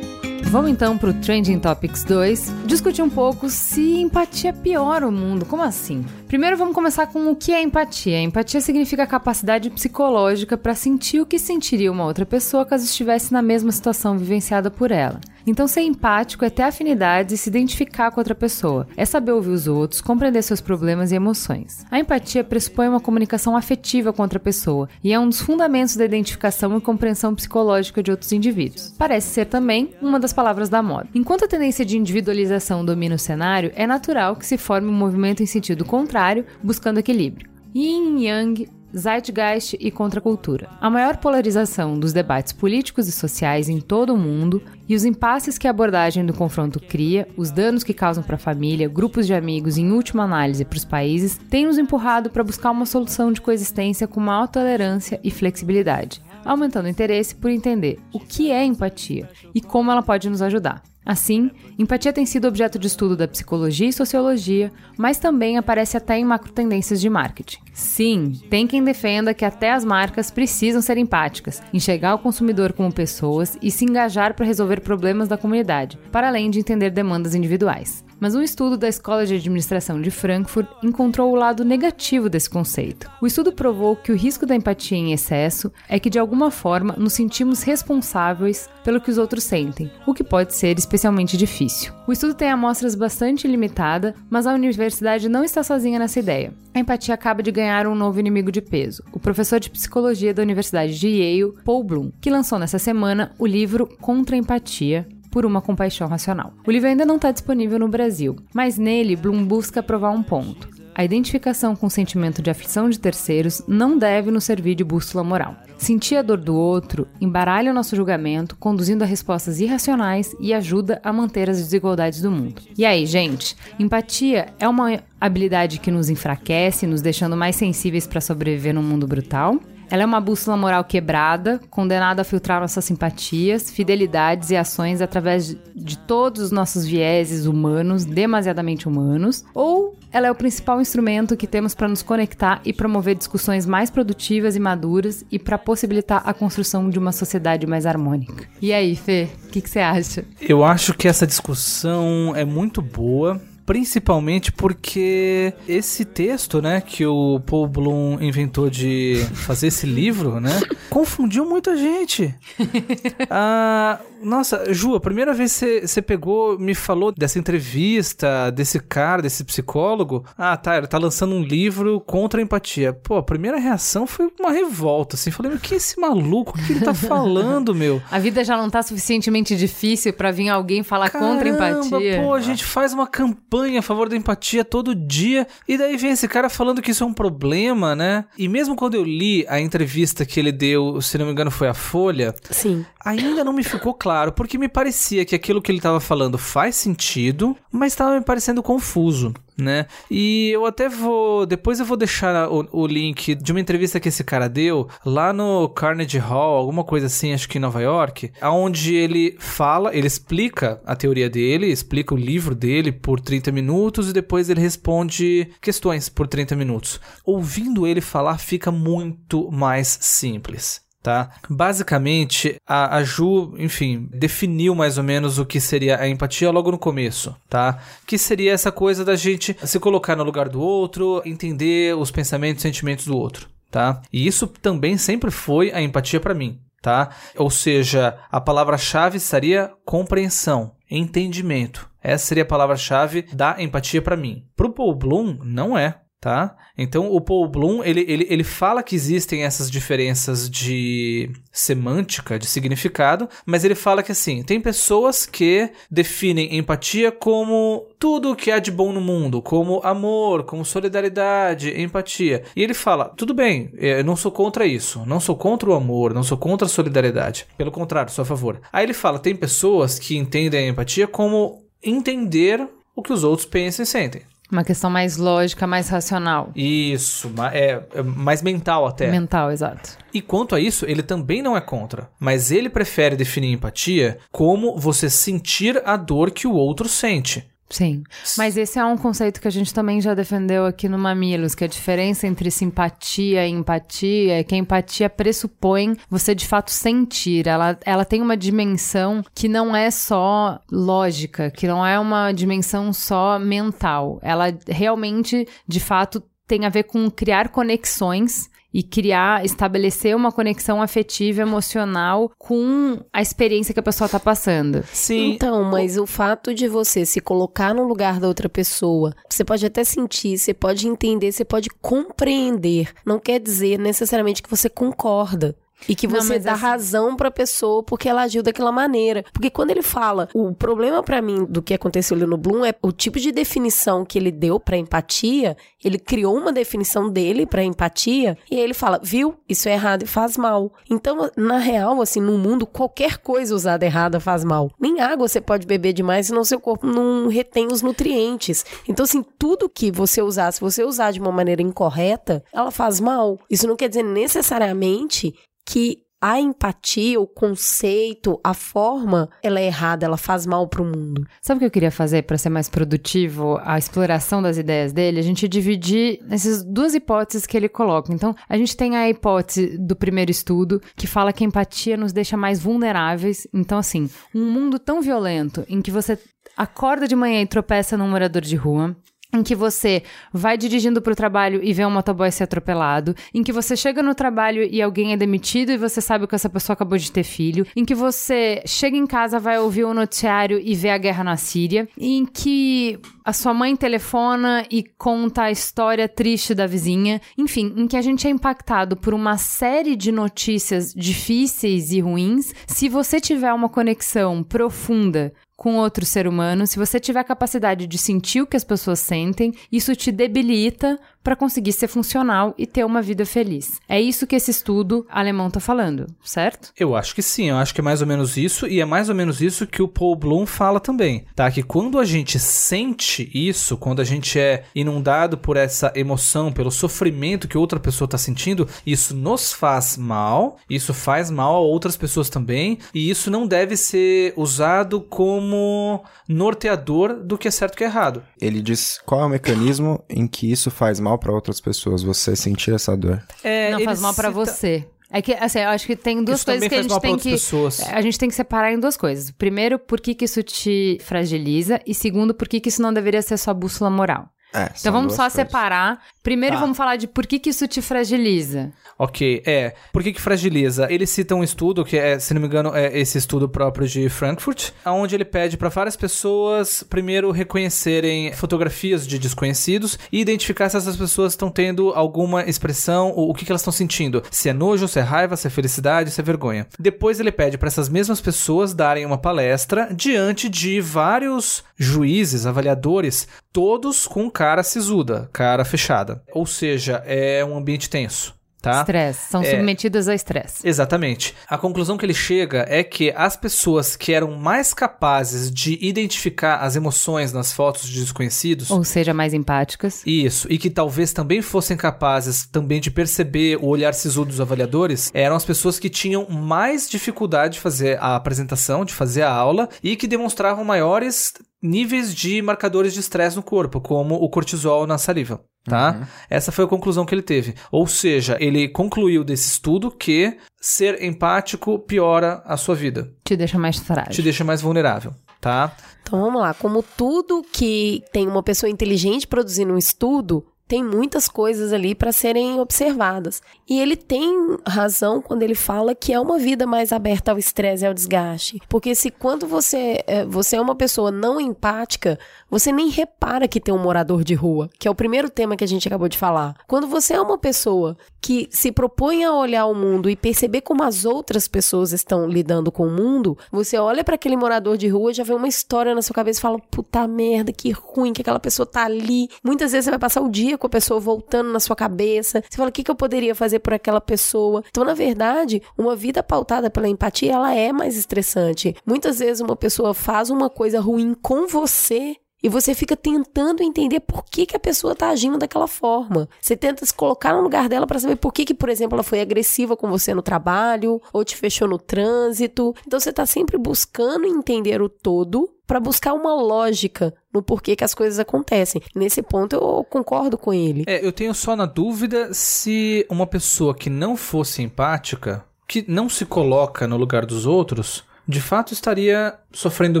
Vamos 0.50 0.72
então 0.72 0.98
pro 0.98 1.14
Trending 1.14 1.60
Topics 1.60 2.02
2, 2.02 2.52
discutir 2.66 3.02
um 3.02 3.08
pouco 3.08 3.48
se 3.48 4.00
empatia 4.00 4.52
piora 4.52 5.06
o 5.06 5.12
mundo. 5.12 5.46
Como 5.46 5.62
assim? 5.62 6.04
Primeiro 6.26 6.56
vamos 6.56 6.74
começar 6.74 7.06
com 7.06 7.30
o 7.30 7.36
que 7.36 7.52
é 7.52 7.62
empatia. 7.62 8.20
Empatia 8.20 8.60
significa 8.60 9.04
a 9.04 9.06
capacidade 9.06 9.70
psicológica 9.70 10.58
para 10.58 10.74
sentir 10.74 11.20
o 11.20 11.26
que 11.26 11.38
sentiria 11.38 11.92
uma 11.92 12.04
outra 12.04 12.26
pessoa 12.26 12.66
caso 12.66 12.84
estivesse 12.84 13.32
na 13.32 13.40
mesma 13.40 13.70
situação 13.70 14.18
vivenciada 14.18 14.72
por 14.72 14.90
ela. 14.90 15.20
Então, 15.46 15.66
ser 15.66 15.82
empático 15.82 16.44
é 16.44 16.50
ter 16.50 16.62
afinidades 16.62 17.34
e 17.34 17.42
se 17.42 17.48
identificar 17.48 18.10
com 18.10 18.20
outra 18.20 18.34
pessoa. 18.34 18.86
É 18.96 19.04
saber 19.04 19.32
ouvir 19.32 19.50
os 19.50 19.66
outros, 19.66 20.00
compreender 20.00 20.42
seus 20.42 20.60
problemas 20.60 21.12
e 21.12 21.14
emoções. 21.14 21.84
A 21.90 21.98
empatia 21.98 22.44
pressupõe 22.44 22.88
uma 22.88 23.00
comunicação 23.00 23.56
afetiva 23.56 24.12
com 24.12 24.22
outra 24.22 24.38
pessoa 24.38 24.88
e 25.02 25.12
é 25.12 25.18
um 25.18 25.28
dos 25.28 25.40
fundamentos 25.40 25.96
da 25.96 26.04
identificação 26.04 26.76
e 26.76 26.80
compreensão 26.80 27.34
psicológica 27.34 28.02
de 28.02 28.10
outros 28.10 28.32
indivíduos. 28.32 28.94
Parece 28.98 29.28
ser 29.28 29.46
também 29.46 29.90
uma 30.00 30.20
das 30.20 30.32
palavras 30.32 30.68
da 30.68 30.82
moda. 30.82 31.08
Enquanto 31.14 31.44
a 31.44 31.48
tendência 31.48 31.84
de 31.84 31.96
individualização 31.96 32.84
domina 32.84 33.14
o 33.14 33.18
cenário, 33.18 33.72
é 33.74 33.86
natural 33.86 34.36
que 34.36 34.46
se 34.46 34.56
forme 34.56 34.88
um 34.88 34.92
movimento 34.92 35.42
em 35.42 35.46
sentido 35.46 35.84
contrário, 35.84 36.44
buscando 36.62 36.98
equilíbrio. 36.98 37.50
Yin 37.74 38.24
Yang 38.24 38.79
Zeitgeist 38.96 39.76
e 39.78 39.90
contracultura. 39.90 40.68
A 40.80 40.90
maior 40.90 41.16
polarização 41.16 41.98
dos 41.98 42.12
debates 42.12 42.52
políticos 42.52 43.08
e 43.08 43.12
sociais 43.12 43.68
em 43.68 43.80
todo 43.80 44.14
o 44.14 44.18
mundo 44.18 44.62
e 44.88 44.94
os 44.94 45.04
impasses 45.04 45.56
que 45.56 45.66
a 45.66 45.70
abordagem 45.70 46.26
do 46.26 46.34
confronto 46.34 46.80
cria, 46.80 47.28
os 47.36 47.50
danos 47.50 47.84
que 47.84 47.94
causam 47.94 48.22
para 48.22 48.36
a 48.36 48.38
família, 48.38 48.88
grupos 48.88 49.26
de 49.26 49.34
amigos 49.34 49.76
e, 49.76 49.82
em 49.82 49.92
última 49.92 50.24
análise, 50.24 50.64
para 50.64 50.76
os 50.76 50.84
países, 50.84 51.38
têm 51.48 51.66
nos 51.66 51.78
empurrado 51.78 52.30
para 52.30 52.44
buscar 52.44 52.70
uma 52.70 52.86
solução 52.86 53.32
de 53.32 53.40
coexistência 53.40 54.08
com 54.08 54.20
maior 54.20 54.48
tolerância 54.48 55.20
e 55.22 55.30
flexibilidade, 55.30 56.20
aumentando 56.44 56.86
o 56.86 56.90
interesse 56.90 57.34
por 57.34 57.50
entender 57.50 57.98
o 58.12 58.18
que 58.18 58.50
é 58.50 58.64
empatia 58.64 59.28
e 59.54 59.60
como 59.60 59.90
ela 59.90 60.02
pode 60.02 60.28
nos 60.28 60.42
ajudar. 60.42 60.89
Assim, 61.04 61.50
empatia 61.78 62.12
tem 62.12 62.26
sido 62.26 62.46
objeto 62.46 62.78
de 62.78 62.86
estudo 62.86 63.16
da 63.16 63.26
psicologia 63.26 63.88
e 63.88 63.92
sociologia, 63.92 64.70
mas 64.98 65.18
também 65.18 65.56
aparece 65.56 65.96
até 65.96 66.18
em 66.18 66.24
macrotendências 66.24 67.00
de 67.00 67.08
marketing. 67.08 67.58
Sim, 67.72 68.32
tem 68.50 68.66
quem 68.66 68.84
defenda 68.84 69.32
que 69.32 69.44
até 69.44 69.72
as 69.72 69.84
marcas 69.84 70.30
precisam 70.30 70.82
ser 70.82 70.98
empáticas, 70.98 71.62
enxergar 71.72 72.14
o 72.14 72.18
consumidor 72.18 72.72
como 72.72 72.92
pessoas 72.92 73.56
e 73.62 73.70
se 73.70 73.84
engajar 73.84 74.34
para 74.34 74.46
resolver 74.46 74.80
problemas 74.80 75.26
da 75.26 75.38
comunidade, 75.38 75.98
para 76.12 76.28
além 76.28 76.50
de 76.50 76.58
entender 76.58 76.90
demandas 76.90 77.34
individuais. 77.34 78.04
Mas 78.20 78.34
um 78.34 78.42
estudo 78.42 78.76
da 78.76 78.86
Escola 78.86 79.24
de 79.24 79.34
Administração 79.34 79.98
de 79.98 80.10
Frankfurt 80.10 80.68
encontrou 80.82 81.32
o 81.32 81.34
lado 81.34 81.64
negativo 81.64 82.28
desse 82.28 82.50
conceito. 82.50 83.10
O 83.18 83.26
estudo 83.26 83.50
provou 83.50 83.96
que 83.96 84.12
o 84.12 84.16
risco 84.16 84.44
da 84.44 84.54
empatia 84.54 84.98
em 84.98 85.14
excesso 85.14 85.72
é 85.88 85.98
que, 85.98 86.10
de 86.10 86.18
alguma 86.18 86.50
forma, 86.50 86.94
nos 86.98 87.14
sentimos 87.14 87.62
responsáveis 87.62 88.68
pelo 88.84 89.00
que 89.00 89.10
os 89.10 89.16
outros 89.16 89.44
sentem, 89.44 89.90
o 90.06 90.12
que 90.12 90.22
pode 90.22 90.54
ser 90.54 90.78
especialmente 90.78 91.34
difícil. 91.34 91.94
O 92.06 92.12
estudo 92.12 92.34
tem 92.34 92.50
amostras 92.50 92.94
bastante 92.94 93.48
limitada, 93.48 94.14
mas 94.28 94.46
a 94.46 94.52
universidade 94.52 95.26
não 95.26 95.42
está 95.42 95.62
sozinha 95.62 95.98
nessa 95.98 96.18
ideia. 96.18 96.52
A 96.74 96.78
empatia 96.78 97.14
acaba 97.14 97.42
de 97.42 97.50
ganhar 97.50 97.86
um 97.86 97.94
novo 97.94 98.20
inimigo 98.20 98.52
de 98.52 98.60
peso, 98.60 99.02
o 99.12 99.18
professor 99.18 99.58
de 99.58 99.70
psicologia 99.70 100.34
da 100.34 100.42
Universidade 100.42 100.98
de 100.98 101.08
Yale, 101.08 101.54
Paul 101.64 101.82
Bloom, 101.82 102.12
que 102.20 102.28
lançou 102.28 102.58
nessa 102.58 102.78
semana 102.78 103.32
o 103.38 103.46
livro 103.46 103.86
Contra 103.98 104.36
a 104.36 104.38
Empatia, 104.38 105.06
por 105.30 105.46
uma 105.46 105.62
compaixão 105.62 106.08
racional. 106.08 106.52
O 106.66 106.70
livro 106.70 106.88
ainda 106.88 107.06
não 107.06 107.16
está 107.16 107.30
disponível 107.30 107.78
no 107.78 107.88
Brasil, 107.88 108.36
mas 108.52 108.76
nele 108.76 109.16
Bloom 109.16 109.44
busca 109.44 109.82
provar 109.82 110.10
um 110.10 110.22
ponto. 110.22 110.80
A 110.94 111.04
identificação 111.04 111.76
com 111.76 111.86
o 111.86 111.90
sentimento 111.90 112.42
de 112.42 112.50
aflição 112.50 112.90
de 112.90 112.98
terceiros 112.98 113.62
não 113.66 113.96
deve 113.96 114.30
nos 114.30 114.44
servir 114.44 114.74
de 114.74 114.84
bússola 114.84 115.24
moral. 115.24 115.56
Sentir 115.78 116.16
a 116.16 116.22
dor 116.22 116.36
do 116.36 116.54
outro 116.54 117.08
embaralha 117.20 117.70
o 117.70 117.74
nosso 117.74 117.96
julgamento, 117.96 118.56
conduzindo 118.56 119.02
a 119.02 119.06
respostas 119.06 119.60
irracionais 119.60 120.34
e 120.38 120.52
ajuda 120.52 121.00
a 121.02 121.12
manter 121.12 121.48
as 121.48 121.56
desigualdades 121.56 122.20
do 122.20 122.30
mundo. 122.30 122.60
E 122.76 122.84
aí, 122.84 123.06
gente? 123.06 123.56
Empatia 123.78 124.48
é 124.58 124.68
uma 124.68 125.00
habilidade 125.18 125.78
que 125.78 125.90
nos 125.90 126.10
enfraquece, 126.10 126.86
nos 126.86 127.00
deixando 127.00 127.36
mais 127.36 127.56
sensíveis 127.56 128.06
para 128.06 128.20
sobreviver 128.20 128.74
num 128.74 128.82
mundo 128.82 129.06
brutal? 129.06 129.58
Ela 129.90 130.04
é 130.04 130.06
uma 130.06 130.20
bússola 130.20 130.56
moral 130.56 130.84
quebrada, 130.84 131.60
condenada 131.68 132.22
a 132.22 132.24
filtrar 132.24 132.60
nossas 132.60 132.84
simpatias, 132.84 133.70
fidelidades 133.70 134.50
e 134.50 134.56
ações 134.56 135.02
através 135.02 135.56
de 135.74 135.98
todos 135.98 136.42
os 136.42 136.52
nossos 136.52 136.86
vieses 136.86 137.44
humanos, 137.44 138.04
demasiadamente 138.04 138.86
humanos, 138.86 139.44
ou 139.52 139.98
ela 140.12 140.28
é 140.28 140.30
o 140.30 140.34
principal 140.34 140.80
instrumento 140.80 141.36
que 141.36 141.46
temos 141.46 141.74
para 141.74 141.88
nos 141.88 142.02
conectar 142.02 142.60
e 142.64 142.72
promover 142.72 143.16
discussões 143.16 143.66
mais 143.66 143.90
produtivas 143.90 144.54
e 144.54 144.60
maduras 144.60 145.24
e 145.30 145.38
para 145.38 145.58
possibilitar 145.58 146.22
a 146.24 146.32
construção 146.32 146.88
de 146.88 146.98
uma 146.98 147.10
sociedade 147.10 147.66
mais 147.66 147.84
harmônica. 147.84 148.46
E 148.62 148.72
aí, 148.72 148.94
Fê, 148.94 149.28
o 149.46 149.48
que 149.48 149.60
você 149.60 149.80
acha? 149.80 150.24
Eu 150.40 150.64
acho 150.64 150.94
que 150.94 151.08
essa 151.08 151.26
discussão 151.26 152.32
é 152.36 152.44
muito 152.44 152.80
boa. 152.80 153.40
Principalmente 153.70 154.50
porque 154.50 155.54
esse 155.68 156.04
texto, 156.04 156.60
né, 156.60 156.80
que 156.80 157.06
o 157.06 157.38
Paul 157.46 157.68
Bloom 157.68 158.20
inventou 158.20 158.68
de 158.68 159.24
fazer 159.32 159.68
esse 159.68 159.86
livro, 159.86 160.40
né, 160.40 160.58
confundiu 160.90 161.46
muita 161.46 161.76
gente. 161.76 162.34
Ah, 163.32 164.00
nossa, 164.22 164.72
Ju, 164.72 164.94
a 164.94 165.00
primeira 165.00 165.32
vez 165.32 165.58
que 165.58 165.86
você 165.86 166.02
pegou, 166.02 166.58
me 166.58 166.74
falou 166.74 167.12
dessa 167.12 167.38
entrevista, 167.38 168.50
desse 168.50 168.80
cara, 168.80 169.22
desse 169.22 169.44
psicólogo. 169.44 170.24
Ah, 170.36 170.56
tá, 170.56 170.76
ele 170.76 170.86
tá 170.86 170.98
lançando 170.98 171.34
um 171.34 171.42
livro 171.42 172.00
contra 172.00 172.40
a 172.40 172.42
empatia. 172.42 172.92
Pô, 172.92 173.16
a 173.16 173.22
primeira 173.22 173.58
reação 173.58 174.06
foi 174.06 174.30
uma 174.40 174.50
revolta, 174.50 175.16
assim. 175.16 175.30
Falei, 175.30 175.52
mas 175.52 175.60
que 175.60 175.74
é 175.74 175.76
esse 175.76 176.00
maluco? 176.00 176.58
O 176.58 176.66
que 176.66 176.72
ele 176.72 176.80
tá 176.80 176.92
falando, 176.94 177.74
meu? 177.74 178.02
A 178.10 178.18
vida 178.18 178.42
já 178.42 178.56
não 178.56 178.68
tá 178.68 178.82
suficientemente 178.82 179.56
difícil 179.56 180.12
para 180.12 180.30
vir 180.32 180.48
alguém 180.48 180.82
falar 180.82 181.10
contra 181.10 181.50
a 181.50 181.56
Caramba, 181.56 181.86
empatia? 181.86 182.20
Pô, 182.20 182.34
a 182.34 182.40
gente 182.40 182.64
faz 182.64 182.92
uma 182.92 183.06
campanha 183.06 183.59
a 183.78 183.82
favor 183.82 184.08
da 184.08 184.16
empatia 184.16 184.64
todo 184.64 184.94
dia 184.94 185.46
e 185.66 185.76
daí 185.76 185.96
vem 185.96 186.10
esse 186.10 186.28
cara 186.28 186.48
falando 186.48 186.82
que 186.82 186.90
isso 186.90 187.04
é 187.04 187.06
um 187.06 187.12
problema, 187.12 187.94
né? 187.94 188.24
E 188.36 188.48
mesmo 188.48 188.76
quando 188.76 188.94
eu 188.94 189.04
li 189.04 189.44
a 189.48 189.60
entrevista 189.60 190.24
que 190.24 190.38
ele 190.38 190.52
deu, 190.52 191.00
se 191.00 191.16
não 191.18 191.26
me 191.26 191.32
engano 191.32 191.50
foi 191.50 191.68
a 191.68 191.74
Folha, 191.74 192.34
Sim. 192.50 192.84
ainda 193.04 193.44
não 193.44 193.52
me 193.52 193.62
ficou 193.62 193.94
claro, 193.94 194.32
porque 194.32 194.58
me 194.58 194.68
parecia 194.68 195.24
que 195.24 195.34
aquilo 195.34 195.62
que 195.62 195.70
ele 195.70 195.78
estava 195.78 196.00
falando 196.00 196.38
faz 196.38 196.76
sentido, 196.76 197.56
mas 197.70 197.92
estava 197.92 198.18
me 198.18 198.24
parecendo 198.24 198.62
confuso. 198.62 199.34
Né? 199.60 199.86
E 200.10 200.50
eu 200.50 200.66
até 200.66 200.88
vou. 200.88 201.46
Depois 201.46 201.80
eu 201.80 201.86
vou 201.86 201.96
deixar 201.96 202.48
o, 202.50 202.66
o 202.72 202.86
link 202.86 203.34
de 203.34 203.52
uma 203.52 203.60
entrevista 203.60 204.00
que 204.00 204.08
esse 204.08 204.24
cara 204.24 204.48
deu 204.48 204.88
lá 205.04 205.32
no 205.32 205.68
Carnegie 205.68 206.18
Hall, 206.18 206.56
alguma 206.56 206.84
coisa 206.84 207.06
assim, 207.06 207.32
acho 207.32 207.48
que 207.48 207.58
em 207.58 207.60
Nova 207.60 207.80
York, 207.80 208.32
aonde 208.40 208.94
ele 208.94 209.36
fala, 209.38 209.94
ele 209.94 210.06
explica 210.06 210.80
a 210.84 210.96
teoria 210.96 211.28
dele, 211.28 211.66
explica 211.66 212.14
o 212.14 212.18
livro 212.18 212.54
dele 212.54 212.92
por 212.92 213.20
30 213.20 213.52
minutos 213.52 214.10
e 214.10 214.12
depois 214.12 214.48
ele 214.50 214.60
responde 214.60 215.50
questões 215.60 216.08
por 216.08 216.26
30 216.26 216.56
minutos. 216.56 217.00
Ouvindo 217.24 217.86
ele 217.86 218.00
falar 218.00 218.38
fica 218.38 218.70
muito 218.70 219.50
mais 219.50 219.98
simples 220.00 220.89
tá? 221.02 221.30
Basicamente, 221.48 222.56
a, 222.66 222.96
a, 222.96 223.04
Ju, 223.04 223.54
enfim, 223.58 224.08
definiu 224.12 224.74
mais 224.74 224.98
ou 224.98 225.04
menos 225.04 225.38
o 225.38 225.46
que 225.46 225.60
seria 225.60 225.98
a 226.00 226.08
empatia 226.08 226.50
logo 226.50 226.70
no 226.70 226.78
começo, 226.78 227.34
tá? 227.48 227.78
Que 228.06 228.18
seria 228.18 228.52
essa 228.52 228.70
coisa 228.70 229.04
da 229.04 229.16
gente 229.16 229.56
se 229.64 229.80
colocar 229.80 230.16
no 230.16 230.24
lugar 230.24 230.48
do 230.48 230.60
outro, 230.60 231.22
entender 231.24 231.96
os 231.96 232.10
pensamentos 232.10 232.62
e 232.62 232.68
sentimentos 232.68 233.06
do 233.06 233.16
outro, 233.16 233.48
tá? 233.70 234.02
E 234.12 234.26
isso 234.26 234.46
também 234.46 234.96
sempre 234.96 235.30
foi 235.30 235.72
a 235.72 235.80
empatia 235.80 236.20
para 236.20 236.34
mim, 236.34 236.60
tá? 236.82 237.10
Ou 237.36 237.50
seja, 237.50 238.18
a 238.30 238.40
palavra-chave 238.40 239.18
seria 239.18 239.72
compreensão, 239.84 240.72
entendimento. 240.90 241.88
Essa 242.02 242.26
seria 242.26 242.44
a 242.44 242.46
palavra-chave 242.46 243.22
da 243.32 243.62
empatia 243.62 244.00
para 244.00 244.16
mim. 244.16 244.44
Pro 244.56 244.72
Paul 244.72 244.94
Bloom, 244.94 245.38
não 245.44 245.76
é 245.76 246.00
tá? 246.20 246.54
Então 246.76 247.10
o 247.10 247.20
Paul 247.20 247.48
Bloom 247.48 247.82
ele, 247.82 248.04
ele, 248.06 248.26
ele 248.28 248.44
fala 248.44 248.82
que 248.82 248.94
existem 248.94 249.42
essas 249.42 249.70
diferenças 249.70 250.50
de 250.50 251.30
semântica, 251.50 252.38
de 252.38 252.46
significado, 252.46 253.28
mas 253.46 253.64
ele 253.64 253.74
fala 253.74 254.02
que 254.02 254.12
assim 254.12 254.42
tem 254.42 254.60
pessoas 254.60 255.24
que 255.24 255.70
definem 255.90 256.58
empatia 256.58 257.10
como 257.10 257.86
tudo 257.98 258.32
o 258.32 258.36
que 258.36 258.50
há 258.50 258.58
de 258.58 258.70
bom 258.70 258.92
no 258.92 259.00
mundo, 259.00 259.40
como 259.40 259.80
amor, 259.82 260.44
como 260.44 260.64
solidariedade, 260.64 261.80
empatia. 261.80 262.44
E 262.54 262.62
ele 262.62 262.74
fala 262.74 263.06
tudo 263.16 263.32
bem, 263.32 263.72
eu 263.74 264.04
não 264.04 264.14
sou 264.14 264.30
contra 264.30 264.66
isso, 264.66 265.02
não 265.06 265.20
sou 265.20 265.36
contra 265.36 265.70
o 265.70 265.74
amor, 265.74 266.12
não 266.12 266.22
sou 266.22 266.36
contra 266.36 266.66
a 266.66 266.68
solidariedade, 266.68 267.46
pelo 267.56 267.72
contrário, 267.72 268.12
sou 268.12 268.22
a 268.22 268.26
favor. 268.26 268.60
Aí 268.70 268.84
ele 268.84 268.92
fala 268.94 269.18
tem 269.18 269.34
pessoas 269.34 269.98
que 269.98 270.18
entendem 270.18 270.66
a 270.66 270.68
empatia 270.68 271.06
como 271.06 271.64
entender 271.82 272.68
o 272.94 273.02
que 273.02 273.12
os 273.12 273.24
outros 273.24 273.46
pensam 273.46 273.82
e 273.82 273.86
sentem. 273.86 274.22
Uma 274.50 274.64
questão 274.64 274.90
mais 274.90 275.16
lógica, 275.16 275.66
mais 275.66 275.88
racional. 275.88 276.50
Isso, 276.54 277.32
é, 277.52 277.82
é 277.94 278.02
mais 278.02 278.42
mental 278.42 278.86
até. 278.86 279.10
Mental, 279.10 279.50
exato. 279.52 279.96
E 280.12 280.20
quanto 280.20 280.54
a 280.54 280.60
isso, 280.60 280.84
ele 280.86 281.02
também 281.02 281.40
não 281.40 281.56
é 281.56 281.60
contra, 281.60 282.08
mas 282.18 282.50
ele 282.50 282.68
prefere 282.68 283.16
definir 283.16 283.52
empatia 283.52 284.18
como 284.32 284.76
você 284.76 285.08
sentir 285.08 285.80
a 285.84 285.96
dor 285.96 286.30
que 286.30 286.46
o 286.46 286.52
outro 286.52 286.88
sente. 286.88 287.49
Sim. 287.70 288.02
Mas 288.36 288.56
esse 288.56 288.78
é 288.78 288.84
um 288.84 288.96
conceito 288.96 289.40
que 289.40 289.46
a 289.46 289.50
gente 289.50 289.72
também 289.72 290.00
já 290.00 290.12
defendeu 290.12 290.66
aqui 290.66 290.88
no 290.88 290.98
Mamilos, 290.98 291.54
que 291.54 291.64
a 291.64 291.68
diferença 291.68 292.26
entre 292.26 292.50
simpatia 292.50 293.46
e 293.46 293.50
empatia 293.50 294.40
é 294.40 294.44
que 294.44 294.54
a 294.54 294.58
empatia 294.58 295.08
pressupõe 295.08 295.96
você 296.10 296.34
de 296.34 296.46
fato 296.46 296.72
sentir. 296.72 297.46
Ela, 297.46 297.78
ela 297.84 298.04
tem 298.04 298.20
uma 298.20 298.36
dimensão 298.36 299.22
que 299.32 299.48
não 299.48 299.74
é 299.74 299.90
só 299.90 300.60
lógica, 300.70 301.50
que 301.50 301.68
não 301.68 301.86
é 301.86 301.98
uma 301.98 302.32
dimensão 302.32 302.92
só 302.92 303.38
mental. 303.38 304.18
Ela 304.20 304.46
realmente, 304.66 305.46
de 305.66 305.78
fato, 305.78 306.20
tem 306.48 306.66
a 306.66 306.68
ver 306.68 306.82
com 306.82 307.08
criar 307.08 307.50
conexões 307.50 308.50
e 308.72 308.82
criar, 308.82 309.44
estabelecer 309.44 310.14
uma 310.14 310.32
conexão 310.32 310.80
afetiva, 310.80 311.42
emocional 311.42 312.30
com 312.38 312.98
a 313.12 313.20
experiência 313.20 313.74
que 313.74 313.80
a 313.80 313.82
pessoa 313.82 314.06
está 314.06 314.20
passando. 314.20 314.84
Sim. 314.92 315.32
Então, 315.32 315.64
mas 315.64 315.96
o 315.96 316.06
fato 316.06 316.54
de 316.54 316.68
você 316.68 317.04
se 317.04 317.20
colocar 317.20 317.74
no 317.74 317.86
lugar 317.86 318.20
da 318.20 318.28
outra 318.28 318.48
pessoa, 318.48 319.14
você 319.28 319.44
pode 319.44 319.66
até 319.66 319.84
sentir, 319.84 320.38
você 320.38 320.54
pode 320.54 320.86
entender, 320.86 321.32
você 321.32 321.44
pode 321.44 321.68
compreender. 321.80 322.92
Não 323.04 323.18
quer 323.18 323.40
dizer 323.40 323.78
necessariamente 323.78 324.42
que 324.42 324.50
você 324.50 324.68
concorda. 324.68 325.56
E 325.88 325.94
que 325.94 326.06
você 326.06 326.34
não, 326.34 326.44
dá 326.44 326.52
assim... 326.52 326.62
razão 326.62 327.16
pra 327.16 327.30
pessoa 327.30 327.82
porque 327.82 328.08
ela 328.08 328.22
agiu 328.22 328.42
daquela 328.42 328.72
maneira. 328.72 329.24
Porque 329.32 329.50
quando 329.50 329.70
ele 329.70 329.82
fala, 329.82 330.28
o 330.34 330.54
problema 330.54 331.02
para 331.02 331.20
mim 331.22 331.44
do 331.44 331.62
que 331.62 331.74
aconteceu 331.74 332.16
ali 332.16 332.26
no 332.26 332.36
Bloom 332.36 332.64
é 332.64 332.74
o 332.82 332.92
tipo 332.92 333.18
de 333.18 333.32
definição 333.32 334.04
que 334.04 334.18
ele 334.18 334.30
deu 334.30 334.58
para 334.60 334.76
empatia. 334.76 335.56
Ele 335.82 335.98
criou 335.98 336.36
uma 336.36 336.52
definição 336.52 337.08
dele 337.08 337.46
para 337.46 337.64
empatia 337.64 338.36
e 338.50 338.56
aí 338.56 338.60
ele 338.60 338.74
fala, 338.74 339.00
viu? 339.02 339.34
Isso 339.48 339.68
é 339.68 339.72
errado 339.72 340.02
e 340.02 340.06
faz 340.06 340.36
mal. 340.36 340.72
Então, 340.88 341.30
na 341.36 341.58
real, 341.58 342.00
assim, 342.00 342.20
no 342.20 342.38
mundo, 342.38 342.66
qualquer 342.66 343.18
coisa 343.18 343.54
usada 343.54 343.84
errada 343.84 344.20
faz 344.20 344.44
mal. 344.44 344.70
Nem 344.78 345.00
água 345.00 345.28
você 345.28 345.40
pode 345.40 345.66
beber 345.66 345.92
demais, 345.92 346.26
senão 346.26 346.44
seu 346.44 346.60
corpo 346.60 346.86
não 346.86 347.28
retém 347.28 347.68
os 347.68 347.82
nutrientes. 347.82 348.64
Então, 348.88 349.04
assim, 349.04 349.24
tudo 349.38 349.68
que 349.68 349.90
você 349.90 350.22
usar, 350.22 350.52
se 350.52 350.60
você 350.60 350.84
usar 350.84 351.10
de 351.12 351.20
uma 351.20 351.32
maneira 351.32 351.62
incorreta, 351.62 352.44
ela 352.52 352.70
faz 352.70 353.00
mal. 353.00 353.38
Isso 353.50 353.66
não 353.66 353.76
quer 353.76 353.88
dizer 353.88 354.02
necessariamente 354.02 355.34
que 355.66 356.04
a 356.20 356.38
empatia, 356.38 357.18
o 357.18 357.26
conceito, 357.26 358.38
a 358.44 358.52
forma, 358.52 359.30
ela 359.42 359.58
é 359.58 359.66
errada, 359.66 360.04
ela 360.04 360.18
faz 360.18 360.44
mal 360.44 360.68
para 360.68 360.82
o 360.82 360.84
mundo. 360.84 361.26
Sabe 361.40 361.56
o 361.56 361.60
que 361.60 361.64
eu 361.64 361.70
queria 361.70 361.90
fazer 361.90 362.22
para 362.22 362.36
ser 362.36 362.50
mais 362.50 362.68
produtivo 362.68 363.58
a 363.64 363.78
exploração 363.78 364.42
das 364.42 364.58
ideias 364.58 364.92
dele? 364.92 365.18
A 365.18 365.22
gente 365.22 365.48
dividir 365.48 366.20
nessas 366.26 366.62
duas 366.62 366.94
hipóteses 366.94 367.46
que 367.46 367.56
ele 367.56 367.70
coloca. 367.70 368.12
Então, 368.12 368.34
a 368.46 368.56
gente 368.58 368.76
tem 368.76 368.96
a 368.96 369.08
hipótese 369.08 369.78
do 369.78 369.96
primeiro 369.96 370.30
estudo 370.30 370.80
que 370.94 371.06
fala 371.06 371.32
que 371.32 371.42
a 371.42 371.46
empatia 371.46 371.96
nos 371.96 372.12
deixa 372.12 372.36
mais 372.36 372.60
vulneráveis. 372.60 373.46
Então, 373.54 373.78
assim, 373.78 374.10
um 374.34 374.44
mundo 374.44 374.78
tão 374.78 375.00
violento 375.00 375.64
em 375.68 375.80
que 375.80 375.90
você 375.90 376.18
acorda 376.54 377.08
de 377.08 377.16
manhã 377.16 377.40
e 377.40 377.46
tropeça 377.46 377.96
num 377.96 378.08
morador 378.08 378.42
de 378.42 378.56
rua, 378.56 378.94
em 379.32 379.42
que 379.42 379.54
você 379.54 380.02
vai 380.32 380.56
dirigindo 380.56 381.00
para 381.00 381.12
o 381.12 381.16
trabalho 381.16 381.60
e 381.62 381.72
vê 381.72 381.84
um 381.84 381.90
motoboy 381.90 382.30
ser 382.30 382.44
atropelado, 382.44 383.14
em 383.32 383.42
que 383.42 383.52
você 383.52 383.76
chega 383.76 384.02
no 384.02 384.14
trabalho 384.14 384.62
e 384.62 384.82
alguém 384.82 385.12
é 385.12 385.16
demitido 385.16 385.70
e 385.70 385.76
você 385.76 386.00
sabe 386.00 386.26
que 386.26 386.34
essa 386.34 386.48
pessoa 386.48 386.74
acabou 386.74 386.98
de 386.98 387.10
ter 387.10 387.22
filho, 387.22 387.66
em 387.76 387.84
que 387.84 387.94
você 387.94 388.62
chega 388.66 388.96
em 388.96 389.06
casa, 389.06 389.38
vai 389.38 389.58
ouvir 389.58 389.84
o 389.84 389.90
um 389.90 389.94
noticiário 389.94 390.60
e 390.62 390.74
vê 390.74 390.90
a 390.90 390.98
guerra 390.98 391.24
na 391.24 391.36
Síria, 391.36 391.88
em 391.98 392.24
que 392.24 392.98
a 393.24 393.32
sua 393.32 393.54
mãe 393.54 393.76
telefona 393.76 394.64
e 394.70 394.82
conta 394.82 395.42
a 395.42 395.50
história 395.50 396.08
triste 396.08 396.54
da 396.54 396.66
vizinha, 396.66 397.20
enfim, 397.38 397.72
em 397.76 397.86
que 397.86 397.96
a 397.96 398.02
gente 398.02 398.26
é 398.26 398.30
impactado 398.30 398.96
por 398.96 399.14
uma 399.14 399.36
série 399.36 399.94
de 399.94 400.10
notícias 400.10 400.92
difíceis 400.92 401.92
e 401.92 402.00
ruins, 402.00 402.52
se 402.66 402.88
você 402.88 403.20
tiver 403.20 403.52
uma 403.52 403.68
conexão 403.68 404.42
profunda 404.42 405.32
com 405.60 405.76
outro 405.76 406.06
ser 406.06 406.26
humano, 406.26 406.66
se 406.66 406.78
você 406.78 406.98
tiver 406.98 407.20
a 407.20 407.24
capacidade 407.24 407.86
de 407.86 407.98
sentir 407.98 408.40
o 408.40 408.46
que 408.46 408.56
as 408.56 408.64
pessoas 408.64 408.98
sentem, 408.98 409.52
isso 409.70 409.94
te 409.94 410.10
debilita 410.10 410.98
para 411.22 411.36
conseguir 411.36 411.72
ser 411.72 411.88
funcional 411.88 412.54
e 412.56 412.66
ter 412.66 412.84
uma 412.84 413.02
vida 413.02 413.26
feliz. 413.26 413.80
É 413.88 414.00
isso 414.00 414.26
que 414.26 414.36
esse 414.36 414.50
estudo 414.50 415.06
alemão 415.10 415.48
está 415.48 415.60
falando, 415.60 416.06
certo? 416.22 416.72
Eu 416.78 416.96
acho 416.96 417.14
que 417.14 417.22
sim, 417.22 417.50
eu 417.50 417.56
acho 417.56 417.74
que 417.74 417.80
é 417.80 417.84
mais 417.84 418.00
ou 418.00 418.06
menos 418.06 418.36
isso 418.36 418.66
e 418.66 418.80
é 418.80 418.84
mais 418.84 419.08
ou 419.08 419.14
menos 419.14 419.40
isso 419.40 419.66
que 419.66 419.82
o 419.82 419.88
Paul 419.88 420.16
Bloom 420.16 420.46
fala 420.46 420.80
também, 420.80 421.24
tá? 421.34 421.50
Que 421.50 421.62
quando 421.62 421.98
a 421.98 422.04
gente 422.04 422.38
sente 422.38 423.30
isso, 423.34 423.76
quando 423.76 424.00
a 424.00 424.04
gente 424.04 424.38
é 424.38 424.64
inundado 424.74 425.36
por 425.36 425.56
essa 425.56 425.92
emoção, 425.94 426.52
pelo 426.52 426.70
sofrimento 426.70 427.48
que 427.48 427.58
outra 427.58 427.78
pessoa 427.78 428.06
está 428.06 428.18
sentindo, 428.18 428.66
isso 428.86 429.14
nos 429.14 429.52
faz 429.52 429.96
mal, 429.96 430.56
isso 430.68 430.94
faz 430.94 431.30
mal 431.30 431.56
a 431.56 431.60
outras 431.60 431.96
pessoas 431.96 432.30
também, 432.30 432.78
e 432.94 433.10
isso 433.10 433.30
não 433.30 433.46
deve 433.46 433.76
ser 433.76 434.32
usado 434.36 435.00
como 435.00 436.02
norteador 436.28 437.14
do 437.14 437.36
que 437.36 437.48
é 437.48 437.50
certo 437.50 437.74
e 437.74 437.76
que 437.78 437.84
é 437.84 437.86
errado. 437.86 438.22
Ele 438.40 438.62
diz 438.62 439.00
qual 439.04 439.22
é 439.22 439.24
o 439.24 439.28
mecanismo 439.28 440.02
em 440.08 440.26
que 440.26 440.50
isso 440.50 440.70
faz 440.70 441.00
mal 441.00 441.09
mal 441.10 441.18
para 441.18 441.32
outras 441.32 441.60
pessoas, 441.60 442.02
você 442.02 442.36
sentir 442.36 442.74
essa 442.74 442.96
dor. 442.96 443.22
É, 443.42 443.72
não 443.72 443.80
faz 443.80 444.00
mal 444.00 444.14
para 444.14 444.30
você. 444.30 444.86
É 445.12 445.20
que, 445.20 445.32
assim, 445.32 445.58
eu 445.58 445.70
acho 445.70 445.86
que 445.86 445.96
tem 445.96 446.22
duas 446.22 446.38
isso 446.38 446.46
coisas 446.46 446.68
que 446.68 446.74
a 446.74 446.82
gente 446.82 447.00
tem 447.00 447.16
que. 447.16 447.30
Pessoas. 447.32 447.80
A 447.80 448.00
gente 448.00 448.16
tem 448.16 448.28
que 448.28 448.34
separar 448.34 448.72
em 448.72 448.78
duas 448.78 448.96
coisas. 448.96 449.32
Primeiro, 449.32 449.76
por 449.76 450.00
que, 450.00 450.14
que 450.14 450.24
isso 450.24 450.40
te 450.42 450.98
fragiliza? 451.02 451.80
E 451.84 451.92
segundo, 451.92 452.32
por 452.32 452.46
que, 452.46 452.60
que 452.60 452.68
isso 452.68 452.80
não 452.80 452.92
deveria 452.92 453.20
ser 453.20 453.36
sua 453.36 453.52
bússola 453.52 453.90
moral? 453.90 454.28
É, 454.54 454.70
então 454.78 454.92
vamos 454.92 455.14
só 455.14 455.22
coisas. 455.22 455.32
separar. 455.32 456.00
Primeiro 456.22 456.56
tá. 456.56 456.60
vamos 456.60 456.76
falar 456.76 456.96
de 456.96 457.06
por 457.06 457.26
que, 457.26 457.38
que 457.38 457.50
isso 457.50 457.66
te 457.66 457.80
fragiliza. 457.80 458.72
Ok, 458.98 459.42
é. 459.46 459.74
Por 459.92 460.02
que, 460.02 460.12
que 460.12 460.20
fragiliza? 460.20 460.86
Ele 460.90 461.06
cita 461.06 461.34
um 461.34 461.42
estudo, 461.42 461.84
que 461.84 461.96
é, 461.96 462.18
se 462.18 462.34
não 462.34 462.40
me 462.40 462.46
engano, 462.46 462.74
é 462.74 462.98
esse 462.98 463.16
estudo 463.16 463.48
próprio 463.48 463.88
de 463.88 464.08
Frankfurt, 464.10 464.72
onde 464.84 465.14
ele 465.14 465.24
pede 465.24 465.56
para 465.56 465.70
várias 465.70 465.96
pessoas 465.96 466.82
primeiro 466.82 467.30
reconhecerem 467.30 468.32
fotografias 468.34 469.06
de 469.06 469.18
desconhecidos 469.18 469.98
e 470.12 470.20
identificar 470.20 470.68
se 470.68 470.76
essas 470.76 470.96
pessoas 470.96 471.32
estão 471.32 471.50
tendo 471.50 471.92
alguma 471.94 472.44
expressão, 472.44 473.12
ou 473.16 473.30
o 473.30 473.34
que, 473.34 473.46
que 473.46 473.52
elas 473.52 473.62
estão 473.62 473.72
sentindo. 473.72 474.22
Se 474.30 474.50
é 474.50 474.52
nojo, 474.52 474.86
se 474.86 474.98
é 474.98 475.02
raiva, 475.02 475.36
se 475.36 475.46
é 475.46 475.50
felicidade, 475.50 476.10
se 476.10 476.20
é 476.20 476.24
vergonha. 476.24 476.66
Depois 476.78 477.18
ele 477.18 477.32
pede 477.32 477.56
para 477.56 477.68
essas 477.68 477.88
mesmas 477.88 478.20
pessoas 478.20 478.74
darem 478.74 479.06
uma 479.06 479.16
palestra 479.16 479.88
diante 479.94 480.48
de 480.48 480.80
vários 480.80 481.64
juízes, 481.78 482.44
avaliadores, 482.44 483.26
todos 483.52 484.06
com 484.06 484.30
cara 484.30 484.62
sisuda, 484.62 485.30
cara 485.32 485.64
fechada. 485.64 486.09
Ou 486.32 486.46
seja, 486.46 487.02
é 487.06 487.44
um 487.44 487.56
ambiente 487.56 487.88
tenso 487.90 488.40
tá? 488.60 488.80
Estresse. 488.80 489.30
São 489.30 489.42
É. 489.42 489.50
submetidas 489.50 490.08
a 490.08 490.14
estresse. 490.14 490.66
Exatamente. 490.66 491.34
A 491.48 491.56
conclusão 491.56 491.96
que 491.96 492.04
ele 492.04 492.14
chega 492.14 492.64
é 492.68 492.84
que 492.84 493.12
as 493.16 493.36
pessoas 493.36 493.96
que 493.96 494.12
eram 494.12 494.32
mais 494.32 494.74
capazes 494.74 495.50
de 495.50 495.78
identificar 495.80 496.56
as 496.56 496.76
emoções 496.76 497.32
nas 497.32 497.52
fotos 497.52 497.88
de 497.88 498.00
desconhecidos. 498.00 498.70
Ou 498.70 498.84
seja, 498.84 499.14
mais 499.14 499.34
empáticas. 499.34 500.02
Isso, 500.06 500.46
e 500.50 500.58
que 500.58 500.70
talvez 500.70 501.12
também 501.12 501.42
fossem 501.42 501.76
capazes 501.76 502.46
também 502.46 502.80
de 502.80 502.90
perceber 502.90 503.56
o 503.56 503.66
olhar 503.66 503.94
sisudo 503.94 504.30
dos 504.30 504.40
avaliadores, 504.40 505.10
eram 505.14 505.36
as 505.36 505.44
pessoas 505.44 505.78
que 505.78 505.88
tinham 505.88 506.28
mais 506.28 506.88
dificuldade 506.88 507.54
de 507.54 507.60
fazer 507.60 507.98
a 508.00 508.16
apresentação, 508.16 508.84
de 508.84 508.92
fazer 508.92 509.22
a 509.22 509.32
aula, 509.32 509.68
e 509.82 509.96
que 509.96 510.06
demonstravam 510.06 510.64
maiores 510.64 511.32
níveis 511.62 512.14
de 512.14 512.40
marcadores 512.42 512.94
de 512.94 513.00
estresse 513.00 513.36
no 513.36 513.42
corpo, 513.42 513.80
como 513.80 514.14
o 514.14 514.28
cortisol 514.30 514.86
na 514.86 514.96
saliva, 514.98 515.42
tá? 515.64 516.08
Essa 516.28 516.50
foi 516.50 516.64
a 516.64 516.68
conclusão 516.68 517.04
que 517.04 517.14
ele 517.14 517.22
teve. 517.22 517.54
Ou 517.70 517.86
seja, 517.86 518.36
ele 518.40 518.68
concluiu 518.68 519.22
desse 519.22 519.48
estudo 519.48 519.90
que 519.90 520.36
ser 520.60 521.02
empático 521.02 521.78
piora 521.78 522.42
a 522.44 522.56
sua 522.56 522.74
vida, 522.74 523.12
Te 523.24 523.36
deixa 523.36 523.58
mais 523.58 523.78
frágil. 523.78 524.12
te 524.12 524.22
deixa 524.22 524.44
mais 524.44 524.60
vulnerável, 524.62 525.12
tá? 525.40 525.74
Então 526.02 526.20
vamos 526.20 526.40
lá, 526.40 526.52
como 526.54 526.82
tudo 526.82 527.44
que 527.52 528.02
tem 528.12 528.26
uma 528.26 528.42
pessoa 528.42 528.68
inteligente 528.70 529.26
produzindo 529.26 529.72
um 529.72 529.78
estudo, 529.78 530.44
tem 530.70 530.84
muitas 530.84 531.26
coisas 531.26 531.72
ali 531.72 531.96
para 531.96 532.12
serem 532.12 532.60
observadas. 532.60 533.42
E 533.68 533.80
ele 533.80 533.96
tem 533.96 534.56
razão 534.64 535.20
quando 535.20 535.42
ele 535.42 535.56
fala 535.56 535.96
que 535.96 536.12
é 536.12 536.20
uma 536.20 536.38
vida 536.38 536.64
mais 536.64 536.92
aberta 536.92 537.32
ao 537.32 537.38
estresse 537.38 537.82
e 537.82 537.88
ao 537.88 537.92
desgaste. 537.92 538.60
Porque 538.68 538.94
se 538.94 539.10
quando 539.10 539.48
você 539.48 540.00
é, 540.06 540.24
você 540.24 540.54
é 540.54 540.60
uma 540.60 540.76
pessoa 540.76 541.10
não 541.10 541.40
empática, 541.40 542.16
você 542.48 542.70
nem 542.70 542.88
repara 542.88 543.48
que 543.48 543.60
tem 543.60 543.74
um 543.74 543.82
morador 543.82 544.22
de 544.22 544.34
rua, 544.34 544.70
que 544.78 544.86
é 544.86 544.90
o 544.90 544.94
primeiro 544.94 545.28
tema 545.28 545.56
que 545.56 545.64
a 545.64 545.66
gente 545.66 545.88
acabou 545.88 546.08
de 546.08 546.16
falar. 546.16 546.54
Quando 546.68 546.86
você 546.86 547.14
é 547.14 547.20
uma 547.20 547.36
pessoa 547.36 547.96
que 548.20 548.48
se 548.52 548.70
propõe 548.70 549.24
a 549.24 549.32
olhar 549.32 549.66
o 549.66 549.74
mundo 549.74 550.08
e 550.08 550.14
perceber 550.14 550.60
como 550.60 550.84
as 550.84 551.04
outras 551.04 551.48
pessoas 551.48 551.90
estão 551.92 552.28
lidando 552.28 552.70
com 552.70 552.86
o 552.86 552.90
mundo, 552.90 553.36
você 553.50 553.76
olha 553.76 554.04
para 554.04 554.14
aquele 554.14 554.36
morador 554.36 554.76
de 554.76 554.86
rua, 554.86 555.12
já 555.12 555.24
vê 555.24 555.34
uma 555.34 555.48
história 555.48 555.96
na 555.96 556.02
sua 556.02 556.14
cabeça 556.14 556.38
e 556.38 556.42
fala: 556.42 556.60
puta 556.70 557.08
merda, 557.08 557.52
que 557.52 557.72
ruim 557.72 558.12
que 558.12 558.22
aquela 558.22 558.38
pessoa 558.38 558.64
tá 558.64 558.84
ali. 558.84 559.28
Muitas 559.42 559.72
vezes 559.72 559.86
você 559.86 559.90
vai 559.90 559.98
passar 559.98 560.20
o 560.20 560.28
dia 560.28 560.59
com 560.60 560.66
a 560.66 560.70
pessoa 560.70 561.00
voltando 561.00 561.50
na 561.50 561.58
sua 561.58 561.74
cabeça. 561.74 562.42
Você 562.48 562.56
fala: 562.56 562.68
o 562.68 562.72
que, 562.72 562.84
que 562.84 562.90
eu 562.90 562.94
poderia 562.94 563.34
fazer 563.34 563.58
por 563.58 563.72
aquela 563.72 564.00
pessoa? 564.00 564.62
Então, 564.68 564.84
na 564.84 564.94
verdade, 564.94 565.62
uma 565.76 565.96
vida 565.96 566.22
pautada 566.22 566.70
pela 566.70 566.88
empatia, 566.88 567.32
ela 567.32 567.54
é 567.54 567.72
mais 567.72 567.96
estressante. 567.96 568.76
Muitas 568.86 569.18
vezes 569.18 569.40
uma 569.40 569.56
pessoa 569.56 569.94
faz 569.94 570.30
uma 570.30 570.48
coisa 570.48 570.80
ruim 570.80 571.14
com 571.14 571.48
você 571.48 572.16
e 572.42 572.48
você 572.48 572.74
fica 572.74 572.96
tentando 572.96 573.62
entender 573.62 574.00
por 574.00 574.24
que, 574.24 574.46
que 574.46 574.56
a 574.56 574.60
pessoa 574.60 574.94
tá 574.94 575.08
agindo 575.08 575.38
daquela 575.38 575.66
forma. 575.66 576.28
Você 576.40 576.56
tenta 576.56 576.84
se 576.84 576.94
colocar 576.94 577.34
no 577.34 577.42
lugar 577.42 577.68
dela 577.68 577.86
para 577.86 577.98
saber 577.98 578.16
por 578.16 578.32
que, 578.32 578.44
que, 578.44 578.54
por 578.54 578.68
exemplo, 578.68 578.96
ela 578.96 579.02
foi 579.02 579.20
agressiva 579.20 579.76
com 579.76 579.88
você 579.88 580.14
no 580.14 580.22
trabalho 580.22 581.00
ou 581.12 581.24
te 581.24 581.36
fechou 581.36 581.68
no 581.68 581.78
trânsito. 581.78 582.74
Então 582.86 582.98
você 582.98 583.12
tá 583.12 583.26
sempre 583.26 583.58
buscando 583.58 584.26
entender 584.26 584.80
o 584.80 584.88
todo 584.88 585.48
para 585.66 585.78
buscar 585.78 586.14
uma 586.14 586.34
lógica 586.34 587.14
no 587.32 587.42
porquê 587.42 587.76
que 587.76 587.84
as 587.84 587.94
coisas 587.94 588.18
acontecem. 588.18 588.82
Nesse 588.94 589.22
ponto 589.22 589.54
eu 589.54 589.86
concordo 589.88 590.36
com 590.36 590.52
ele. 590.52 590.84
É, 590.86 591.04
eu 591.04 591.12
tenho 591.12 591.32
só 591.32 591.54
na 591.54 591.66
dúvida 591.66 592.34
se 592.34 593.06
uma 593.08 593.26
pessoa 593.26 593.72
que 593.74 593.88
não 593.88 594.16
fosse 594.16 594.62
empática, 594.62 595.44
que 595.68 595.84
não 595.86 596.08
se 596.08 596.26
coloca 596.26 596.88
no 596.88 596.96
lugar 596.96 597.24
dos 597.24 597.46
outros, 597.46 598.02
de 598.30 598.40
fato 598.40 598.72
estaria 598.72 599.34
sofrendo 599.52 600.00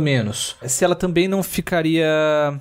menos. 0.00 0.56
Se 0.66 0.84
ela 0.84 0.94
também 0.94 1.28
não 1.28 1.42
ficaria 1.42 2.06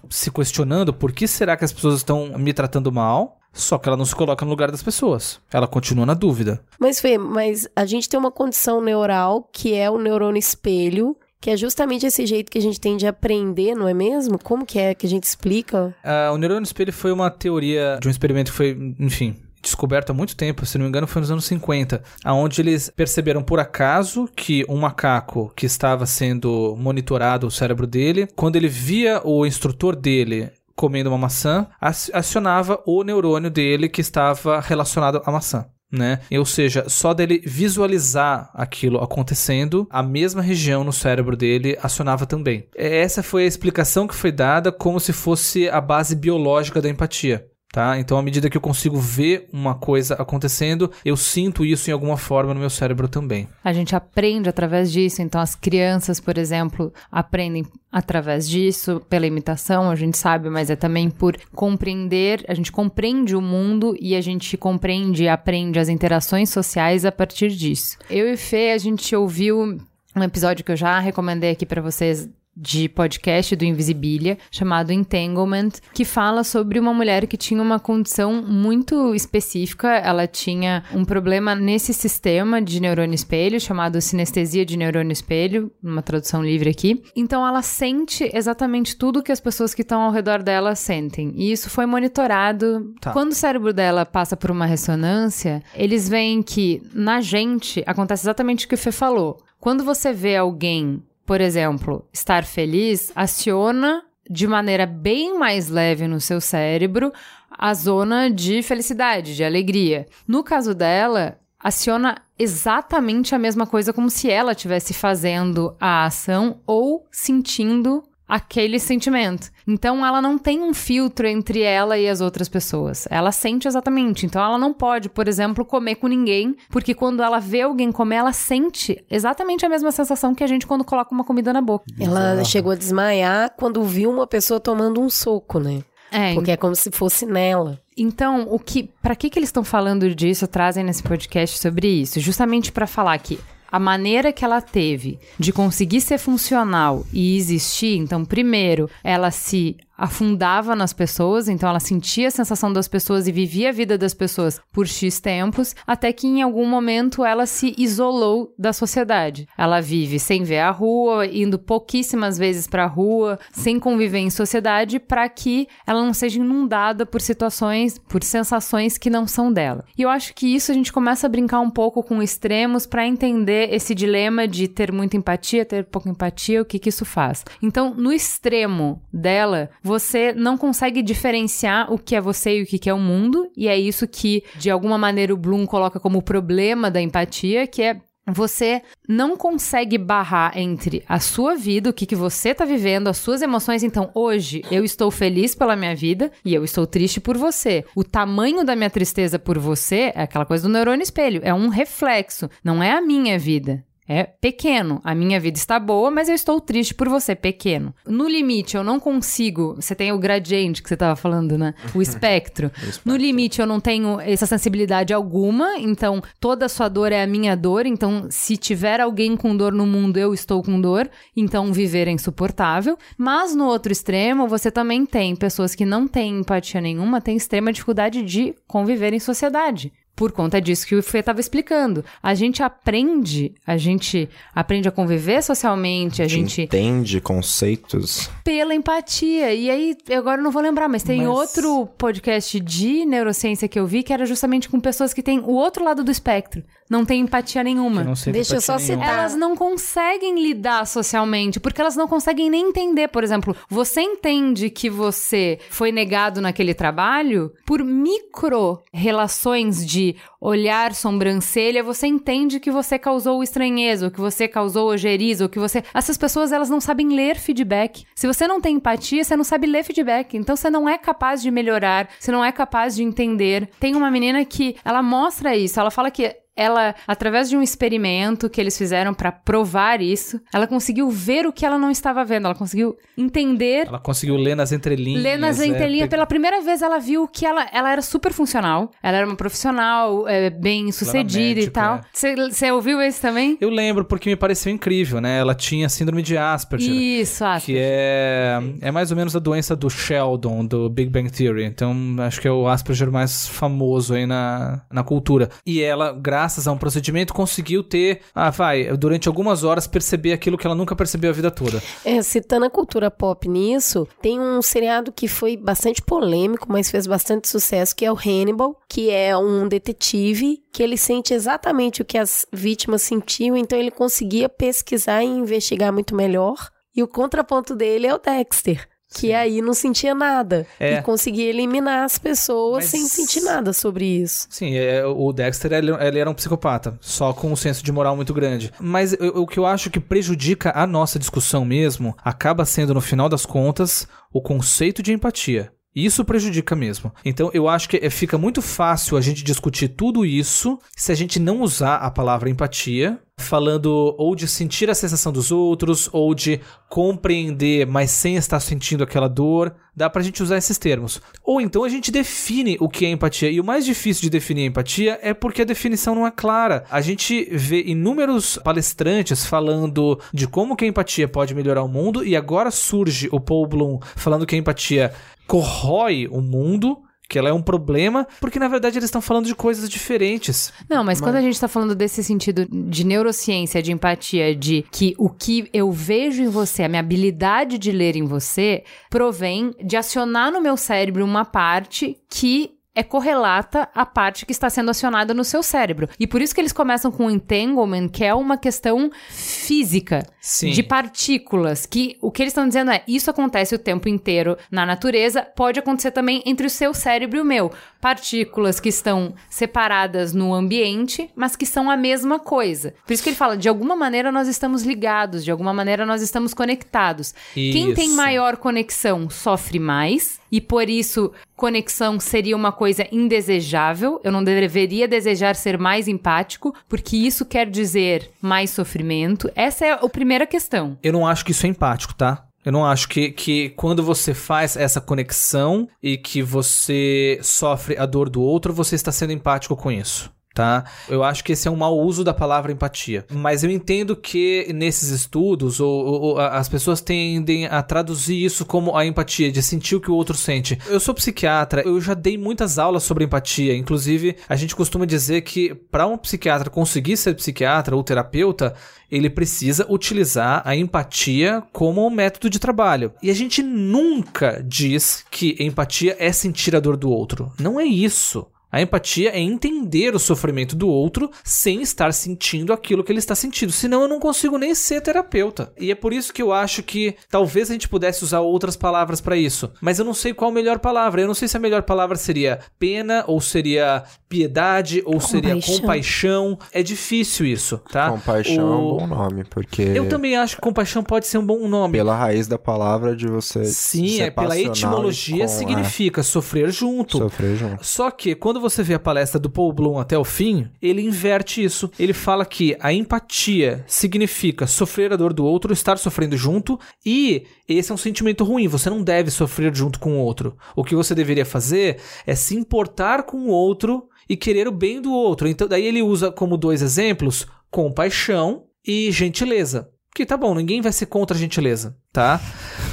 se 0.09 0.31
questionando 0.31 0.93
por 0.93 1.11
que 1.11 1.27
será 1.27 1.55
que 1.55 1.63
as 1.63 1.71
pessoas 1.71 1.95
estão 1.95 2.37
me 2.37 2.51
tratando 2.51 2.91
mal, 2.91 3.39
só 3.53 3.77
que 3.77 3.87
ela 3.87 3.97
não 3.97 4.05
se 4.05 4.15
coloca 4.15 4.43
no 4.45 4.51
lugar 4.51 4.71
das 4.71 4.83
pessoas. 4.83 5.39
Ela 5.51 5.67
continua 5.67 6.05
na 6.05 6.13
dúvida. 6.13 6.61
Mas, 6.79 6.99
Fê, 6.99 7.17
mas 7.17 7.67
a 7.75 7.85
gente 7.85 8.09
tem 8.09 8.19
uma 8.19 8.31
condição 8.31 8.81
neural 8.81 9.47
que 9.51 9.73
é 9.73 9.89
o 9.89 9.97
neurônio 9.97 10.39
espelho, 10.39 11.15
que 11.41 11.49
é 11.49 11.57
justamente 11.57 12.05
esse 12.05 12.25
jeito 12.25 12.51
que 12.51 12.57
a 12.57 12.61
gente 12.61 12.79
tem 12.79 12.97
de 12.97 13.07
aprender, 13.07 13.75
não 13.75 13.87
é 13.87 13.93
mesmo? 13.93 14.37
Como 14.37 14.65
que 14.65 14.77
é 14.77 14.93
que 14.93 15.05
a 15.05 15.09
gente 15.09 15.23
explica? 15.23 15.95
Ah, 16.03 16.31
o 16.33 16.37
neurônio 16.37 16.63
espelho 16.63 16.91
foi 16.91 17.11
uma 17.11 17.29
teoria 17.29 17.97
de 18.01 18.07
um 18.07 18.11
experimento 18.11 18.51
que 18.51 18.57
foi, 18.57 18.95
enfim, 18.99 19.35
descoberto 19.61 20.11
há 20.11 20.13
muito 20.13 20.35
tempo, 20.35 20.65
se 20.65 20.77
não 20.77 20.83
me 20.83 20.89
engano 20.89 21.07
foi 21.07 21.21
nos 21.21 21.31
anos 21.31 21.45
50, 21.45 22.01
aonde 22.23 22.61
eles 22.61 22.89
perceberam 22.95 23.41
por 23.43 23.59
acaso 23.59 24.29
que 24.35 24.65
um 24.69 24.77
macaco 24.77 25.51
que 25.55 25.65
estava 25.65 26.05
sendo 26.05 26.75
monitorado 26.77 27.47
o 27.47 27.51
cérebro 27.51 27.85
dele, 27.87 28.27
quando 28.35 28.55
ele 28.55 28.67
via 28.67 29.21
o 29.23 29.45
instrutor 29.45 29.95
dele 29.95 30.51
comendo 30.75 31.09
uma 31.09 31.17
maçã, 31.17 31.67
ac- 31.81 32.09
acionava 32.13 32.81
o 32.85 33.03
neurônio 33.03 33.49
dele 33.49 33.89
que 33.89 33.99
estava 34.01 34.61
relacionado 34.61 35.21
à 35.25 35.31
maçã. 35.31 35.65
Né? 35.91 36.19
Ou 36.37 36.45
seja, 36.45 36.87
só 36.87 37.15
dele 37.15 37.41
visualizar 37.45 38.51
aquilo 38.53 38.99
acontecendo, 39.01 39.87
a 39.89 40.03
mesma 40.03 40.39
região 40.41 40.83
no 40.83 40.93
cérebro 40.93 41.35
dele 41.35 41.75
acionava 41.81 42.27
também. 42.27 42.67
Essa 42.75 43.23
foi 43.23 43.43
a 43.43 43.47
explicação 43.47 44.07
que 44.07 44.13
foi 44.13 44.31
dada 44.31 44.71
como 44.71 44.99
se 44.99 45.11
fosse 45.11 45.67
a 45.67 45.81
base 45.81 46.15
biológica 46.15 46.79
da 46.79 46.87
empatia. 46.89 47.47
Tá? 47.71 47.99
Então, 47.99 48.17
à 48.17 48.23
medida 48.23 48.49
que 48.49 48.57
eu 48.57 48.61
consigo 48.61 48.97
ver 48.97 49.47
uma 49.53 49.75
coisa 49.75 50.15
acontecendo, 50.15 50.91
eu 51.05 51.15
sinto 51.15 51.63
isso 51.63 51.87
em 51.87 51.93
alguma 51.93 52.17
forma 52.17 52.51
no 52.51 52.59
meu 52.59 52.69
cérebro 52.69 53.07
também. 53.07 53.47
A 53.63 53.71
gente 53.71 53.95
aprende 53.95 54.49
através 54.49 54.91
disso. 54.91 55.21
Então, 55.21 55.39
as 55.39 55.53
crianças, 55.53 56.19
por 56.19 56.39
exemplo, 56.39 56.91
aprendem 57.11 57.63
através 57.91 58.49
disso, 58.49 58.99
pela 59.07 59.27
imitação, 59.27 59.89
a 59.89 59.95
gente 59.95 60.17
sabe, 60.17 60.49
mas 60.49 60.71
é 60.71 60.75
também 60.75 61.11
por 61.11 61.37
compreender. 61.53 62.43
A 62.47 62.55
gente 62.55 62.71
compreende 62.71 63.35
o 63.35 63.41
mundo 63.41 63.95
e 63.99 64.15
a 64.15 64.21
gente 64.21 64.57
compreende 64.57 65.25
e 65.25 65.29
aprende 65.29 65.77
as 65.77 65.89
interações 65.89 66.49
sociais 66.49 67.05
a 67.05 67.11
partir 67.11 67.49
disso. 67.49 67.97
Eu 68.09 68.27
e 68.33 68.35
Fê, 68.35 68.71
a 68.71 68.79
gente 68.79 69.15
ouviu 69.15 69.77
um 70.15 70.23
episódio 70.23 70.65
que 70.65 70.71
eu 70.71 70.75
já 70.75 70.99
recomendei 70.99 71.51
aqui 71.51 71.67
pra 71.67 71.83
vocês 71.83 72.27
de 72.59 72.89
podcast 72.89 73.55
do 73.55 73.63
Invisibilia, 73.63 74.37
chamado 74.51 74.91
Entanglement, 74.91 75.71
que 75.93 76.03
fala 76.03 76.43
sobre 76.43 76.77
uma 76.77 76.93
mulher 76.93 77.25
que 77.25 77.37
tinha 77.37 77.61
uma 77.61 77.79
condição 77.79 78.43
muito 78.43 79.15
específica. 79.15 79.87
Ela 79.87 80.27
tinha 80.27 80.83
um 80.93 81.05
problema 81.05 81.55
nesse 81.55 81.93
sistema 81.93 82.61
de 82.61 82.81
neurônio 82.81 83.15
espelho, 83.15 83.59
chamado 83.61 84.01
sinestesia 84.01 84.65
de 84.65 84.75
neurônio 84.75 85.13
espelho, 85.13 85.71
uma 85.81 86.01
tradução 86.01 86.43
livre 86.43 86.69
aqui. 86.69 87.01
Então 87.15 87.47
ela 87.47 87.61
sente 87.61 88.29
exatamente 88.33 88.97
tudo 88.97 89.23
que 89.23 89.31
as 89.31 89.39
pessoas 89.39 89.73
que 89.73 89.81
estão 89.81 90.01
ao 90.01 90.11
redor 90.11 90.43
dela 90.43 90.75
sentem. 90.75 91.31
E 91.35 91.51
isso 91.51 91.69
foi 91.69 91.85
monitorado. 91.85 92.93
Tá. 92.99 93.13
Quando 93.13 93.31
o 93.31 93.35
cérebro 93.35 93.71
dela 93.71 94.05
passa 94.05 94.35
por 94.35 94.51
uma 94.51 94.65
ressonância, 94.65 95.63
eles 95.73 96.09
veem 96.09 96.41
que 96.41 96.81
na 96.93 97.21
gente 97.21 97.81
acontece 97.85 98.23
exatamente 98.23 98.65
o 98.65 98.69
que 98.69 98.75
o 98.75 98.77
Fê 98.77 98.91
falou. 98.91 99.37
Quando 99.59 99.83
você 99.83 100.13
vê 100.13 100.37
alguém 100.37 101.03
por 101.29 101.41
exemplo, 101.41 102.09
estar 102.11 102.43
feliz, 102.43 103.11
aciona 103.15 104.03
de 104.27 104.47
maneira 104.47 104.87
bem 104.87 105.37
mais 105.37 105.69
leve 105.69 106.07
no 106.07 106.19
seu 106.19 106.41
cérebro 106.41 107.13
a 107.51 107.71
zona 107.75 108.31
de 108.31 108.63
felicidade, 108.63 109.35
de 109.35 109.43
alegria. 109.43 110.07
No 110.27 110.43
caso 110.43 110.73
dela, 110.73 111.39
aciona 111.59 112.17
exatamente 112.35 113.35
a 113.35 113.37
mesma 113.37 113.67
coisa 113.67 113.93
como 113.93 114.09
se 114.09 114.27
ela 114.27 114.53
estivesse 114.53 114.91
fazendo 114.91 115.77
a 115.79 116.05
ação 116.05 116.61
ou 116.65 117.05
sentindo 117.11 118.01
aquele 118.29 118.79
sentimento. 118.79 119.49
Então 119.67 120.05
ela 120.05 120.21
não 120.21 120.37
tem 120.37 120.61
um 120.61 120.73
filtro 120.73 121.27
entre 121.27 121.61
ela 121.61 121.97
e 121.97 122.07
as 122.07 122.21
outras 122.21 122.47
pessoas. 122.47 123.07
Ela 123.09 123.31
sente 123.31 123.67
exatamente. 123.67 124.27
Então 124.27 124.43
ela 124.43 124.57
não 124.57 124.71
pode, 124.71 125.09
por 125.09 125.27
exemplo, 125.27 125.65
comer 125.65 125.95
com 125.95 126.07
ninguém, 126.07 126.55
porque 126.69 126.93
quando 126.93 127.23
ela 127.23 127.39
vê 127.39 127.61
alguém 127.61 127.91
comer, 127.91 128.17
ela 128.17 128.31
sente 128.31 129.03
exatamente 129.09 129.65
a 129.65 129.69
mesma 129.69 129.91
sensação 129.91 130.35
que 130.35 130.43
a 130.43 130.47
gente 130.47 130.67
quando 130.67 130.83
coloca 130.83 131.13
uma 131.13 131.23
comida 131.23 131.51
na 131.51 131.61
boca. 131.61 131.85
Ela 131.99 132.43
chegou 132.45 132.71
a 132.71 132.75
desmaiar 132.75 133.55
quando 133.57 133.83
viu 133.83 134.11
uma 134.11 134.27
pessoa 134.27 134.59
tomando 134.59 135.01
um 135.01 135.09
soco, 135.09 135.59
né? 135.59 135.83
É, 136.11 136.33
Porque 136.33 136.51
é 136.51 136.57
como 136.57 136.75
se 136.75 136.91
fosse 136.91 137.25
nela. 137.25 137.79
Então, 137.95 138.47
o 138.49 138.57
que, 138.57 138.89
para 139.01 139.15
que 139.15 139.29
que 139.29 139.37
eles 139.37 139.49
estão 139.49 139.63
falando 139.63 140.13
disso, 140.15 140.47
trazem 140.47 140.83
nesse 140.83 141.03
podcast 141.03 141.59
sobre 141.59 141.87
isso? 141.87 142.19
Justamente 142.19 142.71
para 142.71 142.87
falar 142.87 143.17
que 143.19 143.39
a 143.71 143.79
maneira 143.79 144.31
que 144.33 144.43
ela 144.43 144.61
teve 144.61 145.19
de 145.37 145.51
conseguir 145.51 146.01
ser 146.01 146.17
funcional 146.17 147.05
e 147.13 147.37
existir, 147.37 147.97
então, 147.97 148.25
primeiro, 148.25 148.89
ela 149.03 149.31
se 149.31 149.77
afundava 149.99 150.75
nas 150.75 150.93
pessoas, 150.93 151.49
então 151.49 151.67
ela 151.69 151.79
sentia 151.79 152.29
a 152.29 152.31
sensação 152.31 152.71
das 152.71 152.87
pessoas 152.87 153.27
e 153.27 153.31
vivia 153.31 153.69
a 153.69 153.73
vida 153.73 153.97
das 153.97 154.13
pessoas 154.13 154.61
por 154.71 154.87
X 154.87 155.19
tempos, 155.19 155.75
até 155.85 156.13
que 156.13 156.25
em 156.25 156.41
algum 156.41 156.65
momento 156.65 157.25
ela 157.25 157.45
se 157.45 157.75
isolou 157.77 158.53
da 158.57 158.71
sociedade. 158.71 159.45
Ela 159.57 159.81
vive 159.81 160.17
sem 160.17 160.43
ver 160.43 160.59
a 160.59 160.71
rua, 160.71 161.27
indo 161.27 161.59
pouquíssimas 161.59 162.37
vezes 162.37 162.65
para 162.65 162.85
a 162.85 162.87
rua, 162.87 163.37
sem 163.51 163.77
conviver 163.79 164.19
em 164.19 164.29
sociedade, 164.29 164.99
para 164.99 165.27
que 165.27 165.67
ela 165.85 166.01
não 166.01 166.13
seja 166.13 166.39
inundada 166.39 167.05
por 167.05 167.19
situações, 167.19 167.97
por 167.97 168.23
sensações 168.23 168.97
que 168.97 169.09
não 169.09 169.27
são 169.27 169.51
dela. 169.51 169.83
E 169.97 170.01
eu 170.01 170.09
acho 170.09 170.33
que 170.33 170.47
isso 170.47 170.71
a 170.71 170.73
gente 170.73 170.93
começa 170.93 171.27
a 171.27 171.29
brincar 171.29 171.59
um 171.59 171.69
pouco 171.69 172.01
com 172.01 172.23
extremos 172.23 172.85
para 172.85 173.05
entender 173.05 173.73
esse 173.73 173.93
dilema 173.93 174.47
de 174.47 174.67
ter 174.67 174.91
muita 174.91 175.17
empatia, 175.17 175.65
ter 175.65 175.85
pouca 175.85 176.09
empatia, 176.09 176.61
o 176.61 176.65
que 176.65 176.79
que 176.79 176.89
isso 176.89 177.03
faz. 177.03 177.43
Então, 177.61 177.93
no 177.93 178.13
extremo 178.13 179.01
dela, 179.11 179.69
você 179.89 180.33
não 180.33 180.55
consegue 180.55 181.01
diferenciar 181.01 181.91
o 181.91 181.97
que 181.97 182.15
é 182.15 182.21
você 182.21 182.59
e 182.59 182.61
o 182.61 182.65
que 182.65 182.87
é 182.87 182.93
o 182.93 182.99
mundo, 182.99 183.51
e 183.57 183.67
é 183.67 183.75
isso 183.75 184.07
que, 184.07 184.43
de 184.55 184.69
alguma 184.69 184.99
maneira, 184.99 185.33
o 185.33 185.37
Bloom 185.37 185.65
coloca 185.65 185.99
como 185.99 186.21
problema 186.21 186.91
da 186.91 187.01
empatia, 187.01 187.65
que 187.65 187.81
é 187.81 187.99
você 188.27 188.83
não 189.07 189.35
consegue 189.35 189.97
barrar 189.97 190.55
entre 190.55 191.03
a 191.09 191.19
sua 191.19 191.55
vida, 191.55 191.89
o 191.89 191.93
que, 191.93 192.05
que 192.05 192.15
você 192.15 192.53
tá 192.53 192.63
vivendo, 192.65 193.07
as 193.07 193.17
suas 193.17 193.41
emoções. 193.41 193.81
Então, 193.81 194.11
hoje, 194.13 194.61
eu 194.69 194.83
estou 194.83 195.09
feliz 195.09 195.55
pela 195.55 195.75
minha 195.75 195.95
vida 195.95 196.31
e 196.45 196.53
eu 196.53 196.63
estou 196.63 196.85
triste 196.85 197.19
por 197.19 197.35
você. 197.35 197.83
O 197.95 198.03
tamanho 198.03 198.63
da 198.63 198.75
minha 198.75 198.91
tristeza 198.91 199.39
por 199.39 199.57
você 199.57 200.11
é 200.13 200.21
aquela 200.21 200.45
coisa 200.45 200.67
do 200.67 200.71
neurônio 200.71 201.01
espelho, 201.01 201.41
é 201.43 201.51
um 201.51 201.69
reflexo, 201.69 202.47
não 202.63 202.83
é 202.83 202.91
a 202.91 203.01
minha 203.01 203.39
vida. 203.39 203.83
É 204.11 204.23
pequeno. 204.23 204.99
A 205.03 205.13
minha 205.13 205.39
vida 205.39 205.55
está 205.55 205.79
boa, 205.79 206.09
mas 206.09 206.27
eu 206.27 206.33
estou 206.33 206.59
triste 206.59 206.95
por 206.95 207.07
você, 207.07 207.35
pequeno. 207.35 207.93
No 208.07 208.27
limite, 208.27 208.75
eu 208.75 208.83
não 208.83 208.99
consigo. 208.99 209.75
Você 209.75 209.93
tem 209.93 210.11
o 210.11 210.17
gradiente 210.17 210.81
que 210.81 210.89
você 210.89 210.95
estava 210.95 211.15
falando, 211.15 211.59
né? 211.59 211.75
O 211.93 212.01
espectro. 212.01 212.67
o 212.67 212.79
espectro. 212.79 213.01
No 213.05 213.15
limite, 213.15 213.61
eu 213.61 213.67
não 213.67 213.79
tenho 213.79 214.19
essa 214.19 214.47
sensibilidade 214.47 215.13
alguma. 215.13 215.77
Então, 215.77 216.23
toda 216.39 216.65
a 216.65 216.69
sua 216.69 216.89
dor 216.89 217.11
é 217.11 217.21
a 217.21 217.27
minha 217.27 217.55
dor. 217.55 217.85
Então, 217.85 218.25
se 218.31 218.57
tiver 218.57 218.99
alguém 218.99 219.37
com 219.37 219.55
dor 219.55 219.73
no 219.73 219.85
mundo, 219.85 220.17
eu 220.17 220.33
estou 220.33 220.63
com 220.63 220.81
dor. 220.81 221.07
Então, 221.37 221.71
viver 221.71 222.07
é 222.07 222.11
insuportável. 222.11 222.97
Mas 223.15 223.55
no 223.55 223.65
outro 223.65 223.91
extremo, 223.91 224.47
você 224.47 224.71
também 224.71 225.05
tem 225.05 225.35
pessoas 225.35 225.75
que 225.75 225.85
não 225.85 226.07
têm 226.07 226.39
empatia 226.39 226.81
nenhuma, 226.81 227.21
têm 227.21 227.37
extrema 227.37 227.71
dificuldade 227.71 228.23
de 228.23 228.55
conviver 228.67 229.13
em 229.13 229.19
sociedade 229.19 229.93
por 230.19 230.33
conta 230.33 230.59
disso 230.59 230.85
que 230.85 230.95
o 230.95 231.01
Fê 231.01 231.19
estava 231.19 231.39
explicando. 231.39 232.03
A 232.21 232.35
gente 232.35 232.61
aprende, 232.61 233.53
a 233.65 233.77
gente 233.77 234.27
aprende 234.53 234.85
a 234.85 234.91
conviver 234.91 235.41
socialmente, 235.41 236.21
a, 236.21 236.25
a 236.25 236.27
gente, 236.27 236.49
gente 236.49 236.61
entende 236.63 237.21
conceitos 237.21 238.29
pela 238.43 238.75
empatia. 238.75 239.53
E 239.53 239.69
aí, 239.69 239.95
agora 240.13 240.41
eu 240.41 240.43
não 240.43 240.51
vou 240.51 240.61
lembrar, 240.61 240.89
mas 240.89 241.03
tem 241.03 241.19
mas... 241.19 241.27
outro 241.29 241.85
podcast 241.97 242.59
de 242.59 243.05
neurociência 243.05 243.69
que 243.69 243.79
eu 243.79 243.87
vi 243.87 244.03
que 244.03 244.11
era 244.11 244.25
justamente 244.25 244.67
com 244.67 244.77
pessoas 244.77 245.13
que 245.13 245.23
têm 245.23 245.39
o 245.39 245.53
outro 245.53 245.85
lado 245.85 246.03
do 246.03 246.11
espectro 246.11 246.65
não 246.89 247.05
tem 247.05 247.21
empatia 247.21 247.63
nenhuma. 247.63 248.03
Deixa 248.31 248.55
eu 248.55 248.61
só 248.61 248.79
citar. 248.79 249.19
Elas 249.19 249.35
não 249.35 249.55
conseguem 249.55 250.41
lidar 250.41 250.87
socialmente, 250.87 251.59
porque 251.59 251.79
elas 251.79 251.95
não 251.95 252.07
conseguem 252.07 252.49
nem 252.49 252.69
entender. 252.69 253.09
Por 253.09 253.23
exemplo, 253.23 253.55
você 253.69 254.01
entende 254.01 254.71
que 254.71 254.89
você 254.89 255.59
foi 255.69 255.91
negado 255.91 256.41
naquele 256.41 256.73
trabalho 256.73 257.53
por 257.63 257.83
micro 257.83 258.81
relações 258.91 259.85
de 259.85 260.08
olhar, 260.39 260.93
sobrancelha, 260.93 261.83
você 261.83 262.07
entende 262.07 262.59
que 262.59 262.71
você 262.71 262.97
causou 262.97 263.43
estranheza, 263.43 264.05
ou 264.05 264.11
que 264.11 264.19
você 264.19 264.47
causou 264.47 264.89
ojeriza, 264.89 265.45
ou 265.45 265.49
que 265.49 265.59
você. 265.59 265.83
Essas 265.93 266.17
pessoas, 266.17 266.51
elas 266.51 266.69
não 266.69 266.79
sabem 266.79 267.09
ler 267.09 267.37
feedback. 267.37 268.05
Se 268.15 268.27
você 268.27 268.47
não 268.47 268.61
tem 268.61 268.75
empatia, 268.75 269.23
você 269.23 269.35
não 269.35 269.43
sabe 269.43 269.67
ler 269.67 269.83
feedback. 269.83 270.37
Então 270.37 270.55
você 270.55 270.69
não 270.69 270.87
é 270.87 270.97
capaz 270.97 271.41
de 271.41 271.51
melhorar, 271.51 272.09
você 272.19 272.31
não 272.31 272.43
é 272.43 272.51
capaz 272.51 272.95
de 272.95 273.03
entender. 273.03 273.69
Tem 273.79 273.95
uma 273.95 274.11
menina 274.11 274.43
que 274.45 274.75
ela 274.83 275.01
mostra 275.01 275.55
isso, 275.55 275.79
ela 275.79 275.91
fala 275.91 276.11
que 276.11 276.35
ela, 276.59 276.93
através 277.07 277.49
de 277.49 277.55
um 277.55 277.63
experimento 277.63 278.49
que 278.49 278.59
eles 278.59 278.77
fizeram 278.77 279.13
para 279.13 279.31
provar 279.31 280.01
isso, 280.01 280.41
ela 280.53 280.67
conseguiu 280.67 281.09
ver 281.09 281.47
o 281.47 281.53
que 281.53 281.65
ela 281.65 281.77
não 281.77 281.89
estava 281.89 282.25
vendo, 282.25 282.45
ela 282.45 282.55
conseguiu 282.55 282.97
entender. 283.17 283.87
Ela 283.87 283.97
conseguiu 283.97 284.35
ler 284.35 284.55
nas 284.55 284.73
entrelinhas. 284.73 285.23
Ler 285.23 285.37
nas 285.37 285.61
é, 285.61 285.67
entrelinhas. 285.67 286.07
Pe... 286.07 286.11
Pela 286.11 286.25
primeira 286.25 286.61
vez 286.61 286.81
ela 286.81 286.99
viu 286.99 287.29
que 287.29 287.45
ela, 287.45 287.65
ela 287.71 287.89
era 287.89 288.01
super 288.01 288.33
funcional, 288.33 288.91
ela 289.01 289.17
era 289.17 289.25
uma 289.25 289.37
profissional 289.37 290.27
é, 290.27 290.49
bem 290.49 290.91
sucedida 290.91 291.61
e 291.61 291.69
tal. 291.69 292.01
Você 292.11 292.65
é. 292.65 292.73
ouviu 292.73 293.01
esse 293.01 293.21
também? 293.21 293.57
Eu 293.61 293.69
lembro, 293.69 294.03
porque 294.03 294.29
me 294.29 294.35
pareceu 294.35 294.73
incrível, 294.73 295.21
né? 295.21 295.39
Ela 295.39 295.55
tinha 295.55 295.87
síndrome 295.87 296.21
de 296.21 296.37
Asperger. 296.37 296.91
Isso, 296.93 297.45
Asperger. 297.45 297.75
Que 297.75 297.81
é, 297.81 298.59
é 298.81 298.91
mais 298.91 299.11
ou 299.11 299.17
menos 299.17 299.33
a 299.33 299.39
doença 299.39 299.77
do 299.77 299.89
Sheldon, 299.89 300.65
do 300.65 300.89
Big 300.89 301.09
Bang 301.09 301.31
Theory. 301.31 301.63
Então, 301.63 301.95
acho 302.19 302.41
que 302.41 302.47
é 302.49 302.51
o 302.51 302.67
Asperger 302.67 303.09
mais 303.09 303.47
famoso 303.47 304.13
aí 304.13 304.25
na, 304.25 304.81
na 304.91 305.03
cultura. 305.05 305.49
E 305.65 305.81
ela, 305.81 306.11
graças 306.11 306.48
graças 306.49 306.67
a 306.67 306.71
um 306.71 306.77
procedimento, 306.79 307.31
conseguiu 307.31 307.83
ter, 307.83 308.21
ah, 308.33 308.49
vai, 308.49 308.97
durante 308.97 309.27
algumas 309.27 309.63
horas 309.63 309.85
perceber 309.85 310.33
aquilo 310.33 310.57
que 310.57 310.65
ela 310.65 310.75
nunca 310.75 310.95
percebeu 310.95 311.29
a 311.29 311.33
vida 311.33 311.51
toda. 311.51 311.79
É, 312.03 312.23
citando 312.23 312.65
a 312.65 312.69
cultura 312.71 313.11
pop 313.11 313.47
nisso, 313.47 314.07
tem 314.19 314.39
um 314.39 314.59
seriado 314.59 315.11
que 315.11 315.27
foi 315.27 315.55
bastante 315.55 316.01
polêmico, 316.01 316.65
mas 316.67 316.89
fez 316.89 317.05
bastante 317.05 317.47
sucesso, 317.47 317.95
que 317.95 318.03
é 318.03 318.11
o 318.11 318.17
Hannibal, 318.17 318.75
que 318.89 319.11
é 319.11 319.37
um 319.37 319.67
detetive 319.67 320.59
que 320.73 320.81
ele 320.81 320.97
sente 320.97 321.35
exatamente 321.35 322.01
o 322.01 322.05
que 322.05 322.17
as 322.17 322.47
vítimas 322.51 323.03
sentiam, 323.03 323.55
então 323.55 323.77
ele 323.77 323.91
conseguia 323.91 324.49
pesquisar 324.49 325.23
e 325.23 325.27
investigar 325.27 325.93
muito 325.93 326.15
melhor. 326.15 326.71
E 326.95 327.03
o 327.03 327.07
contraponto 327.07 327.75
dele 327.75 328.07
é 328.07 328.15
o 328.15 328.17
Dexter 328.17 328.88
que 329.11 329.27
Sim. 329.27 329.33
aí 329.33 329.61
não 329.61 329.73
sentia 329.73 330.13
nada 330.13 330.67
é. 330.79 330.95
e 330.95 331.01
conseguia 331.01 331.49
eliminar 331.49 332.03
as 332.03 332.19
pessoas 332.19 332.83
Mas... 332.83 332.91
sem 332.91 333.07
sentir 333.07 333.41
nada 333.41 333.73
sobre 333.73 334.05
isso. 334.05 334.47
Sim, 334.49 334.75
é, 334.75 335.05
o 335.05 335.33
Dexter 335.33 335.73
ele, 335.73 335.91
ele, 335.91 336.19
era 336.19 336.29
um 336.29 336.33
psicopata, 336.33 336.97
só 337.01 337.33
com 337.33 337.51
um 337.51 337.55
senso 337.55 337.83
de 337.83 337.91
moral 337.91 338.15
muito 338.15 338.33
grande. 338.33 338.71
Mas 338.79 339.13
o 339.13 339.47
que 339.47 339.57
eu 339.57 339.65
acho 339.65 339.89
que 339.89 339.99
prejudica 339.99 340.71
a 340.75 340.85
nossa 340.85 341.17
discussão 341.17 341.65
mesmo 341.65 342.15
acaba 342.23 342.65
sendo, 342.65 342.93
no 342.93 343.01
final 343.01 343.27
das 343.27 343.45
contas, 343.45 344.07
o 344.31 344.41
conceito 344.41 345.01
de 345.01 345.11
empatia. 345.11 345.71
Isso 345.95 346.23
prejudica 346.23 346.75
mesmo. 346.75 347.11
Então 347.25 347.49
eu 347.53 347.67
acho 347.67 347.89
que 347.89 347.97
é, 347.97 348.09
fica 348.09 348.37
muito 348.37 348.61
fácil 348.61 349.17
a 349.17 349.21
gente 349.21 349.43
discutir 349.43 349.89
tudo 349.89 350.25
isso 350.25 350.79
se 350.95 351.11
a 351.11 351.15
gente 351.15 351.39
não 351.39 351.61
usar 351.61 351.95
a 351.95 352.11
palavra 352.11 352.49
empatia, 352.49 353.19
falando 353.39 354.15
ou 354.17 354.35
de 354.35 354.47
sentir 354.47 354.89
a 354.89 354.95
sensação 354.95 355.31
dos 355.31 355.51
outros, 355.51 356.09
ou 356.11 356.35
de 356.35 356.59
compreender, 356.87 357.87
mas 357.87 358.11
sem 358.11 358.35
estar 358.35 358.59
sentindo 358.59 359.03
aquela 359.03 359.27
dor. 359.27 359.73
Dá 359.95 360.09
pra 360.09 360.21
gente 360.21 360.41
usar 360.41 360.57
esses 360.57 360.77
termos. 360.77 361.21
Ou 361.43 361.59
então 361.59 361.83
a 361.83 361.89
gente 361.89 362.11
define 362.11 362.77
o 362.79 362.87
que 362.87 363.05
é 363.05 363.09
empatia. 363.09 363.49
E 363.49 363.59
o 363.59 363.63
mais 363.63 363.85
difícil 363.85 364.21
de 364.21 364.29
definir 364.29 364.63
a 364.63 364.67
empatia 364.67 365.19
é 365.21 365.33
porque 365.33 365.61
a 365.61 365.65
definição 365.65 366.15
não 366.15 366.25
é 366.25 366.31
clara. 366.31 366.85
A 366.89 367.01
gente 367.01 367.49
vê 367.51 367.83
inúmeros 367.83 368.57
palestrantes 368.63 369.45
falando 369.45 370.19
de 370.33 370.47
como 370.47 370.75
que 370.75 370.85
a 370.85 370.87
empatia 370.87 371.27
pode 371.27 371.53
melhorar 371.53 371.83
o 371.83 371.89
mundo, 371.89 372.23
e 372.23 372.35
agora 372.35 372.71
surge 372.71 373.27
o 373.31 373.39
Paul 373.39 373.67
Bloom 373.67 373.99
falando 374.15 374.45
que 374.45 374.55
a 374.55 374.57
empatia 374.57 375.13
corrói 375.47 376.27
o 376.31 376.41
mundo 376.41 376.99
que 377.29 377.37
ela 377.37 377.49
é 377.49 377.53
um 377.53 377.61
problema, 377.61 378.27
porque 378.41 378.57
na 378.57 378.67
verdade 378.67 378.97
eles 378.97 379.05
estão 379.05 379.21
falando 379.21 379.45
de 379.45 379.53
coisas 379.53 379.87
diferentes. 379.87 380.73
Não, 380.89 380.97
mas, 380.97 381.19
mas, 381.19 381.21
quando 381.21 381.35
a 381.35 381.41
gente 381.41 381.53
está 381.53 381.67
falando 381.67 381.93
desse 381.93 382.23
sentido 382.23 382.67
de 382.67 383.05
neurociência, 383.05 383.83
de 383.83 383.91
empatia, 383.91 384.55
de 384.55 384.83
que 384.91 385.13
o 385.17 385.29
que 385.29 385.69
eu 385.71 385.91
vejo 385.91 386.41
em 386.41 386.49
você, 386.49 386.83
a 386.83 386.89
minha 386.89 386.99
habilidade 386.99 387.77
de 387.77 387.91
ler 387.91 388.15
em 388.15 388.25
você, 388.25 388.83
provém 389.09 389.75
de 389.83 389.95
acionar 389.95 390.51
no 390.51 390.59
meu 390.59 390.75
cérebro 390.75 391.23
uma 391.23 391.45
parte 391.45 392.17
que 392.27 392.78
é 392.95 393.03
correlata 393.03 393.87
à 393.93 394.05
parte 394.05 394.45
que 394.45 394.51
está 394.51 394.69
sendo 394.69 394.89
acionada 394.89 395.33
no 395.33 395.43
seu 395.43 395.61
cérebro. 395.61 396.09
E 396.19 396.25
por 396.25 396.41
isso 396.41 396.53
que 396.53 396.59
eles 396.59 396.73
começam 396.73 397.11
com 397.11 397.27
o 397.27 397.31
entanglement, 397.31 398.09
que 398.09 398.25
é 398.25 398.33
uma 398.33 398.57
questão 398.57 399.11
física 399.29 400.25
Sim. 400.41 400.71
de 400.71 400.83
partículas, 400.83 401.85
que 401.85 402.17
o 402.21 402.31
que 402.31 402.41
eles 402.41 402.51
estão 402.51 402.67
dizendo 402.67 402.91
é, 402.91 403.03
isso 403.07 403.29
acontece 403.29 403.75
o 403.75 403.79
tempo 403.79 404.09
inteiro 404.09 404.57
na 404.71 404.85
natureza, 404.85 405.43
pode 405.43 405.79
acontecer 405.79 406.11
também 406.11 406.41
entre 406.45 406.67
o 406.67 406.69
seu 406.69 406.93
cérebro 406.93 407.37
e 407.37 407.41
o 407.41 407.45
meu. 407.45 407.71
Partículas 408.01 408.79
que 408.79 408.89
estão 408.89 409.33
separadas 409.49 410.33
no 410.33 410.53
ambiente, 410.53 411.29
mas 411.35 411.55
que 411.55 411.65
são 411.65 411.89
a 411.89 411.97
mesma 411.97 412.39
coisa. 412.39 412.93
Por 413.05 413.13
isso 413.13 413.21
que 413.21 413.29
ele 413.29 413.35
fala, 413.35 413.55
de 413.55 413.69
alguma 413.69 413.95
maneira 413.95 414.31
nós 414.31 414.47
estamos 414.47 414.83
ligados, 414.83 415.45
de 415.45 415.51
alguma 415.51 415.73
maneira 415.73 416.05
nós 416.05 416.21
estamos 416.21 416.53
conectados. 416.53 417.33
Isso. 417.55 417.77
Quem 417.77 417.93
tem 417.93 418.09
maior 418.09 418.57
conexão 418.57 419.29
sofre 419.29 419.79
mais, 419.79 420.39
e 420.51 420.59
por 420.61 420.89
isso 420.89 421.31
conexão 421.55 422.19
seria 422.19 422.55
uma 422.55 422.71
coisa 422.71 423.05
indesejável. 423.11 424.19
Eu 424.23 424.31
não 424.31 424.43
deveria 424.43 425.07
desejar 425.07 425.55
ser 425.55 425.77
mais 425.77 426.07
empático, 426.07 426.73
porque 426.87 427.17
isso 427.17 427.45
quer 427.45 427.69
dizer 427.69 428.31
mais 428.41 428.69
sofrimento. 428.69 429.49
Essa 429.55 429.85
é 429.85 429.91
a 429.91 430.09
primeira 430.09 430.45
questão. 430.45 430.97
Eu 431.03 431.13
não 431.13 431.27
acho 431.27 431.45
que 431.45 431.51
isso 431.51 431.65
é 431.65 431.69
empático, 431.69 432.13
tá? 432.13 432.45
Eu 432.65 432.71
não 432.71 432.85
acho 432.85 433.07
que, 433.07 433.31
que 433.31 433.69
quando 433.69 434.03
você 434.03 434.33
faz 434.33 434.75
essa 434.75 434.99
conexão 434.99 435.87
e 436.03 436.17
que 436.17 436.41
você 436.41 437.39
sofre 437.41 437.97
a 437.97 438.05
dor 438.05 438.29
do 438.29 438.41
outro, 438.41 438.73
você 438.73 438.95
está 438.95 439.11
sendo 439.11 439.31
empático 439.31 439.75
com 439.75 439.91
isso 439.91 440.29
tá? 440.59 440.83
Eu 441.07 441.23
acho 441.23 441.41
que 441.41 441.53
esse 441.53 441.69
é 441.69 441.71
um 441.71 441.75
mau 441.77 441.97
uso 441.97 442.21
da 442.21 442.33
palavra 442.33 442.69
empatia. 442.69 443.25
Mas 443.31 443.63
eu 443.63 443.71
entendo 443.71 444.13
que 444.13 444.67
nesses 444.75 445.07
estudos, 445.07 445.79
ou, 445.79 446.05
ou, 446.05 446.37
as 446.37 446.67
pessoas 446.67 446.99
tendem 446.99 447.65
a 447.65 447.81
traduzir 447.81 448.43
isso 448.43 448.65
como 448.65 448.97
a 448.97 449.05
empatia, 449.05 449.53
de 449.53 449.63
sentir 449.63 449.95
o 449.95 450.01
que 450.01 450.11
o 450.11 450.13
outro 450.13 450.35
sente. 450.35 450.77
Eu 450.89 450.99
sou 450.99 451.13
psiquiatra, 451.13 451.83
eu 451.83 452.01
já 452.01 452.13
dei 452.13 452.37
muitas 452.37 452.77
aulas 452.77 453.03
sobre 453.03 453.23
empatia. 453.23 453.73
Inclusive, 453.73 454.35
a 454.49 454.55
gente 454.57 454.75
costuma 454.75 455.05
dizer 455.05 455.43
que 455.43 455.73
para 455.73 456.05
um 456.05 456.17
psiquiatra 456.17 456.69
conseguir 456.69 457.15
ser 457.15 457.35
psiquiatra 457.35 457.95
ou 457.95 458.03
terapeuta, 458.03 458.73
ele 459.09 459.29
precisa 459.29 459.85
utilizar 459.89 460.61
a 460.65 460.75
empatia 460.75 461.63
como 461.71 462.05
um 462.05 462.09
método 462.09 462.49
de 462.49 462.59
trabalho. 462.59 463.13
E 463.23 463.29
a 463.29 463.33
gente 463.33 463.63
nunca 463.63 464.61
diz 464.61 465.23
que 465.31 465.55
empatia 465.57 466.17
é 466.19 466.33
sentir 466.33 466.75
a 466.75 466.81
dor 466.81 466.97
do 466.97 467.09
outro. 467.09 467.49
Não 467.57 467.79
é 467.79 467.85
isso. 467.85 468.45
A 468.71 468.81
empatia 468.81 469.31
é 469.31 469.39
entender 469.39 470.13
o 470.15 470.19
sofrimento 470.19 470.75
do 470.75 470.87
outro 470.87 471.31
sem 471.43 471.81
estar 471.81 472.13
sentindo 472.13 472.71
aquilo 472.71 473.03
que 473.03 473.11
ele 473.11 473.19
está 473.19 473.33
sentindo. 473.35 473.71
Senão 473.71 474.03
eu 474.03 474.07
não 474.07 474.19
consigo 474.19 474.57
nem 474.57 474.75
ser 474.75 475.01
terapeuta. 475.01 475.71
E 475.79 475.91
é 475.91 475.95
por 475.95 476.13
isso 476.13 476.31
que 476.33 476.41
eu 476.41 476.53
acho 476.53 476.83
que 476.83 477.15
talvez 477.29 477.69
a 477.69 477.73
gente 477.73 477.89
pudesse 477.89 478.23
usar 478.23 478.41
outras 478.41 478.75
palavras 478.75 479.19
para 479.21 479.35
isso. 479.35 479.71
Mas 479.81 479.97
eu 479.99 480.05
não 480.05 480.13
sei 480.13 480.33
qual 480.33 480.51
a 480.51 480.53
melhor 480.53 480.79
palavra. 480.79 481.21
Eu 481.21 481.27
não 481.27 481.33
sei 481.33 481.47
se 481.47 481.57
a 481.57 481.59
melhor 481.59 481.81
palavra 481.83 482.15
seria 482.15 482.59
pena, 482.77 483.23
ou 483.27 483.41
seria 483.41 484.03
piedade, 484.27 485.01
ou 485.05 485.19
seria 485.19 485.55
Compaixão. 485.55 485.77
compaixão. 485.79 486.59
É 486.71 486.83
difícil 486.83 487.45
isso, 487.47 487.79
tá? 487.91 488.11
Compaixão 488.11 488.53
é 488.55 488.75
um 488.75 488.85
O- 488.85 488.97
bom 488.97 489.07
nome, 489.07 489.43
porque 489.49 489.81
Eu 489.81 490.07
também 490.07 490.37
acho 490.37 490.55
que 490.55 490.61
compaixão 490.61 491.03
pode 491.03 491.25
ser 491.25 491.37
um 491.39 491.45
bom 491.45 491.67
nome. 491.67 491.93
pela 491.97 492.15
raiz 492.15 492.47
da 492.47 492.57
palavra 492.59 493.15
de 493.15 493.27
você 493.27 493.65
Sim, 493.65 494.21
é 494.21 494.29
pela 494.29 494.57
etimologia 494.57 495.45
com, 495.45 495.47
significa 495.47 496.21
sofrer 496.21 496.69
é, 496.69 496.71
junto. 496.71 497.17
sofrer 497.17 497.55
junto. 497.55 497.83
Só 497.85 498.11
que 498.11 498.35
quando 498.35 498.58
você 498.59 498.83
vê 498.83 498.93
a 498.93 498.99
palestra 498.99 499.39
do 499.39 499.49
Paul 499.49 499.73
Bloom 499.73 499.97
até 499.97 500.17
o 500.17 500.23
fim, 500.23 500.69
ele 500.81 501.01
inverte 501.01 501.63
isso. 501.63 501.89
Ele 501.97 502.13
fala 502.13 502.45
que 502.45 502.75
a 502.79 502.93
empatia 502.93 503.83
significa 503.87 504.67
sofrer 504.67 505.13
a 505.13 505.15
dor 505.15 505.33
do 505.33 505.45
outro, 505.45 505.73
estar 505.73 505.97
sofrendo 505.97 506.37
junto, 506.37 506.79
e 507.05 507.45
esse 507.67 507.91
é 507.91 507.93
um 507.95 507.97
sentimento 507.97 508.43
ruim. 508.43 508.67
Você 508.67 508.89
não 508.89 509.01
deve 509.01 509.31
sofrer 509.31 509.73
junto 509.73 509.99
com 509.99 510.13
o 510.13 510.19
outro. 510.19 510.57
O 510.75 510.83
que 510.83 510.95
você 510.95 511.15
deveria 511.15 511.45
fazer 511.45 511.99
é 512.25 512.35
se 512.35 512.55
importar 512.55 513.23
com 513.23 513.37
o 513.37 513.49
outro 513.49 514.07
e 514.29 514.37
querer 514.37 514.67
o 514.67 514.71
bem 514.71 515.01
do 515.01 515.11
outro. 515.11 515.47
Então, 515.47 515.67
daí 515.67 515.85
ele 515.85 516.01
usa 516.01 516.31
como 516.31 516.57
dois 516.57 516.81
exemplos 516.81 517.47
compaixão 517.71 518.65
e 518.85 519.11
gentileza. 519.11 519.89
Que 520.13 520.25
tá 520.25 520.35
bom, 520.35 520.55
ninguém 520.55 520.81
vai 520.81 520.91
ser 520.91 521.05
contra 521.05 521.37
a 521.37 521.39
gentileza, 521.39 521.95
tá? 522.11 522.41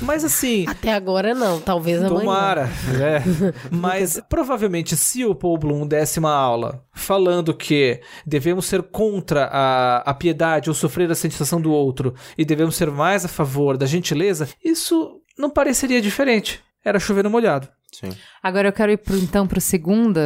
Mas 0.02 0.22
assim, 0.22 0.66
Até 0.68 0.92
agora 0.92 1.34
não, 1.34 1.60
talvez 1.60 2.02
amanhã. 2.02 2.20
Tomara, 2.20 2.68
é. 3.00 3.22
Mas 3.74 4.20
provavelmente 4.28 4.96
se 4.96 5.24
o 5.24 5.34
Paul 5.34 5.58
Bloom 5.58 5.86
desse 5.86 6.18
uma 6.18 6.32
aula 6.32 6.84
falando 6.92 7.54
que 7.54 8.00
devemos 8.26 8.66
ser 8.66 8.82
contra 8.82 9.46
a, 9.50 9.98
a 9.98 10.14
piedade 10.14 10.68
ou 10.68 10.74
sofrer 10.74 11.10
a 11.10 11.14
sensação 11.14 11.60
do 11.60 11.72
outro 11.72 12.14
e 12.36 12.44
devemos 12.44 12.76
ser 12.76 12.90
mais 12.90 13.24
a 13.24 13.28
favor 13.28 13.76
da 13.76 13.86
gentileza, 13.86 14.48
isso 14.62 15.20
não 15.38 15.50
pareceria 15.50 16.00
diferente. 16.00 16.62
Era 16.84 17.00
chover 17.00 17.24
no 17.24 17.30
molhado. 17.30 17.68
Sim. 17.92 18.10
Agora 18.42 18.68
eu 18.68 18.72
quero 18.72 18.92
ir 18.92 18.98
pro, 18.98 19.16
então 19.16 19.46
pro 19.46 19.60
segundo 19.60 20.20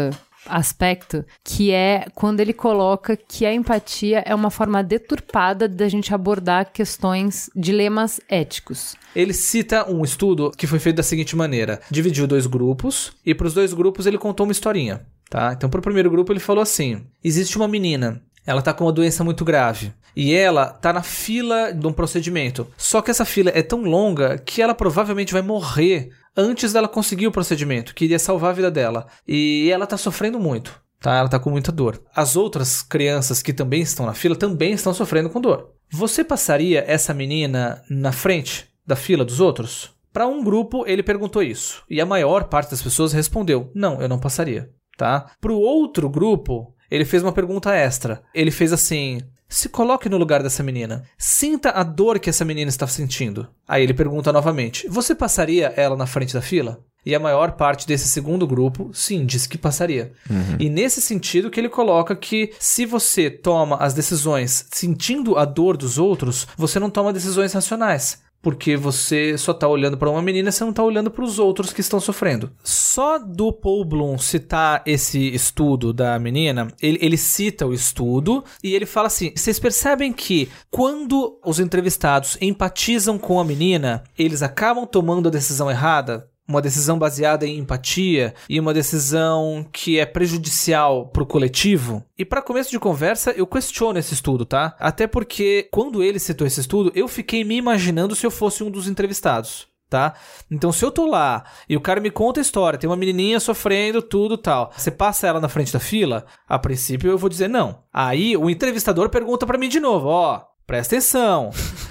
aspecto, 0.46 1.24
que 1.44 1.70
é 1.70 2.06
quando 2.14 2.40
ele 2.40 2.52
coloca 2.52 3.16
que 3.16 3.44
a 3.44 3.52
empatia 3.52 4.22
é 4.26 4.34
uma 4.34 4.50
forma 4.50 4.82
deturpada 4.82 5.68
da 5.68 5.88
gente 5.88 6.14
abordar 6.14 6.72
questões, 6.72 7.50
dilemas 7.54 8.20
éticos. 8.28 8.96
Ele 9.14 9.32
cita 9.32 9.90
um 9.90 10.04
estudo 10.04 10.50
que 10.56 10.66
foi 10.66 10.78
feito 10.78 10.96
da 10.96 11.02
seguinte 11.02 11.36
maneira: 11.36 11.80
dividiu 11.90 12.26
dois 12.26 12.46
grupos 12.46 13.12
e 13.24 13.34
para 13.34 13.46
os 13.46 13.54
dois 13.54 13.72
grupos 13.72 14.06
ele 14.06 14.18
contou 14.18 14.46
uma 14.46 14.52
historinha, 14.52 15.04
tá? 15.28 15.52
Então 15.52 15.68
para 15.68 15.80
o 15.80 15.82
primeiro 15.82 16.10
grupo 16.10 16.32
ele 16.32 16.40
falou 16.40 16.62
assim: 16.62 17.04
existe 17.22 17.56
uma 17.56 17.68
menina, 17.68 18.22
ela 18.46 18.62
tá 18.62 18.72
com 18.72 18.84
uma 18.84 18.92
doença 18.92 19.22
muito 19.22 19.44
grave 19.44 19.92
e 20.14 20.34
ela 20.34 20.66
tá 20.66 20.92
na 20.92 21.02
fila 21.02 21.72
de 21.72 21.86
um 21.86 21.92
procedimento. 21.92 22.66
Só 22.76 23.00
que 23.00 23.10
essa 23.10 23.24
fila 23.24 23.50
é 23.54 23.62
tão 23.62 23.82
longa 23.82 24.38
que 24.38 24.60
ela 24.60 24.74
provavelmente 24.74 25.32
vai 25.32 25.42
morrer 25.42 26.10
antes 26.36 26.72
dela 26.72 26.88
conseguir 26.88 27.26
o 27.26 27.32
procedimento, 27.32 27.94
que 27.94 28.04
iria 28.04 28.18
salvar 28.18 28.50
a 28.50 28.54
vida 28.54 28.70
dela. 28.70 29.06
E 29.26 29.70
ela 29.72 29.86
tá 29.86 29.96
sofrendo 29.96 30.38
muito. 30.38 30.80
Tá, 31.00 31.16
ela 31.16 31.28
tá 31.28 31.38
com 31.38 31.48
muita 31.48 31.72
dor. 31.72 32.02
As 32.14 32.36
outras 32.36 32.82
crianças 32.82 33.40
que 33.40 33.54
também 33.54 33.80
estão 33.80 34.04
na 34.04 34.12
fila 34.12 34.36
também 34.36 34.72
estão 34.72 34.92
sofrendo 34.92 35.30
com 35.30 35.40
dor. 35.40 35.70
Você 35.90 36.22
passaria 36.22 36.84
essa 36.86 37.14
menina 37.14 37.82
na 37.88 38.12
frente 38.12 38.68
da 38.86 38.94
fila 38.94 39.24
dos 39.24 39.40
outros? 39.40 39.92
Para 40.12 40.26
um 40.26 40.44
grupo, 40.44 40.84
ele 40.86 41.02
perguntou 41.02 41.42
isso, 41.42 41.84
e 41.88 42.00
a 42.00 42.06
maior 42.06 42.44
parte 42.44 42.70
das 42.70 42.82
pessoas 42.82 43.12
respondeu: 43.12 43.70
"Não, 43.74 44.00
eu 44.02 44.08
não 44.08 44.18
passaria", 44.18 44.68
tá? 44.98 45.30
Para 45.40 45.52
o 45.52 45.60
outro 45.60 46.08
grupo, 46.10 46.74
ele 46.90 47.04
fez 47.04 47.22
uma 47.22 47.32
pergunta 47.32 47.74
extra. 47.74 48.22
Ele 48.34 48.50
fez 48.50 48.72
assim: 48.72 49.20
se 49.48 49.68
coloque 49.68 50.08
no 50.08 50.16
lugar 50.16 50.42
dessa 50.42 50.62
menina. 50.62 51.04
Sinta 51.18 51.70
a 51.70 51.82
dor 51.82 52.18
que 52.18 52.30
essa 52.30 52.44
menina 52.44 52.68
está 52.68 52.86
sentindo. 52.86 53.48
Aí 53.66 53.82
ele 53.82 53.92
pergunta 53.92 54.32
novamente: 54.32 54.88
Você 54.88 55.14
passaria 55.14 55.72
ela 55.76 55.96
na 55.96 56.06
frente 56.06 56.32
da 56.32 56.40
fila? 56.40 56.80
E 57.04 57.14
a 57.14 57.20
maior 57.20 57.52
parte 57.52 57.86
desse 57.86 58.06
segundo 58.08 58.46
grupo, 58.46 58.90
sim, 58.92 59.24
disse 59.24 59.48
que 59.48 59.56
passaria. 59.56 60.12
E 60.58 60.68
nesse 60.68 61.00
sentido 61.00 61.50
que 61.50 61.58
ele 61.58 61.68
coloca 61.68 62.14
que 62.14 62.52
se 62.58 62.84
você 62.84 63.30
toma 63.30 63.76
as 63.76 63.94
decisões 63.94 64.66
sentindo 64.70 65.38
a 65.38 65.46
dor 65.46 65.78
dos 65.78 65.96
outros, 65.96 66.46
você 66.56 66.78
não 66.78 66.90
toma 66.90 67.12
decisões 67.12 67.54
racionais. 67.54 68.20
Porque 68.42 68.76
você 68.76 69.36
só 69.36 69.52
tá 69.52 69.68
olhando 69.68 69.98
para 69.98 70.08
uma 70.08 70.22
menina, 70.22 70.50
você 70.50 70.64
não 70.64 70.72
tá 70.72 70.82
olhando 70.82 71.10
para 71.10 71.24
os 71.24 71.38
outros 71.38 71.72
que 71.72 71.80
estão 71.80 72.00
sofrendo. 72.00 72.50
Só 72.64 73.18
do 73.18 73.52
Paul 73.52 73.84
Bloom 73.84 74.16
citar 74.16 74.82
esse 74.86 75.28
estudo 75.34 75.92
da 75.92 76.18
menina, 76.18 76.68
ele, 76.80 76.98
ele 77.02 77.16
cita 77.16 77.66
o 77.66 77.74
estudo 77.74 78.42
e 78.62 78.74
ele 78.74 78.86
fala 78.86 79.08
assim: 79.08 79.32
vocês 79.36 79.58
percebem 79.58 80.12
que 80.12 80.48
quando 80.70 81.38
os 81.44 81.60
entrevistados 81.60 82.38
empatizam 82.40 83.18
com 83.18 83.38
a 83.38 83.44
menina, 83.44 84.04
eles 84.18 84.42
acabam 84.42 84.86
tomando 84.86 85.28
a 85.28 85.32
decisão 85.32 85.70
errada? 85.70 86.29
Uma 86.50 86.60
decisão 86.60 86.98
baseada 86.98 87.46
em 87.46 87.58
empatia 87.58 88.34
e 88.48 88.58
uma 88.58 88.74
decisão 88.74 89.64
que 89.72 90.00
é 90.00 90.04
prejudicial 90.04 91.06
pro 91.06 91.24
coletivo. 91.24 92.04
E 92.18 92.24
para 92.24 92.42
começo 92.42 92.72
de 92.72 92.78
conversa, 92.80 93.30
eu 93.30 93.46
questiono 93.46 94.00
esse 94.00 94.14
estudo, 94.14 94.44
tá? 94.44 94.74
Até 94.80 95.06
porque 95.06 95.68
quando 95.70 96.02
ele 96.02 96.18
citou 96.18 96.44
esse 96.44 96.60
estudo, 96.60 96.90
eu 96.92 97.06
fiquei 97.06 97.44
me 97.44 97.56
imaginando 97.56 98.16
se 98.16 98.26
eu 98.26 98.32
fosse 98.32 98.64
um 98.64 98.70
dos 98.70 98.88
entrevistados. 98.88 99.68
Tá? 99.88 100.14
Então, 100.48 100.70
se 100.70 100.84
eu 100.84 100.90
tô 100.92 101.04
lá 101.04 101.44
e 101.68 101.76
o 101.76 101.80
cara 101.80 102.00
me 102.00 102.12
conta 102.12 102.40
a 102.40 102.42
história, 102.42 102.78
tem 102.78 102.88
uma 102.88 102.96
menininha 102.96 103.40
sofrendo, 103.40 104.00
tudo 104.00 104.38
tal. 104.38 104.72
Você 104.76 104.88
passa 104.88 105.26
ela 105.26 105.40
na 105.40 105.48
frente 105.48 105.72
da 105.72 105.80
fila? 105.80 106.26
A 106.48 106.58
princípio, 106.60 107.10
eu 107.10 107.18
vou 107.18 107.28
dizer 107.28 107.48
não. 107.48 107.82
Aí, 107.92 108.36
o 108.36 108.48
entrevistador 108.48 109.08
pergunta 109.08 109.44
pra 109.46 109.58
mim 109.58 109.68
de 109.68 109.80
novo: 109.80 110.06
ó, 110.06 110.42
presta 110.70 110.94
atenção. 110.94 111.50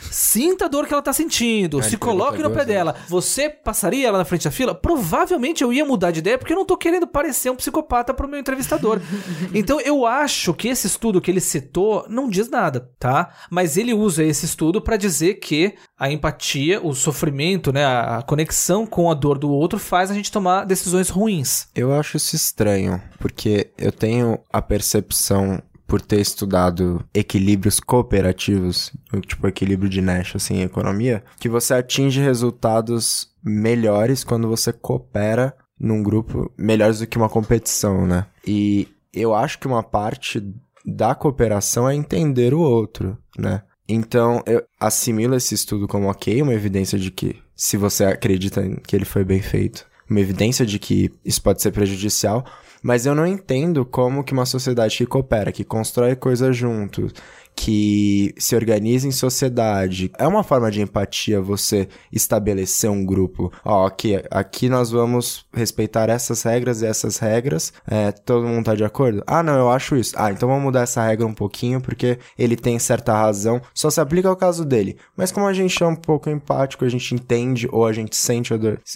Sinta 0.10 0.66
a 0.66 0.68
dor 0.70 0.88
que 0.88 0.94
ela 0.94 1.02
tá 1.02 1.12
sentindo. 1.12 1.80
Ah, 1.80 1.84
se 1.84 1.98
coloque 1.98 2.38
no 2.38 2.50
pergunta 2.50 2.60
pé 2.60 2.66
duas 2.66 2.68
dela. 2.68 2.96
Você 3.10 3.50
passaria 3.50 4.08
ela 4.08 4.18
na 4.18 4.24
frente 4.24 4.46
da 4.46 4.52
fila? 4.52 4.74
Provavelmente 4.74 5.62
eu 5.62 5.74
ia 5.74 5.84
mudar 5.84 6.12
de 6.12 6.20
ideia 6.20 6.38
porque 6.38 6.54
eu 6.54 6.58
não 6.58 6.66
tô 6.66 6.78
querendo 6.78 7.06
parecer 7.06 7.50
um 7.50 7.58
psicopata 7.58 8.14
pro 8.14 8.28
meu 8.28 8.40
entrevistador. 8.40 9.02
então 9.54 9.82
eu 9.82 10.06
acho 10.06 10.54
que 10.54 10.70
esse 10.70 10.88
estudo 10.88 11.20
que 11.20 11.30
ele 11.30 11.42
citou 11.42 12.06
não 12.08 12.30
diz 12.30 12.50
nada, 12.50 12.90
tá? 12.98 13.36
Mas 13.52 13.76
ele 13.76 13.94
usa 13.94 14.24
esse 14.24 14.46
estudo 14.46 14.82
pra 14.82 14.96
dizer 14.96 15.36
que 15.36 15.76
a 15.98 16.10
empatia, 16.10 16.80
o 16.82 16.94
sofrimento, 16.96 17.74
né, 17.74 17.86
a 17.86 18.24
conexão 18.26 18.86
com 18.86 19.12
a 19.12 19.14
dor 19.14 19.38
do 19.38 19.52
outro 19.52 19.78
faz 19.78 20.10
a 20.10 20.14
gente 20.14 20.32
tomar 20.32 20.64
decisões 20.64 21.10
ruins. 21.10 21.68
Eu 21.76 21.94
acho 21.94 22.16
isso 22.16 22.34
estranho, 22.34 23.02
porque 23.20 23.72
eu 23.78 23.92
tenho 23.92 24.40
a 24.50 24.62
percepção 24.62 25.62
por 25.90 26.00
ter 26.00 26.22
estudado 26.22 27.04
equilíbrios 27.14 27.80
cooperativos, 27.80 28.94
tipo 29.26 29.48
equilíbrio 29.48 29.90
de 29.90 30.02
Nash, 30.02 30.36
assim, 30.36 30.58
em 30.58 30.62
economia, 30.62 31.24
que 31.40 31.50
você 31.50 31.74
atinge 31.74 32.22
resultados 32.22 33.28
melhores 33.44 34.24
quando 34.24 34.48
você 34.48 34.72
coopera 34.72 35.56
num 35.80 36.04
grupo, 36.04 36.52
melhores 36.56 37.00
do 37.00 37.08
que 37.08 37.18
uma 37.18 37.28
competição, 37.28 38.06
né? 38.06 38.28
E 38.46 38.88
eu 39.12 39.34
acho 39.34 39.58
que 39.58 39.66
uma 39.66 39.82
parte 39.82 40.44
da 40.86 41.16
cooperação 41.16 41.90
é 41.90 41.96
entender 41.96 42.54
o 42.54 42.60
outro, 42.60 43.18
né? 43.38 43.64
Então, 43.88 44.44
eu 44.46 44.64
assimilo 44.80 45.36
esse 45.36 45.56
estudo 45.56 45.88
como 45.88 46.08
ok, 46.08 46.40
uma 46.44 46.54
evidência 46.54 47.00
de 47.00 47.10
que, 47.10 47.36
se 47.56 47.76
você 47.78 48.06
acredita 48.06 48.62
que 48.86 48.96
ele 48.96 49.06
foi 49.06 49.24
bem 49.24 49.42
feito, 49.42 49.88
uma 50.08 50.20
evidência 50.20 50.64
de 50.66 50.78
que 50.78 51.12
isso 51.26 51.42
pode 51.42 51.64
ser 51.64 51.72
prejudicial, 51.72 52.46
mas 52.82 53.06
eu 53.06 53.14
não 53.14 53.26
entendo 53.26 53.86
como 53.86 54.24
que 54.24 54.34
uma 54.34 54.46
sociedade 54.46 54.98
que 54.98 55.06
coopera, 55.06 55.52
que 55.52 55.64
constrói 55.64 56.16
coisas 56.16 56.56
juntos, 56.56 57.14
que 57.60 58.34
se 58.38 58.56
organiza 58.56 59.06
em 59.06 59.12
sociedade, 59.12 60.10
é 60.18 60.26
uma 60.26 60.44
forma 60.44 60.72
de 60.72 60.82
empatia 60.82 61.42
você 61.42 61.90
estabelecer 62.10 62.90
um 62.90 63.06
grupo. 63.06 63.52
Ó, 63.66 63.86
aqui, 63.86 64.16
aqui 64.32 64.70
nós 64.70 64.92
vamos 64.92 65.46
respeitar 65.54 66.10
essas 66.10 66.42
regras 66.42 66.82
e 66.82 66.86
essas 66.86 67.18
regras. 67.18 67.74
É, 67.86 68.14
todo 68.14 68.48
mundo 68.48 68.64
tá 68.64 68.76
de 68.76 68.86
acordo? 68.86 69.22
Ah, 69.28 69.44
não, 69.44 69.58
eu 69.58 69.70
acho 69.70 69.98
isso. 69.98 70.14
Ah, 70.16 70.32
então 70.32 70.48
vamos 70.48 70.64
mudar 70.64 70.84
essa 70.84 71.06
regra 71.06 71.28
um 71.28 71.34
pouquinho, 71.34 71.82
porque 71.82 72.18
ele 72.38 72.56
tem 72.56 72.80
certa 72.80 73.12
razão. 73.12 73.62
Só 73.74 73.90
se 73.90 74.00
aplica 74.00 74.30
ao 74.30 74.38
caso 74.38 74.64
dele. 74.64 74.96
Mas 75.18 75.30
como 75.30 75.46
a 75.46 75.52
gente 75.52 75.84
é 75.84 75.86
um 75.86 75.98
pouco 75.98 76.30
empático, 76.30 76.86
a 76.86 76.90
gente 76.90 77.14
entende 77.14 77.68
ou 77.74 77.86
a 77.86 77.92
gente 77.92 78.16
sente, 78.16 78.54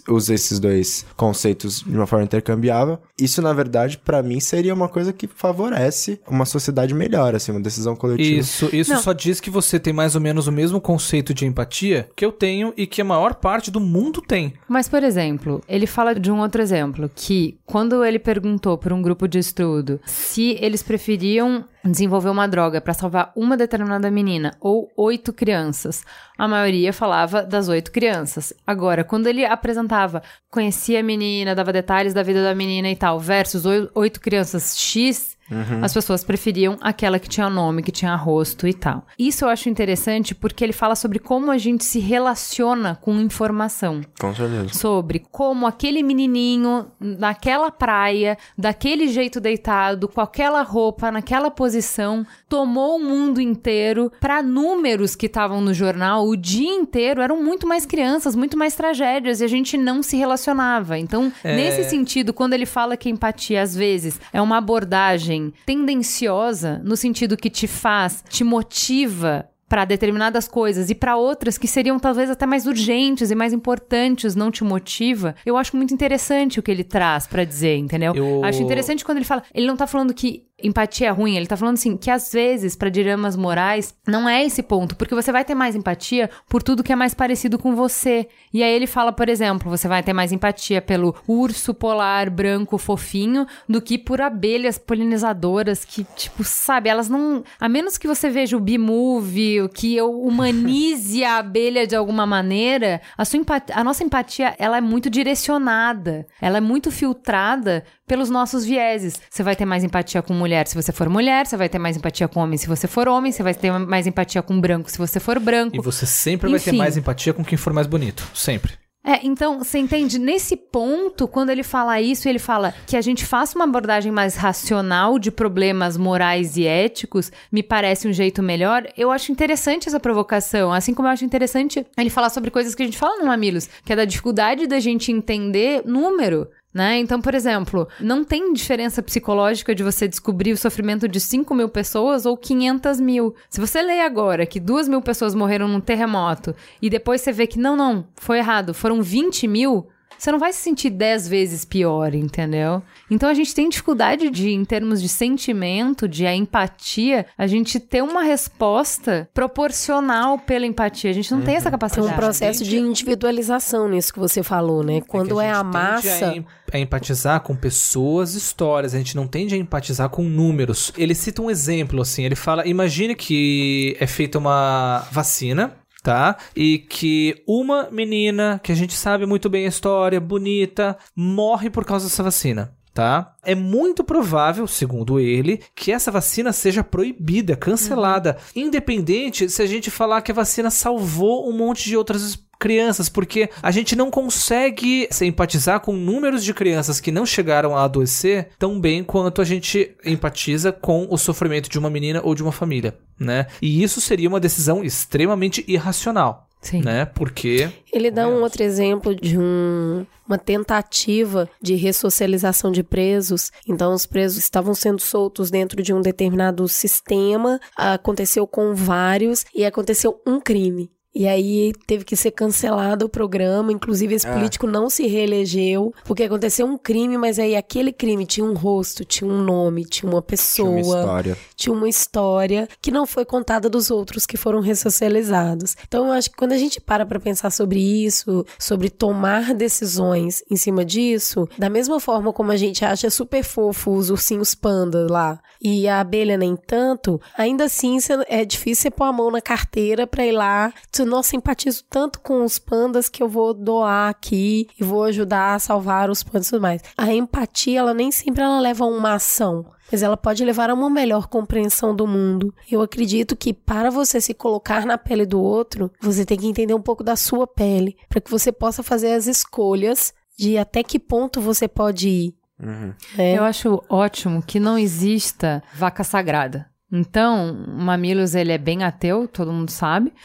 usa 0.07 0.34
esses 0.34 0.57
dois 0.57 1.06
conceitos 1.18 1.81
de 1.81 1.98
uma 1.98 2.07
forma 2.07 2.23
intercambiável, 2.23 2.98
isso, 3.19 3.41
na 3.41 3.52
verdade, 3.52 3.98
pra 3.98 4.23
mim 4.23 4.40
seria 4.40 4.73
uma 4.73 4.88
coisa 4.88 5.11
que 5.11 5.27
favorece 5.27 6.22
uma 6.30 6.45
sociedade 6.45 6.94
melhor, 6.94 7.35
assim, 7.35 7.52
uma 7.52 7.60
decisão 7.60 7.94
coletiva 7.94 8.40
Isso. 8.40 8.53
Isso, 8.54 8.76
isso 8.76 8.94
Não. 8.94 9.02
só 9.02 9.14
diz 9.14 9.40
que 9.40 9.50
você 9.50 9.80
tem 9.80 9.92
mais 9.92 10.14
ou 10.16 10.22
menos 10.22 10.46
o 10.48 10.52
mesmo 10.52 10.80
conceito 10.80 11.34
de 11.34 11.46
empatia 11.46 12.08
que 12.16 12.24
eu 12.24 12.32
tenho 12.32 12.72
e 12.78 12.86
que 12.86 13.02
a 13.02 13.06
maior 13.06 13.34
parte 13.36 13.72
do 13.72 13.80
mundo 13.80 14.22
tem. 14.22 14.54
Mas, 14.68 14.88
por 14.88 15.02
exemplo, 15.04 15.62
ele 15.68 15.88
fala 15.88 16.14
de 16.14 16.32
um 16.32 16.40
outro 16.40 16.62
exemplo, 16.62 17.10
que 17.16 17.58
quando 17.66 18.04
ele 18.06 18.20
perguntou 18.20 18.78
para 18.78 18.94
um 18.94 19.02
grupo 19.02 19.28
de 19.28 19.40
estudo 19.40 20.00
se 20.06 20.58
eles 20.62 20.84
preferiam 20.84 21.66
desenvolver 21.84 22.30
uma 22.30 22.48
droga 22.48 22.80
para 22.80 22.94
salvar 22.94 23.32
uma 23.36 23.58
determinada 23.58 24.10
menina 24.10 24.56
ou 24.62 24.90
oito 24.96 25.34
crianças, 25.34 26.04
a 26.38 26.48
maioria 26.48 26.94
falava 26.94 27.44
das 27.44 27.68
oito 27.68 27.92
crianças. 27.92 28.54
Agora, 28.66 29.04
quando 29.04 29.28
ele 29.28 29.44
apresentava, 29.46 30.22
conhecia 30.50 31.02
a 31.02 31.04
menina, 31.04 31.54
dava 31.56 31.74
detalhes 31.74 32.14
da 32.14 32.24
vida 32.24 32.42
da 32.42 32.56
menina 32.56 32.90
e 32.90 32.96
tal, 32.96 33.20
versus 33.20 33.66
oi- 33.66 33.90
oito 33.96 34.22
crianças 34.22 34.78
X, 34.78 35.33
as 35.82 35.94
pessoas 35.94 36.24
preferiam 36.24 36.78
aquela 36.82 37.20
que 37.20 37.30
tinha 37.30 37.49
nome, 37.49 37.84
que 37.84 37.91
tinha 37.91 38.15
rosto 38.15 38.68
e 38.68 38.74
tal. 38.74 39.06
Isso 39.20 39.45
eu 39.45 39.49
acho 39.49 39.70
interessante 39.70 40.34
porque 40.34 40.64
ele 40.64 40.74
fala 40.74 40.95
sobre 40.95 41.20
como 41.20 41.52
a 41.52 41.57
gente 41.57 41.84
se 41.84 41.99
relaciona 41.99 42.95
com 43.02 43.20
informação 43.20 44.02
Com 44.20 44.34
certeza. 44.34 44.74
sobre 44.74 45.24
como 45.32 45.68
aquele 45.68 46.02
menininho 46.02 46.88
naquela 46.99 47.70
praia, 47.72 48.38
daquele 48.57 49.07
jeito 49.07 49.40
deitado, 49.40 50.07
com 50.07 50.22
aquela 50.22 50.61
roupa, 50.64 51.11
naquela 51.11 51.52
posição, 51.52 52.26
tomou 52.49 52.98
o 52.98 53.03
mundo 53.03 53.40
inteiro 53.41 54.11
para 54.20 54.41
números 54.41 55.15
que 55.15 55.26
estavam 55.28 55.61
no 55.61 55.74
jornal 55.74 56.26
o 56.28 56.36
dia 56.36 56.72
inteiro 56.74 57.22
eram 57.22 57.41
muito 57.44 57.68
mais 57.68 57.86
crianças, 57.86 58.36
muito 58.36 58.57
mais 58.57 58.76
tragédias 58.76 59.41
e 59.41 59.44
a 59.44 59.48
gente 59.48 59.78
não 59.78 60.02
se 60.02 60.15
relacionava. 60.18 60.98
Então, 60.98 61.32
É. 61.44 61.56
nesse 61.56 61.90
sentido, 61.90 62.34
quando 62.34 62.53
ele 62.53 62.65
fala 62.65 62.95
que 62.98 63.10
empatia 63.10 63.61
às 63.61 63.76
vezes 63.76 64.20
é 64.32 64.41
uma 64.41 64.57
abordagem 64.57 65.43
tendenciosa 65.65 66.82
no 66.84 66.95
sentido 66.95 67.38
que 67.38 67.49
te 67.49 67.68
faz, 67.68 68.24
te 68.30 68.44
motiva 68.44 69.48
para 69.70 69.86
determinadas 69.86 70.48
coisas 70.48 70.91
e 70.91 70.94
para 70.95 71.15
outras 71.15 71.57
que 71.57 71.68
seriam 71.68 71.98
talvez 71.98 72.30
até 72.30 72.45
mais 72.45 72.68
urgentes 72.68 73.32
e 73.32 73.36
mais 73.36 73.52
importantes, 73.53 74.36
não 74.36 74.52
te 74.52 74.64
motiva. 74.64 75.34
Eu 75.44 75.57
acho 75.57 75.76
muito 75.76 75.91
interessante 75.91 76.60
o 76.60 76.64
que 76.64 76.70
ele 76.70 76.84
traz 76.84 77.26
para 77.26 77.44
dizer, 77.44 77.78
entendeu? 77.78 78.14
Eu- 78.14 78.44
Acho 78.44 78.61
interessante 78.61 79.03
quando 79.03 79.18
ele 79.18 79.26
fala, 79.26 79.41
ele 79.52 79.65
não 79.65 79.76
tá 79.76 79.88
falando 79.88 80.14
que 80.14 80.44
empatia 80.62 81.08
é 81.08 81.12
ruim, 81.12 81.36
ele 81.36 81.48
tá 81.48 81.58
falando 81.58 81.76
assim 81.76 81.98
que 81.98 82.12
às 82.12 82.32
vezes 82.32 82.76
para 82.76 82.90
dilemas 82.90 83.36
morais 83.36 83.96
não 84.08 84.30
é 84.30 84.46
esse 84.46 84.62
ponto, 84.62 84.96
porque 84.96 85.16
você 85.16 85.32
vai 85.32 85.44
ter 85.44 85.56
mais 85.56 85.76
empatia 85.76 86.30
por 86.48 86.62
tudo 86.62 86.84
que 86.84 86.94
é 86.94 86.96
mais 86.96 87.14
parecido 87.14 87.58
com 87.58 87.76
você. 87.76 88.28
E 88.54 88.62
aí 88.62 88.72
ele 88.72 88.86
fala, 88.86 89.12
por 89.12 89.30
exemplo, 89.30 89.70
você 89.70 89.88
vai 89.88 90.04
ter 90.04 90.14
mais 90.14 90.32
empatia 90.32 90.82
pelo 90.82 91.16
urso 91.28 91.74
polar 91.74 92.30
branco 92.30 92.78
fofinho 92.78 93.48
do 93.68 93.82
que 93.82 93.98
por 93.98 94.22
abelhas 94.22 94.78
polinizadoras 94.78 95.84
que, 95.84 96.06
tipo, 96.16 96.44
sabe, 96.44 96.90
elas 96.90 97.10
não, 97.10 97.44
a 97.60 97.68
menos 97.68 97.98
que 97.98 98.08
você 98.08 98.30
veja 98.30 98.56
o 98.56 98.60
B-movie, 98.60 99.68
que 99.74 99.96
eu 99.96 100.22
humanize 100.22 101.24
a 101.24 101.38
abelha 101.38 101.88
de 101.88 101.96
alguma 101.96 102.26
maneira, 102.26 103.02
a 103.18 103.26
sua 103.26 103.40
empatia, 103.40 103.76
a 103.76 103.84
nossa 103.84 104.04
empatia, 104.04 104.56
ela 104.60 104.78
é 104.78 104.82
muito 104.82 105.10
direcionada, 105.10 106.28
ela 106.40 106.58
é 106.58 106.62
muito 106.62 106.92
filtrada 106.92 107.84
pelos 108.08 108.30
nossos 108.30 108.66
vieses. 108.66 109.20
Você 109.30 109.42
vai 109.44 109.56
ter 109.56 109.66
mais 109.66 109.84
empatia 109.84 110.22
com 110.22 110.34
mulher 110.44 110.68
se 110.68 110.76
você 110.76 110.91
for 110.91 111.07
mulher, 111.07 111.48
você 111.48 111.56
vai 111.56 111.70
ter 111.70 111.80
mais 111.80 111.95
empatia 111.95 112.28
com 112.28 112.41
homem 112.41 112.57
se 112.57 112.68
você 112.68 112.88
for 112.88 113.07
homem, 113.07 113.32
você 113.32 113.41
vai 113.41 113.53
ter 113.53 113.72
mais 113.72 114.06
empatia 114.06 114.41
com 114.41 114.60
branco 114.60 114.91
se 114.91 114.98
você 114.98 115.20
for 115.20 115.40
branco. 115.40 115.76
E 115.76 115.80
você 115.80 116.06
sempre 116.06 116.49
vai 116.49 116.60
ter 116.60 116.72
Enfim. 116.72 116.78
mais 116.78 116.98
empatia 116.98 117.34
com 117.34 117.44
quem 117.44 117.57
for 117.57 117.72
mais 117.72 117.88
bonito. 117.88 118.28
Sempre. 118.34 118.74
É, 119.06 119.20
então, 119.26 119.60
você 119.60 119.80
entende? 119.80 120.18
Nesse 120.18 120.56
ponto, 120.56 121.28
quando 121.28 121.49
ele 121.49 121.61
fala 121.61 121.99
isso, 121.99 122.30
ele 122.30 122.40
fala 122.40 122.74
que 122.88 122.95
a 122.95 123.02
gente 123.02 123.26
faça 123.26 123.57
uma 123.57 123.65
abordagem 123.65 124.14
mais 124.14 124.38
racional 124.38 125.20
de 125.20 125.30
problemas 125.30 125.98
morais 125.98 126.56
e 126.56 126.65
éticos, 126.65 127.30
me 127.52 127.61
parece 127.61 128.07
um 128.07 128.14
jeito 128.14 128.41
melhor. 128.41 128.88
Eu 128.98 129.11
acho 129.11 129.30
interessante 129.30 129.90
essa 129.90 129.99
provocação, 129.99 130.72
assim 130.72 130.94
como 130.94 131.10
eu 131.10 131.11
acho 131.11 131.26
interessante 131.26 131.86
ele 131.98 132.10
falar 132.10 132.30
sobre 132.30 132.49
coisas 132.49 132.74
que 132.74 132.82
a 132.82 132.86
gente 132.86 132.98
fala 132.98 133.18
no 133.18 133.26
Mamilos, 133.26 133.68
que 133.84 133.91
é 133.91 133.95
da 133.95 134.06
dificuldade 134.06 134.68
da 134.68 134.80
gente 134.80 135.11
entender 135.11 135.84
número. 135.86 136.48
Né? 136.74 136.98
Então, 136.98 137.22
por 137.22 137.36
exemplo, 137.36 137.88
não 138.00 138.24
tem 138.24 138.52
diferença 138.52 139.04
psicológica 139.04 139.76
de 139.76 139.84
você 139.84 140.08
descobrir 140.08 140.52
o 140.54 140.58
sofrimento 140.58 141.08
de 141.08 141.20
5 141.20 141.54
mil 141.54 141.70
pessoas 141.70 142.26
ou 142.26 142.36
500 142.36 143.00
mil. 143.00 143.36
Se 143.48 143.62
você 143.62 143.82
lê 143.84 144.02
agora 144.02 144.45
que 144.45 144.60
2 144.60 144.88
mil 144.88 145.02
pessoas 145.02 145.36
morreram 145.36 145.68
num 145.68 145.80
terremoto 145.80 146.56
e 146.82 146.90
depois 146.90 147.22
você 147.22 147.32
vê 147.32 147.45
que 147.45 147.60
não, 147.60 147.76
não, 147.76 148.08
foi 148.16 148.40
errado, 148.40 148.74
foram 148.74 149.04
20 149.04 149.48
mil, 149.48 149.88
você 150.24 150.32
não 150.32 150.40
vai 150.40 150.54
se 150.54 150.60
sentir 150.62 150.90
10 150.90 151.28
vezes 151.28 151.66
pior, 151.66 152.16
entendeu? 152.16 152.82
Então 153.12 153.28
a 153.28 153.34
gente 153.34 153.54
tem 153.54 153.68
dificuldade 153.68 154.30
de, 154.30 154.52
em 154.52 154.64
termos 154.64 155.02
de 155.02 155.10
sentimento, 155.10 156.08
de 156.08 156.26
a 156.26 156.34
empatia, 156.34 157.26
a 157.38 157.45
gente 157.45 157.78
ter 157.78 158.02
uma 158.02 158.24
resposta 158.24 159.28
proporcional 159.34 160.40
pela 160.40 160.66
empatia. 160.66 161.10
A 161.10 161.14
gente 161.14 161.30
não 161.34 161.41
tem 161.41 161.56
essa 161.56 161.66
Tem 161.66 161.72
capacidade. 161.72 162.14
um 162.14 162.16
processo 162.16 162.64
de 162.64 162.78
individualização 162.78 163.90
nisso 163.90 164.14
que 164.14 164.20
você 164.20 164.41
falou, 164.41 164.82
né? 164.82 165.02
Quando 165.02 165.41
é, 165.41 165.52
que 165.52 165.58
a, 165.58 165.64
massa. 165.64 166.30
A, 166.30 166.36
em- 166.38 166.45
a 166.72 166.80
empatizar 166.80 167.41
com 167.41 167.54
pessoas, 167.56 168.34
histórias. 168.34 168.95
A 168.95 168.98
gente 168.98 169.16
não 169.18 169.28
tende 169.28 169.54
a 169.56 169.58
empatizar 169.58 170.08
com 170.10 170.24
números. 170.24 170.94
Ele 170.98 171.14
cita 171.14 171.41
um 171.41 171.52
exemplo, 171.52 172.02
assim. 172.02 172.24
Ele 172.24 172.36
fala: 172.36 172.66
imagine 172.66 173.14
que 173.14 173.95
é 174.00 174.08
feita 174.08 174.38
uma 174.40 175.06
vacina. 175.12 175.76
Tá? 176.04 176.38
E 176.54 176.80
que 176.80 177.42
uma 177.48 177.90
menina, 177.90 178.60
que 178.62 178.74
a 178.74 178.76
gente 178.76 178.94
sabe 178.94 179.26
muito 179.26 179.50
bem 179.50 179.66
a 179.66 179.70
história, 179.70 180.20
bonita, 180.20 180.98
morre 181.16 181.70
por 181.70 181.86
causa 181.86 182.08
dessa 182.08 182.22
vacina. 182.22 182.76
Tá? 182.94 183.36
É 183.44 183.56
muito 183.56 184.03
provável, 184.03 184.68
segundo 184.68 185.20
ele, 185.20 185.60
que 185.74 185.91
essa 185.91 186.11
vacina 186.11 186.53
seja 186.53 186.84
proibida, 186.84 187.56
cancelada, 187.56 188.38
independente 188.56 189.49
se 189.49 189.64
a 189.64 189.65
gente 189.65 189.90
falar 189.90 190.22
que 190.22 190.32
a 190.32 190.36
vacina 190.36 190.70
salvou 190.70 191.49
um 191.49 191.57
monte 191.57 191.86
de 191.86 191.98
outras 191.98 192.38
crianças, 192.64 193.10
porque 193.10 193.49
a 193.61 193.72
gente 193.72 193.94
não 193.94 194.10
consegue 194.10 195.07
se 195.11 195.26
empatizar 195.26 195.82
com 195.82 195.91
números 195.91 196.44
de 196.45 196.53
crianças 196.53 197.02
que 197.02 197.11
não 197.11 197.26
chegaram 197.26 197.76
a 197.76 197.84
adoecer 197.84 198.52
tão 198.57 198.80
bem 198.80 199.03
quanto 199.03 199.41
a 199.41 199.45
gente 199.45 199.98
empatiza 200.06 200.72
com 200.72 201.06
o 201.10 201.18
sofrimento 201.18 201.70
de 201.70 201.78
uma 201.78 201.90
menina 201.90 202.22
ou 202.24 202.34
de 202.34 202.41
uma 202.41 202.53
família, 202.53 202.98
né? 203.20 203.48
E 203.61 203.84
isso 203.84 203.99
seria 203.99 204.30
uma 204.30 204.40
decisão 204.40 204.82
extremamente 204.82 205.65
irracional, 205.68 206.48
Sim. 206.64 206.81
né? 206.81 207.06
Porque 207.06 207.69
Ele 207.91 208.10
dá 208.10 208.27
um 208.27 208.41
outro 208.41 208.64
exemplo 208.64 209.14
de 209.14 209.38
um- 209.38 210.06
uma 210.27 210.38
tentativa 210.38 211.49
de 211.61 211.76
ressocialização 211.76 212.72
de 212.72 212.81
presos. 212.81 213.52
Então, 213.68 213.94
os 213.94 214.06
presos 214.06 214.38
estavam 214.40 214.73
sendo 214.73 215.02
soltos 215.02 215.52
dentro 215.52 215.84
de 215.84 215.94
um 215.94 216.02
determinado 216.02 216.68
sistema, 216.68 217.60
aconteceu 217.76 218.48
com 218.48 218.73
vários 218.73 219.45
e 219.53 219.65
aconteceu 219.65 220.19
um 220.26 220.40
crime. 220.40 220.90
E 221.15 221.27
aí 221.27 221.73
teve 221.85 222.03
que 222.03 222.15
ser 222.15 222.31
cancelado 222.31 223.06
o 223.06 223.10
programa, 223.10 223.72
inclusive 223.72 224.15
esse 224.15 224.27
Ah. 224.27 224.34
político 224.34 224.65
não 224.65 224.90
se 224.90 225.06
reelegeu, 225.07 225.94
porque 226.06 226.23
aconteceu 226.23 226.65
um 226.65 226.77
crime, 226.77 227.18
mas 227.18 227.38
aí 227.40 227.56
aquele 227.56 227.91
crime 227.91 228.26
tinha 228.26 228.45
um 228.45 228.53
rosto, 228.53 229.06
tinha 229.06 229.30
um 229.30 229.41
nome, 229.44 229.85
tinha 229.85 230.10
uma 230.10 230.22
Tinha 230.22 230.27
pessoa 230.27 230.69
uma 230.69 230.80
história. 230.81 231.38
tinha 231.56 231.73
uma 231.73 231.90
história 231.90 232.68
que 232.81 232.91
não 232.91 233.06
foi 233.06 233.26
contada 233.26 233.69
dos 233.69 233.91
outros 233.91 234.26
que 234.26 234.38
foram 234.38 234.60
ressocializados. 234.60 235.76
Então, 235.88 236.07
eu 236.07 236.14
acho 236.14 236.30
que 236.31 236.38
quando 236.38 236.53
a 236.53 236.57
gente 236.57 236.80
para 236.81 237.06
para 237.06 237.19
pensar 237.19 237.52
sobre 237.52 237.80
isso, 237.80 238.45
sobre 238.57 238.90
tomar 238.90 239.53
decisões 239.53 240.44
em 240.49 240.56
cima 240.56 240.84
disso, 240.85 241.48
da 241.57 241.69
mesma 241.69 241.99
forma 241.99 242.31
como 242.34 242.52
a 242.52 242.57
gente 242.57 242.84
acha 242.85 243.10
super 243.10 243.44
fofo 243.44 243.91
os 243.91 244.10
ursinhos 244.10 244.56
panda 244.56 245.07
lá 245.10 245.40
e 245.61 245.88
a 245.88 245.99
abelha 245.99 246.38
nem 246.38 246.56
tanto, 246.56 247.19
ainda 247.38 247.65
assim 247.65 247.98
é 248.27 248.44
difícil 248.45 248.84
você 248.84 248.91
pôr 248.91 249.03
a 249.06 249.14
mão 249.14 249.30
na 249.31 249.41
carteira 249.41 250.07
para 250.07 250.26
ir 250.26 250.31
lá. 250.31 250.73
Tu, 250.91 251.03
Nossa, 251.06 251.30
simpatizo 251.30 251.84
tanto 251.90 252.20
com 252.20 252.44
os 252.44 252.60
pandas 252.60 253.10
que 253.10 253.22
eu 253.22 253.28
vou 253.28 253.54
doar 253.54 254.10
aqui 254.10 254.68
e 254.80 254.84
vou 254.84 255.04
ajudar 255.04 255.56
a 255.56 255.60
salvar 255.60 256.10
os 256.10 256.24
pandas 256.24 256.48
e 256.48 256.50
tudo 256.52 256.62
mais. 256.62 256.82
A 256.98 257.14
empatia, 257.14 257.80
ela 257.80 257.94
nem 257.94 258.12
sempre 258.12 258.44
ela 258.44 258.60
leva 258.60 258.84
a 258.84 258.88
uma 258.88 259.14
ação 259.14 259.66
mas 259.92 260.02
ela 260.02 260.18
pode 260.18 260.44
levar 260.44 260.72
a 260.72 260.74
uma 260.74 260.90
melhor 260.90 261.28
compreensão 261.28 261.96
do 261.96 262.08
mundo. 262.08 262.52
Eu 262.72 262.82
acredito 262.82 263.36
que 263.36 263.54
para 263.54 263.92
você 263.92 264.20
se 264.20 264.34
colocar 264.34 264.88
na 264.88 264.98
pele 264.98 265.24
do 265.24 265.40
outro, 265.40 265.92
você 266.02 266.26
tem 266.26 266.36
que 266.36 266.48
entender 266.48 266.74
um 266.74 266.82
pouco 266.82 267.04
da 267.04 267.16
sua 267.16 267.46
pele, 267.46 267.96
para 268.10 268.20
que 268.20 268.32
você 268.32 268.52
possa 268.52 268.82
fazer 268.82 269.12
as 269.12 269.28
escolhas 269.28 270.12
de 270.36 270.58
até 270.58 270.82
que 270.82 270.98
ponto 270.98 271.40
você 271.40 271.68
pode 271.68 272.10
ir. 272.10 272.36
Uhum. 272.60 272.94
né? 273.16 273.38
Eu 273.38 273.44
acho 273.44 273.84
ótimo 273.88 274.42
que 274.42 274.60
não 274.60 274.80
exista 274.80 275.62
vaca 275.76 276.04
sagrada. 276.04 276.73
Então, 276.95 277.57
o 277.76 277.82
Mamilos, 277.82 278.36
ele 278.36 278.52
é 278.52 278.57
bem 278.57 278.84
ateu, 278.84 279.28
todo 279.28 279.52
mundo 279.52 279.72
sabe. 279.72 280.14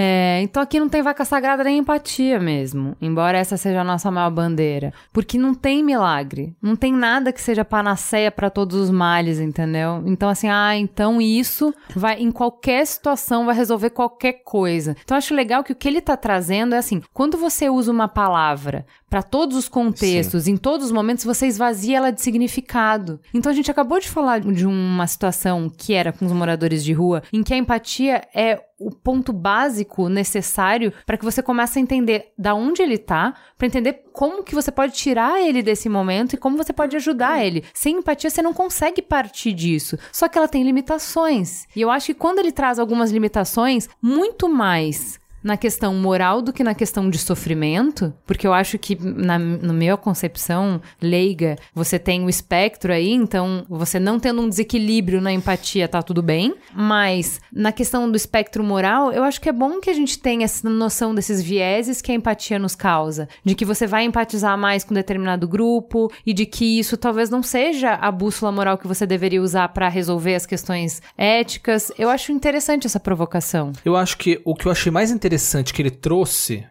É, 0.00 0.40
então 0.42 0.62
aqui 0.62 0.78
não 0.78 0.88
tem 0.88 1.02
vaca 1.02 1.24
sagrada 1.24 1.64
nem 1.64 1.78
empatia 1.78 2.38
mesmo, 2.38 2.96
embora 3.00 3.38
essa 3.38 3.56
seja 3.56 3.80
a 3.80 3.84
nossa 3.84 4.10
maior 4.10 4.30
bandeira. 4.30 4.92
Porque 5.12 5.36
não 5.36 5.54
tem 5.54 5.82
milagre, 5.82 6.54
não 6.62 6.76
tem 6.76 6.92
nada 6.92 7.32
que 7.32 7.40
seja 7.40 7.64
panaceia 7.64 8.30
para 8.30 8.48
todos 8.48 8.76
os 8.76 8.90
males, 8.90 9.40
entendeu? 9.40 10.02
Então 10.06 10.28
assim, 10.28 10.48
ah, 10.48 10.76
então 10.76 11.20
isso 11.20 11.74
vai, 11.96 12.20
em 12.20 12.30
qualquer 12.30 12.86
situação, 12.86 13.46
vai 13.46 13.56
resolver 13.56 13.90
qualquer 13.90 14.44
coisa. 14.44 14.96
Então 15.02 15.16
eu 15.16 15.18
acho 15.18 15.34
legal 15.34 15.64
que 15.64 15.72
o 15.72 15.76
que 15.76 15.88
ele 15.88 16.00
tá 16.00 16.16
trazendo 16.16 16.74
é 16.74 16.78
assim, 16.78 17.02
quando 17.12 17.36
você 17.36 17.68
usa 17.68 17.90
uma 17.90 18.08
palavra 18.08 18.86
para 19.08 19.22
todos 19.22 19.56
os 19.56 19.68
contextos, 19.68 20.46
em 20.46 20.56
todos 20.56 20.86
os 20.86 20.92
momentos, 20.92 21.24
você 21.24 21.46
esvazia 21.46 21.96
ela 21.96 22.12
de 22.12 22.20
significado. 22.20 23.18
Então 23.32 23.50
a 23.50 23.54
gente 23.54 23.70
acabou 23.70 23.98
de 23.98 24.08
falar 24.08 24.40
de 24.40 24.66
uma 24.66 25.06
situação 25.06 25.70
que 25.74 25.94
era 25.94 26.07
com 26.12 26.24
os 26.24 26.32
moradores 26.32 26.84
de 26.84 26.92
rua, 26.92 27.22
em 27.32 27.42
que 27.42 27.54
a 27.54 27.56
empatia 27.56 28.22
é 28.34 28.60
o 28.78 28.90
ponto 28.90 29.32
básico 29.32 30.08
necessário 30.08 30.92
para 31.04 31.16
que 31.16 31.24
você 31.24 31.42
comece 31.42 31.78
a 31.78 31.82
entender 31.82 32.32
da 32.38 32.54
onde 32.54 32.80
ele 32.80 32.96
tá, 32.96 33.34
para 33.56 33.66
entender 33.66 34.04
como 34.12 34.44
que 34.44 34.54
você 34.54 34.70
pode 34.70 34.92
tirar 34.92 35.40
ele 35.40 35.62
desse 35.62 35.88
momento 35.88 36.34
e 36.34 36.36
como 36.36 36.56
você 36.56 36.72
pode 36.72 36.94
ajudar 36.96 37.44
ele. 37.44 37.64
Sem 37.74 37.96
empatia 37.96 38.30
você 38.30 38.40
não 38.40 38.54
consegue 38.54 39.02
partir 39.02 39.52
disso. 39.52 39.98
Só 40.12 40.28
que 40.28 40.38
ela 40.38 40.48
tem 40.48 40.62
limitações. 40.62 41.66
E 41.74 41.80
eu 41.80 41.90
acho 41.90 42.06
que 42.06 42.14
quando 42.14 42.38
ele 42.38 42.52
traz 42.52 42.78
algumas 42.78 43.10
limitações, 43.10 43.88
muito 44.00 44.48
mais 44.48 45.17
na 45.42 45.56
questão 45.56 45.94
moral 45.94 46.42
do 46.42 46.52
que 46.52 46.64
na 46.64 46.74
questão 46.74 47.08
de 47.08 47.18
sofrimento, 47.18 48.12
porque 48.26 48.46
eu 48.46 48.52
acho 48.52 48.78
que 48.78 48.98
na, 49.00 49.38
na 49.38 49.72
minha 49.72 49.96
concepção 49.96 50.80
leiga, 51.00 51.56
você 51.74 51.98
tem 51.98 52.24
o 52.24 52.28
espectro 52.28 52.92
aí, 52.92 53.12
então 53.12 53.64
você 53.68 53.98
não 53.98 54.18
tendo 54.18 54.42
um 54.42 54.48
desequilíbrio 54.48 55.20
na 55.20 55.32
empatia 55.32 55.88
tá 55.88 56.02
tudo 56.02 56.22
bem, 56.22 56.54
mas 56.74 57.40
na 57.52 57.72
questão 57.72 58.10
do 58.10 58.16
espectro 58.16 58.62
moral, 58.64 59.12
eu 59.12 59.22
acho 59.22 59.40
que 59.40 59.48
é 59.48 59.52
bom 59.52 59.80
que 59.80 59.90
a 59.90 59.94
gente 59.94 60.18
tenha 60.18 60.44
essa 60.44 60.68
noção 60.68 61.14
desses 61.14 61.42
vieses 61.42 62.02
que 62.02 62.12
a 62.12 62.14
empatia 62.14 62.58
nos 62.58 62.74
causa, 62.74 63.28
de 63.44 63.54
que 63.54 63.64
você 63.64 63.86
vai 63.86 64.04
empatizar 64.04 64.56
mais 64.58 64.84
com 64.84 64.94
determinado 64.94 65.46
grupo 65.46 66.10
e 66.26 66.32
de 66.32 66.46
que 66.46 66.78
isso 66.78 66.96
talvez 66.96 67.30
não 67.30 67.42
seja 67.42 67.94
a 67.94 68.10
bússola 68.10 68.50
moral 68.50 68.78
que 68.78 68.88
você 68.88 69.06
deveria 69.06 69.42
usar 69.42 69.68
para 69.68 69.88
resolver 69.88 70.34
as 70.34 70.46
questões 70.46 71.00
éticas. 71.16 71.92
Eu 71.98 72.10
acho 72.10 72.32
interessante 72.32 72.86
essa 72.86 73.00
provocação. 73.00 73.72
Eu 73.84 73.96
acho 73.96 74.16
que 74.18 74.40
o 74.44 74.54
que 74.54 74.66
eu 74.66 74.72
achei 74.72 74.90
mais 74.90 75.10
interessante 75.10 75.27
que 75.74 75.82
ele 75.82 75.90
trouxe 75.90 76.64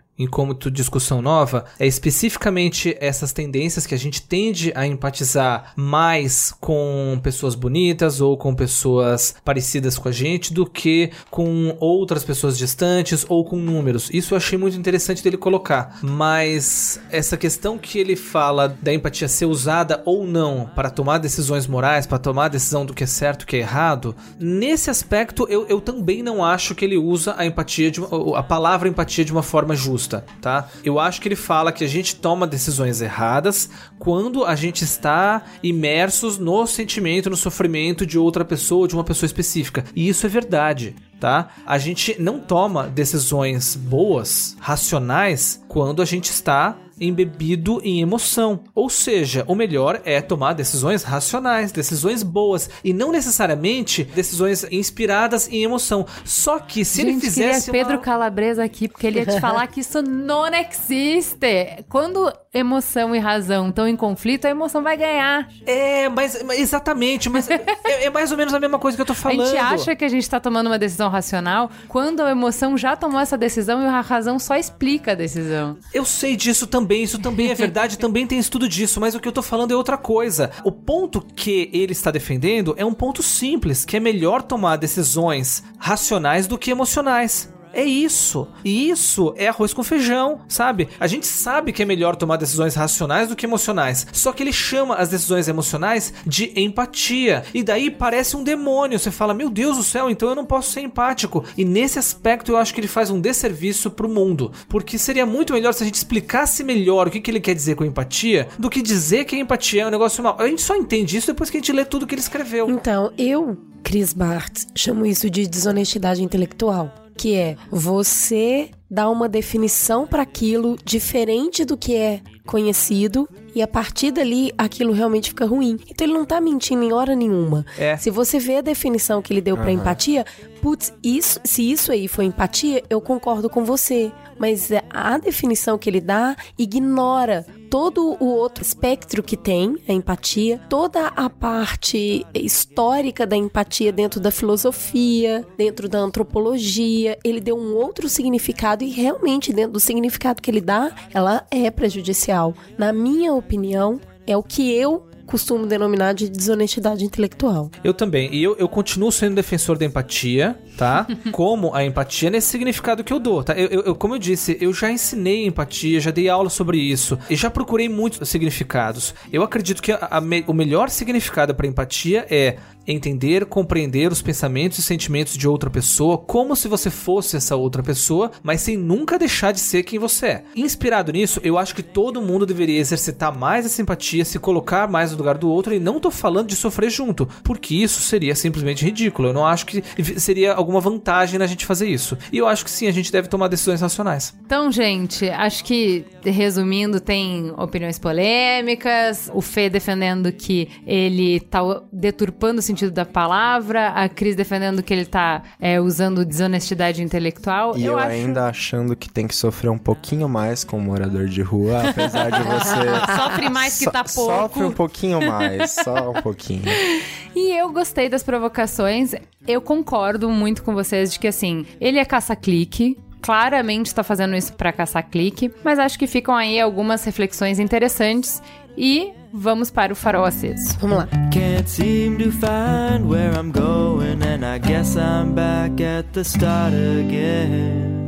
tu 0.60 0.72
discussão 0.72 1.22
nova 1.22 1.66
é 1.78 1.86
especificamente 1.86 2.96
essas 3.00 3.32
tendências 3.32 3.86
que 3.86 3.94
a 3.94 3.98
gente 3.98 4.22
tende 4.22 4.72
a 4.76 4.88
empatizar 4.88 5.74
mais 5.76 6.52
com 6.60 7.20
pessoas 7.22 7.54
bonitas 7.54 8.20
ou 8.20 8.36
com 8.36 8.56
pessoas 8.56 9.36
parecidas 9.46 9.98
com 9.98 10.10
a 10.10 10.12
gente 10.12 10.54
do 10.54 10.66
que 10.66 11.12
com 11.30 11.76
outras 11.80 12.24
pessoas 12.24 12.58
distantes 12.58 13.26
ou 13.30 13.46
com 13.46 13.58
números. 13.58 14.10
Isso 14.12 14.34
eu 14.34 14.38
achei 14.38 14.58
muito 14.58 14.78
interessante 14.78 15.24
dele 15.24 15.38
colocar. 15.38 16.00
Mas 16.02 17.00
essa 17.12 17.38
questão 17.38 17.78
que 17.78 18.00
ele 18.00 18.16
fala 18.16 18.76
da 18.82 18.94
empatia 18.94 19.28
ser 19.28 19.46
usada 19.46 20.02
ou 20.06 20.26
não 20.26 20.70
para 20.76 20.90
tomar 20.90 21.20
decisões 21.20 21.68
morais, 21.68 22.08
para 22.08 22.18
tomar 22.18 22.46
a 22.46 22.50
decisão 22.50 22.86
do 22.86 22.94
que 22.94 23.04
é 23.04 23.08
certo 23.08 23.42
e 23.42 23.44
o 23.44 23.48
que 23.48 23.58
é 23.58 23.60
errado, 23.60 24.16
nesse 24.40 24.90
aspecto 24.90 25.46
eu, 25.50 25.68
eu 25.68 25.80
também 25.80 26.24
não 26.24 26.44
acho 26.44 26.74
que 26.74 26.86
ele 26.86 26.98
usa 26.98 27.36
a 27.38 27.46
empatia 27.46 27.92
de 27.92 28.02
a 28.36 28.44
palavra 28.44 28.88
empatia 28.88 29.26
de 29.26 29.32
uma 29.32 29.44
forma 29.44 29.76
justa 29.76 30.07
tá? 30.08 30.68
Eu 30.84 31.00
acho 31.00 31.22
que 31.22 31.28
ele 31.28 31.36
fala 31.36 31.72
que 31.72 31.84
a 31.84 31.88
gente 31.88 32.16
toma 32.16 32.48
decisões 32.48 33.02
erradas 33.02 33.70
quando 34.00 34.46
a 34.46 34.56
gente 34.56 34.84
está 34.84 35.44
imersos 35.62 36.38
no 36.38 36.66
sentimento, 36.66 37.30
no 37.30 37.38
sofrimento 37.38 38.06
de 38.06 38.18
outra 38.18 38.46
pessoa, 38.46 38.88
de 38.88 38.94
uma 38.94 39.04
pessoa 39.04 39.28
específica. 39.28 39.84
E 39.96 40.08
isso 40.08 40.26
é 40.26 40.30
verdade 40.30 40.96
tá? 41.20 41.50
A 41.66 41.78
gente 41.78 42.16
não 42.22 42.40
toma 42.40 42.88
decisões 42.88 43.76
boas, 43.76 44.56
racionais, 44.60 45.64
quando 45.68 46.02
a 46.02 46.06
gente 46.06 46.30
está 46.30 46.78
embebido 47.00 47.82
em 47.84 48.02
emoção. 48.02 48.62
Ou 48.74 48.90
seja, 48.90 49.44
o 49.48 49.56
melhor 49.56 50.02
é 50.04 50.22
tomar 50.22 50.54
decisões 50.54 51.04
racionais, 51.04 51.72
decisões 51.72 52.24
boas 52.24 52.70
e 52.84 52.94
não 52.94 53.12
necessariamente 53.12 54.04
decisões 54.04 54.66
inspiradas 54.72 55.48
em 55.52 55.64
emoção. 55.64 56.06
Só 56.26 56.60
que 56.60 56.84
se 56.84 57.02
Gente, 57.02 57.12
ele 57.12 57.20
fizesse 57.22 57.66
queria 57.66 57.84
Pedro 57.84 57.98
uma... 57.98 58.04
Calabresa 58.04 58.64
aqui, 58.64 58.88
porque 58.88 59.08
ele 59.08 59.20
ia 59.20 59.26
te 59.26 59.40
falar 59.40 59.68
que 59.68 59.82
isso 59.82 60.02
não 60.02 60.48
existe. 60.48 61.84
Quando 61.90 62.32
emoção 62.58 63.16
e 63.16 63.20
razão 63.20 63.70
estão 63.70 63.88
em 63.88 63.96
conflito, 63.96 64.46
a 64.46 64.50
emoção 64.50 64.82
vai 64.84 64.98
ganhar. 64.98 65.48
É, 65.66 66.10
mas, 66.10 66.36
exatamente, 66.52 67.30
mas 67.30 67.50
é, 67.50 67.64
é 68.06 68.10
mais 68.10 68.32
ou 68.32 68.38
menos 68.38 68.54
a 68.54 68.60
mesma 68.60 68.80
coisa 68.80 68.96
que 68.98 69.02
eu 69.02 69.06
tô 69.06 69.14
A 69.14 69.16
falando. 69.16 69.46
gente 69.48 69.58
acha 69.58 69.96
que 69.96 70.06
a 70.06 70.10
gente 70.10 70.30
tá 70.30 70.40
tomando 70.40 70.68
uma 70.68 70.80
decisão 70.80 71.10
racional 71.10 71.70
quando 71.88 72.22
a 72.22 72.32
emoção 72.32 72.78
já 72.78 72.96
tomou 72.96 73.20
essa 73.20 73.38
decisão 73.38 73.82
e 73.82 73.86
a 73.86 74.02
razão 74.02 74.40
só 74.40 74.56
explica 74.56 75.12
a 75.12 75.16
decisão. 75.16 75.78
Eu 75.94 76.06
sei 76.06 76.36
disso 76.36 76.68
também, 76.68 77.04
isso 77.04 77.20
também 77.20 77.50
é 77.52 77.56
verdade, 77.56 77.98
também 78.00 78.26
tem 78.28 78.40
estudo 78.40 78.68
disso, 78.68 79.00
mas 79.00 79.16
o 79.16 79.20
que 79.20 79.28
eu 79.28 79.32
tô 79.32 79.42
falando 79.42 79.72
é 79.72 79.76
outra 79.76 79.98
coisa. 79.98 80.52
O 80.64 80.72
ponto 80.72 81.22
que 81.22 81.70
ele 81.74 81.92
está 81.92 82.12
defendendo 82.12 82.74
é 82.78 82.86
um 82.86 82.94
ponto 82.94 83.22
simples, 83.24 83.86
que 83.86 83.98
é 83.98 84.00
melhor 84.00 84.42
tomar 84.42 84.78
decisões 84.78 85.64
racionais 85.78 86.48
do 86.48 86.58
que 86.58 86.72
emocionais. 86.72 87.54
É 87.74 87.84
isso. 87.84 88.48
E 88.64 88.90
isso 88.90 89.34
é 89.38 89.48
arroz 89.48 89.74
com 89.74 89.84
feijão, 89.84 90.42
sabe? 90.48 90.90
A 91.00 91.08
gente 91.08 91.28
sabe 91.28 91.72
que 91.72 91.82
é 91.82 91.86
melhor 91.86 92.16
tomar 92.16 92.38
decisões 92.38 92.76
racionais 92.76 93.30
do 93.30 93.36
que 93.36 93.46
emocionais. 93.46 94.08
Só 94.12 94.32
que 94.32 94.44
ele 94.44 94.54
chama 94.54 94.96
as 94.96 95.10
decisões 95.10 95.48
emocionais 95.48 96.14
de 96.26 96.52
empatia. 96.60 97.44
E 97.54 97.64
daí 97.64 97.90
parece 97.90 98.36
um 98.36 98.44
demônio. 98.44 99.00
Você 99.00 99.12
fala, 99.12 99.34
meu 99.34 99.50
Deus 99.50 99.78
do 99.78 99.84
céu, 99.84 100.10
então 100.10 100.30
eu 100.30 100.36
não 100.36 100.46
posso 100.46 100.72
ser 100.72 100.82
empático. 100.82 101.44
E 101.58 101.64
nesse 101.64 102.00
aspecto 102.00 102.52
eu 102.52 102.58
acho 102.58 102.74
que 102.74 102.80
ele 102.80 102.88
faz 102.88 103.10
um 103.10 103.20
desserviço 103.20 103.92
pro 103.92 104.10
mundo. 104.10 104.52
Porque 104.68 104.98
seria 104.98 105.26
muito 105.26 105.54
melhor 105.54 105.74
se 105.74 105.84
a 105.84 105.86
gente 105.86 105.96
explicasse 105.96 106.64
melhor 106.64 107.08
o 107.08 107.12
que, 107.12 107.20
que 107.20 107.32
ele 107.32 107.40
quer 107.40 107.54
dizer 107.54 107.76
com 107.76 107.86
empatia 107.86 108.48
do 108.58 108.70
que 108.70 108.82
dizer 108.82 109.26
que 109.26 109.36
a 109.36 109.40
empatia 109.40 109.84
é 109.84 109.88
um 109.88 109.92
negócio 109.92 110.24
mal. 110.24 110.36
A 110.40 110.48
gente 110.48 110.62
só 110.62 110.76
entende 110.76 111.18
isso 111.18 111.28
depois 111.28 111.50
que 111.50 111.58
a 111.58 111.60
gente 111.60 111.72
lê 111.72 111.86
tudo 111.86 112.08
que 112.08 112.16
ele 112.16 112.22
escreveu. 112.22 112.70
Então, 112.70 113.12
eu, 113.18 113.58
Chris 113.84 114.14
Bartz, 114.14 114.68
chamo 114.76 115.06
isso 115.06 115.30
de 115.30 115.48
desonestidade 115.48 116.24
intelectual, 116.24 116.94
que 117.18 117.36
é 117.36 117.58
você 117.72 118.70
dar 118.90 119.10
uma 119.10 119.28
definição 119.28 120.08
para 120.08 120.22
aquilo 120.22 120.78
diferente 120.86 121.66
do 121.66 121.76
que 121.76 121.96
é 121.96 122.22
conhecido 122.46 123.28
e 123.54 123.62
a 123.62 123.68
partir 123.68 124.12
dali 124.12 124.54
aquilo 124.58 124.94
realmente 124.94 125.30
fica 125.30 125.46
ruim. 125.46 125.78
Então 125.90 126.08
ele 126.08 126.14
não 126.14 126.26
tá 126.26 126.40
mentindo 126.40 126.84
em 126.84 126.94
hora 126.94 127.16
nenhuma. 127.16 127.66
É. 127.78 127.98
Se 127.98 128.10
você 128.10 128.40
vê 128.40 128.58
a 128.58 128.62
definição 128.62 129.22
que 129.22 129.34
ele 129.34 129.42
deu 129.42 129.58
pra 129.58 129.72
empatia, 129.72 130.26
putz, 130.62 130.94
isso, 131.04 131.42
se 131.44 131.70
isso 131.70 131.92
aí 131.92 132.08
foi 132.08 132.26
empatia, 132.26 132.82
eu 132.90 133.02
concordo 133.02 133.50
com 133.50 133.66
você. 133.66 134.12
Mas 134.40 134.70
a 134.90 135.18
definição 135.18 135.78
que 135.78 135.90
ele 135.90 136.00
dá 136.00 136.36
ignora 136.58 137.46
todo 137.70 138.18
o 138.20 138.26
outro 138.26 138.64
espectro 138.64 139.22
que 139.22 139.38
tem, 139.38 139.76
a 139.88 139.94
empatia, 139.94 140.60
toda 140.70 141.08
a 141.08 141.30
parte 141.30 142.26
histórica 142.34 143.26
da 143.26 143.36
empatia 143.36 143.92
dentro 143.92 144.20
da 144.20 144.32
filosofia, 144.32 145.46
dentro 145.58 145.88
da 145.90 146.00
antropologia. 146.00 147.18
Ele 147.24 147.40
deu 147.40 147.58
um 147.58 147.76
outro 147.76 148.10
significado 148.10 148.84
e 148.84 148.90
realmente 148.90 149.54
dentro 149.54 149.74
do 149.74 149.80
significado 149.80 150.42
que 150.42 150.50
ele 150.50 150.62
dá, 150.62 150.92
ela 151.14 151.46
é 151.52 151.70
prejudicial. 151.70 152.54
Na 152.78 152.92
minha 152.94 153.34
opinião, 153.34 154.00
é 154.26 154.36
o 154.36 154.44
que 154.44 154.72
eu 154.74 155.08
costumo 155.28 155.68
denominar 155.68 156.14
de 156.14 156.30
desonestidade 156.30 157.04
intelectual. 157.04 157.70
Eu 157.84 157.94
também. 157.94 158.34
E 158.34 158.42
eu, 158.42 158.56
eu 158.58 158.68
continuo 158.68 159.12
sendo 159.12 159.36
defensor 159.36 159.78
da 159.78 159.86
empatia, 159.86 160.58
tá? 160.78 161.08
como 161.32 161.74
a 161.74 161.84
empatia 161.84 162.30
nesse 162.30 162.48
significado 162.50 163.04
que 163.04 163.12
eu 163.12 163.20
dou, 163.20 163.44
tá? 163.44 163.54
Eu, 163.54 163.82
eu- 163.82 163.96
como 163.96 164.16
eu 164.16 164.20
disse, 164.20 164.58
eu 164.62 164.74
já 164.74 164.92
ensinei 164.92 165.46
empatia, 165.46 166.00
já 166.00 166.12
dei 166.12 166.30
aula 166.30 166.50
sobre 166.50 166.78
isso 166.78 167.18
e 167.30 167.36
já 167.36 167.50
procurei 167.50 167.90
muitos 167.90 168.28
significados. 168.30 169.14
Eu 169.34 169.44
acredito 169.44 169.82
que 169.82 169.92
a- 169.92 170.08
a 170.12 170.22
me- 170.22 170.44
o 170.48 170.54
melhor 170.54 170.90
significado 170.90 171.54
para 171.56 171.68
empatia 171.68 172.26
é 172.30 172.58
entender, 172.90 173.46
compreender 173.46 174.10
os 174.14 174.22
pensamentos 174.22 174.80
e 174.80 174.82
sentimentos 174.82 175.36
de 175.38 175.46
outra 175.46 175.70
pessoa 175.70 176.18
como 176.18 176.56
se 176.56 176.70
você 176.70 176.90
fosse 176.90 177.36
essa 177.36 177.54
outra 177.54 177.84
pessoa, 177.84 178.32
mas 178.42 178.62
sem 178.62 178.78
nunca 178.78 179.20
deixar 179.20 179.52
de 179.52 179.60
ser 179.60 179.84
quem 179.84 180.00
você 180.00 180.26
é. 180.28 180.44
Inspirado 180.56 181.12
nisso, 181.12 181.42
eu 181.44 181.58
acho 181.58 181.76
que 181.76 181.84
todo 181.84 182.22
mundo 182.22 182.46
deveria 182.46 182.80
exercitar 182.80 183.38
mais 183.38 183.66
essa 183.66 183.82
empatia, 183.82 184.24
se 184.24 184.40
colocar 184.40 184.88
mais 184.90 185.12
no 185.12 185.18
lugar 185.18 185.38
do 185.38 185.50
outro 185.50 185.74
e 185.74 185.82
não 185.82 186.00
tô 186.00 186.10
falando 186.10 186.48
de 186.48 186.56
sofrer 186.56 186.90
junto, 186.90 187.28
porque 187.44 187.76
isso 187.76 188.00
seria 188.02 188.34
simplesmente 188.36 188.86
ridículo. 188.86 189.28
Eu 189.30 189.34
não 189.34 189.46
acho 189.46 189.66
que 189.66 189.84
seria 190.18 190.54
alguma 190.68 190.82
vantagem 190.82 191.40
na 191.40 191.48
gente 191.48 191.66
fazer 191.66 191.88
isso. 191.88 192.18
E 192.32 192.38
eu 192.38 192.48
acho 192.48 192.66
que 192.66 192.70
sim, 192.70 192.88
a 192.88 192.92
gente 192.92 193.10
deve 193.12 193.30
tomar 193.30 193.48
decisões 193.48 193.80
racionais. 193.80 194.36
Então, 194.46 194.70
gente, 194.70 195.30
acho 195.30 195.64
que, 195.64 196.06
resumindo, 196.24 197.00
tem 197.00 197.54
opiniões 197.58 197.98
polêmicas, 197.98 199.32
o 199.34 199.42
Fê 199.42 199.70
defendendo 199.70 200.32
que 200.32 200.70
ele 200.86 201.40
tá 201.40 201.60
deturpando 201.92 202.60
o 202.60 202.62
sentido 202.62 202.92
da 202.92 203.06
palavra, 203.06 203.90
a 203.90 204.10
Cris 204.10 204.36
defendendo 204.36 204.84
que 204.84 204.94
ele 204.94 205.06
tá 205.06 205.42
é, 205.60 205.80
usando 205.80 206.26
desonestidade 206.26 207.02
intelectual. 207.02 207.78
E 207.78 207.86
eu, 207.86 207.98
acho... 207.98 208.10
ainda 208.10 208.48
achando 208.48 208.96
que 208.96 209.10
tem 209.10 209.26
que 209.26 209.36
sofrer 209.36 209.70
um 209.70 209.78
pouquinho 209.78 210.28
mais 210.28 210.64
com 210.66 210.80
morador 210.80 211.28
de 211.28 211.42
rua, 211.42 211.90
apesar 211.90 212.30
de 212.30 212.44
você. 212.44 213.16
Sofre 213.16 213.50
mais 213.50 213.78
que 213.78 213.86
So- 213.86 213.92
tá 213.92 214.04
pouco. 214.04 214.32
Sofre 214.34 214.64
um 214.66 214.72
pouquinho 214.72 215.22
mais, 215.26 215.72
só 215.72 216.12
um 216.12 216.22
pouquinho. 216.22 216.64
E 217.40 217.56
eu 217.56 217.72
gostei 217.72 218.10
das 218.10 218.24
provocações. 218.24 219.14
Eu 219.48 219.62
concordo 219.62 220.28
muito 220.28 220.57
com 220.62 220.74
vocês 220.74 221.12
de 221.12 221.20
que, 221.20 221.28
assim, 221.28 221.66
ele 221.80 222.00
é 222.00 222.06
caça-clique. 222.06 222.98
Claramente 223.22 223.94
tá 223.94 224.04
fazendo 224.04 224.36
isso 224.36 224.54
pra 224.54 224.72
caçar 224.72 225.10
clique. 225.10 225.52
Mas 225.64 225.80
acho 225.80 225.98
que 225.98 226.08
ficam 226.08 226.36
aí 226.36 226.60
algumas 226.60 227.04
reflexões 227.04 227.60
interessantes. 227.60 228.42
E 228.78 229.12
vamos 229.34 229.72
para 229.72 229.92
o 229.92 229.96
farol 229.96 230.24
aceso. 230.24 230.78
Vamos 230.80 231.00
lá. 231.00 231.08
Can't 231.34 231.70
seem 231.70 232.18
to 232.18 232.32
find 232.32 233.10
where 233.10 233.36
I'm 233.36 233.52
going, 233.52 234.22
and 234.24 234.46
I 234.46 234.60
guess 234.60 234.96
I'm 234.96 235.34
back 235.34 235.82
at 235.84 236.14
the 236.14 236.24
start 236.24 236.74
again. 236.74 238.07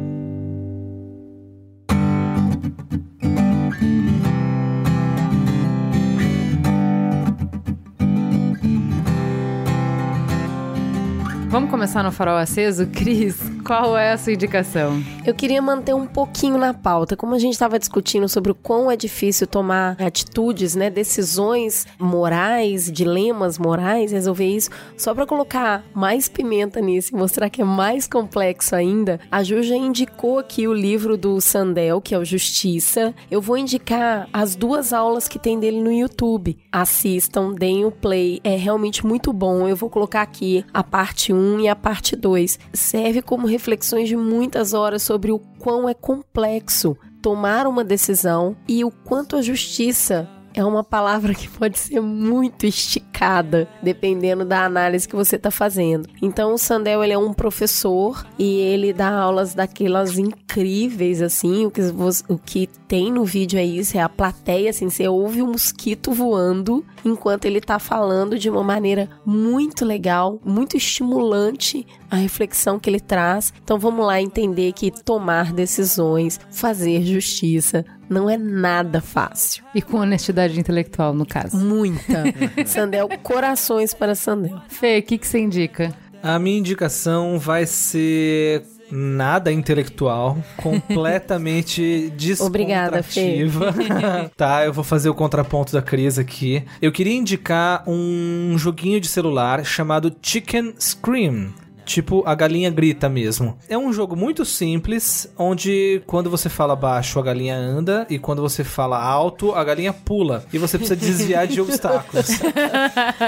Vamos 11.50 11.72
começar 11.72 12.04
no 12.04 12.12
farol 12.12 12.38
aceso? 12.38 12.86
Cris, 12.86 13.36
qual 13.64 13.98
é 13.98 14.11
a 14.11 14.18
sua 14.18 14.34
indicação? 14.34 15.03
Eu 15.26 15.34
queria 15.34 15.61
manter 15.61 15.94
um 15.94 16.07
pouquinho 16.07 16.57
na 16.57 16.73
pauta, 16.73 17.15
como 17.15 17.36
a 17.36 17.40
gente 17.40 17.53
estava 17.53 17.77
discutindo 17.77 18.27
sobre 18.27 18.52
o 18.52 18.56
quão 18.56 18.90
é 18.90 18.95
difícil 18.95 19.45
tomar 19.45 19.95
atitudes, 20.02 20.76
né, 20.76 20.90
decisões 20.90 21.86
morais, 21.99 22.91
dilemas 22.91 23.57
morais, 23.57 24.11
resolver 24.11 24.48
isso, 24.48 24.69
só 24.98 25.14
para 25.14 25.26
colocar 25.26 25.84
mais 25.94 26.30
pimenta 26.30 26.80
nisso 26.81 27.14
e 27.14 27.18
mostrar 27.18 27.49
que 27.49 27.61
é 27.61 27.65
mais 27.65 28.07
complexo 28.07 28.76
ainda. 28.76 29.19
A 29.31 29.44
Ju 29.44 29.61
já 29.61 29.76
indicou 29.76 30.40
aqui 30.40 30.68
o 30.68 30.73
livro 30.73 31.18
do 31.18 31.40
Sandel, 31.41 32.02
que 32.02 32.15
é 32.15 32.18
o 32.18 32.26
Justiça. 32.26 33.14
Eu 33.30 33.41
vou 33.41 33.57
indicar 33.57 34.27
as 34.31 34.56
duas 34.56 34.94
aulas 34.94 35.27
que 35.27 35.38
tem 35.38 35.60
dele 35.60 35.81
no 35.81 35.91
YouTube. 35.91 36.57
Assistam, 36.72 37.53
deem 37.53 37.86
o 37.86 37.91
play, 37.91 38.40
é 38.44 38.56
realmente 38.56 39.06
muito 39.06 39.34
bom. 39.34 39.68
Eu 39.68 39.76
vou 39.76 39.90
colocar 39.90 40.22
aqui 40.22 40.65
a 40.73 40.84
parte 40.84 41.34
1 41.34 41.60
e 41.61 41.68
a 41.68 41.76
parte 41.76 42.15
2. 42.15 42.60
Serve 42.73 43.22
como 43.22 43.49
reflexões 43.50 44.08
de 44.08 44.16
muitas 44.16 44.74
horas 44.74 45.04
sobre 45.04 45.32
o 45.32 45.40
quão 45.60 45.90
é 45.90 45.94
complexo 45.94 46.98
tomar 47.22 47.68
uma 47.68 47.84
decisão 47.84 48.56
e 48.68 48.86
o 48.86 48.92
quanto 48.92 49.36
a 49.36 49.42
justiça 49.42 50.28
é 50.54 50.64
uma 50.64 50.84
palavra 50.84 51.34
que 51.34 51.48
pode 51.48 51.78
ser 51.78 52.02
muito 52.02 52.66
esticada, 52.66 53.68
dependendo 53.82 54.46
da 54.46 54.66
análise 54.66 55.08
que 55.08 55.16
você 55.16 55.36
está 55.36 55.52
fazendo. 55.52 56.08
Então, 56.22 56.54
o 56.54 56.58
Sandel 56.58 57.04
ele 57.04 57.14
é 57.14 57.18
um 57.18 57.34
professor 57.34 58.26
e 58.38 58.60
ele 58.60 58.94
dá 58.94 59.10
aulas 59.10 59.54
daquelas 59.54 60.18
incríveis, 60.18 61.22
assim. 61.22 61.66
O 61.66 61.72
que, 61.72 61.82
o 62.28 62.38
que 62.38 62.68
tem 62.88 63.12
no 63.12 63.24
vídeo 63.24 63.60
é 63.60 63.66
isso: 63.66 63.98
é 63.98 64.02
a 64.02 64.10
plateia, 64.10 64.70
assim. 64.70 64.90
Você 64.90 65.08
ouve 65.08 65.42
o 65.42 65.48
mosquito 65.48 66.12
voando 66.12 66.86
enquanto 67.04 67.46
ele 67.46 67.60
está 67.60 67.80
falando 67.80 68.38
de 68.38 68.50
uma 68.50 68.64
maneira 68.64 69.10
muito 69.26 69.86
legal, 69.86 70.40
muito 70.44 70.76
estimulante 70.76 71.86
a 72.10 72.16
reflexão 72.16 72.80
que 72.80 72.90
ele 72.90 73.00
traz. 73.00 73.54
Então, 73.64 73.78
vamos 73.78 74.06
lá 74.06 74.22
entender 74.22 74.74
que 74.74 74.92
tomar 74.92 75.54
decisões, 75.54 76.40
fazer 76.50 77.04
justiça, 77.04 77.86
não 78.10 78.30
é 78.30 78.38
nada 78.38 79.02
fácil. 79.02 79.64
E 79.73 79.81
com 79.81 79.98
honestidade 79.98 80.60
intelectual, 80.60 81.14
no 81.14 81.26
caso. 81.26 81.57
Muita. 81.57 82.23
Sandel, 82.65 83.07
corações 83.22 83.94
para 83.94 84.15
Sandel. 84.15 84.60
Fê, 84.68 84.99
o 84.99 85.03
que, 85.03 85.18
que 85.18 85.27
você 85.27 85.40
indica? 85.40 85.94
A 86.22 86.38
minha 86.38 86.57
indicação 86.57 87.40
vai 87.40 87.65
ser 87.65 88.64
nada 88.91 89.52
intelectual, 89.52 90.38
completamente 90.57 92.11
Obrigada, 92.41 93.03
Fê. 93.03 93.45
descontrativa. 93.45 94.31
tá, 94.36 94.65
eu 94.65 94.73
vou 94.73 94.84
fazer 94.84 95.10
o 95.10 95.14
contraponto 95.14 95.72
da 95.73 95.81
Cris 95.81 96.18
aqui. 96.18 96.64
Eu 96.81 96.91
queria 96.91 97.14
indicar 97.14 97.84
um 97.88 98.56
joguinho 98.57 98.99
de 98.99 99.07
celular 99.07 99.64
chamado 99.64 100.14
Chicken 100.22 100.73
Scream. 100.80 101.53
Tipo, 101.90 102.22
a 102.24 102.36
galinha 102.36 102.70
grita 102.70 103.10
mesmo. 103.10 103.57
É 103.68 103.76
um 103.76 103.91
jogo 103.91 104.16
muito 104.16 104.45
simples, 104.45 105.28
onde 105.36 106.03
quando 106.06 106.30
você 106.30 106.48
fala 106.48 106.76
baixo, 106.76 107.18
a 107.20 107.24
galinha 107.24 107.56
anda, 107.57 108.06
e 108.11 108.20
quando 108.20 108.44
você 108.44 108.64
fala 108.64 109.02
alto, 109.03 109.53
a 109.56 109.64
galinha 109.64 109.91
pula. 109.91 110.45
E 110.53 110.60
você 110.60 110.78
precisa 110.78 110.95
desviar 110.95 111.48
de 111.48 111.60
obstáculos. 111.60 112.28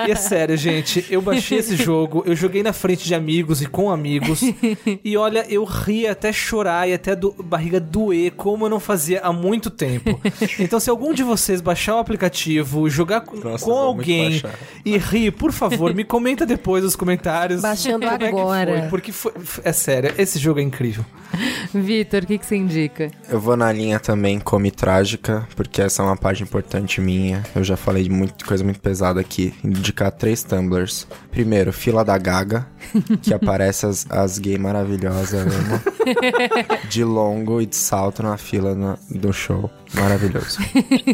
E 0.07 0.11
é 0.11 0.15
sério, 0.15 0.55
gente, 0.57 1.05
eu 1.09 1.21
baixei 1.21 1.57
esse 1.59 1.75
jogo, 1.75 2.23
eu 2.25 2.35
joguei 2.35 2.61
na 2.61 2.71
frente 2.73 3.03
de 3.05 3.15
amigos 3.15 3.61
e 3.61 3.65
com 3.65 3.89
amigos, 3.89 4.41
e 5.03 5.17
olha, 5.17 5.45
eu 5.49 5.63
ri 5.63 6.05
até 6.07 6.31
chorar 6.31 6.87
e 6.87 6.93
até 6.93 7.15
do, 7.15 7.31
barriga 7.43 7.79
doer, 7.79 8.31
como 8.31 8.65
eu 8.65 8.69
não 8.69 8.79
fazia 8.79 9.21
há 9.21 9.33
muito 9.33 9.69
tempo. 9.71 10.19
Então, 10.59 10.79
se 10.79 10.89
algum 10.89 11.13
de 11.13 11.23
vocês 11.23 11.61
baixar 11.61 11.95
o 11.95 11.99
aplicativo, 11.99 12.89
jogar 12.89 13.21
com- 13.21 13.37
Nossa, 13.37 13.65
com 13.65 13.71
alguém 13.71 14.41
e 14.85 14.97
rir, 14.97 15.31
por 15.31 15.51
favor, 15.51 15.93
me 15.95 16.03
comenta 16.03 16.45
depois 16.45 16.83
nos 16.83 16.95
comentários. 16.95 17.61
Baixando 17.61 18.05
como 18.07 18.23
é 18.25 18.31
agora. 18.51 18.79
foi, 18.81 18.89
porque 18.89 19.11
foi, 19.11 19.31
é 19.63 19.71
sério, 19.73 20.13
esse 20.17 20.37
jogo 20.39 20.59
é 20.59 20.63
incrível. 20.63 21.05
Vitor, 21.73 22.23
o 22.23 22.25
que, 22.25 22.37
que 22.37 22.45
você 22.45 22.55
indica? 22.57 23.09
Eu 23.29 23.39
vou 23.39 23.55
na 23.55 23.71
linha 23.71 23.99
também 23.99 24.39
Come 24.39 24.69
Trágica, 24.71 25.47
porque 25.55 25.81
essa 25.81 26.01
é 26.01 26.05
uma 26.05 26.17
página 26.17 26.45
importante 26.47 26.99
minha. 26.99 27.43
Eu 27.55 27.63
já 27.63 27.77
falei 27.77 28.03
de 28.03 28.09
muito, 28.09 28.45
coisa 28.45 28.63
muito 28.63 28.79
pesada 28.81 29.19
aqui. 29.21 29.53
Indicar 29.63 30.11
três 30.11 30.43
tumblers. 30.43 31.07
Primeiro, 31.31 31.71
Fila 31.71 32.03
da 32.03 32.17
Gaga, 32.17 32.67
que 33.23 33.33
aparece 33.33 33.85
as, 33.85 34.05
as 34.09 34.37
gay 34.37 34.57
maravilhosas, 34.57 35.33
amo. 35.33 35.81
De 36.89 37.03
longo 37.03 37.61
e 37.61 37.65
de 37.65 37.75
salto 37.75 38.21
na 38.23 38.35
fila 38.37 38.75
na- 38.75 38.97
do 39.09 39.31
show. 39.31 39.69
Maravilhoso. 39.93 40.59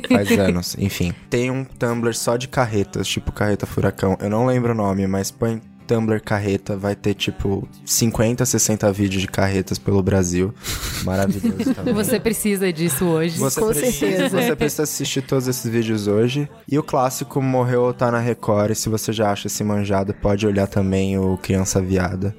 Faz 0.09 0.31
anos, 0.31 0.75
enfim. 0.79 1.13
Tem 1.29 1.51
um 1.51 1.63
Tumblr 1.63 2.13
só 2.15 2.37
de 2.37 2.47
carretas, 2.47 3.07
tipo 3.07 3.31
Carreta 3.31 3.65
Furacão. 3.65 4.17
Eu 4.19 4.29
não 4.29 4.45
lembro 4.45 4.71
o 4.71 4.75
nome, 4.75 5.05
mas 5.05 5.29
põe 5.29 5.61
Tumblr 5.87 6.21
carreta, 6.21 6.75
vai 6.75 6.95
ter 6.95 7.13
tipo 7.13 7.67
50, 7.85 8.45
60 8.45 8.91
vídeos 8.91 9.21
de 9.21 9.27
carretas 9.27 9.79
pelo 9.79 10.03
Brasil. 10.03 10.53
Maravilhoso 11.03 11.73
também. 11.73 11.93
Você 11.93 12.19
precisa 12.19 12.71
disso 12.73 13.05
hoje. 13.05 13.37
Você 13.39 13.59
Com 13.59 13.67
precisa, 13.67 13.91
certeza. 13.91 14.41
Você 14.41 14.55
precisa 14.55 14.83
assistir 14.83 15.21
todos 15.21 15.47
esses 15.47 15.69
vídeos 15.71 16.07
hoje. 16.07 16.49
E 16.69 16.77
o 16.77 16.83
clássico 16.83 17.41
Morreu 17.41 17.83
ou 17.83 17.93
Tá 17.93 18.11
na 18.11 18.19
Record. 18.19 18.71
E 18.71 18.75
se 18.75 18.89
você 18.89 19.13
já 19.13 19.31
acha 19.31 19.47
esse 19.47 19.63
manjado, 19.63 20.13
pode 20.13 20.45
olhar 20.45 20.67
também 20.67 21.17
o 21.17 21.37
Criança 21.37 21.81
Viada. 21.81 22.35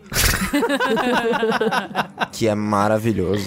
que 2.32 2.46
é 2.46 2.54
maravilhoso. 2.54 3.46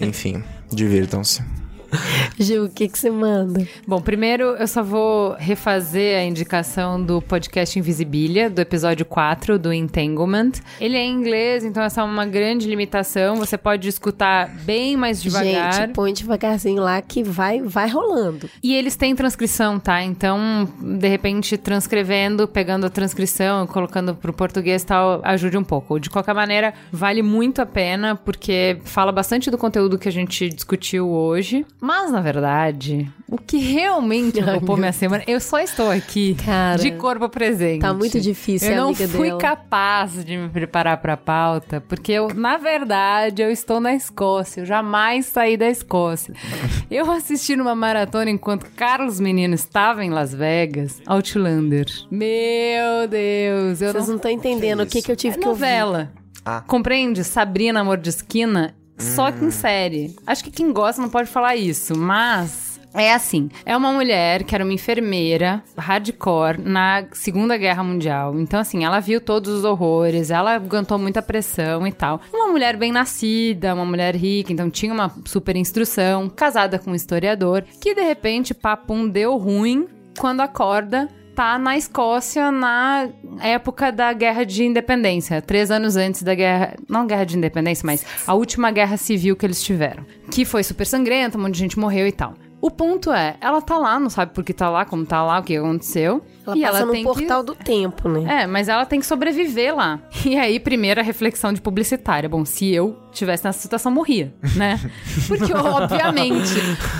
Enfim, 0.00 0.42
divirtam-se. 0.72 1.63
Gil, 2.38 2.64
o 2.64 2.68
que, 2.68 2.88
que 2.88 2.98
você 2.98 3.10
manda? 3.10 3.66
Bom, 3.86 4.00
primeiro 4.00 4.56
eu 4.56 4.66
só 4.66 4.82
vou 4.82 5.34
refazer 5.38 6.18
a 6.18 6.24
indicação 6.24 7.02
do 7.02 7.20
podcast 7.22 7.78
Invisibilia, 7.78 8.50
do 8.50 8.60
episódio 8.60 9.04
4 9.04 9.58
do 9.58 9.72
Entanglement. 9.72 10.52
Ele 10.80 10.96
é 10.96 11.04
em 11.04 11.12
inglês, 11.12 11.64
então 11.64 11.82
essa 11.82 12.00
é 12.00 12.04
uma 12.04 12.26
grande 12.26 12.68
limitação. 12.68 13.36
Você 13.36 13.56
pode 13.56 13.88
escutar 13.88 14.48
bem 14.48 14.96
mais 14.96 15.22
devagar. 15.22 15.72
Gente, 15.72 15.92
põe 15.92 16.12
devagarzinho 16.12 16.82
lá 16.82 17.00
que 17.00 17.22
vai, 17.22 17.60
vai 17.60 17.88
rolando. 17.88 18.48
E 18.62 18.74
eles 18.74 18.96
têm 18.96 19.14
transcrição, 19.14 19.78
tá? 19.78 20.02
Então, 20.02 20.68
de 20.80 21.08
repente, 21.08 21.56
transcrevendo, 21.56 22.46
pegando 22.48 22.86
a 22.86 22.90
transcrição, 22.90 23.66
colocando 23.66 24.14
pro 24.14 24.32
português 24.32 24.82
e 24.82 24.86
tal, 24.86 25.20
ajude 25.24 25.56
um 25.56 25.64
pouco. 25.64 25.98
De 25.98 26.10
qualquer 26.10 26.34
maneira, 26.34 26.74
vale 26.92 27.22
muito 27.22 27.60
a 27.60 27.66
pena, 27.66 28.14
porque 28.16 28.78
fala 28.84 29.12
bastante 29.12 29.50
do 29.50 29.58
conteúdo 29.58 29.98
que 29.98 30.08
a 30.08 30.12
gente 30.12 30.48
discutiu 30.48 31.08
hoje. 31.08 31.64
Mas, 31.84 32.10
na 32.10 32.22
verdade, 32.22 33.12
o 33.28 33.36
que 33.36 33.58
realmente 33.58 34.40
Ai, 34.42 34.56
ocupou 34.56 34.74
minha 34.76 34.90
semana, 34.92 35.22
eu 35.26 35.38
só 35.38 35.58
estou 35.60 35.90
aqui 35.90 36.34
Cara, 36.42 36.78
de 36.78 36.92
corpo 36.92 37.28
presente. 37.28 37.82
tá 37.82 37.92
muito 37.92 38.18
difícil, 38.18 38.68
Eu 38.68 38.74
é 38.74 38.76
não 38.78 38.94
fui 38.94 39.28
dela. 39.28 39.38
capaz 39.38 40.24
de 40.24 40.34
me 40.34 40.48
preparar 40.48 40.96
pra 40.96 41.14
pauta, 41.16 41.82
porque 41.82 42.12
eu, 42.12 42.28
na 42.34 42.56
verdade, 42.56 43.42
eu 43.42 43.50
estou 43.50 43.80
na 43.80 43.94
Escócia. 43.94 44.62
Eu 44.62 44.66
jamais 44.66 45.26
saí 45.26 45.58
da 45.58 45.68
Escócia. 45.68 46.32
Eu 46.90 47.10
assisti 47.10 47.56
numa 47.56 47.74
maratona 47.74 48.30
enquanto 48.30 48.66
Carlos 48.76 49.18
Menino 49.18 49.54
estava 49.54 50.04
em 50.04 50.10
Las 50.10 50.32
Vegas, 50.32 51.02
Outlander. 51.06 51.86
Meu 52.10 53.08
Deus, 53.08 53.82
eu 53.82 53.92
Vocês 53.92 54.08
não 54.08 54.16
estão 54.16 54.30
entendendo 54.30 54.80
o 54.82 54.86
que, 54.86 55.02
que 55.02 55.10
eu 55.10 55.16
tive 55.16 55.36
é 55.36 55.38
que 55.40 55.48
ouvir. 55.48 55.60
novela. 55.60 56.12
Ah. 56.44 56.62
Compreende? 56.66 57.24
Sabrina 57.24 57.80
Amor 57.80 57.96
de 57.98 58.10
Esquina, 58.10 58.74
só 58.98 59.30
que 59.30 59.44
em 59.44 59.50
série. 59.50 60.14
Acho 60.26 60.44
que 60.44 60.50
quem 60.50 60.72
gosta 60.72 61.00
não 61.00 61.08
pode 61.08 61.28
falar 61.28 61.56
isso, 61.56 61.96
mas. 61.96 62.74
É 62.96 63.12
assim, 63.12 63.48
é 63.66 63.76
uma 63.76 63.92
mulher 63.92 64.44
que 64.44 64.54
era 64.54 64.62
uma 64.62 64.72
enfermeira 64.72 65.64
hardcore 65.76 66.60
na 66.60 67.04
Segunda 67.10 67.56
Guerra 67.56 67.82
Mundial. 67.82 68.38
Então, 68.38 68.60
assim, 68.60 68.84
ela 68.84 69.00
viu 69.00 69.20
todos 69.20 69.52
os 69.52 69.64
horrores, 69.64 70.30
ela 70.30 70.54
aguentou 70.54 70.96
muita 70.96 71.20
pressão 71.20 71.84
e 71.88 71.92
tal. 71.92 72.20
Uma 72.32 72.46
mulher 72.46 72.76
bem 72.76 72.92
nascida, 72.92 73.74
uma 73.74 73.84
mulher 73.84 74.14
rica, 74.14 74.52
então 74.52 74.70
tinha 74.70 74.94
uma 74.94 75.10
super 75.24 75.56
instrução, 75.56 76.28
casada 76.28 76.78
com 76.78 76.92
um 76.92 76.94
historiador, 76.94 77.64
que 77.80 77.96
de 77.96 78.02
repente, 78.02 78.54
papum, 78.54 79.08
deu 79.08 79.36
ruim 79.38 79.88
quando 80.16 80.42
acorda 80.42 81.08
tá 81.34 81.58
na 81.58 81.76
Escócia 81.76 82.50
na 82.52 83.08
época 83.40 83.90
da 83.90 84.12
Guerra 84.12 84.44
de 84.44 84.64
Independência, 84.64 85.42
três 85.42 85.70
anos 85.70 85.96
antes 85.96 86.22
da 86.22 86.34
guerra, 86.34 86.76
não 86.88 87.06
Guerra 87.06 87.24
de 87.24 87.36
Independência, 87.36 87.84
mas 87.84 88.04
a 88.26 88.34
última 88.34 88.70
guerra 88.70 88.96
civil 88.96 89.36
que 89.36 89.44
eles 89.44 89.62
tiveram, 89.62 90.06
que 90.30 90.44
foi 90.44 90.62
super 90.62 90.86
sangrenta, 90.86 91.36
um 91.36 91.42
monte 91.42 91.54
de 91.54 91.60
gente 91.60 91.78
morreu 91.78 92.06
e 92.06 92.12
tal. 92.12 92.34
O 92.60 92.70
ponto 92.70 93.12
é, 93.12 93.36
ela 93.40 93.60
tá 93.60 93.76
lá, 93.76 94.00
não 94.00 94.08
sabe 94.08 94.32
por 94.32 94.42
que 94.42 94.54
tá 94.54 94.70
lá, 94.70 94.84
como 94.84 95.04
tá 95.04 95.22
lá, 95.22 95.40
o 95.40 95.42
que 95.42 95.56
aconteceu. 95.56 96.24
Ela 96.46 96.56
e 96.56 96.62
passa 96.62 96.76
ela 96.78 96.86
no 96.86 96.92
tem 96.92 97.02
portal 97.02 97.40
que... 97.40 97.46
do 97.46 97.54
tempo, 97.54 98.08
né? 98.08 98.42
É, 98.42 98.46
mas 98.46 98.68
ela 98.68 98.84
tem 98.84 99.00
que 99.00 99.06
sobreviver 99.06 99.74
lá. 99.74 100.00
E 100.24 100.36
aí, 100.36 100.58
primeira 100.58 101.02
reflexão 101.02 101.52
de 101.52 101.60
publicitária. 101.60 102.28
Bom, 102.28 102.44
se 102.44 102.72
eu 102.72 102.98
tivesse 103.12 103.44
nessa 103.44 103.60
situação, 103.60 103.92
morria, 103.92 104.34
né? 104.56 104.78
Porque, 105.28 105.52
obviamente, 105.54 106.54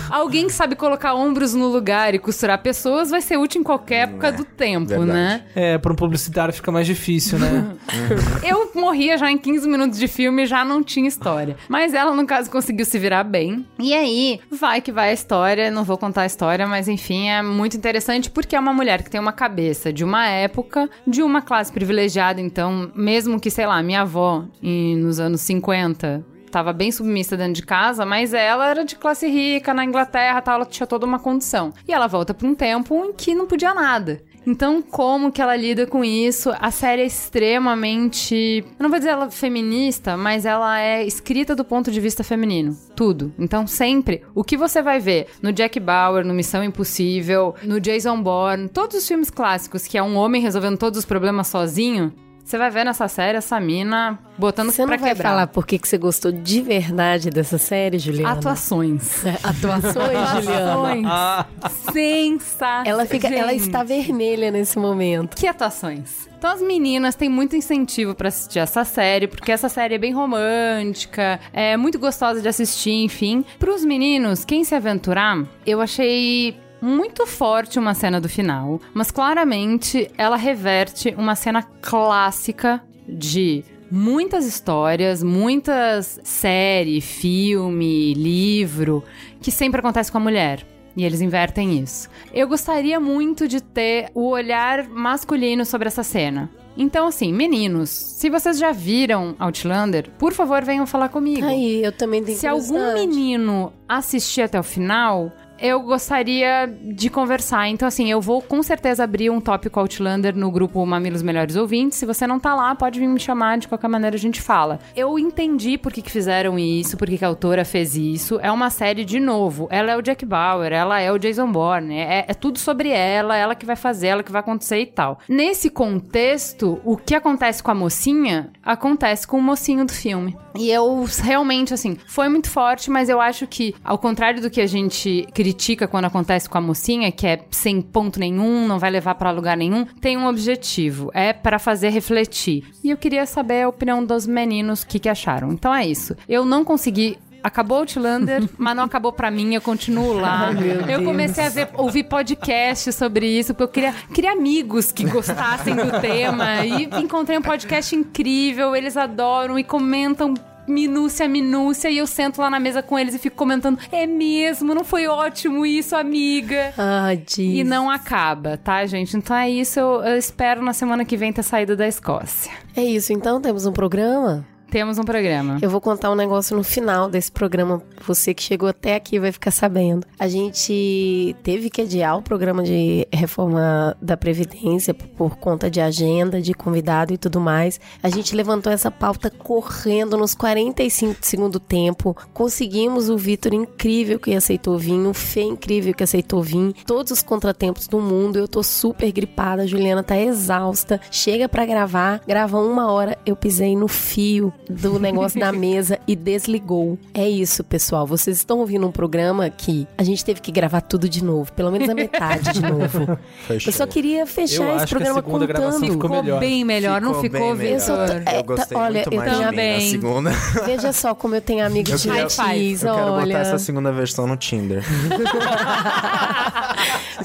alguém 0.09 0.47
que 0.47 0.53
sabe 0.53 0.75
colocar 0.75 1.13
ombros 1.13 1.53
no 1.53 1.67
lugar 1.67 2.15
e 2.15 2.19
costurar 2.19 2.61
pessoas 2.61 3.09
vai 3.09 3.21
ser 3.21 3.37
útil 3.37 3.61
em 3.61 3.63
qualquer 3.63 4.07
época 4.07 4.31
do 4.31 4.45
tempo, 4.45 4.87
verdade. 4.87 5.11
né? 5.11 5.43
É, 5.53 5.77
pra 5.77 5.91
um 5.91 5.95
publicitário 5.95 6.53
fica 6.53 6.71
mais 6.71 6.87
difícil, 6.87 7.37
né? 7.37 7.75
Eu 8.43 8.71
morria 8.73 9.17
já 9.17 9.29
em 9.29 9.37
15 9.37 9.67
minutos 9.67 9.99
de 9.99 10.07
filme 10.07 10.43
e 10.43 10.45
já 10.45 10.63
não 10.63 10.83
tinha 10.83 11.07
história. 11.07 11.57
Mas 11.67 11.93
ela, 11.93 12.13
no 12.15 12.25
caso, 12.25 12.49
conseguiu 12.49 12.85
se 12.85 12.97
virar 12.97 13.23
bem. 13.23 13.65
E 13.79 13.93
aí, 13.93 14.39
vai 14.49 14.81
que 14.81 14.91
vai 14.91 15.09
a 15.09 15.13
história. 15.13 15.69
Não 15.69 15.83
vou 15.83 15.97
contar 15.97 16.21
a 16.21 16.25
história, 16.25 16.65
mas 16.65 16.87
enfim, 16.87 17.29
é 17.29 17.41
muito 17.41 17.75
interessante 17.75 18.29
porque 18.29 18.55
é 18.55 18.59
uma 18.59 18.73
mulher 18.73 19.03
que 19.03 19.09
tem 19.09 19.19
uma 19.19 19.33
cabeça 19.35 19.93
de 19.93 20.03
uma 20.03 20.27
época, 20.27 20.89
de 21.05 21.21
uma 21.21 21.41
classe 21.41 21.71
privilegiada. 21.71 22.41
Então, 22.41 22.91
mesmo 22.95 23.39
que, 23.39 23.51
sei 23.51 23.67
lá, 23.67 23.83
minha 23.83 24.01
avó, 24.01 24.45
em- 24.63 24.95
nos 24.97 25.19
anos 25.19 25.41
50, 25.41 26.25
tava 26.49 26.71
bem 26.73 26.91
submissa 26.91 27.35
dentro 27.37 27.53
de 27.53 27.63
casa, 27.63 28.05
mas 28.05 28.33
ela 28.33 28.67
era 28.69 28.83
de 28.85 28.95
classe 28.95 29.27
rica 29.27 29.73
na 29.73 29.83
Inglaterra, 29.85 30.41
tal, 30.41 30.55
ela 30.55 30.65
tinha 30.65 30.87
toda 30.87 31.05
uma 31.05 31.19
condição. 31.19 31.73
E 31.87 31.93
ela 31.93 32.07
volta 32.07 32.33
pra 32.33 32.47
um 32.47 32.55
tempo 32.55 32.95
em 33.05 33.13
que 33.13 33.35
não 33.35 33.45
podia 33.45 33.73
nada. 33.73 34.21
Então, 34.45 34.81
como 34.81 35.31
que 35.31 35.41
ela 35.41 35.55
lida 35.55 35.87
com 35.87 36.03
isso? 36.03 36.51
A 36.59 36.69
série 36.69 37.01
é 37.01 37.05
extremamente. 37.05 38.63
Eu 38.77 38.83
não 38.83 38.89
vou 38.89 38.99
dizer 38.99 39.11
ela 39.11 39.29
feminista, 39.31 40.15
mas 40.15 40.45
ela 40.45 40.79
é 40.79 41.03
escrita 41.03 41.55
do 41.55 41.65
ponto 41.65 41.91
de 41.91 41.99
vista 41.99 42.23
feminino. 42.23 42.77
Tudo. 42.95 43.33
Então, 43.39 43.65
sempre, 43.65 44.21
o 44.33 44.43
que 44.43 44.55
você 44.55 44.81
vai 44.81 44.99
ver 44.99 45.27
no 45.41 45.51
Jack 45.51 45.79
Bauer, 45.79 46.25
no 46.25 46.33
Missão 46.33 46.63
Impossível, 46.63 47.55
no 47.63 47.79
Jason 47.79 48.21
Bourne, 48.21 48.69
todos 48.69 48.97
os 48.97 49.07
filmes 49.07 49.29
clássicos 49.29 49.87
que 49.87 49.97
é 49.97 50.03
um 50.03 50.15
homem 50.15 50.41
resolvendo 50.41 50.77
todos 50.77 50.99
os 50.99 51.05
problemas 51.05 51.47
sozinho, 51.47 52.13
você 52.45 52.59
vai 52.59 52.69
ver 52.69 52.85
nessa 52.85 53.07
série 53.07 53.39
essa 53.39 53.59
mina 53.59 54.19
botando 54.37 54.69
Você 54.69 54.83
pra 54.85 54.95
não 54.95 55.01
vai 55.01 55.09
quebrar. 55.09 55.29
falar 55.29 55.47
por 55.47 55.65
que 55.65 55.79
que 55.79 55.87
você 55.87 55.97
gostou 55.97 56.31
de 56.31 56.61
verdade 56.61 57.31
dessa 57.31 57.57
série, 57.57 57.97
Juliana? 57.97 58.33
Atuações. 58.33 59.25
É, 59.25 59.31
Atuações, 59.43 60.29
Juliana. 60.43 61.39
Atuações. 61.39 61.83
Sensacional. 61.91 62.83
Ela, 62.85 63.05
fica, 63.07 63.27
ela 63.27 63.53
está 63.53 63.83
vermelha 63.83 64.51
nesse 64.51 64.77
momento. 64.77 65.35
Que 65.35 65.47
atuações. 65.47 66.29
Então 66.37 66.51
as 66.53 66.61
meninas 66.61 67.15
têm 67.15 67.29
muito 67.29 67.55
incentivo 67.55 68.13
pra 68.13 68.27
assistir 68.27 68.59
essa 68.59 68.83
série, 68.83 69.27
porque 69.27 69.51
essa 69.51 69.67
série 69.67 69.95
é 69.95 69.97
bem 69.97 70.13
romântica, 70.13 71.39
é 71.51 71.75
muito 71.75 71.97
gostosa 71.97 72.41
de 72.41 72.47
assistir, 72.47 72.91
enfim. 73.03 73.43
Pros 73.57 73.83
meninos, 73.83 74.45
quem 74.45 74.63
se 74.63 74.75
aventurar, 74.75 75.43
eu 75.65 75.81
achei 75.81 76.55
muito 76.81 77.25
forte 77.25 77.79
uma 77.79 77.93
cena 77.93 78.19
do 78.19 78.29
final, 78.29 78.79
mas 78.93 79.11
claramente 79.11 80.09
ela 80.17 80.35
reverte 80.35 81.13
uma 81.17 81.35
cena 81.35 81.63
clássica 81.81 82.81
de 83.07 83.63
muitas 83.89 84.45
histórias, 84.45 85.23
muitas 85.23 86.19
série, 86.23 87.01
filme, 87.01 88.13
livro 88.13 89.03
que 89.41 89.51
sempre 89.51 89.79
acontece 89.79 90.11
com 90.11 90.17
a 90.17 90.21
mulher. 90.21 90.65
E 90.97 91.03
eles 91.03 91.19
invertem 91.19 91.79
isso. 91.79 92.09
Eu 92.33 92.47
gostaria 92.47 92.99
muito 92.99 93.47
de 93.47 93.61
ter 93.61 94.09
o 94.13 94.29
olhar 94.29 94.87
masculino 94.87 95.65
sobre 95.65 95.87
essa 95.87 96.03
cena. 96.03 96.49
Então, 96.77 97.07
assim, 97.07 97.33
meninos, 97.33 97.89
se 97.89 98.29
vocês 98.29 98.57
já 98.57 98.71
viram 98.71 99.35
Outlander, 99.39 100.09
por 100.17 100.33
favor, 100.33 100.63
venham 100.63 100.85
falar 100.85 101.09
comigo. 101.09 101.45
Aí, 101.45 101.83
eu 101.83 101.91
também 101.91 102.23
tenho 102.23 102.37
Se 102.37 102.47
algum 102.47 102.93
menino 102.93 103.71
assistir 103.87 104.41
até 104.41 104.59
o 104.59 104.63
final, 104.63 105.31
eu 105.59 105.81
gostaria 105.81 106.67
de 106.67 107.09
conversar. 107.09 107.67
Então, 107.69 107.87
assim, 107.87 108.09
eu 108.11 108.21
vou 108.21 108.41
com 108.41 108.61
certeza 108.61 109.03
abrir 109.03 109.29
um 109.29 109.39
tópico 109.39 109.79
Outlander 109.79 110.35
no 110.35 110.51
grupo 110.51 110.85
Mamilos 110.85 111.21
Melhores 111.21 111.55
Ouvintes. 111.55 111.97
Se 111.97 112.05
você 112.05 112.27
não 112.27 112.39
tá 112.39 112.53
lá, 112.53 112.75
pode 112.75 112.99
vir 112.99 113.07
me 113.07 113.19
chamar, 113.19 113.57
de 113.57 113.67
qualquer 113.67 113.87
maneira 113.87 114.15
a 114.15 114.19
gente 114.19 114.41
fala. 114.41 114.79
Eu 114.95 115.17
entendi 115.17 115.77
por 115.77 115.91
que, 115.91 116.01
que 116.01 116.11
fizeram 116.11 116.59
isso, 116.59 116.97
por 116.97 117.07
que, 117.07 117.17
que 117.17 117.25
a 117.25 117.27
autora 117.27 117.63
fez 117.63 117.95
isso. 117.95 118.39
É 118.41 118.51
uma 118.51 118.69
série, 118.69 119.05
de 119.05 119.19
novo, 119.19 119.67
ela 119.71 119.91
é 119.91 119.97
o 119.97 120.01
Jack 120.01 120.25
Bauer, 120.25 120.71
ela 120.71 120.99
é 120.99 121.11
o 121.11 121.17
Jason 121.17 121.51
Bourne, 121.51 121.95
é, 121.95 122.25
é 122.27 122.33
tudo 122.33 122.59
sobre 122.59 122.89
ela, 122.89 123.35
ela 123.35 123.55
que 123.55 123.65
vai 123.65 123.75
fazer, 123.75 124.07
ela 124.07 124.23
que 124.23 124.31
vai 124.31 124.41
acontecer 124.41 124.79
e 124.79 124.85
tal. 124.85 125.19
Nesse 125.27 125.69
contexto, 125.69 126.79
o 126.83 126.97
que 126.97 127.15
acontece 127.15 127.63
com 127.63 127.71
a 127.71 127.75
mocinha, 127.75 128.51
acontece 128.63 129.27
com 129.27 129.37
o 129.37 129.41
mocinho 129.41 129.85
do 129.85 129.93
filme. 129.93 130.37
E 130.57 130.69
eu 130.71 131.05
realmente, 131.21 131.73
assim, 131.73 131.97
foi 132.07 132.29
muito 132.29 132.49
forte, 132.49 132.89
mas 132.89 133.09
eu 133.09 133.19
acho 133.19 133.45
que, 133.45 133.75
ao 133.83 133.97
contrário 133.97 134.41
do 134.41 134.49
que 134.49 134.61
a 134.61 134.67
gente 134.67 135.27
critica 135.45 135.87
quando 135.87 136.05
acontece 136.05 136.49
com 136.49 136.57
a 136.57 136.61
mocinha, 136.61 137.11
que 137.11 137.27
é 137.27 137.39
sem 137.51 137.79
ponto 137.79 138.19
nenhum, 138.19 138.67
não 138.67 138.79
vai 138.79 138.89
levar 138.89 139.13
pra 139.13 139.29
lugar 139.29 139.55
nenhum, 139.55 139.85
tem 140.01 140.17
um 140.17 140.25
objetivo, 140.25 141.11
é 141.13 141.33
pra 141.33 141.59
fazer 141.59 141.89
refletir. 141.89 142.63
E 142.83 142.89
eu 142.89 142.97
queria 142.97 143.27
saber 143.27 143.61
a 143.61 143.69
opinião 143.69 144.03
dos 144.03 144.25
meninos, 144.25 144.81
o 144.81 144.87
que, 144.87 144.97
que 144.97 145.07
acharam. 145.07 145.51
Então 145.51 145.71
é 145.71 145.85
isso. 145.85 146.15
Eu 146.27 146.45
não 146.45 146.65
consegui 146.65 147.17
Acabou 147.43 147.77
o 147.77 147.81
Outlander, 147.81 148.49
mas 148.57 148.75
não 148.75 148.85
acabou 148.85 149.13
pra 149.13 149.29
mim, 149.29 149.53
eu 149.53 149.61
continuo 149.61 150.13
lá. 150.13 150.49
eu 150.89 151.03
comecei 151.03 151.45
a 151.45 151.49
ver, 151.49 151.69
ouvir 151.75 152.05
podcast 152.05 152.91
sobre 152.91 153.27
isso, 153.27 153.53
porque 153.53 153.63
eu 153.63 153.67
queria, 153.67 153.93
queria 154.11 154.31
amigos 154.31 154.91
que 154.91 155.05
gostassem 155.05 155.75
do 155.75 156.01
tema. 156.01 156.65
E 156.65 156.85
encontrei 156.99 157.37
um 157.37 157.43
podcast 157.43 157.95
incrível, 157.95 158.75
eles 158.75 158.97
adoram 158.97 159.59
e 159.59 159.63
comentam 159.63 160.33
minúcia, 160.67 161.27
minúcia, 161.27 161.89
e 161.89 161.97
eu 161.97 162.07
sento 162.07 162.41
lá 162.41 162.49
na 162.49 162.59
mesa 162.59 162.81
com 162.81 162.97
eles 162.97 163.15
e 163.15 163.19
fico 163.19 163.35
comentando: 163.35 163.79
é 163.91 164.05
mesmo, 164.05 164.73
não 164.73 164.83
foi 164.83 165.07
ótimo 165.07 165.65
isso, 165.65 165.95
amiga. 165.95 166.73
Ah, 166.77 167.13
diz. 167.15 167.59
E 167.59 167.63
não 167.63 167.89
acaba, 167.89 168.57
tá, 168.57 168.85
gente? 168.85 169.15
Então 169.15 169.35
é 169.35 169.49
isso, 169.49 169.79
eu, 169.79 170.03
eu 170.03 170.17
espero 170.17 170.61
na 170.61 170.73
semana 170.73 171.05
que 171.05 171.17
vem 171.17 171.31
ter 171.31 171.43
saído 171.43 171.75
da 171.75 171.87
Escócia. 171.87 172.51
É 172.75 172.83
isso, 172.83 173.13
então 173.13 173.41
temos 173.41 173.65
um 173.65 173.71
programa? 173.71 174.45
Temos 174.75 174.99
um 174.99 175.05
programa. 175.05 175.57
Eu 175.61 175.69
vou 175.69 175.79
contar 175.79 176.11
um 176.11 176.15
negócio 176.15 176.53
no 176.53 176.61
final 176.61 177.09
desse 177.09 177.31
programa. 177.31 177.81
Você 178.05 178.33
que 178.33 178.43
chegou 178.43 178.67
até 178.67 178.95
aqui 178.95 179.17
vai 179.17 179.31
ficar 179.31 179.51
sabendo. 179.51 180.05
A 180.19 180.27
gente 180.27 181.33
teve 181.43 181.69
que 181.69 181.83
adiar 181.83 182.17
o 182.17 182.21
programa 182.21 182.61
de 182.61 183.07
reforma 183.09 183.95
da 184.01 184.17
Previdência 184.17 184.93
por, 184.93 185.37
conta 185.37 185.71
de 185.71 185.79
agenda, 185.79 186.41
de 186.41 186.53
convidado 186.53 187.13
e 187.13 187.17
tudo 187.17 187.39
mais. 187.39 187.79
A 188.03 188.09
gente 188.09 188.35
levantou 188.35 188.69
essa 188.69 188.91
pauta 188.91 189.29
correndo 189.29 190.17
nos 190.17 190.35
45 190.35 191.21
de 191.21 191.25
segundo 191.25 191.57
tempo. 191.57 192.13
Conseguimos 192.33 193.07
o 193.07 193.17
Vitor 193.17 193.53
incrível 193.53 194.19
que 194.19 194.35
aceitou 194.35 194.77
vir, 194.77 194.99
o 195.07 195.13
Fê 195.13 195.43
incrível 195.43 195.93
que 195.93 196.03
aceitou 196.03 196.43
vir. 196.43 196.73
Todos 196.85 197.13
os 197.13 197.23
contratempos 197.23 197.87
do 197.87 198.01
mundo. 198.01 198.39
Eu 198.39 198.45
tô 198.45 198.61
super 198.61 199.09
gripada. 199.13 199.61
A 199.61 199.67
Juliana 199.67 200.03
tá 200.03 200.19
exausta. 200.19 200.99
Chega 201.09 201.47
pra 201.47 201.65
gravar. 201.65 202.19
Grava 202.27 202.59
uma 202.59 202.91
hora. 202.91 203.17
Eu 203.25 203.37
pisei 203.37 203.73
no 203.73 203.87
fio 203.87 204.53
do 204.69 204.99
negócio 204.99 205.39
da 205.39 205.51
mesa 205.51 205.99
e 206.07 206.15
desligou. 206.15 206.97
É 207.13 207.27
isso, 207.29 207.63
pessoal. 207.63 208.05
Vocês 208.07 208.37
estão 208.37 208.59
ouvindo 208.59 208.87
um 208.87 208.91
programa 208.91 209.49
que 209.49 209.87
a 209.97 210.03
gente 210.03 210.23
teve 210.25 210.41
que 210.41 210.51
gravar 210.51 210.81
tudo 210.81 211.07
de 211.07 211.23
novo, 211.23 211.51
pelo 211.53 211.71
menos 211.71 211.87
a 211.89 211.93
metade 211.95 212.51
de 212.53 212.61
novo. 212.61 213.17
Fechou. 213.47 213.71
Eu 213.71 213.77
só 213.77 213.85
queria 213.87 214.25
fechar 214.25 214.63
Eu 214.63 214.69
esse 214.75 214.83
acho 214.83 214.87
que 214.87 214.93
a 214.93 214.97
programa 214.97 215.21
segunda 215.21 215.45
gravação 215.45 215.79
contando. 215.81 215.93
ficou 215.93 216.09
melhor. 216.09 216.39
bem 216.39 216.65
melhor, 216.65 217.01
não 217.01 217.21
Ficou 217.21 217.39
ficou, 217.39 217.55
bem 217.55 217.73
melhor. 217.75 218.09
Eu 218.09 218.23
tô- 218.23 218.29
é, 218.29 218.39
Eu 218.39 218.43
gostei 218.43 218.77
olha, 218.77 218.93
muito 218.93 219.11
eu 219.13 219.17
mais 219.17 219.31
de 219.31 219.37
mim 219.37 219.43
também. 219.45 219.73
na 219.73 219.79
segunda. 219.91 220.31
Veja 220.65 220.93
só 220.93 221.15
como 221.15 221.35
eu 221.35 221.41
tenho 221.41 221.65
amigo 221.65 221.91
Eu 221.91 221.97
de 221.97 222.07
Matiz, 222.07 222.83
Eu 222.83 222.93
quero 222.95 223.11
olha. 223.11 223.25
botar 223.25 223.39
essa 223.39 223.59
segunda 223.59 223.91
versão 223.91 224.27
no 224.27 224.35
Tinder. 224.37 224.83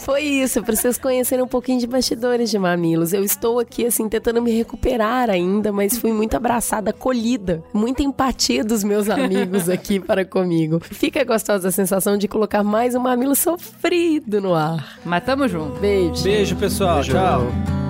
Foi 0.00 0.22
isso, 0.22 0.62
pra 0.62 0.74
vocês 0.74 0.96
conhecerem 0.98 1.44
um 1.44 1.48
pouquinho 1.48 1.78
de 1.78 1.86
bastidores 1.86 2.50
de 2.50 2.58
mamilos. 2.58 3.12
Eu 3.12 3.22
estou 3.24 3.58
aqui, 3.58 3.86
assim, 3.86 4.08
tentando 4.08 4.40
me 4.40 4.50
recuperar 4.56 5.28
ainda, 5.30 5.72
mas 5.72 5.98
fui 5.98 6.12
muito 6.12 6.36
abraçada, 6.36 6.90
acolhida. 6.90 7.29
Muita 7.72 8.02
empatia 8.02 8.64
dos 8.64 8.82
meus 8.82 9.08
amigos 9.08 9.68
aqui 9.68 10.00
para 10.00 10.24
comigo. 10.24 10.80
Fica 10.80 11.24
gostosa 11.24 11.68
a 11.68 11.72
sensação 11.72 12.16
de 12.16 12.26
colocar 12.26 12.62
mais 12.62 12.94
um 12.94 13.00
mamilo 13.00 13.34
sofrido 13.34 14.40
no 14.40 14.54
ar. 14.54 14.98
Mas 15.04 15.24
tamo 15.24 15.48
junto. 15.48 15.78
Beijo. 15.80 16.22
Beijo, 16.22 16.56
pessoal. 16.56 16.96
Beijo. 16.96 17.12
Tchau. 17.12 17.80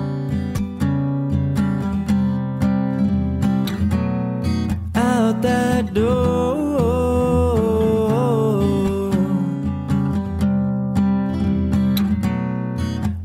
out 5.31 5.41
that 5.41 5.93
door. 5.93 6.71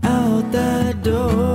Out 0.04 0.52
that 0.52 1.02
door. 1.02 1.45